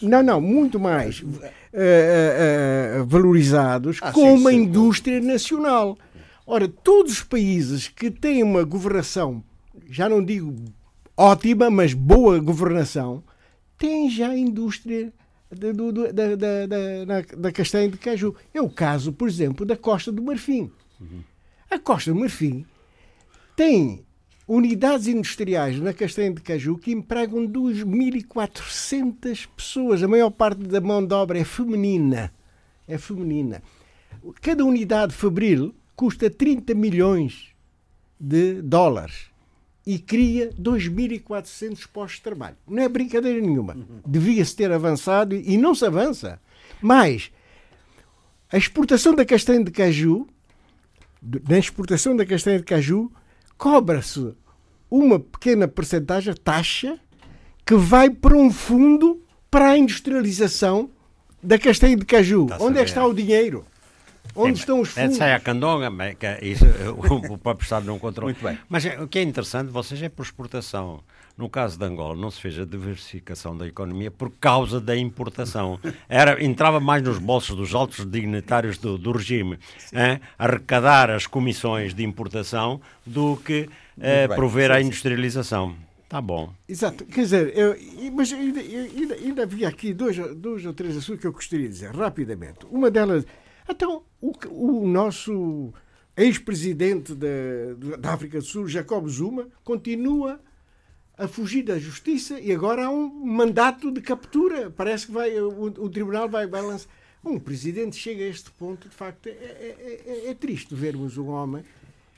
Não, 0.02 0.24
não, 0.24 0.42
muito 0.42 0.80
mais 0.80 1.22
uh, 1.22 1.28
uh, 1.28 3.06
valorizados 3.06 4.00
ah, 4.02 4.12
com 4.12 4.36
sim, 4.36 4.42
uma 4.42 4.52
sim, 4.52 4.58
indústria 4.58 5.20
nacional. 5.20 5.98
Ora, 6.54 6.68
todos 6.68 7.14
os 7.14 7.24
países 7.24 7.88
que 7.88 8.12
têm 8.12 8.44
uma 8.44 8.64
governação, 8.64 9.42
já 9.90 10.10
não 10.10 10.22
digo 10.22 10.54
ótima, 11.16 11.70
mas 11.70 11.94
boa 11.94 12.40
governação, 12.40 13.24
têm 13.78 14.10
já 14.10 14.36
indústria 14.36 15.14
da, 15.50 15.72
da, 16.12 16.36
da, 16.36 17.22
da, 17.38 17.52
castanha 17.54 17.88
de 17.88 17.98
caju. 17.98 18.36
É 18.54 18.62
o 18.62 18.70
caso, 18.70 19.14
por 19.14 19.30
exemplo, 19.30 19.66
da 19.66 19.78
Costa 19.78 20.12
do 20.12 20.22
Marfim. 20.22 20.70
A 21.70 21.80
Costa 21.80 22.12
do 22.12 22.20
Marfim 22.20 22.66
tem 23.56 24.04
unidades 24.46 25.08
industriais 25.08 25.80
na 25.80 25.94
castanha 25.94 26.34
de 26.34 26.42
caju 26.42 26.78
que 26.78 26.92
empregam 26.92 27.48
2.400 27.48 29.48
pessoas. 29.56 30.04
A 30.04 30.08
maior 30.10 30.32
parte 30.32 30.64
da 30.64 30.82
mão 30.82 31.08
de 31.08 31.14
obra 31.14 31.40
é 31.40 31.46
feminina. 31.46 32.30
É 32.86 32.98
feminina. 32.98 33.64
Cada 34.42 34.66
unidade 34.66 35.14
fabril 35.14 35.74
custa 36.02 36.32
30 36.32 36.74
milhões 36.74 37.50
de 38.20 38.60
dólares 38.64 39.28
e 39.86 40.00
cria 40.00 40.50
2.400 40.60 41.88
postos 41.94 42.16
de 42.16 42.24
trabalho. 42.24 42.58
Não 42.68 42.82
é 42.82 42.90
brincadeira 42.90 43.40
nenhuma. 43.40 43.78
Devia-se 44.04 44.56
ter 44.56 44.72
avançado 44.72 45.36
e 45.36 45.60
não 45.60 45.76
se 45.76 45.86
avança. 45.86 46.42
Mas 46.82 47.32
a 48.52 48.58
exportação 48.58 49.14
da 49.14 49.24
castanha 49.24 49.64
de 49.64 49.70
caju, 49.70 50.28
na 51.48 51.60
exportação 51.60 52.16
da 52.16 52.26
castanha 52.26 52.58
de 52.58 52.66
caju, 52.66 53.12
cobra-se 53.56 54.34
uma 54.90 55.20
pequena 55.20 55.68
percentagem, 55.68 56.34
taxa, 56.34 57.00
que 57.64 57.76
vai 57.76 58.10
para 58.10 58.36
um 58.36 58.50
fundo 58.50 59.24
para 59.52 59.70
a 59.70 59.78
industrialização 59.78 60.90
da 61.44 61.60
castanha 61.60 61.96
de 61.96 62.06
caju. 62.06 62.48
Onde 62.60 62.80
é 62.80 62.84
que 62.84 62.90
está 62.90 63.06
o 63.06 63.14
dinheiro? 63.14 63.68
Onde 64.36 64.60
estão 64.60 64.80
os 64.80 64.90
fundos? 64.90 65.14
Essa 65.14 65.26
é 65.26 65.34
a 65.34 65.40
candonga, 65.40 65.90
que 66.16 66.26
é 66.26 66.40
isso 66.42 66.66
o, 67.32 67.38
próprio 67.38 67.64
Estado 67.64 67.86
não 67.86 68.00
controla. 68.00 68.32
Muito 68.32 68.44
bem. 68.44 68.58
Mas 68.70 68.86
é, 68.86 69.02
o 69.02 69.08
que 69.08 69.20
é 69.20 69.22
interessante, 69.22 69.70
vocês 69.70 70.02
é 70.02 70.10
por 70.10 70.24
exportação. 70.24 71.02
No 71.38 71.50
caso 71.50 71.80
de 71.80 71.86
Angola, 71.86 72.16
não 72.16 72.30
se 72.30 72.40
fez 72.40 72.60
a 72.60 72.66
diversificação 72.66 73.58
da 73.58 73.66
economia 73.66 74.12
por 74.12 74.30
causa 74.32 74.80
da 74.80 74.96
importação. 74.96 75.80
Era, 76.08 76.44
entrava 76.44 76.80
mais 76.80 77.02
nos 77.02 77.18
bolsos 77.18 77.56
dos 77.56 77.74
altos 77.74 78.06
dignitários 78.06 78.78
do, 78.78 78.98
do 78.98 79.12
regime 79.12 79.58
hein, 79.94 80.20
arrecadar 80.38 81.10
as 81.10 81.26
comissões 81.26 81.94
de 81.94 82.04
importação 82.04 82.82
do 83.06 83.38
que 83.38 83.68
eh, 84.00 84.28
prover 84.28 84.72
à 84.72 84.82
industrialização. 84.82 85.76
Tá 86.08 86.22
bom. 86.22 86.54
Exato. 86.68 87.06
Quer 87.06 87.22
dizer, 87.22 87.58
eu, 87.58 87.76
mas 88.12 88.32
ainda, 88.34 88.60
ainda, 88.60 89.16
ainda 89.16 89.44
havia 89.44 89.70
aqui 89.70 89.94
dois, 89.94 90.18
dois 90.36 90.66
ou 90.66 90.74
três 90.74 90.96
assuntos 90.98 91.22
que 91.22 91.28
eu 91.28 91.32
gostaria 91.32 91.68
de 91.68 91.74
dizer 91.74 91.96
rapidamente. 91.96 92.60
Uma 92.70 92.92
delas 92.92 93.26
então, 93.72 94.04
o, 94.22 94.32
o 94.50 94.88
nosso 94.88 95.74
ex-presidente 96.16 97.16
da, 97.16 97.98
da 98.00 98.14
África 98.14 98.40
do 98.40 98.46
Sul, 98.46 98.68
Jacob 98.68 99.08
Zuma, 99.08 99.48
continua 99.64 100.40
a 101.18 101.28
fugir 101.28 101.64
da 101.64 101.78
justiça 101.78 102.40
e 102.40 102.52
agora 102.52 102.86
há 102.86 102.90
um 102.90 103.10
mandato 103.10 103.92
de 103.92 104.02
captura. 104.02 104.70
Parece 104.70 105.08
que 105.08 105.12
vai, 105.12 105.40
o, 105.40 105.66
o 105.66 105.90
tribunal 105.90 106.30
vai, 106.30 106.48
vai 106.48 106.62
lançar. 106.62 106.90
Um 107.24 107.40
presidente 107.40 107.96
chega 107.96 108.24
a 108.24 108.28
este 108.28 108.50
ponto, 108.52 108.90
de 108.90 108.96
facto, 108.96 109.28
é, 109.28 109.32
é, 109.32 110.02
é, 110.06 110.30
é 110.30 110.34
triste 110.34 110.74
vermos 110.74 111.18
um 111.18 111.28
homem 111.28 111.64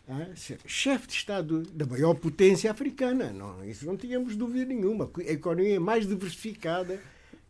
ah, 0.08 0.28
chefe 0.66 1.08
de 1.08 1.14
Estado 1.14 1.64
da 1.64 1.86
maior 1.86 2.14
potência 2.14 2.72
africana. 2.72 3.32
Não, 3.32 3.64
isso 3.66 3.86
não 3.86 3.98
tínhamos 3.98 4.36
dúvida 4.36 4.66
nenhuma. 4.66 5.10
A 5.18 5.32
economia 5.32 5.80
mais 5.80 6.08
diversificada 6.08 7.02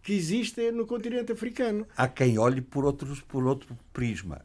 que 0.03 0.13
existe 0.13 0.69
no 0.71 0.85
continente 0.85 1.31
africano. 1.31 1.88
Há 1.95 2.07
quem 2.09 2.38
olhe 2.38 2.61
por, 2.61 2.84
outros, 2.84 3.21
por 3.21 3.45
outro 3.45 3.75
prisma. 3.93 4.41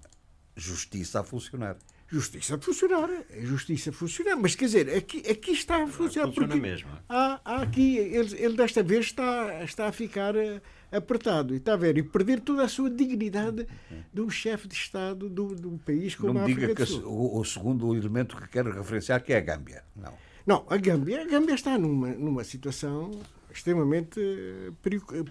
Justiça 0.57 1.21
a 1.21 1.25
funcionar. 1.25 1.77
Justiça 2.07 2.55
a 2.55 2.59
funcionar. 2.59 3.11
Justiça 3.41 3.91
a 3.91 3.93
funcionar. 3.93 4.37
Mas 4.37 4.55
quer 4.55 4.67
dizer, 4.67 4.97
aqui, 4.97 5.19
aqui 5.29 5.51
está 5.51 5.83
a 5.83 5.87
funcionar. 5.89 6.29
Funciona 6.29 6.49
porque 6.49 6.61
mesmo. 6.61 6.89
Há, 7.09 7.41
há 7.45 7.63
aqui, 7.63 7.99
ele, 7.99 8.35
ele, 8.39 8.57
desta 8.57 8.83
vez 8.83 9.07
está, 9.07 9.63
está 9.65 9.89
a 9.89 9.93
ficar 9.93 10.35
eh, 10.37 10.63
apertado. 10.93 11.53
E 11.53 11.59
está 11.59 11.75
a 11.75 11.77
ver, 11.77 11.99
e 11.99 12.03
perder 12.05 12.41
toda 12.41 12.63
a 12.63 12.69
sua 12.69 12.89
dignidade 12.89 13.67
de 14.15 14.21
um 14.21 14.31
chefe 14.31 14.69
de 14.69 14.75
Estado 14.75 15.29
do, 15.29 15.55
do 15.55 15.73
país 15.85 16.15
como 16.15 16.35
Não 16.35 16.41
a 16.41 16.45
África 16.45 16.69
diga 16.69 16.87
que 16.87 16.93
o, 17.05 17.39
o, 17.39 17.45
segundo 17.45 17.95
elemento 17.95 18.37
que 18.37 18.49
quero 18.49 18.73
referenciar 18.73 19.23
que 19.23 19.33
é 19.33 19.39
a 19.39 19.41
Gâmbia. 19.41 19.83
Não. 19.95 20.15
Não, 20.47 20.65
a 20.71 20.77
Gâmbia, 20.79 21.21
a 21.21 21.27
Gâmbia 21.27 21.55
está 21.55 21.77
numa, 21.77 22.09
numa 22.09 22.43
situação 22.43 23.11
extremamente 23.53 24.21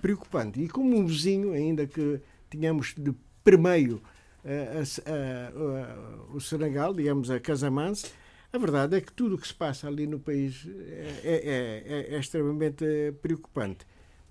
preocupante. 0.01 0.61
E 0.61 0.67
como 0.67 0.97
um 0.97 1.05
vizinho, 1.05 1.53
ainda 1.53 1.85
que 1.85 2.19
tínhamos 2.49 2.93
de 2.97 3.13
primeiro 3.43 4.01
uh, 4.43 6.31
uh, 6.31 6.35
o 6.35 6.39
Senegal, 6.39 6.93
digamos, 6.93 7.29
a 7.29 7.39
Casamance, 7.39 8.11
a 8.51 8.57
verdade 8.57 8.95
é 8.95 9.01
que 9.01 9.11
tudo 9.11 9.35
o 9.35 9.37
que 9.37 9.47
se 9.47 9.53
passa 9.53 9.87
ali 9.87 10.07
no 10.07 10.19
país 10.19 10.67
é, 10.67 11.21
é, 11.23 12.11
é, 12.11 12.15
é 12.15 12.19
extremamente 12.19 12.85
preocupante. 13.21 13.85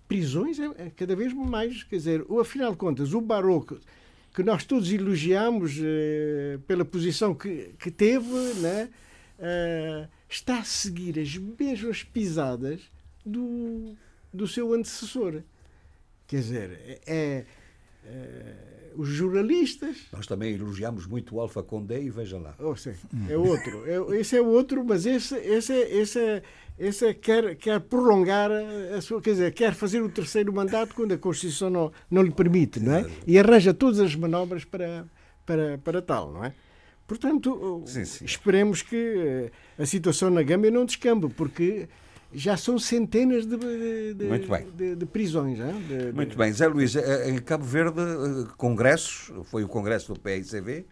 Prisões 0.09 0.59
é, 0.59 0.65
é, 0.79 0.91
cada 0.91 1.15
vez 1.15 1.33
mais, 1.33 1.83
quer 1.85 1.97
dizer, 1.97 2.25
ou 2.29 2.41
afinal 2.41 2.73
de 2.73 2.79
contas, 2.79 3.13
o 3.13 3.21
Barroco, 3.21 3.79
que 4.35 4.43
nós 4.43 4.65
todos 4.65 4.93
elogiamos 4.93 5.79
eh, 5.83 6.59
pela 6.67 6.85
posição 6.85 7.35
que, 7.35 7.75
que 7.79 7.91
teve, 7.91 8.29
né, 8.61 8.91
eh, 9.39 10.09
está 10.29 10.59
a 10.59 10.65
seguir 10.65 11.19
as 11.19 11.37
mesmas 11.39 12.03
pisadas 12.03 12.83
do, 13.27 13.97
do 14.33 14.47
seu 14.47 14.73
antecessor. 14.73 15.43
Quer 16.27 16.37
dizer, 16.37 17.01
é, 17.07 17.45
é, 18.05 18.55
os 18.97 19.09
jornalistas. 19.09 20.07
Nós 20.13 20.27
também 20.27 20.55
elogiamos 20.55 21.07
muito 21.07 21.37
o 21.37 21.41
Alfa 21.41 21.63
Condé 21.63 22.01
e 22.01 22.11
veja 22.11 22.39
lá. 22.39 22.55
Oh, 22.59 22.75
sim, 22.75 22.95
é 23.29 23.37
outro. 23.37 23.85
É, 23.87 24.19
esse 24.19 24.37
é 24.37 24.41
outro, 24.41 24.85
mas 24.85 25.05
esse, 25.07 25.37
esse, 25.37 25.75
esse, 25.75 26.43
esse 26.79 27.15
quer, 27.15 27.57
quer 27.57 27.81
prolongar 27.81 28.51
a 28.97 29.01
sua. 29.01 29.21
Quer 29.21 29.31
dizer, 29.31 29.53
quer 29.53 29.75
fazer 29.75 30.01
o 30.01 30.09
terceiro 30.09 30.53
mandato 30.53 30.95
quando 30.95 31.13
a 31.13 31.19
Constituição 31.19 31.69
não, 31.69 31.93
não 32.11 32.23
lhe 32.23 32.33
permite, 32.33 32.81
não 32.81 32.95
é? 32.95 33.07
E 33.27 33.39
arranja 33.39 33.75
todas 33.75 34.01
as 34.01 34.15
manobras 34.15 34.65
para, 34.65 35.07
para, 35.45 35.79
para 35.79 36.01
tal, 36.01 36.33
não 36.33 36.45
é? 36.45 36.55
Portanto, 37.07 37.85
sim, 37.87 38.05
sim. 38.05 38.25
esperemos 38.25 38.83
que 38.83 38.97
eh, 38.97 39.51
a 39.79 39.87
situação 39.87 40.29
na 40.29 40.43
Gâmbia 40.43 40.73
não 40.73 40.85
descambe, 40.85 41.29
porque 41.29 41.89
já 42.33 42.57
são 42.57 42.79
centenas 42.79 43.47
de, 43.47 43.57
de, 43.57 44.15
de, 44.77 44.97
de 44.97 45.07
prisões. 45.07 45.59
De, 45.59 46.13
Muito 46.13 46.37
bem. 46.37 46.53
Zé 46.53 46.67
Luís, 46.67 46.95
eh, 46.97 47.31
em 47.31 47.39
Cabo 47.39 47.65
Verde, 47.65 48.01
eh, 48.01 48.47
congressos, 48.57 49.33
foi 49.45 49.65
o 49.65 49.69
congresso 49.69 50.13
do 50.13 50.21
PICV, 50.21 50.85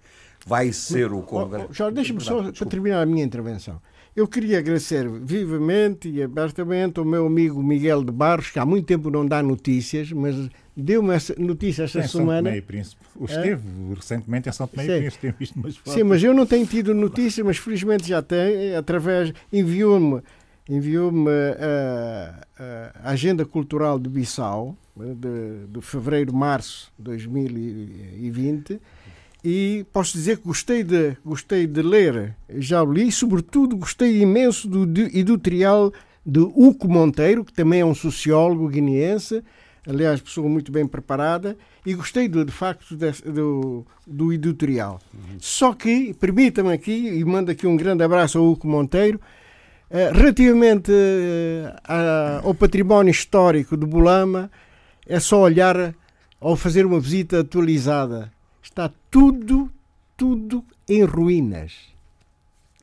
vai 0.47 0.73
ser 0.73 1.13
o 1.13 1.23
congresso... 1.23 1.83
Oh, 1.83 1.87
oh, 1.87 1.91
Deixa-me 1.91 2.21
só, 2.21 2.35
desculpa. 2.37 2.59
para 2.59 2.69
terminar 2.69 3.03
a 3.03 3.07
minha 3.07 3.25
intervenção, 3.25 3.81
eu 4.15 4.29
queria 4.29 4.61
agradecer 4.61 5.09
vivamente 5.09 6.09
e 6.09 6.23
abertamente 6.23 7.01
ao 7.01 7.05
meu 7.05 7.27
amigo 7.27 7.61
Miguel 7.61 8.05
de 8.05 8.13
Barros, 8.13 8.51
que 8.51 8.59
há 8.61 8.65
muito 8.65 8.87
tempo 8.87 9.11
não 9.11 9.27
dá 9.27 9.43
notícias, 9.43 10.13
mas 10.13 10.49
deu-me 10.77 11.13
essa 11.13 11.35
notícia 11.37 11.83
esta 11.83 11.99
em 11.99 12.07
semana. 12.07 12.35
São 12.35 12.45
Tomé 12.45 12.57
e 12.57 12.63
Príncipe. 12.63 13.03
O 13.17 13.25
esteve 13.25 13.63
é? 13.91 13.95
recentemente 13.95 14.49
em 14.49 14.53
São 14.53 14.69
Tomé 14.69 14.85
e 14.85 15.01
Príncipe, 15.01 15.21
tenho 15.21 15.35
visto 15.37 15.57
umas 15.57 15.77
fotos. 15.77 15.95
Sim, 15.95 16.05
mas 16.05 16.23
eu 16.23 16.33
não 16.33 16.47
tenho 16.47 16.65
tido 16.65 16.95
notícias, 16.95 17.45
mas 17.45 17.57
felizmente 17.57 18.07
já 18.07 18.23
tem, 18.23 18.77
através, 18.77 19.33
enviou-me 19.53 20.23
enviou-me 20.69 21.31
a, 21.31 22.47
a, 23.05 23.11
Agenda 23.11 23.45
Cultural 23.45 23.99
de 23.99 24.09
Bissau, 24.09 24.77
de, 24.97 25.67
de 25.69 25.81
fevereiro-março 25.81 26.93
de 26.99 27.05
2020, 27.05 28.81
e 29.45 29.85
posso 29.93 30.15
dizer 30.15 30.39
que 30.39 30.45
gostei 30.45 30.83
de, 30.83 31.17
gostei 31.25 31.67
de 31.67 31.83
ler, 31.83 32.35
já 32.49 32.83
o 32.83 32.91
li, 32.91 33.13
sobretudo 33.13 33.77
gostei 33.77 34.23
imenso 34.23 34.67
do 34.67 35.01
editorial 35.01 35.93
de 36.25 36.41
Uco 36.41 36.89
Monteiro, 36.89 37.45
que 37.45 37.53
também 37.53 37.81
é 37.81 37.85
um 37.85 37.95
sociólogo 37.95 38.69
guineense, 38.69 39.43
aliás, 39.87 40.21
pessoa 40.21 40.49
muito 40.49 40.73
bem 40.73 40.87
preparada, 40.87 41.59
e 41.85 41.93
gostei 41.93 42.27
do, 42.27 42.43
de 42.43 42.53
facto 42.53 42.97
do, 42.97 43.85
do 44.07 44.33
editorial. 44.33 44.99
Uhum. 45.13 45.37
Só 45.39 45.75
que, 45.75 46.15
permita-me 46.15 46.73
aqui, 46.73 47.09
e 47.09 47.23
mando 47.23 47.51
aqui 47.51 47.67
um 47.67 47.77
grande 47.77 48.03
abraço 48.03 48.39
ao 48.39 48.51
Uco 48.51 48.67
Monteiro, 48.67 49.21
eh, 49.21 49.44
relativamente 49.91 50.91
eh, 50.93 51.75
ao 52.43 52.55
património 52.55 53.11
histórico 53.11 53.77
de 53.77 53.87
Bolama, 53.87 54.51
é 55.07 55.21
só 55.21 55.41
olhar 55.41 55.95
ou 56.41 56.57
fazer 56.57 56.85
uma 56.85 57.01
visita 57.01 57.41
atualizada. 57.41 58.33
Está 58.63 58.91
tudo, 59.11 59.71
tudo 60.17 60.65
em 60.89 61.05
ruínas. 61.05 61.73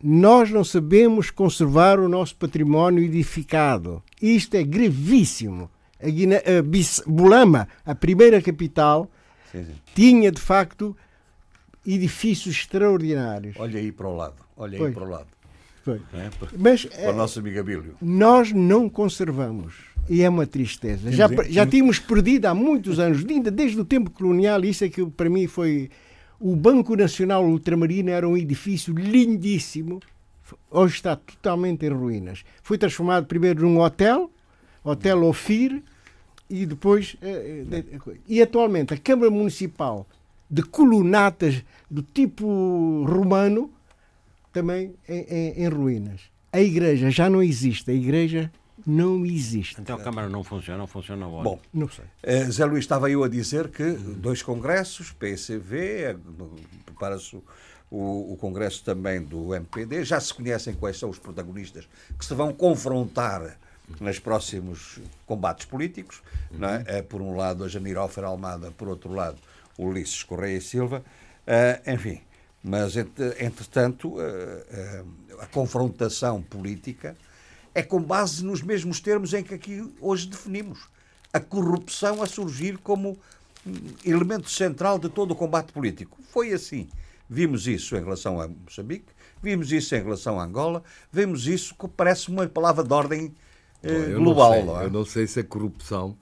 Nós 0.04 0.50
não 0.50 0.64
sabemos 0.64 1.30
conservar 1.30 2.00
o 2.00 2.10
nosso 2.10 2.36
património 2.36 3.04
edificado. 3.04 4.02
Isto 4.22 4.56
é 4.56 4.64
gravíssimo. 4.64 5.70
A, 6.02 6.10
Guiné, 6.10 6.38
a 6.38 6.62
Bis, 6.64 7.04
Bulama, 7.06 7.68
a 7.86 7.94
primeira 7.94 8.42
capital, 8.42 9.12
sim, 9.52 9.64
sim. 9.64 9.76
tinha 9.94 10.32
de 10.32 10.42
facto 10.42 10.98
edifícios 11.86 12.56
extraordinários. 12.56 13.56
Olha 13.60 13.80
aí 13.80 13.92
para 13.92 14.08
o 14.08 14.16
lado. 14.16 14.36
Olha 14.58 14.84
aí 14.84 14.92
para 14.92 15.04
o 15.04 15.10
lado. 15.10 15.28
Foi. 15.84 16.02
É, 16.14 16.30
para, 16.30 16.50
Mas, 16.58 16.86
para 16.86 17.08
o 17.08 17.10
eh, 17.10 17.14
nosso 17.14 17.40
amigo 17.40 17.60
Abílio. 17.60 17.96
Nós 18.02 18.52
não 18.52 18.88
conservamos. 18.88 19.74
E 20.10 20.24
é 20.24 20.30
uma 20.30 20.46
tristeza. 20.46 21.12
Já, 21.12 21.28
já 21.50 21.66
tínhamos 21.66 22.00
perdido 22.00 22.46
há 22.46 22.54
muitos 22.54 23.00
anos, 23.00 23.24
ainda 23.28 23.50
desde 23.52 23.80
o 23.80 23.86
tempo 23.86 24.10
colonial, 24.10 24.64
isso 24.66 24.84
é 24.84 24.90
que 24.90 25.06
para 25.06 25.30
mim 25.30 25.48
foi. 25.48 25.90
O 26.40 26.56
Banco 26.56 26.96
Nacional 26.96 27.46
Ultramarino 27.46 28.10
era 28.10 28.28
um 28.28 28.36
edifício 28.36 28.96
lindíssimo, 28.96 30.00
hoje 30.72 30.96
está 30.96 31.16
totalmente 31.16 31.86
em 31.86 31.90
ruínas. 31.90 32.44
Foi 32.64 32.78
transformado 32.78 33.28
primeiro 33.28 33.62
num 33.62 33.80
hotel, 33.80 34.32
Hotel 34.84 35.24
Ofir, 35.24 35.84
e 36.50 36.66
depois. 36.66 37.16
Eh, 37.22 37.64
eh, 37.72 38.16
e 38.28 38.42
atualmente 38.42 38.94
a 38.94 38.98
Câmara 38.98 39.30
Municipal 39.30 40.08
de 40.50 40.64
colunatas 40.64 41.64
do 41.90 42.02
tipo 42.02 43.06
romano 43.08 43.72
também 44.52 44.96
em, 45.08 45.20
em, 45.22 45.64
em 45.64 45.68
ruínas. 45.68 46.22
A 46.52 46.60
igreja 46.60 47.10
já 47.10 47.30
não 47.30 47.42
existe, 47.42 47.90
a 47.90 47.94
igreja 47.94 48.52
não 48.86 49.26
existe. 49.26 49.80
Então 49.80 49.96
a 49.96 50.04
Câmara 50.04 50.28
não 50.28 50.44
funciona, 50.44 50.78
não 50.78 50.88
funciona 50.88 51.28
onde? 51.28 51.44
Bom, 51.44 51.60
não 51.74 51.88
sei. 51.90 52.06
Uh, 52.24 52.52
Zé 52.52 52.66
Luís, 52.66 52.84
estava 52.84 53.10
eu 53.10 53.24
a 53.24 53.28
dizer 53.28 53.70
que 53.70 53.92
dois 53.92 54.42
congressos, 54.42 55.12
PCV, 55.12 56.02
eh, 56.02 56.16
prepara-se 56.86 57.36
o, 57.90 58.34
o, 58.34 58.38
congresso 58.38 58.84
também 58.84 59.22
do 59.22 59.54
MPD, 59.54 60.04
já 60.04 60.20
se 60.20 60.34
conhecem 60.34 60.74
quais 60.74 60.98
são 60.98 61.10
os 61.10 61.20
protagonistas 61.20 61.88
que 62.18 62.26
se 62.26 62.34
vão 62.34 62.54
confrontar 62.54 63.58
nos 64.00 64.20
próximos 64.20 65.00
combates 65.26 65.66
políticos. 65.66 66.22
Uhum. 66.52 66.60
Não 66.60 66.70
é? 66.70 67.00
Uh, 67.00 67.04
por 67.04 67.22
um 67.22 67.36
lado, 67.36 67.64
a 67.64 67.68
Janir 67.68 67.98
Alfer 67.98 68.24
Almada, 68.24 68.72
por 68.72 68.88
outro 68.88 69.14
lado, 69.14 69.38
Ulisses 69.78 70.24
Correia 70.24 70.58
e 70.58 70.62
Silva. 70.62 71.04
Uh, 71.46 71.92
enfim, 71.92 72.22
mas 72.64 72.96
entretanto, 72.96 74.16
a 75.40 75.46
confrontação 75.48 76.42
política 76.42 77.18
é 77.74 77.82
com 77.82 78.02
base 78.02 78.44
nos 78.46 78.62
mesmos 78.62 79.00
termos 79.00 79.34
em 79.34 79.44
que 79.44 79.54
aqui 79.54 79.84
hoje 80.00 80.28
definimos. 80.28 80.80
A 81.34 81.40
corrupção 81.40 82.22
a 82.22 82.28
surgir 82.28 82.78
como 82.78 83.18
elemento 84.06 84.50
central 84.50 85.00
de 85.00 85.10
todo 85.10 85.32
o 85.32 85.36
combate 85.36 85.72
político. 85.72 86.18
Foi 86.30 86.52
assim. 86.52 86.90
Vimos 87.30 87.66
isso 87.68 87.96
em 87.96 88.04
relação 88.04 88.42
a 88.42 88.48
Moçambique, 88.48 89.06
vimos 89.42 89.72
isso 89.72 89.96
em 89.96 90.04
relação 90.04 90.38
a 90.40 90.44
Angola, 90.44 90.84
vemos 91.12 91.48
isso 91.48 91.74
que 91.76 91.88
parece 91.88 92.28
uma 92.30 92.46
palavra 92.46 92.84
de 92.84 92.94
ordem 92.94 93.34
eh, 93.82 94.14
global. 94.16 94.54
Eu 94.54 94.66
não, 94.66 94.74
sei, 94.74 94.82
é? 94.82 94.86
eu 94.86 94.92
não 94.92 95.06
sei 95.06 95.28
se 95.28 95.40
a 95.40 95.44
corrupção 95.44 96.18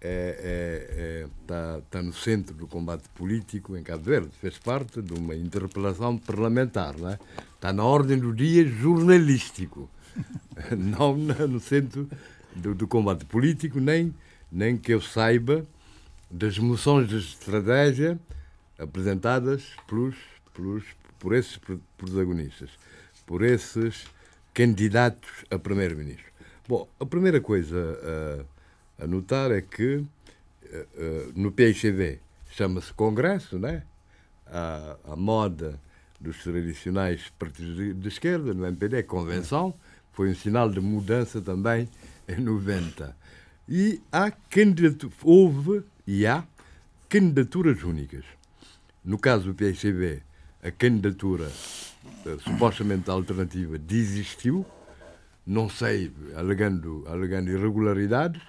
é, 0.00 0.08
é, 0.42 1.24
é, 1.24 1.26
tá, 1.46 1.80
tá 1.90 2.02
no 2.02 2.12
centro 2.12 2.54
do 2.54 2.66
combate 2.66 3.08
político 3.10 3.76
em 3.76 3.82
Cabo 3.82 4.04
Verde. 4.04 4.30
Fez 4.40 4.58
parte 4.58 5.02
de 5.02 5.12
uma 5.12 5.34
interpelação 5.34 6.16
parlamentar. 6.16 6.96
Não 6.96 7.10
é? 7.10 7.18
Está 7.54 7.72
na 7.72 7.84
ordem 7.84 8.18
do 8.18 8.32
dia 8.32 8.66
jornalístico. 8.66 9.90
não 10.76 11.16
no 11.16 11.60
centro 11.60 12.08
do, 12.56 12.74
do, 12.74 12.88
combate 12.88 13.24
político, 13.24 13.78
nem, 13.78 14.14
nem 14.50 14.76
que 14.76 14.92
eu 14.92 15.00
saiba 15.00 15.66
das 16.30 16.58
moções 16.58 17.08
de 17.08 17.18
estratégia 17.18 18.18
apresentadas 18.78 19.64
pelos, 19.86 20.16
pelos, 20.54 20.84
por 21.18 21.34
esses 21.34 21.58
protagonistas, 21.96 22.70
por 23.26 23.42
esses 23.42 24.06
candidatos 24.54 25.30
a 25.50 25.58
primeiro-ministro. 25.58 26.24
Bom, 26.66 26.88
a 26.98 27.06
primeira 27.06 27.40
coisa 27.40 27.98
a, 28.02 28.59
a 29.00 29.06
notar 29.06 29.50
é 29.50 29.60
que 29.60 30.04
a, 30.72 30.76
a, 30.76 31.32
no 31.34 31.50
PICV 31.52 32.20
chama-se 32.50 32.92
Congresso, 32.92 33.58
né? 33.58 33.82
A, 34.46 34.96
a 35.12 35.16
moda 35.16 35.80
dos 36.20 36.42
tradicionais 36.42 37.32
partidos 37.38 37.76
de, 37.76 38.08
esquerda, 38.08 38.52
no 38.52 38.66
MPD 38.66 39.04
Convenção, 39.04 39.74
foi 40.12 40.30
um 40.30 40.34
sinal 40.34 40.68
de 40.68 40.80
mudança 40.80 41.40
também 41.40 41.88
em 42.28 42.40
90. 42.40 43.16
E 43.68 44.02
há 44.12 44.30
houve 45.22 45.82
e 46.06 46.26
há 46.26 46.44
candidaturas 47.08 47.82
únicas. 47.82 48.24
No 49.04 49.18
caso 49.18 49.46
do 49.46 49.54
PSCB, 49.54 50.22
a 50.62 50.70
candidatura 50.70 51.46
uh, 51.46 52.40
supostamente 52.40 53.08
alternativa 53.08 53.78
desistiu, 53.78 54.66
não 55.46 55.68
sei, 55.68 56.12
alegando, 56.36 57.04
alegando 57.06 57.50
irregularidades, 57.50 58.42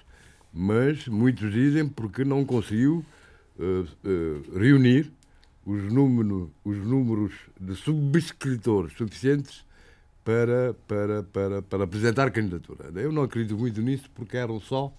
mas 0.52 1.08
muitos 1.08 1.52
dizem 1.52 1.88
porque 1.88 2.24
não 2.24 2.44
conseguiu 2.44 3.04
uh, 3.58 3.82
uh, 3.82 4.58
reunir 4.58 5.10
os, 5.64 5.92
número, 5.92 6.52
os 6.64 6.76
números 6.78 7.32
de 7.58 7.74
subscritores 7.74 8.92
suficientes 8.96 9.64
para, 10.24 10.74
para, 10.86 11.22
para, 11.22 11.62
para 11.62 11.84
apresentar 11.84 12.30
candidatura. 12.30 12.90
Eu 13.00 13.12
não 13.12 13.22
acredito 13.22 13.56
muito 13.56 13.80
nisso 13.80 14.10
porque 14.14 14.36
eram 14.36 14.60
só 14.60 14.92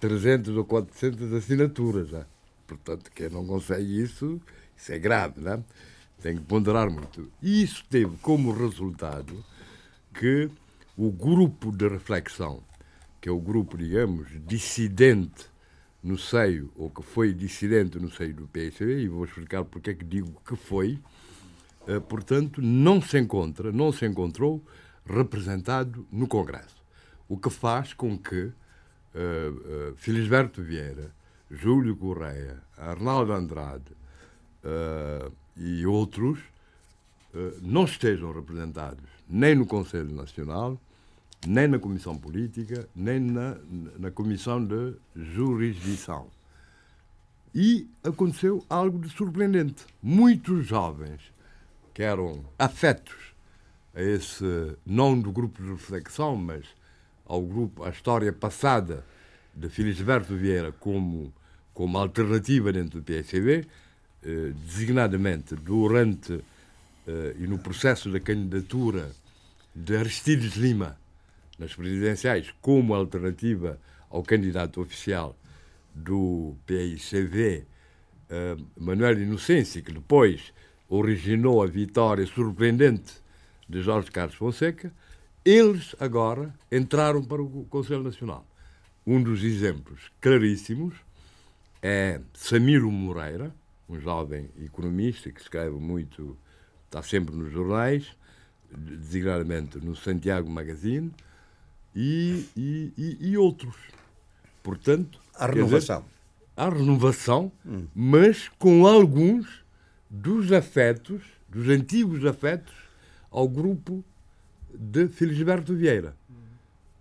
300 0.00 0.56
ou 0.56 0.64
400 0.64 1.32
assinaturas. 1.32 2.10
Né? 2.10 2.24
Portanto, 2.66 3.10
quem 3.14 3.28
não 3.30 3.46
consegue 3.46 4.02
isso, 4.02 4.40
isso 4.76 4.92
é 4.92 4.98
grave. 4.98 5.40
Né? 5.40 5.62
Tem 6.20 6.36
que 6.36 6.42
ponderar 6.42 6.90
muito. 6.90 7.30
E 7.42 7.62
isso 7.62 7.84
teve 7.88 8.16
como 8.18 8.52
resultado 8.52 9.44
que 10.14 10.50
o 10.96 11.10
grupo 11.10 11.72
de 11.72 11.88
reflexão, 11.88 12.62
que 13.20 13.28
é 13.28 13.32
o 13.32 13.38
grupo, 13.38 13.76
digamos, 13.76 14.28
dissidente 14.46 15.50
no 16.02 16.16
seio, 16.16 16.72
ou 16.74 16.88
que 16.88 17.02
foi 17.02 17.34
dissidente 17.34 17.98
no 17.98 18.10
seio 18.10 18.34
do 18.34 18.48
PSB, 18.48 19.02
e 19.02 19.08
vou 19.08 19.24
explicar 19.24 19.64
porque 19.64 19.90
é 19.90 19.94
que 19.94 20.04
digo 20.04 20.40
que 20.46 20.56
foi, 20.56 20.98
eh, 21.86 22.00
portanto, 22.00 22.62
não 22.62 23.02
se 23.02 23.18
encontra, 23.18 23.70
não 23.70 23.92
se 23.92 24.06
encontrou 24.06 24.64
representado 25.04 26.06
no 26.10 26.26
Congresso. 26.26 26.82
O 27.28 27.36
que 27.36 27.50
faz 27.50 27.92
com 27.92 28.18
que 28.18 28.44
uh, 28.44 28.52
uh, 29.14 29.96
Felisberto 29.96 30.62
Vieira, 30.62 31.12
Júlio 31.50 31.96
Correia, 31.96 32.62
Arnaldo 32.76 33.32
Andrade 33.32 33.98
e 35.56 35.84
outros 35.84 36.38
não 37.60 37.84
estejam 37.84 38.30
representados 38.30 39.08
nem 39.28 39.54
no 39.54 39.66
Conselho 39.66 40.14
Nacional, 40.14 40.80
nem 41.46 41.66
na 41.68 41.78
Comissão 41.78 42.16
Política, 42.16 42.88
nem 42.94 43.18
na, 43.20 43.56
na 43.98 44.10
Comissão 44.10 44.64
de 44.64 44.94
Jurisdição. 45.16 46.26
E 47.54 47.88
aconteceu 48.04 48.64
algo 48.68 48.98
de 48.98 49.08
surpreendente. 49.08 49.84
Muitos 50.02 50.66
jovens 50.66 51.20
que 51.92 52.02
eram 52.02 52.44
afetos 52.58 53.34
a 53.94 54.00
esse, 54.00 54.44
não 54.86 55.18
do 55.20 55.32
grupo 55.32 55.62
de 55.62 55.70
reflexão, 55.70 56.36
mas 56.36 56.64
ao 57.26 57.42
grupo, 57.42 57.84
à 57.84 57.90
história 57.90 58.32
passada 58.32 59.04
de 59.54 59.68
Felisberto 59.68 60.36
Vieira 60.36 60.72
como, 60.72 61.32
como 61.74 61.98
alternativa 61.98 62.72
dentro 62.72 63.00
do 63.00 63.04
PSCB, 63.04 63.66
eh, 64.22 64.52
designadamente 64.64 65.56
durante 65.56 66.40
eh, 67.06 67.36
e 67.38 67.46
no 67.46 67.58
processo 67.58 68.10
da 68.12 68.20
candidatura 68.20 69.10
de 69.74 69.96
Aristides 69.96 70.54
Lima 70.54 70.96
nas 71.60 71.74
presidenciais 71.74 72.52
como 72.60 72.94
alternativa 72.94 73.78
ao 74.08 74.22
candidato 74.22 74.80
oficial 74.80 75.36
do 75.94 76.56
PICV, 76.66 77.66
eh, 78.30 78.56
Manuel 78.78 79.20
Inocêncio, 79.20 79.82
que 79.82 79.92
depois 79.92 80.52
originou 80.88 81.62
a 81.62 81.66
vitória 81.66 82.26
surpreendente 82.26 83.12
de 83.68 83.82
Jorge 83.82 84.10
Carlos 84.10 84.34
Fonseca, 84.34 84.92
eles 85.44 85.94
agora 86.00 86.52
entraram 86.72 87.22
para 87.22 87.42
o 87.42 87.64
Conselho 87.66 88.02
Nacional. 88.02 88.46
Um 89.06 89.22
dos 89.22 89.44
exemplos 89.44 90.10
claríssimos 90.20 90.94
é 91.82 92.20
Samiro 92.34 92.90
Moreira, 92.90 93.54
um 93.88 94.00
jovem 94.00 94.50
economista 94.62 95.30
que 95.30 95.40
escreve 95.40 95.76
muito, 95.76 96.36
está 96.86 97.02
sempre 97.02 97.34
nos 97.34 97.52
jornais, 97.52 98.16
designadamente 98.70 99.78
no 99.78 99.96
Santiago 99.96 100.48
Magazine, 100.50 101.12
e, 101.94 102.46
e, 102.56 102.92
e, 102.96 103.30
e 103.30 103.38
outros. 103.38 103.76
Portanto, 104.62 105.20
a 105.34 105.46
renovação. 105.46 106.00
Dizer, 106.00 106.10
a 106.56 106.68
renovação, 106.68 107.52
hum. 107.64 107.86
mas 107.94 108.48
com 108.58 108.86
alguns 108.86 109.64
dos 110.08 110.52
afetos, 110.52 111.22
dos 111.48 111.68
antigos 111.68 112.24
afetos, 112.24 112.74
ao 113.30 113.48
grupo 113.48 114.04
de 114.74 115.08
Felisberto 115.08 115.74
Vieira. 115.74 116.14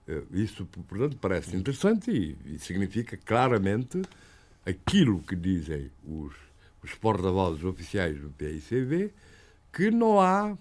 Eh, 0.08 0.24
isso, 0.32 0.66
portanto, 0.88 1.18
parece 1.20 1.56
interessante 1.56 2.12
e, 2.12 2.56
e 2.56 2.60
significa 2.60 3.18
claramente 3.18 4.02
aquilo 4.66 5.20
que 5.20 5.36
dizem 5.36 5.90
os, 6.08 6.34
os 6.84 6.94
porta-vozes 6.96 7.64
oficiais 7.64 8.20
do 8.20 8.30
PICV, 8.30 9.12
que 9.74 9.92
não 9.92 10.20
há 10.20 10.58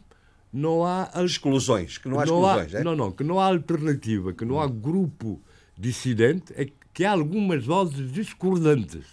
não 0.53 0.85
há 0.85 1.11
exclusões, 1.25 1.99
que 1.99 2.09
não 2.09 2.19
há 2.19 2.25
exclusões, 2.25 2.73
não, 2.73 2.81
é? 2.81 2.85
não, 2.85 2.97
não, 2.97 3.12
que 3.12 3.25
não 3.25 3.41
há 3.41 3.47
alternativa, 3.47 4.33
que 4.33 4.45
não 4.45 4.61
há 4.61 4.66
grupo 4.66 5.41
dissidente, 5.77 6.53
é 6.57 6.69
que 6.93 7.05
há 7.05 7.12
algumas 7.12 7.65
vozes 7.65 8.11
discordantes, 8.11 9.07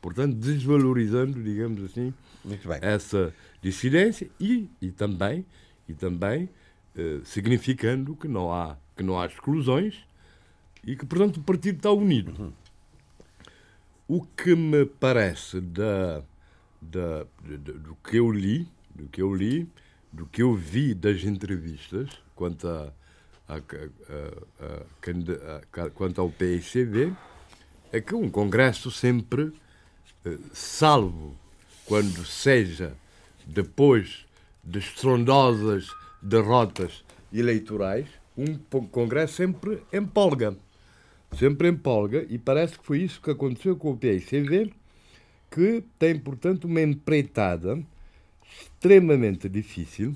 portanto 0.00 0.34
desvalorizando, 0.34 1.42
digamos 1.42 1.84
assim, 1.84 2.12
essa 2.80 3.34
dissidência 3.62 4.28
e, 4.40 4.68
e 4.80 4.90
também 4.90 5.44
e 5.88 5.94
também 5.94 6.48
eh, 6.96 7.20
significando 7.24 8.16
que 8.16 8.26
não 8.28 8.52
há 8.52 8.76
que 8.96 9.02
não 9.02 9.18
há 9.18 9.26
exclusões 9.26 9.98
e 10.84 10.96
que 10.96 11.04
portanto 11.04 11.38
o 11.38 11.42
partido 11.42 11.76
está 11.76 11.90
unido. 11.90 12.34
Uhum. 12.38 12.52
O 14.08 14.22
que 14.24 14.56
me 14.56 14.84
parece 14.86 15.60
da, 15.60 16.22
da, 16.82 17.24
do 17.44 17.96
que 18.02 18.16
eu 18.16 18.30
li, 18.32 18.66
do 18.92 19.06
que 19.06 19.22
eu 19.22 19.32
li, 19.32 19.68
do 20.12 20.26
que 20.26 20.42
eu 20.42 20.54
vi 20.54 20.94
das 20.94 21.24
entrevistas 21.24 22.10
quanto, 22.34 22.68
a, 22.68 22.92
a, 23.48 23.56
a, 23.56 25.90
quanto 25.90 26.20
ao 26.20 26.30
PICV, 26.30 27.12
é 27.92 28.00
que 28.00 28.14
um 28.14 28.28
Congresso 28.28 28.90
sempre, 28.90 29.52
eh, 30.24 30.38
salvo 30.52 31.36
quando 31.84 32.24
seja 32.24 32.96
depois 33.46 34.26
de 34.62 34.78
estrondosas 34.78 35.88
derrotas 36.22 37.04
eleitorais, 37.32 38.06
um 38.36 38.56
Congresso 38.88 39.34
sempre 39.34 39.82
empolga. 39.92 40.56
Sempre 41.36 41.68
empolga, 41.68 42.26
e 42.28 42.38
parece 42.38 42.78
que 42.78 42.84
foi 42.84 43.02
isso 43.02 43.20
que 43.20 43.30
aconteceu 43.30 43.76
com 43.76 43.92
o 43.92 43.96
PICV, 43.96 44.72
que 45.50 45.84
tem, 45.98 46.18
portanto, 46.18 46.64
uma 46.64 46.80
empreitada 46.80 47.80
extremamente 48.50 49.48
difícil, 49.48 50.14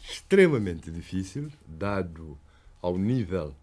extremamente 0.00 0.90
difícil, 0.90 1.50
dado 1.66 2.38
ao 2.82 2.98
nível 2.98 3.54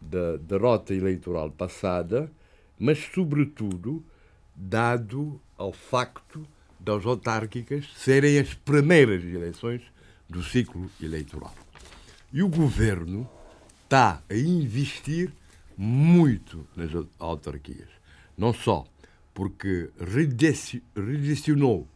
da 0.00 0.36
derrota 0.36 0.94
eleitoral 0.94 1.50
passada, 1.50 2.30
mas, 2.78 2.98
sobretudo, 3.12 4.02
dado 4.54 5.40
ao 5.58 5.72
facto 5.72 6.46
das 6.78 7.04
autárquicas 7.04 7.86
serem 7.94 8.38
as 8.38 8.54
primeiras 8.54 9.22
eleições 9.22 9.82
do 10.28 10.42
ciclo 10.42 10.90
eleitoral. 11.00 11.54
E 12.32 12.42
o 12.42 12.48
governo 12.48 13.28
está 13.84 14.22
a 14.28 14.34
investir 14.34 15.32
muito 15.76 16.66
nas 16.76 16.90
autarquias. 17.18 17.88
Não 18.38 18.54
só 18.54 18.86
porque 19.34 19.90
redicionou 20.94 21.86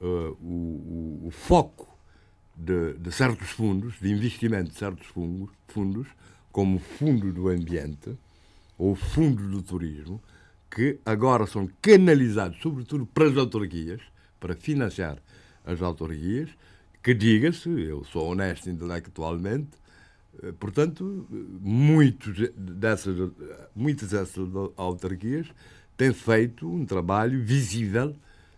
uh, 0.00 0.36
o, 0.42 1.26
o, 1.26 1.30
foco 1.30 1.88
de, 2.56 2.94
de, 2.94 3.12
certos 3.12 3.50
fundos, 3.50 3.94
de 4.00 4.10
investimento 4.10 4.70
de 4.70 4.78
certos 4.78 5.06
fundos, 5.06 5.50
fundos, 5.68 6.08
como 6.50 6.76
o 6.76 6.80
Fundo 6.80 7.32
do 7.32 7.48
Ambiente 7.48 8.16
ou 8.76 8.92
o 8.92 8.96
Fundo 8.96 9.48
do 9.48 9.62
Turismo, 9.62 10.20
que 10.70 10.98
agora 11.04 11.46
são 11.46 11.68
canalizados, 11.82 12.60
sobretudo 12.60 13.06
para 13.06 13.28
as 13.28 13.36
autarquias, 13.36 14.00
para 14.38 14.54
financiar 14.54 15.18
as 15.64 15.82
autarquias, 15.82 16.48
que 17.02 17.14
diga-se, 17.14 17.68
eu 17.68 18.04
sou 18.04 18.30
honesto 18.30 18.68
intelectualmente, 18.68 19.70
eh, 20.42 20.52
portanto, 20.52 21.26
muitos 21.60 22.50
dessas, 22.54 23.30
muitas 23.74 24.10
dessas 24.10 24.48
autarquias 24.76 25.46
têm 25.96 26.12
feito 26.12 26.70
um 26.70 26.84
trabalho 26.84 27.42
visível, 27.42 28.14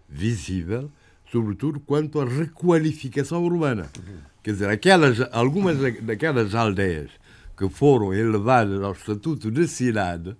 visível, 0.08 0.90
sobretudo 1.32 1.80
quanto 1.80 2.20
à 2.20 2.26
requalificação 2.26 3.42
urbana. 3.42 3.90
Quer 4.42 4.52
dizer, 4.52 4.68
aquelas, 4.68 5.18
algumas 5.32 5.78
daquelas 6.02 6.54
aldeias 6.54 7.10
que 7.56 7.68
foram 7.70 8.12
elevadas 8.12 8.82
ao 8.82 8.92
estatuto 8.92 9.50
de 9.50 9.66
cidade 9.66 10.36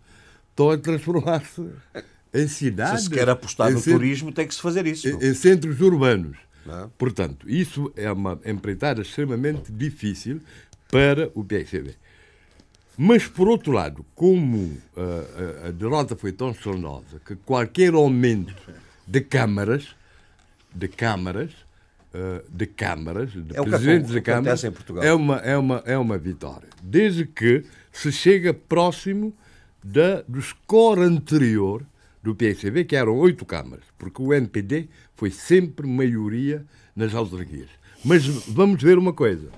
estão 0.51 0.70
a 0.70 0.77
transformar-se 0.77 1.66
em 2.35 2.47
cidades. 2.47 3.05
Se 3.05 3.09
se 3.09 3.10
quer 3.10 3.28
apostar 3.28 3.73
no 3.73 3.81
turismo, 3.81 4.31
tem 4.31 4.47
que 4.47 4.55
se 4.55 4.60
fazer 4.60 4.86
isso. 4.86 5.09
Em, 5.09 5.28
em 5.28 5.35
centros 5.35 5.81
urbanos. 5.81 6.36
Não. 6.66 6.90
Portanto, 6.90 7.48
isso 7.48 7.90
é 7.97 8.12
uma 8.12 8.39
empreitada 8.44 9.01
extremamente 9.01 9.73
difícil 9.73 10.40
para 10.90 11.31
o 11.35 11.43
PSB. 11.43 11.94
Mas, 12.98 13.27
por 13.27 13.48
outro 13.48 13.73
lado, 13.73 14.05
como 14.14 14.77
a, 14.94 15.01
uh, 15.01 15.64
a, 15.64 15.69
a 15.69 15.70
derrota 15.70 16.14
foi 16.14 16.32
tão 16.32 16.51
estrondosa 16.51 17.20
que 17.27 17.35
qualquer 17.36 17.94
aumento 17.94 18.55
de 19.06 19.20
câmaras 19.23 19.97
de 20.74 20.89
câmaras, 20.89 21.53
uh, 22.15 22.43
de 22.49 22.66
câmaras, 22.66 23.32
de 23.32 23.57
é 23.57 23.62
presidentes 23.62 24.11
de 24.11 24.20
câmaras, 24.20 24.65
é 25.03 25.12
uma, 25.12 25.36
é, 25.39 25.57
uma, 25.57 25.82
é 25.86 25.99
uma 25.99 26.19
vitória. 26.19 26.69
Desde 26.82 27.27
que 27.27 27.65
se 27.90 28.11
chega 28.11 28.55
próximo 28.55 29.35
da, 29.82 30.23
do 30.23 30.40
score 30.40 31.03
anterior 31.03 31.85
do 32.23 32.35
PSB, 32.35 32.85
que 32.85 32.97
eram 32.97 33.16
oito 33.19 33.44
câmaras, 33.44 33.85
porque 33.99 34.23
o 34.23 34.32
NPD 34.32 34.89
foi 35.15 35.31
sempre 35.31 35.86
maioria 35.86 36.65
nas 36.94 37.15
autarquias. 37.15 37.69
Mas 38.05 38.24
vamos 38.27 38.82
ver 38.82 38.99
uma 38.99 39.12
coisa. 39.12 39.49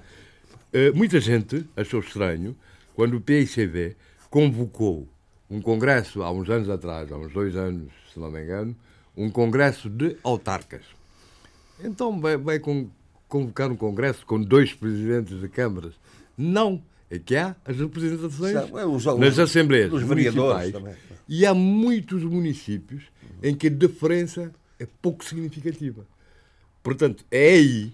Uh, 0.73 0.95
muita 0.95 1.21
gente 1.21 1.65
achou 1.77 2.01
estranho 2.01 2.57
quando 2.95 3.17
o 3.17 3.21
PSB 3.21 3.97
convocou 4.31 5.09
um 5.51 5.61
congresso 5.61 6.23
há 6.23 6.31
uns 6.31 6.49
anos 6.49 6.69
atrás, 6.69 7.11
há 7.13 7.17
uns 7.17 7.33
dois 7.33 7.55
anos, 7.55 7.93
se 8.13 8.19
não 8.19 8.31
me 8.31 8.43
engano, 8.43 8.75
um 9.17 9.31
congresso 9.31 9.89
de 9.89 10.17
autarcas. 10.23 10.83
Então 11.83 12.21
vai, 12.21 12.37
vai 12.37 12.61
convocar 13.29 13.71
um 13.71 13.77
congresso 13.77 14.25
com 14.27 14.41
dois 14.41 14.73
presidentes 14.73 15.41
de 15.41 15.49
câmaras? 15.49 15.95
Não. 16.37 16.83
É 17.11 17.19
que 17.19 17.37
há 17.37 17.55
as 17.65 17.77
representações 17.79 18.55
é, 18.55 18.87
os, 18.87 19.05
nas 19.05 19.39
assembleias 19.39 19.93
os 19.93 20.03
municipais. 20.03 20.73
Também. 20.73 20.95
E 21.29 21.47
há 21.47 21.55
muitos 21.55 22.23
municípios 22.25 23.05
em 23.43 23.55
que 23.55 23.67
a 23.67 23.71
diferença 23.71 24.53
é 24.79 24.87
pouco 25.01 25.25
significativa. 25.25 26.07
Portanto, 26.83 27.25
é 27.31 27.51
aí 27.51 27.93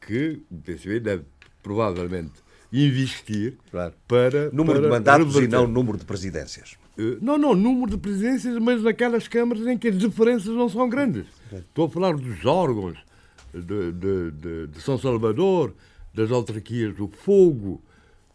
que 0.00 0.40
o 0.50 0.56
PCB 0.56 1.00
deve 1.00 1.24
provavelmente 1.62 2.34
investir 2.72 3.56
claro. 3.70 3.94
para. 4.06 4.50
Número 4.50 4.80
para 4.80 4.82
de 4.82 4.88
mandatos 4.88 5.26
reverter. 5.34 5.48
e 5.48 5.60
não 5.60 5.66
número 5.66 5.98
de 5.98 6.04
presidências. 6.04 6.76
Eh, 6.98 7.16
não, 7.20 7.38
não, 7.38 7.54
número 7.54 7.92
de 7.92 7.98
presidências, 7.98 8.58
mas 8.58 8.82
naquelas 8.82 9.28
câmaras 9.28 9.66
em 9.66 9.78
que 9.78 9.88
as 9.88 9.98
diferenças 9.98 10.54
não 10.54 10.68
são 10.68 10.88
grandes. 10.88 11.26
Estou 11.52 11.86
a 11.86 11.90
falar 11.90 12.14
dos 12.16 12.44
órgãos, 12.44 12.98
de, 13.52 13.92
de, 13.92 14.30
de, 14.30 14.66
de 14.68 14.80
São 14.80 14.98
Salvador, 14.98 15.74
das 16.14 16.30
autarquias 16.30 16.94
do 16.94 17.08
Fogo, 17.08 17.82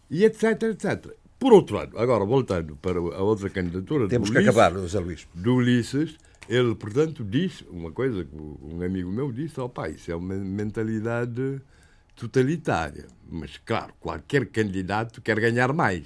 e 0.09 0.23
etc, 0.23 0.63
etc. 0.63 1.13
Por 1.39 1.51
outro 1.51 1.75
lado, 1.75 1.97
agora 1.97 2.23
voltando 2.23 2.75
para 2.77 2.99
a 2.99 3.21
outra 3.21 3.49
candidatura 3.49 4.07
Temos 4.07 4.29
do 4.29 4.33
que 4.33 4.39
Ulisses, 4.39 4.57
acabar, 4.57 4.79
José 4.79 4.99
Luís. 4.99 5.27
Do 5.33 5.55
Ulisses, 5.55 6.17
ele, 6.47 6.75
portanto, 6.75 7.23
disse 7.23 7.65
uma 7.69 7.91
coisa 7.91 8.23
que 8.23 8.35
um 8.35 8.81
amigo 8.81 9.11
meu 9.11 9.31
disse: 9.31 9.59
oh, 9.59 9.67
pai, 9.67 9.91
isso 9.91 10.11
é 10.11 10.15
uma 10.15 10.35
mentalidade 10.35 11.61
totalitária. 12.15 13.07
Mas, 13.29 13.57
claro, 13.57 13.93
qualquer 13.99 14.45
candidato 14.45 15.21
quer 15.21 15.39
ganhar 15.39 15.73
mais. 15.73 16.05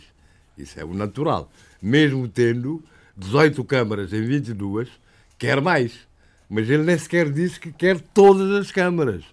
Isso 0.58 0.80
é 0.80 0.86
o 0.86 0.94
natural. 0.94 1.52
Mesmo 1.82 2.28
tendo 2.28 2.84
18 3.16 3.64
câmaras 3.64 4.14
em 4.14 4.22
22, 4.24 4.90
quer 5.38 5.62
mais. 5.62 6.07
Mas 6.50 6.70
ele 6.70 6.84
nem 6.84 6.98
sequer 6.98 7.32
disse 7.32 7.60
que 7.60 7.72
quer 7.72 8.00
todas 8.00 8.52
as 8.52 8.72
câmaras, 8.72 9.24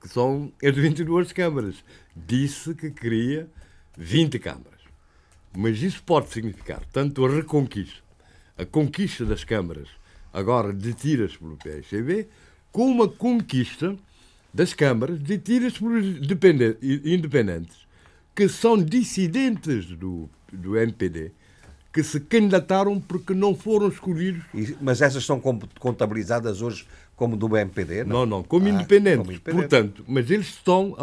que 0.00 0.08
são 0.08 0.52
as 0.62 0.74
22 0.74 1.32
câmaras. 1.32 1.76
Disse 2.16 2.74
que 2.74 2.90
queria 2.90 3.48
20 3.96 4.38
câmaras. 4.38 4.78
Mas 5.56 5.82
isso 5.82 6.02
pode 6.02 6.28
significar 6.30 6.82
tanto 6.92 7.24
a 7.24 7.30
reconquista, 7.30 8.02
a 8.56 8.64
conquista 8.64 9.24
das 9.24 9.44
câmaras, 9.44 9.88
agora 10.32 10.72
detidas 10.72 11.36
pelo 11.36 11.56
PSCB, 11.56 12.28
como 12.70 13.02
a 13.02 13.08
conquista 13.08 13.96
das 14.52 14.74
câmaras 14.74 15.20
detidas 15.20 15.78
por 15.78 15.92
independentes, 16.00 17.86
que 18.34 18.48
são 18.48 18.82
dissidentes 18.82 19.86
do, 19.86 20.28
do 20.52 20.76
NPD 20.76 21.32
que 21.92 22.02
se 22.02 22.20
candidataram 22.20 23.00
porque 23.00 23.34
não 23.34 23.54
foram 23.54 23.88
escolhidos. 23.88 24.42
E, 24.54 24.76
mas 24.80 25.00
essas 25.00 25.24
são 25.24 25.40
contabilizadas 25.78 26.62
hoje 26.62 26.86
como 27.16 27.36
do 27.36 27.48
BNPD? 27.48 28.04
Não, 28.04 28.20
não, 28.20 28.26
não 28.26 28.42
como, 28.42 28.66
ah, 28.66 28.70
independentes. 28.70 29.18
como 29.18 29.32
independentes. 29.32 29.68
Portanto, 29.68 30.04
mas 30.06 30.30
eles 30.30 30.48
estão 30.48 30.96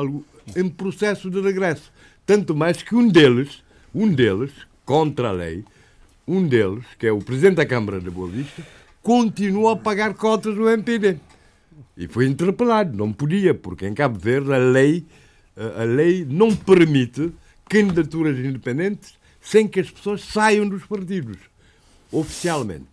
em 0.56 0.70
processo 0.70 1.30
de 1.30 1.41
regresso. 1.41 1.91
Tanto 2.26 2.56
mais 2.56 2.82
que 2.82 2.95
um 2.95 3.07
deles, 3.07 3.64
um 3.94 4.12
deles, 4.12 4.52
contra 4.86 5.30
a 5.30 5.32
lei, 5.32 5.66
um 6.28 6.48
deles, 6.48 6.86
que 6.98 7.07
é 7.07 7.12
o 7.12 7.20
Presidente 7.20 7.56
da 7.56 7.66
Câmara 7.66 7.99
de 7.99 8.10
Boa 8.10 8.30
Vista, 8.30 8.66
continua 9.02 9.74
a 9.74 9.76
pagar 9.76 10.14
cotas 10.14 10.56
do 10.56 10.70
MPD. 10.70 11.18
E 11.98 12.07
foi 12.07 12.26
interpelado, 12.26 12.98
não 12.98 13.12
podia, 13.12 13.53
porque 13.53 13.88
em 13.88 13.94
Cabo 13.94 14.18
Verde 14.18 14.53
a 14.53 14.57
lei, 14.57 15.06
a 15.78 15.84
lei 15.84 16.26
não 16.28 16.56
permite 16.56 17.32
candidaturas 17.70 18.38
independentes 18.40 19.14
sem 19.45 19.67
que 19.67 19.80
as 19.80 19.89
pessoas 19.89 20.23
saiam 20.23 20.67
dos 20.67 20.84
partidos, 20.85 21.38
oficialmente. 22.11 22.88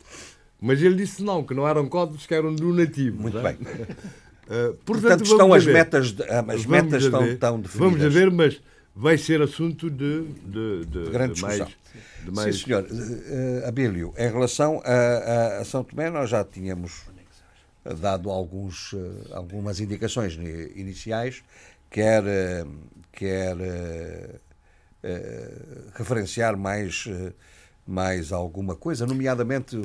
Mas 0.61 0.81
ele 0.81 0.95
disse 0.95 1.23
não, 1.23 1.43
que 1.43 1.55
não 1.55 1.67
eram 1.67 1.89
códigos, 1.89 2.27
que 2.27 2.35
eram 2.35 2.55
donativos. 2.55 3.19
Muito 3.19 3.39
é? 3.39 3.43
bem. 3.43 3.55
Uh, 3.55 4.75
portanto, 4.85 4.85
portanto, 4.85 5.25
estão 5.25 5.53
as 5.53 5.65
ver. 5.65 5.73
metas, 5.73 6.13
de, 6.13 6.23
as 6.23 6.67
metas 6.67 7.05
estão, 7.05 7.25
ver. 7.25 7.33
estão 7.33 7.61
definidas. 7.61 7.93
Vamos 7.93 8.05
a 8.05 8.09
ver, 8.09 8.31
mas 8.31 8.61
vai 8.95 9.17
ser 9.17 9.41
assunto 9.41 9.91
de, 9.91 10.23
de, 10.23 10.85
de, 10.85 11.11
grande 11.11 11.35
de 11.35 11.43
mais, 11.43 11.57
discussão. 11.57 11.81
de 12.25 12.31
mais... 12.31 12.57
Sim, 12.57 12.65
senhor. 12.65 12.85
Uh, 12.85 13.67
Abílio, 13.67 14.15
em 14.17 14.31
relação 14.31 14.81
a, 14.85 14.93
a, 14.93 15.59
a, 15.61 15.65
São 15.65 15.83
Tomé, 15.83 16.11
nós 16.11 16.29
já 16.29 16.45
tínhamos 16.45 17.01
dado 17.99 18.31
alguns, 18.31 18.93
uh, 18.93 19.31
algumas 19.33 19.81
indicações 19.81 20.39
iniciais, 20.77 21.43
quer, 21.91 22.23
quer 23.11 23.57
referenciar 25.95 26.57
mais, 26.57 27.09
mais 27.87 28.33
alguma 28.33 28.77
coisa, 28.77 29.07
nomeadamente 29.07 29.77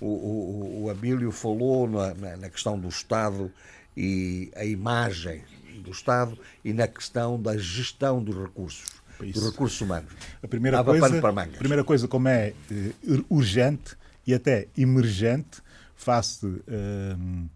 o, 0.00 0.06
o, 0.06 0.82
o 0.84 0.90
Abílio 0.90 1.30
falou 1.30 1.88
na, 1.88 2.36
na 2.36 2.50
questão 2.50 2.78
do 2.78 2.88
Estado 2.88 3.50
e 3.96 4.50
a 4.56 4.64
imagem 4.64 5.44
do 5.82 5.90
Estado 5.90 6.38
e 6.64 6.72
na 6.72 6.86
questão 6.86 7.40
da 7.40 7.56
gestão 7.56 8.22
dos 8.22 8.36
recursos, 8.36 8.84
dos 9.20 9.50
recursos 9.50 9.80
humanos. 9.80 10.12
A 10.42 10.48
primeira 10.48 10.82
coisa, 10.82 11.18
a 11.18 11.58
primeira 11.58 11.84
coisa 11.84 12.08
como 12.08 12.28
é 12.28 12.54
uh, 12.70 13.24
urgente 13.28 13.96
e 14.26 14.34
até 14.34 14.68
emergente 14.76 15.62
face 15.94 16.46
uh, 16.46 16.58
uh, 16.58 17.50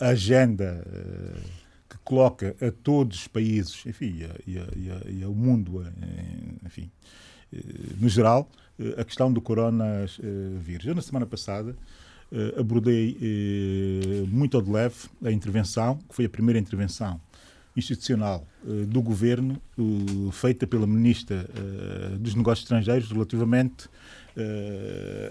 a 0.00 0.08
agenda 0.08 0.84
que 1.94 1.98
coloca 2.04 2.56
a 2.60 2.70
todos 2.70 3.20
os 3.20 3.28
países, 3.28 3.84
enfim, 3.86 4.16
e, 4.18 4.24
a, 4.24 4.30
e, 4.76 4.90
a, 4.90 5.10
e 5.10 5.24
ao 5.24 5.32
mundo, 5.32 5.86
enfim, 6.64 6.90
no 8.00 8.08
geral, 8.08 8.48
a 8.98 9.04
questão 9.04 9.32
do 9.32 9.40
coronavírus. 9.40 10.84
Eu, 10.84 10.94
na 10.94 11.02
semana 11.02 11.24
passada, 11.24 11.76
uh, 12.32 12.60
abordei 12.60 13.16
muito 14.28 14.56
ao 14.56 14.62
de 14.62 14.70
leve 14.70 14.96
a 15.24 15.30
intervenção, 15.30 15.98
que 16.08 16.14
foi 16.14 16.24
a 16.24 16.28
primeira 16.28 16.58
intervenção 16.58 17.20
institucional 17.76 18.46
do 18.86 19.02
governo, 19.02 19.60
feita 20.32 20.64
pela 20.64 20.86
Ministra 20.86 21.44
dos 22.20 22.34
Negócios 22.36 22.64
Estrangeiros, 22.64 23.10
relativamente 23.10 23.88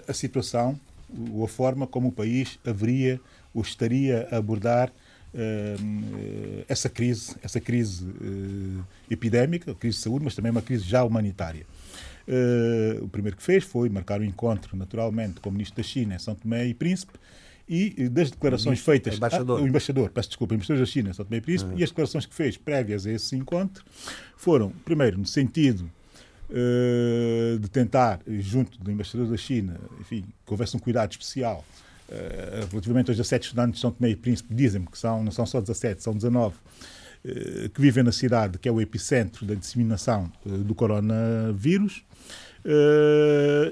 à 0.06 0.12
situação 0.12 0.78
ou 1.32 1.44
a 1.44 1.48
forma 1.48 1.86
como 1.86 2.08
o 2.08 2.12
país 2.12 2.58
haveria 2.66 3.20
ou 3.54 3.62
estaria 3.62 4.28
a 4.30 4.36
abordar 4.36 4.92
essa 6.68 6.88
crise, 6.88 7.34
essa 7.42 7.60
crise 7.60 8.06
epidémica, 9.10 9.74
crise 9.74 9.96
de 9.96 10.02
saúde, 10.02 10.24
mas 10.24 10.34
também 10.34 10.50
uma 10.50 10.62
crise 10.62 10.84
já 10.84 11.02
humanitária. 11.04 11.66
Uh, 12.26 13.04
o 13.04 13.08
primeiro 13.08 13.36
que 13.36 13.42
fez 13.42 13.64
foi 13.64 13.88
marcar 13.88 14.20
um 14.20 14.24
encontro, 14.24 14.76
naturalmente, 14.76 15.40
com 15.40 15.50
o 15.50 15.52
ministro 15.52 15.76
da 15.76 15.82
China, 15.82 16.14
em 16.14 16.18
São 16.18 16.34
Tomé 16.34 16.66
e 16.66 16.74
Príncipe, 16.74 17.12
e 17.68 18.08
das 18.08 18.30
declarações 18.30 18.80
o 18.80 18.84
feitas. 18.84 19.16
Embaixador. 19.16 19.60
Ah, 19.60 19.62
o 19.62 19.68
embaixador, 19.68 20.10
peço 20.10 20.28
desculpa, 20.28 20.54
o 20.54 20.56
embaixador 20.56 20.80
da 20.80 20.86
China, 20.86 21.12
São 21.12 21.24
Tomé 21.24 21.38
e 21.38 21.40
Príncipe, 21.40 21.72
uhum. 21.72 21.78
e 21.78 21.84
as 21.84 21.90
declarações 21.90 22.26
que 22.26 22.34
fez 22.34 22.56
prévias 22.56 23.06
a 23.06 23.12
esse 23.12 23.36
encontro 23.36 23.84
foram, 24.36 24.70
primeiro, 24.84 25.18
no 25.18 25.26
sentido 25.26 25.90
uh, 26.50 27.58
de 27.58 27.68
tentar, 27.68 28.20
junto 28.26 28.78
do 28.82 28.90
embaixador 28.90 29.26
da 29.26 29.36
China, 29.36 29.78
enfim, 30.00 30.24
que 30.46 30.52
houvesse 30.52 30.76
um 30.76 30.80
cuidado 30.80 31.10
especial. 31.10 31.64
Uh, 32.08 32.68
relativamente 32.70 33.10
aos 33.10 33.16
17 33.16 33.46
estudantes 33.46 33.74
de 33.76 33.80
São 33.80 33.90
Tomé 33.90 34.10
e 34.10 34.16
Príncipe, 34.16 34.54
dizem-me 34.54 34.86
que 34.86 34.98
são, 34.98 35.24
não 35.24 35.32
são 35.32 35.46
só 35.46 35.60
17, 35.60 36.02
são 36.02 36.14
19 36.14 36.54
que 37.72 37.80
vivem 37.80 38.04
na 38.04 38.12
cidade, 38.12 38.58
que 38.58 38.68
é 38.68 38.72
o 38.72 38.82
epicentro 38.82 39.46
da 39.46 39.54
disseminação 39.54 40.30
do 40.44 40.74
coronavírus. 40.74 42.04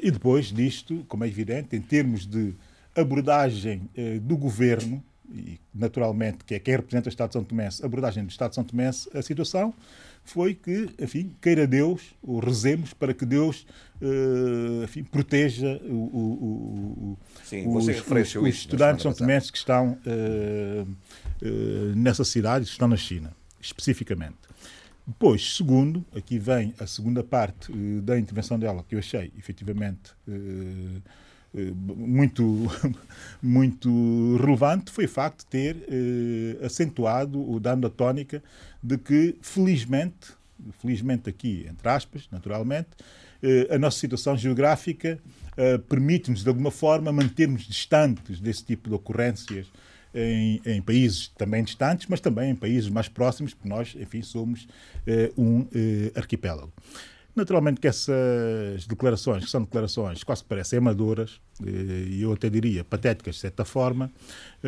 E 0.02 0.10
depois 0.10 0.46
disto, 0.46 1.04
como 1.06 1.22
é 1.22 1.28
evidente, 1.28 1.76
em 1.76 1.82
termos 1.82 2.24
de 2.24 2.54
abordagem 2.96 3.90
do 4.22 4.38
governo, 4.38 5.04
e 5.30 5.60
naturalmente 5.74 6.44
que 6.46 6.54
é 6.54 6.58
quem 6.58 6.76
representa 6.76 7.08
o 7.08 7.10
Estado 7.10 7.28
de 7.28 7.32
São 7.34 7.44
Tomé, 7.44 7.68
abordagem 7.82 8.24
do 8.24 8.30
Estado 8.30 8.50
de 8.50 8.54
São 8.54 8.64
Tomé, 8.64 8.88
a 8.88 9.20
situação 9.20 9.74
foi 10.24 10.54
que, 10.54 10.88
enfim, 10.98 11.34
queira 11.40 11.66
Deus, 11.66 12.14
ou 12.22 12.38
rezemos 12.38 12.94
para 12.94 13.12
que 13.12 13.26
Deus 13.26 13.66
uh, 14.00 14.84
enfim, 14.84 15.04
proteja 15.04 15.80
o, 15.84 15.94
o, 15.94 16.18
o, 17.12 17.18
Sim, 17.44 17.66
os, 17.68 17.86
os, 17.86 18.36
os, 18.36 18.48
estudantes 18.48 19.02
são 19.02 19.12
tomenses 19.12 19.50
que 19.50 19.58
estão 19.58 19.98
nessa 21.96 22.24
cidade, 22.24 22.64
que 22.66 22.70
estão 22.70 22.88
na 22.88 22.96
China, 22.96 23.32
especificamente. 23.60 24.52
Depois, 25.06 25.56
segundo, 25.56 26.04
aqui 26.14 26.38
vem 26.38 26.74
a 26.78 26.86
segunda 26.86 27.24
parte 27.24 27.72
uh, 27.72 28.00
da 28.02 28.18
intervenção 28.18 28.58
dela, 28.58 28.84
que 28.88 28.94
eu 28.94 29.00
achei 29.00 29.32
efetivamente 29.36 30.12
uh, 30.28 31.02
uh, 31.54 31.74
muito, 31.74 32.70
muito 33.42 34.36
relevante, 34.36 34.92
foi 34.92 35.06
o 35.06 35.08
facto 35.08 35.40
de 35.40 35.46
ter 35.46 35.76
acentuado 36.64 37.50
o 37.50 37.58
dando 37.58 37.86
a 37.86 37.90
tónica 37.90 38.42
de 38.82 38.98
que, 38.98 39.36
felizmente, 39.40 40.32
felizmente 40.80 41.28
aqui, 41.30 41.66
entre 41.68 41.88
aspas, 41.88 42.28
naturalmente, 42.30 42.88
a 43.70 43.78
nossa 43.78 43.98
situação 43.98 44.36
geográfica 44.36 45.18
permite-nos, 45.88 46.42
de 46.42 46.48
alguma 46.48 46.70
forma, 46.70 47.12
mantermos 47.12 47.62
distantes 47.62 48.40
desse 48.40 48.64
tipo 48.64 48.88
de 48.88 48.94
ocorrências 48.94 49.66
em, 50.14 50.60
em, 50.64 50.80
países 50.80 51.28
também 51.36 51.64
distantes, 51.64 52.06
mas 52.08 52.20
também 52.20 52.50
em 52.50 52.54
países 52.54 52.88
mais 52.88 53.08
próximos, 53.08 53.54
porque 53.54 53.68
nós, 53.68 53.96
enfim, 53.98 54.22
somos 54.22 54.64
uh, 54.64 55.42
um 55.42 55.66
arquipélago. 56.14 56.72
Naturalmente 57.34 57.80
que 57.80 57.88
essas 57.88 58.86
declarações, 58.86 59.44
que 59.44 59.50
são 59.50 59.62
declarações 59.62 60.22
quase 60.22 60.44
parecem 60.44 60.78
amadoras, 60.78 61.40
eh, 61.64 62.06
e 62.10 62.22
eu 62.22 62.30
até 62.30 62.50
diria 62.50 62.84
patéticas 62.84 63.36
de 63.36 63.40
certa 63.40 63.64
forma, 63.64 64.12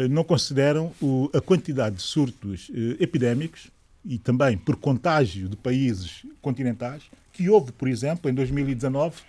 não 0.08 0.24
consideram 0.24 0.90
a 1.34 1.42
quantidade 1.42 1.96
de 1.96 2.02
surtos 2.02 2.70
epidémicos 2.98 3.70
e 4.04 4.18
também 4.18 4.56
por 4.56 4.76
contágio 4.76 5.48
de 5.48 5.56
países 5.56 6.26
continentais 6.42 7.02
que 7.32 7.48
houve, 7.48 7.72
por 7.72 7.88
exemplo, 7.88 8.30
em 8.30 8.34
2019 8.34 9.22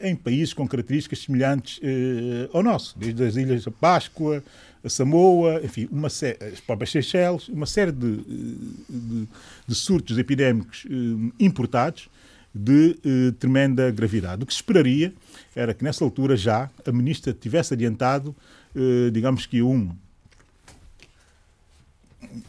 em 0.00 0.14
países 0.14 0.54
com 0.54 0.66
características 0.68 1.18
semelhantes 1.20 1.80
ao 2.52 2.62
nosso, 2.62 2.96
desde 2.96 3.24
as 3.24 3.34
Ilhas 3.34 3.64
da 3.64 3.70
Páscoa, 3.72 4.44
a 4.82 4.88
Samoa, 4.88 5.60
enfim, 5.64 5.88
uma 5.90 6.08
série, 6.08 6.38
as 6.44 6.60
próprias 6.60 6.90
Seychelles, 6.90 7.48
uma 7.48 7.66
série 7.66 7.92
de, 7.92 8.16
de, 8.88 9.28
de 9.66 9.74
surtos 9.74 10.18
epidémicos 10.18 10.86
eh, 10.88 11.32
importados 11.40 12.08
de 12.54 12.96
eh, 13.04 13.32
tremenda 13.38 13.90
gravidade. 13.90 14.42
O 14.42 14.46
que 14.46 14.52
se 14.52 14.60
esperaria 14.60 15.12
era 15.54 15.74
que 15.74 15.82
nessa 15.84 16.04
altura 16.04 16.36
já 16.36 16.70
a 16.86 16.92
ministra 16.92 17.32
tivesse 17.32 17.74
adiantado, 17.74 18.34
eh, 18.74 19.10
digamos 19.10 19.46
que 19.46 19.62
um, 19.62 19.90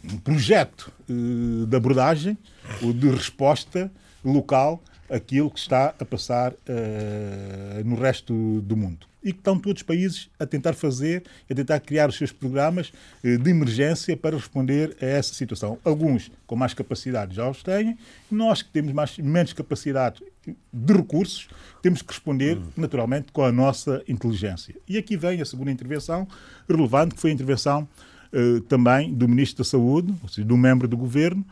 um 0.04 0.18
projeto 0.18 0.92
eh, 1.10 1.66
de 1.68 1.76
abordagem 1.76 2.38
ou 2.82 2.94
de 2.94 3.10
resposta 3.10 3.92
local 4.24 4.82
àquilo 5.10 5.50
que 5.50 5.60
está 5.60 5.94
a 6.00 6.06
passar 6.06 6.54
eh, 6.68 7.82
no 7.86 7.96
resto 7.96 8.62
do 8.62 8.78
mundo 8.78 9.10
e 9.24 9.34
que 9.34 9.40
estão 9.40 9.60
todos 9.60 9.82
os 9.82 9.86
países 9.86 10.30
a 10.40 10.46
tentar 10.46 10.74
fazer, 10.74 11.24
a 11.50 11.54
tentar 11.54 11.80
criar 11.82 12.10
os 12.10 12.16
seus 12.16 12.32
programas 12.32 12.92
eh, 13.24 13.38
de 13.38 13.50
emergência 13.50 14.16
para 14.16 14.36
responder 14.36 14.96
a 15.02 15.06
essa 15.06 15.34
situação. 15.34 15.78
Alguns 15.84 16.32
com 16.48 16.56
mais 16.56 16.74
capacidade 16.74 17.36
já 17.36 17.50
os 17.50 17.62
têm, 17.62 17.98
nós 18.32 18.62
que 18.62 18.70
temos 18.70 18.94
mais, 18.94 19.18
menos 19.18 19.54
capacidade 19.54 20.24
de 20.72 20.94
recursos, 20.94 21.48
temos 21.82 22.02
que 22.02 22.12
responder 22.12 22.58
uhum. 22.58 22.64
naturalmente 22.78 23.32
com 23.32 23.44
a 23.44 23.52
nossa 23.52 24.02
inteligência. 24.08 24.76
E 24.88 24.98
aqui 24.98 25.18
vem 25.18 25.42
a 25.42 25.46
segunda 25.46 25.72
intervenção 25.72 26.28
relevante, 26.68 27.16
que 27.16 27.22
foi 27.22 27.32
a 27.32 27.34
intervenção 27.34 27.88
uh, 28.34 28.62
também 28.62 29.14
do 29.14 29.28
Ministro 29.28 29.64
da 29.64 29.70
Saúde, 29.70 30.14
ou 30.22 30.30
seja, 30.30 30.48
do 30.48 30.58
membro 30.58 30.88
do 30.88 30.98
governo, 30.98 31.46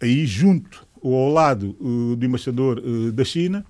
aí 0.00 0.26
junto 0.26 0.86
ou 1.00 1.14
ao 1.14 1.32
lado 1.32 1.76
uh, 1.80 2.16
do 2.16 2.26
embaixador 2.26 2.78
uh, 2.78 3.12
da 3.12 3.24
China, 3.24 3.64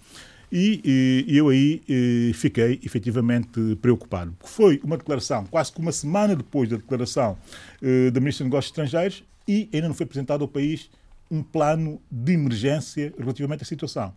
e, 0.51 1.25
e 1.27 1.37
eu 1.37 1.49
aí 1.49 1.83
e, 1.89 2.33
fiquei 2.35 2.81
efetivamente 2.85 3.77
preocupado. 3.83 4.33
Porque 4.39 4.53
foi 4.53 4.81
uma 4.83 4.97
declaração, 4.97 5.45
quase 5.47 5.73
que 5.73 5.81
uma 5.81 5.93
semana 5.93 6.37
depois 6.37 6.69
da 6.69 6.77
declaração 6.77 7.37
eh, 7.83 8.11
da 8.11 8.21
Ministra 8.21 8.45
dos 8.45 8.51
Negócios 8.51 8.71
Estrangeiros, 8.71 9.25
e 9.47 9.69
ainda 9.73 9.89
não 9.89 9.95
foi 9.95 10.05
apresentado 10.05 10.43
ao 10.43 10.49
país 10.49 10.89
um 11.31 11.43
plano 11.43 12.01
de 12.11 12.33
emergência 12.33 13.13
relativamente 13.19 13.63
à 13.63 13.67
situação. 13.67 14.15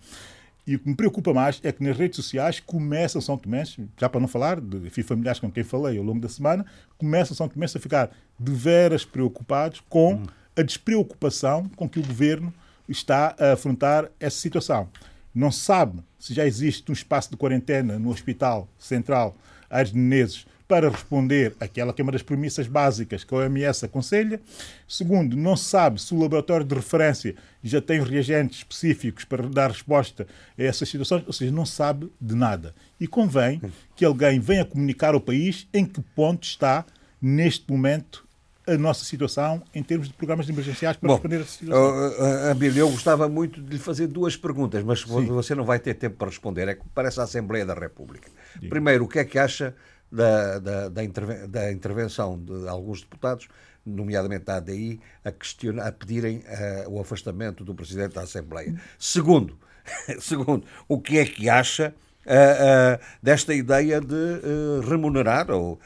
E 0.70 0.76
o 0.76 0.80
que 0.80 0.88
me 0.88 0.96
preocupa 0.96 1.34
mais 1.34 1.60
é 1.64 1.72
que 1.72 1.84
nas 1.84 1.98
redes 1.98 2.16
sociais 2.18 2.60
começam 2.60 3.20
São 3.20 3.36
Tomé, 3.36 3.64
já 3.98 4.08
para 4.08 4.22
não 4.22 4.28
falar 4.28 4.62
de 4.62 4.78
enfim, 4.86 5.02
familiares 5.02 5.40
com 5.40 5.52
quem 5.52 5.64
falei 5.64 5.98
ao 5.98 6.04
longo 6.04 6.20
da 6.20 6.30
semana, 6.30 6.64
começam 6.96 7.36
São 7.36 7.50
Tomé 7.50 7.66
a 7.66 7.80
ficar 7.80 8.12
de 8.40 8.52
veras 8.52 9.04
preocupados 9.04 9.82
com 9.90 10.14
hum. 10.14 10.24
a 10.56 10.62
despreocupação 10.62 11.68
com 11.76 11.90
que 11.90 12.00
o 12.00 12.06
governo 12.06 12.54
está 12.88 13.36
a 13.40 13.54
afrontar 13.54 14.12
essa 14.20 14.38
situação 14.38 14.88
não 15.34 15.52
sabe 15.52 16.04
se 16.20 16.36
já 16.36 16.46
existe 16.46 16.92
um 16.92 16.94
espaço 16.94 17.32
de 17.32 17.38
quarentena 17.38 17.98
no 17.98 18.12
Hospital 18.12 18.68
Central 18.78 19.36
Aires 19.72 19.92
de 19.92 19.98
Menezes 19.98 20.46
para 20.70 20.88
responder 20.88 21.56
àquela 21.60 21.92
que 21.92 22.00
é 22.00 22.04
uma 22.04 22.12
das 22.12 22.22
premissas 22.22 22.68
básicas 22.68 23.24
que 23.24 23.34
a 23.34 23.38
OMS 23.38 23.84
aconselha. 23.84 24.40
Segundo, 24.88 25.36
não 25.36 25.58
se 25.58 25.66
sabe 25.66 26.00
se 26.00 26.14
o 26.14 26.20
laboratório 26.20 26.64
de 26.64 26.76
referência 26.76 27.36
já 27.64 27.82
tem 27.82 28.00
reagentes 28.04 28.60
específicos 28.60 29.26
para 29.26 29.50
dar 29.50 29.72
resposta 29.72 30.28
a 30.56 30.62
essas 30.62 30.88
situações, 30.88 31.24
ou 31.26 31.34
seja, 31.34 31.52
não 31.52 31.66
sabe 31.66 32.12
de 32.22 32.36
nada. 32.36 32.76
E 33.00 33.08
convém 33.08 33.60
que 33.96 34.06
alguém 34.06 34.40
venha 34.40 34.64
comunicar 34.64 35.16
ao 35.16 35.20
país 35.20 35.68
em 35.74 35.84
que 35.84 36.00
ponto 36.16 36.44
está, 36.44 36.86
neste 37.20 37.66
momento, 37.68 38.24
a 38.68 38.78
nossa 38.78 39.04
situação 39.04 39.64
em 39.74 39.82
termos 39.82 40.08
de 40.08 40.14
programas 40.14 40.48
emergenciais 40.48 40.96
para 40.98 41.08
Bom, 41.08 41.16
responder 41.16 41.38
a 41.38 41.40
essa 41.40 41.52
situação. 41.52 42.10
Uh, 42.12 42.52
Abílio, 42.52 42.82
eu 42.82 42.92
gostava 42.92 43.28
muito 43.28 43.60
de 43.60 43.72
lhe 43.72 43.80
fazer 43.80 44.06
duas 44.06 44.38
perguntas, 44.38 44.84
mas 44.84 45.02
Sim. 45.02 45.26
você 45.26 45.56
não 45.56 45.66
vai 45.66 45.80
ter 45.80 45.96
tempo 45.96 46.18
para 46.18 46.28
responder. 46.28 46.68
É 46.68 46.76
que 46.76 46.84
parece 46.94 47.20
a 47.20 47.24
Assembleia 47.24 47.66
da 47.66 47.74
República. 47.74 48.30
Sim. 48.60 48.70
Primeiro, 48.70 49.06
o 49.06 49.08
que 49.08 49.18
é 49.18 49.26
que 49.26 49.40
acha 49.40 49.74
da, 50.12 50.60
da, 50.60 50.90
da, 50.90 51.02
da 51.48 51.72
intervenção 51.72 52.38
de 52.38 52.68
alguns 52.68 53.02
deputados, 53.02 53.48
nomeadamente 53.86 54.46
da 54.46 54.58
ADI, 54.58 55.00
a, 55.24 55.32
questionar, 55.32 55.88
a 55.88 55.92
pedirem 55.92 56.40
uh, 56.86 56.90
o 56.90 57.00
afastamento 57.00 57.64
do 57.64 57.74
Presidente 57.74 58.16
da 58.16 58.22
Assembleia? 58.22 58.80
Segundo, 58.98 59.58
segundo 60.20 60.66
o 60.88 61.00
que 61.00 61.18
é 61.18 61.26
que 61.26 61.50
acha 61.50 61.94
uh, 62.26 62.32
uh, 62.32 63.06
desta 63.22 63.54
ideia 63.54 64.00
de 64.02 64.42
remunerar 64.88 65.52
ou 65.52 65.80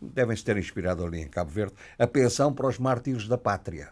devem-se 0.00 0.44
ter 0.44 0.56
inspirado 0.56 1.04
ali 1.04 1.20
em 1.20 1.28
Cabo 1.28 1.50
Verde, 1.50 1.74
a 1.98 2.06
pensão 2.06 2.52
para 2.52 2.68
os 2.68 2.78
mártires 2.78 3.26
da 3.26 3.36
pátria. 3.36 3.88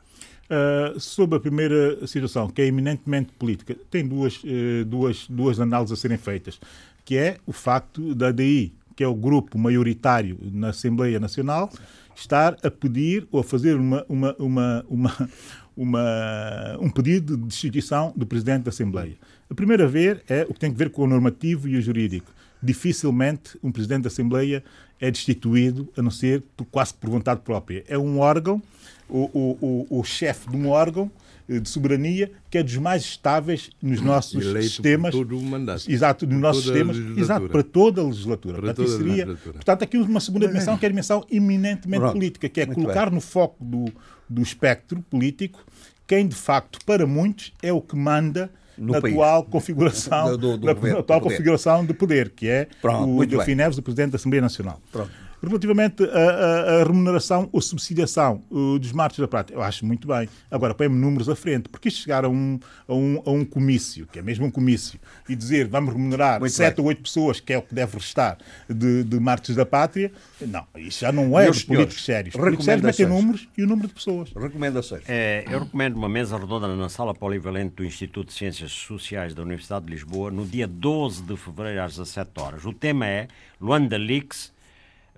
Uh, 0.48 0.98
sobre 0.98 1.36
a 1.36 1.40
primeira 1.40 2.06
situação, 2.06 2.48
que 2.48 2.62
é 2.62 2.66
eminentemente 2.66 3.32
política, 3.32 3.76
tem 3.90 4.06
duas, 4.06 4.40
duas, 4.86 5.26
duas 5.28 5.60
análises 5.60 5.98
a 5.98 6.00
serem 6.00 6.16
feitas, 6.16 6.58
que 7.04 7.18
é 7.18 7.36
o 7.44 7.52
facto 7.52 8.14
da 8.14 8.28
ADI, 8.28 8.72
que 8.98 9.04
é 9.04 9.06
o 9.06 9.14
grupo 9.14 9.56
maioritário 9.56 10.36
na 10.52 10.70
Assembleia 10.70 11.20
Nacional, 11.20 11.70
estar 12.16 12.56
a 12.64 12.68
pedir 12.68 13.28
ou 13.30 13.38
a 13.38 13.44
fazer 13.44 13.76
uma, 13.76 14.04
uma, 14.08 14.34
uma, 14.40 14.84
uma, 14.88 15.30
uma 15.76 16.78
um 16.80 16.90
pedido 16.90 17.36
de 17.36 17.44
destituição 17.44 18.12
do 18.16 18.26
Presidente 18.26 18.64
da 18.64 18.70
Assembleia. 18.70 19.14
A 19.48 19.54
primeira 19.54 19.86
vez 19.86 20.18
é 20.28 20.44
o 20.50 20.52
que 20.52 20.58
tem 20.58 20.72
a 20.72 20.74
ver 20.74 20.90
com 20.90 21.04
o 21.04 21.06
normativo 21.06 21.68
e 21.68 21.76
o 21.76 21.80
jurídico. 21.80 22.32
Dificilmente 22.60 23.56
um 23.62 23.70
Presidente 23.70 24.02
da 24.02 24.08
Assembleia 24.08 24.64
é 25.00 25.08
destituído, 25.12 25.88
a 25.96 26.02
não 26.02 26.10
ser 26.10 26.42
por, 26.56 26.64
quase 26.64 26.92
por 26.92 27.08
vontade 27.08 27.42
própria. 27.42 27.84
É 27.86 27.96
um 27.96 28.18
órgão, 28.18 28.60
o, 29.08 29.30
o, 29.32 29.86
o, 29.90 30.00
o 30.00 30.02
chefe 30.02 30.50
de 30.50 30.56
um 30.56 30.70
órgão 30.70 31.08
de 31.48 31.68
soberania 31.68 32.30
que 32.50 32.58
é 32.58 32.62
dos 32.62 32.76
mais 32.76 33.02
estáveis 33.02 33.70
nos 33.80 34.00
nossos 34.02 34.44
Eleito 34.44 34.68
sistemas. 34.68 35.14
Por 35.14 35.26
todo 35.26 35.38
o 35.38 35.42
mandato. 35.42 35.90
Exato, 35.90 36.26
nos 36.26 36.38
nossos 36.40 36.64
sistemas. 36.64 36.96
Exato, 37.16 37.48
para 37.48 37.62
toda 37.62 38.02
a 38.02 38.04
legislatura. 38.04 38.54
Para 38.60 38.66
portanto, 38.74 38.84
toda 38.86 38.94
a 38.94 38.98
seria, 38.98 39.24
legislatura. 39.26 39.52
portanto, 39.54 39.82
aqui 39.82 39.96
uma 39.96 40.20
segunda 40.20 40.46
dimensão 40.46 40.76
que 40.76 40.84
é 40.84 40.88
a 40.88 40.90
dimensão 40.90 41.24
eminentemente 41.30 42.00
Pronto. 42.00 42.12
política, 42.12 42.48
que 42.48 42.60
é 42.60 42.66
Muito 42.66 42.80
colocar 42.80 43.06
bem. 43.06 43.14
no 43.14 43.20
foco 43.20 43.64
do, 43.64 43.86
do 44.28 44.42
espectro 44.42 45.00
político 45.08 45.64
quem, 46.06 46.26
de 46.28 46.34
facto, 46.36 46.78
para 46.86 47.06
muitos, 47.06 47.52
é 47.62 47.72
o 47.72 47.80
que 47.82 47.94
manda 47.96 48.50
No 48.78 48.92
na 48.94 49.00
país. 49.00 49.14
atual 49.14 49.44
configuração, 49.44 50.30
Do- 50.32 50.38
do- 50.38 50.56
do 50.58 50.66
na 50.66 50.72
governo, 50.72 50.98
atual 51.00 51.18
do 51.20 51.22
poder. 51.22 51.36
configuração 51.36 51.84
de 51.86 51.92
poder, 51.94 52.30
que 52.30 52.48
é 52.48 52.66
Pronto, 52.80 53.16
o 53.16 53.26
Delfim. 53.26 53.54
Neves, 53.54 53.76
o 53.78 53.82
Presidente 53.82 54.10
da 54.12 54.16
Assembleia 54.16 54.40
Nacional. 54.42 54.80
Pronto. 54.90 55.10
Relativamente 55.42 56.02
à, 56.04 56.84
remuneração 56.84 57.48
ou 57.52 57.60
subsidiação 57.60 58.42
uh, 58.50 58.78
dos 58.78 58.92
mártires 58.92 59.20
da 59.20 59.28
prata, 59.28 59.52
eu 59.52 59.62
acho 59.62 59.86
muito 59.86 60.08
bem. 60.08 60.28
Agora, 60.50 60.74
põe-me 60.74 60.96
números 60.96 61.28
à 61.28 61.36
frente, 61.36 61.68
porque 61.68 61.88
isto 61.88 62.00
chegar 62.00 62.24
a 62.24 62.28
um, 62.28 62.58
a, 62.86 62.94
um, 62.94 63.22
a 63.24 63.30
um 63.30 63.44
comício, 63.44 64.06
que 64.06 64.18
é 64.18 64.22
mesmo 64.22 64.46
um 64.46 64.50
comício, 64.50 64.98
e 65.28 65.36
dizer 65.36 65.68
vamos 65.68 65.92
remunerar 65.92 66.40
Muito 66.40 66.52
sete 66.52 66.76
bem. 66.76 66.84
ou 66.84 66.88
oito 66.88 67.02
pessoas, 67.02 67.40
que 67.40 67.52
é 67.52 67.58
o 67.58 67.62
que 67.62 67.74
deve 67.74 67.96
restar, 67.96 68.38
de, 68.68 69.04
de 69.04 69.20
mártires 69.20 69.56
da 69.56 69.64
pátria, 69.64 70.10
não, 70.40 70.66
isso 70.76 71.00
já 71.00 71.12
não 71.12 71.38
é 71.38 71.44
Meus 71.44 71.58
de 71.58 71.66
políticos 71.66 72.04
sérios. 72.04 72.34
Os 72.34 72.40
políticos 72.40 72.64
sérios 72.64 72.84
metem 72.84 73.06
recomendações. 73.06 73.24
números 73.24 73.48
e 73.56 73.62
o 73.62 73.66
número 73.66 73.88
de 73.88 73.94
pessoas. 73.94 74.32
Recomendações. 74.34 75.02
É, 75.08 75.44
eu 75.48 75.60
recomendo 75.60 75.96
uma 75.96 76.08
mesa 76.08 76.36
redonda 76.36 76.68
na 76.68 76.88
sala 76.88 77.14
polivalente 77.14 77.76
do 77.76 77.84
Instituto 77.84 78.28
de 78.28 78.34
Ciências 78.34 78.72
Sociais 78.72 79.34
da 79.34 79.42
Universidade 79.42 79.86
de 79.86 79.92
Lisboa 79.92 80.30
no 80.30 80.44
dia 80.44 80.66
12 80.66 81.22
de 81.22 81.36
fevereiro 81.36 81.82
às 81.82 81.96
17 81.96 82.30
horas. 82.38 82.64
O 82.64 82.72
tema 82.72 83.06
é 83.06 83.28
Luanda 83.60 83.96
Leaks, 83.96 84.52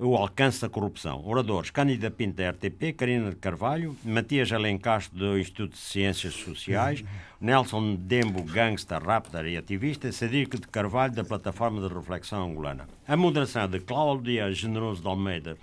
o 0.00 0.16
alcance 0.16 0.62
da 0.62 0.68
corrupção. 0.68 1.22
Oradores, 1.26 1.70
Cândida 1.70 2.10
Pinto 2.10 2.36
da 2.36 2.50
RTP, 2.50 2.94
Karina 2.96 3.30
de 3.30 3.36
Carvalho, 3.36 3.94
Matias 4.02 4.50
Alencastro 4.50 5.18
do 5.18 5.38
Instituto 5.38 5.72
de 5.72 5.78
Ciências 5.78 6.34
Sociais, 6.34 7.04
Nelson 7.40 7.96
Dembo, 7.96 8.42
gangster, 8.42 9.02
raptor 9.02 9.46
e 9.46 9.56
ativista, 9.56 10.10
Cedrico 10.10 10.58
de 10.58 10.66
Carvalho 10.66 11.12
da 11.12 11.22
Plataforma 11.22 11.86
de 11.86 11.94
Reflexão 11.94 12.50
Angolana. 12.50 12.88
A 13.06 13.16
moderação 13.16 13.62
é 13.62 13.68
de 13.68 13.80
Cláudia 13.80 14.50
Generoso 14.52 15.02
de 15.02 15.08
Almeida 15.08 15.56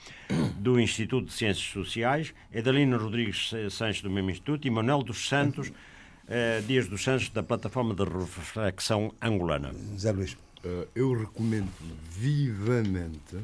do 0.56 0.80
Instituto 0.80 1.26
de 1.26 1.34
Ciências 1.34 1.68
Sociais, 1.68 2.34
Edalina 2.54 2.98
Rodrigues 2.98 3.52
Sanches 3.72 4.02
do 4.02 4.10
mesmo 4.10 4.30
Instituto 4.30 4.68
e 4.68 4.72
Manuel 4.72 5.02
dos 5.02 5.28
Santos 5.28 5.72
eh, 6.28 6.62
Dias 6.68 6.88
dos 6.88 7.04
Santos 7.04 7.30
da 7.30 7.42
Plataforma 7.42 7.96
de 7.96 8.04
Reflexão 8.04 9.14
Angolana. 9.22 9.72
Zé 9.98 10.12
Luís. 10.12 10.38
Eh, 10.64 10.88
eu 10.96 11.14
recomendo 11.14 11.72
vivamente 12.12 13.38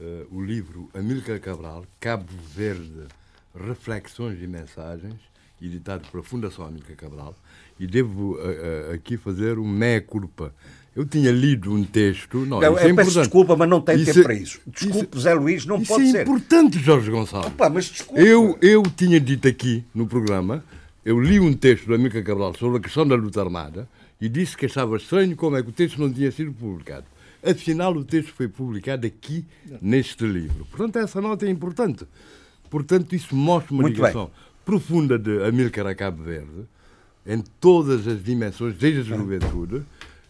eh, 0.00 0.24
o 0.30 0.42
livro 0.42 0.88
Amílcar 0.94 1.38
Cabral, 1.40 1.84
Cabo 2.00 2.26
Verde, 2.54 3.06
Reflexões 3.54 4.40
e 4.42 4.46
Mensagens, 4.46 5.14
editado 5.60 6.08
pela 6.10 6.22
Fundação 6.22 6.64
Amílcar 6.66 6.96
Cabral, 6.96 7.34
e 7.78 7.86
devo 7.86 8.38
eh, 8.40 8.92
aqui 8.94 9.16
fazer 9.16 9.58
um 9.58 9.66
meia-culpa. 9.68 10.54
Eu 10.94 11.04
tinha 11.04 11.30
lido 11.30 11.72
um 11.72 11.84
texto... 11.84 12.38
Não, 12.46 12.62
Eu, 12.62 12.74
isso 12.74 12.86
é 12.86 12.90
eu 12.90 12.96
peço 12.96 13.12
desculpa, 13.20 13.56
mas 13.56 13.68
não 13.68 13.80
tenho 13.80 13.98
Isso 13.98 14.06
tempo 14.06 14.20
é- 14.20 14.22
para 14.24 14.34
isso. 14.34 14.60
Desculpe, 14.66 15.08
isso- 15.16 15.20
Zé 15.20 15.34
Luís, 15.34 15.64
não 15.64 15.76
Isso 15.78 15.86
pode 15.92 16.04
é 16.08 16.10
ser. 16.10 16.22
importante, 16.22 16.78
Jorge 16.80 17.10
Gonçalves. 17.10 17.50
Opa, 17.52 17.70
mas 17.70 17.84
desculpe. 17.86 18.20
Eu, 18.20 18.58
eu 18.60 18.82
tinha 18.96 19.20
dito 19.20 19.46
aqui 19.46 19.84
no 19.94 20.06
programa, 20.06 20.64
eu 21.04 21.20
li 21.20 21.38
um 21.38 21.52
texto 21.52 21.86
do 21.86 21.94
Amílcar 21.94 22.22
Cabral 22.24 22.54
sobre 22.58 22.78
a 22.78 22.80
questão 22.80 23.06
da 23.06 23.14
luta 23.14 23.40
armada 23.40 23.88
e 24.20 24.28
disse 24.28 24.56
que 24.56 24.66
achava 24.66 24.96
estranho 24.96 25.36
como 25.36 25.56
é 25.56 25.62
que 25.62 25.68
o 25.68 25.72
texto 25.72 25.98
não 25.98 26.12
tinha 26.12 26.30
sido 26.32 26.52
publicado. 26.52 27.06
Afinal, 27.42 27.94
o 27.94 28.04
texto 28.04 28.32
foi 28.32 28.48
publicado 28.48 29.06
aqui, 29.06 29.46
neste 29.80 30.26
livro. 30.26 30.66
Portanto, 30.66 30.98
essa 30.98 31.20
nota 31.20 31.46
é 31.46 31.50
importante. 31.50 32.06
Portanto, 32.68 33.14
isso 33.14 33.34
mostra 33.34 33.72
uma 33.72 33.82
Muito 33.82 33.96
ligação 33.96 34.30
profunda 34.64 35.18
de 35.18 35.42
Amílcar 35.42 35.86
a 35.86 35.94
Cabo 35.94 36.22
Verde, 36.22 36.64
em 37.26 37.42
todas 37.60 38.06
as 38.06 38.22
dimensões, 38.22 38.76
desde 38.76 39.12
a 39.12 39.16
juventude, 39.16 39.82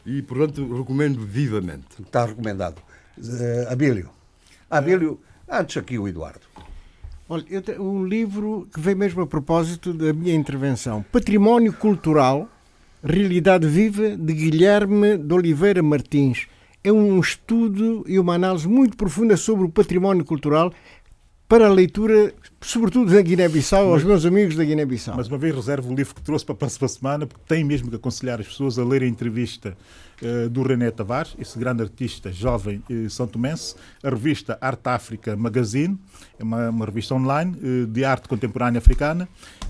e, 0.06 0.22
portanto, 0.22 0.76
recomendo 0.78 1.20
vivamente. 1.20 2.00
Está 2.00 2.24
recomendado. 2.24 2.80
Eh, 3.18 3.66
Abílio. 3.68 4.08
Abílio, 4.70 5.20
antes 5.48 5.76
aqui 5.76 5.98
o 5.98 6.08
Eduardo. 6.08 6.40
Olha, 7.28 7.44
eu 7.50 7.62
tenho 7.62 7.82
um 7.82 8.04
livro 8.06 8.66
que 8.72 8.80
veio 8.80 8.96
mesmo 8.96 9.22
a 9.22 9.26
propósito 9.26 9.92
da 9.92 10.12
minha 10.12 10.34
intervenção. 10.34 11.04
Património 11.12 11.72
Cultural, 11.72 12.48
Realidade 13.04 13.66
Viva, 13.66 14.16
de 14.16 14.32
Guilherme 14.32 15.16
de 15.16 15.32
Oliveira 15.32 15.82
Martins. 15.82 16.48
É 16.82 16.90
um 16.90 17.20
estudo 17.20 18.04
e 18.06 18.18
uma 18.18 18.34
análise 18.34 18.66
muito 18.66 18.96
profunda 18.96 19.36
sobre 19.36 19.64
o 19.64 19.68
património 19.68 20.24
cultural 20.24 20.72
para 21.46 21.66
a 21.66 21.68
leitura, 21.68 22.32
sobretudo 22.60 23.12
da 23.12 23.20
Guiné-Bissau, 23.20 23.92
aos 23.92 24.04
meus 24.04 24.24
amigos 24.24 24.54
da 24.54 24.64
Guiné-Bissau. 24.64 25.16
Mas 25.16 25.26
uma 25.26 25.36
vez 25.36 25.54
reservo 25.54 25.92
o 25.92 25.94
livro 25.94 26.14
que 26.14 26.22
trouxe 26.22 26.44
para 26.44 26.54
a 26.54 26.58
próxima 26.58 26.86
semana, 26.86 27.26
porque 27.26 27.42
tem 27.48 27.64
mesmo 27.64 27.90
que 27.90 27.96
aconselhar 27.96 28.40
as 28.40 28.46
pessoas 28.46 28.78
a 28.78 28.84
ler 28.84 29.02
a 29.02 29.06
entrevista 29.06 29.76
do 30.50 30.62
René 30.62 30.90
Tavares, 30.90 31.34
esse 31.38 31.58
grande 31.58 31.82
artista 31.82 32.30
jovem 32.30 32.82
eh, 32.90 33.08
são 33.08 33.26
tomense, 33.26 33.74
a 34.02 34.10
revista 34.10 34.58
Arte 34.60 34.88
África 34.88 35.36
Magazine, 35.36 35.98
é 36.38 36.42
uma, 36.42 36.70
uma 36.70 36.86
revista 36.86 37.14
online 37.14 37.56
eh, 37.62 37.86
de 37.86 38.04
arte 38.04 38.28
contemporânea 38.28 38.78
africana, 38.78 39.28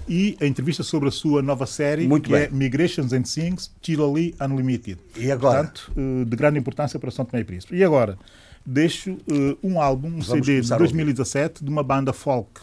e 0.09 0.37
a 0.41 0.47
entrevista 0.47 0.83
sobre 0.83 1.09
a 1.09 1.13
sua 1.13 1.41
nova 1.41 1.67
série, 1.67 2.09
Muito 2.09 2.25
que 2.25 2.33
bem. 2.33 2.43
é 2.43 2.49
Migrations 2.51 3.13
and 3.13 3.23
Things, 3.23 3.71
Chiloli 3.81 4.35
Unlimited. 4.41 4.99
E 5.17 5.31
agora? 5.31 5.65
Portanto, 5.65 5.93
eh, 5.97 6.25
de 6.25 6.37
grande 6.37 6.59
importância 6.59 6.99
para 6.99 7.11
São 7.11 7.25
Tomé 7.25 7.43
e 7.43 7.45
Príncipe. 7.45 7.77
E 7.77 7.85
agora, 7.85 8.19
deixo 8.65 9.19
eh, 9.31 9.57
um 9.63 9.81
álbum, 9.81 10.09
um 10.09 10.11
Vamos 10.21 10.27
CD 10.27 10.41
de 10.41 10.53
começar 10.53 10.75
a 10.75 10.79
ouvir. 10.79 10.89
2017, 10.95 11.65
de 11.65 11.71
uma 11.71 11.83
banda 11.83 12.13
folk 12.13 12.61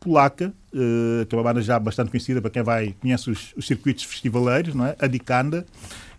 polaca, 0.00 0.52
eh, 0.74 1.24
que 1.26 1.34
é 1.34 1.38
uma 1.38 1.44
banda 1.44 1.62
já 1.62 1.78
bastante 1.78 2.10
conhecida 2.10 2.40
para 2.40 2.50
quem 2.50 2.62
vai, 2.62 2.94
conhece 3.00 3.30
os, 3.30 3.54
os 3.56 3.66
circuitos 3.66 4.04
festivaleiros, 4.04 4.74
não 4.74 4.86
é? 4.86 4.96
A 4.98 5.06
Dicanda. 5.06 5.64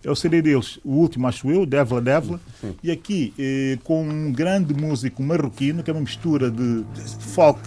É 0.05 0.11
o 0.11 0.15
CD 0.15 0.39
deles, 0.39 0.79
o 0.85 0.91
último, 0.91 1.27
acho 1.27 1.49
eu, 1.49 1.65
Devla 1.65 1.99
Devla. 1.99 2.39
E 2.83 2.91
aqui, 2.91 3.33
eh, 3.39 3.79
com 3.83 4.03
um 4.07 4.31
grande 4.31 4.71
músico 4.71 5.23
marroquino, 5.23 5.81
que 5.81 5.89
é 5.89 5.93
uma 5.93 6.01
mistura 6.01 6.51
de 6.51 6.83
folk 7.19 7.59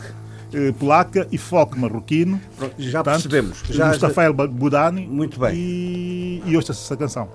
eh, 0.54 0.72
polaca 0.78 1.26
e 1.32 1.36
folk 1.36 1.76
marroquino. 1.76 2.40
Pronto, 2.56 2.74
já 2.78 3.02
Portanto, 3.02 3.22
percebemos. 3.28 3.58
Já- 3.68 3.88
Mustafa 3.88 4.32
Budani. 4.32 5.04
Muito 5.06 5.40
bem. 5.40 5.52
E, 5.52 6.42
e 6.46 6.56
ouça 6.56 6.70
essa 6.70 6.96
canção. 6.96 7.28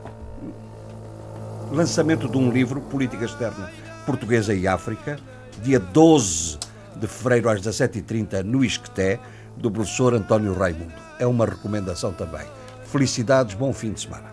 lançamento 1.71 2.29
de 2.29 2.37
um 2.37 2.49
livro, 2.49 2.79
Política 2.81 3.25
Externa 3.25 3.69
Portuguesa 4.05 4.53
e 4.53 4.67
África, 4.67 5.19
dia 5.63 5.79
12 5.79 6.57
de 6.95 7.07
fevereiro 7.07 7.49
às 7.49 7.61
17h30 7.61 8.41
no 8.43 8.63
Isqueté, 8.63 9.19
do 9.57 9.69
professor 9.69 10.13
António 10.13 10.53
Raimundo. 10.53 10.93
É 11.19 11.27
uma 11.27 11.45
recomendação 11.45 12.13
também. 12.13 12.45
Felicidades, 12.85 13.55
bom 13.55 13.73
fim 13.73 13.91
de 13.91 14.01
semana. 14.01 14.32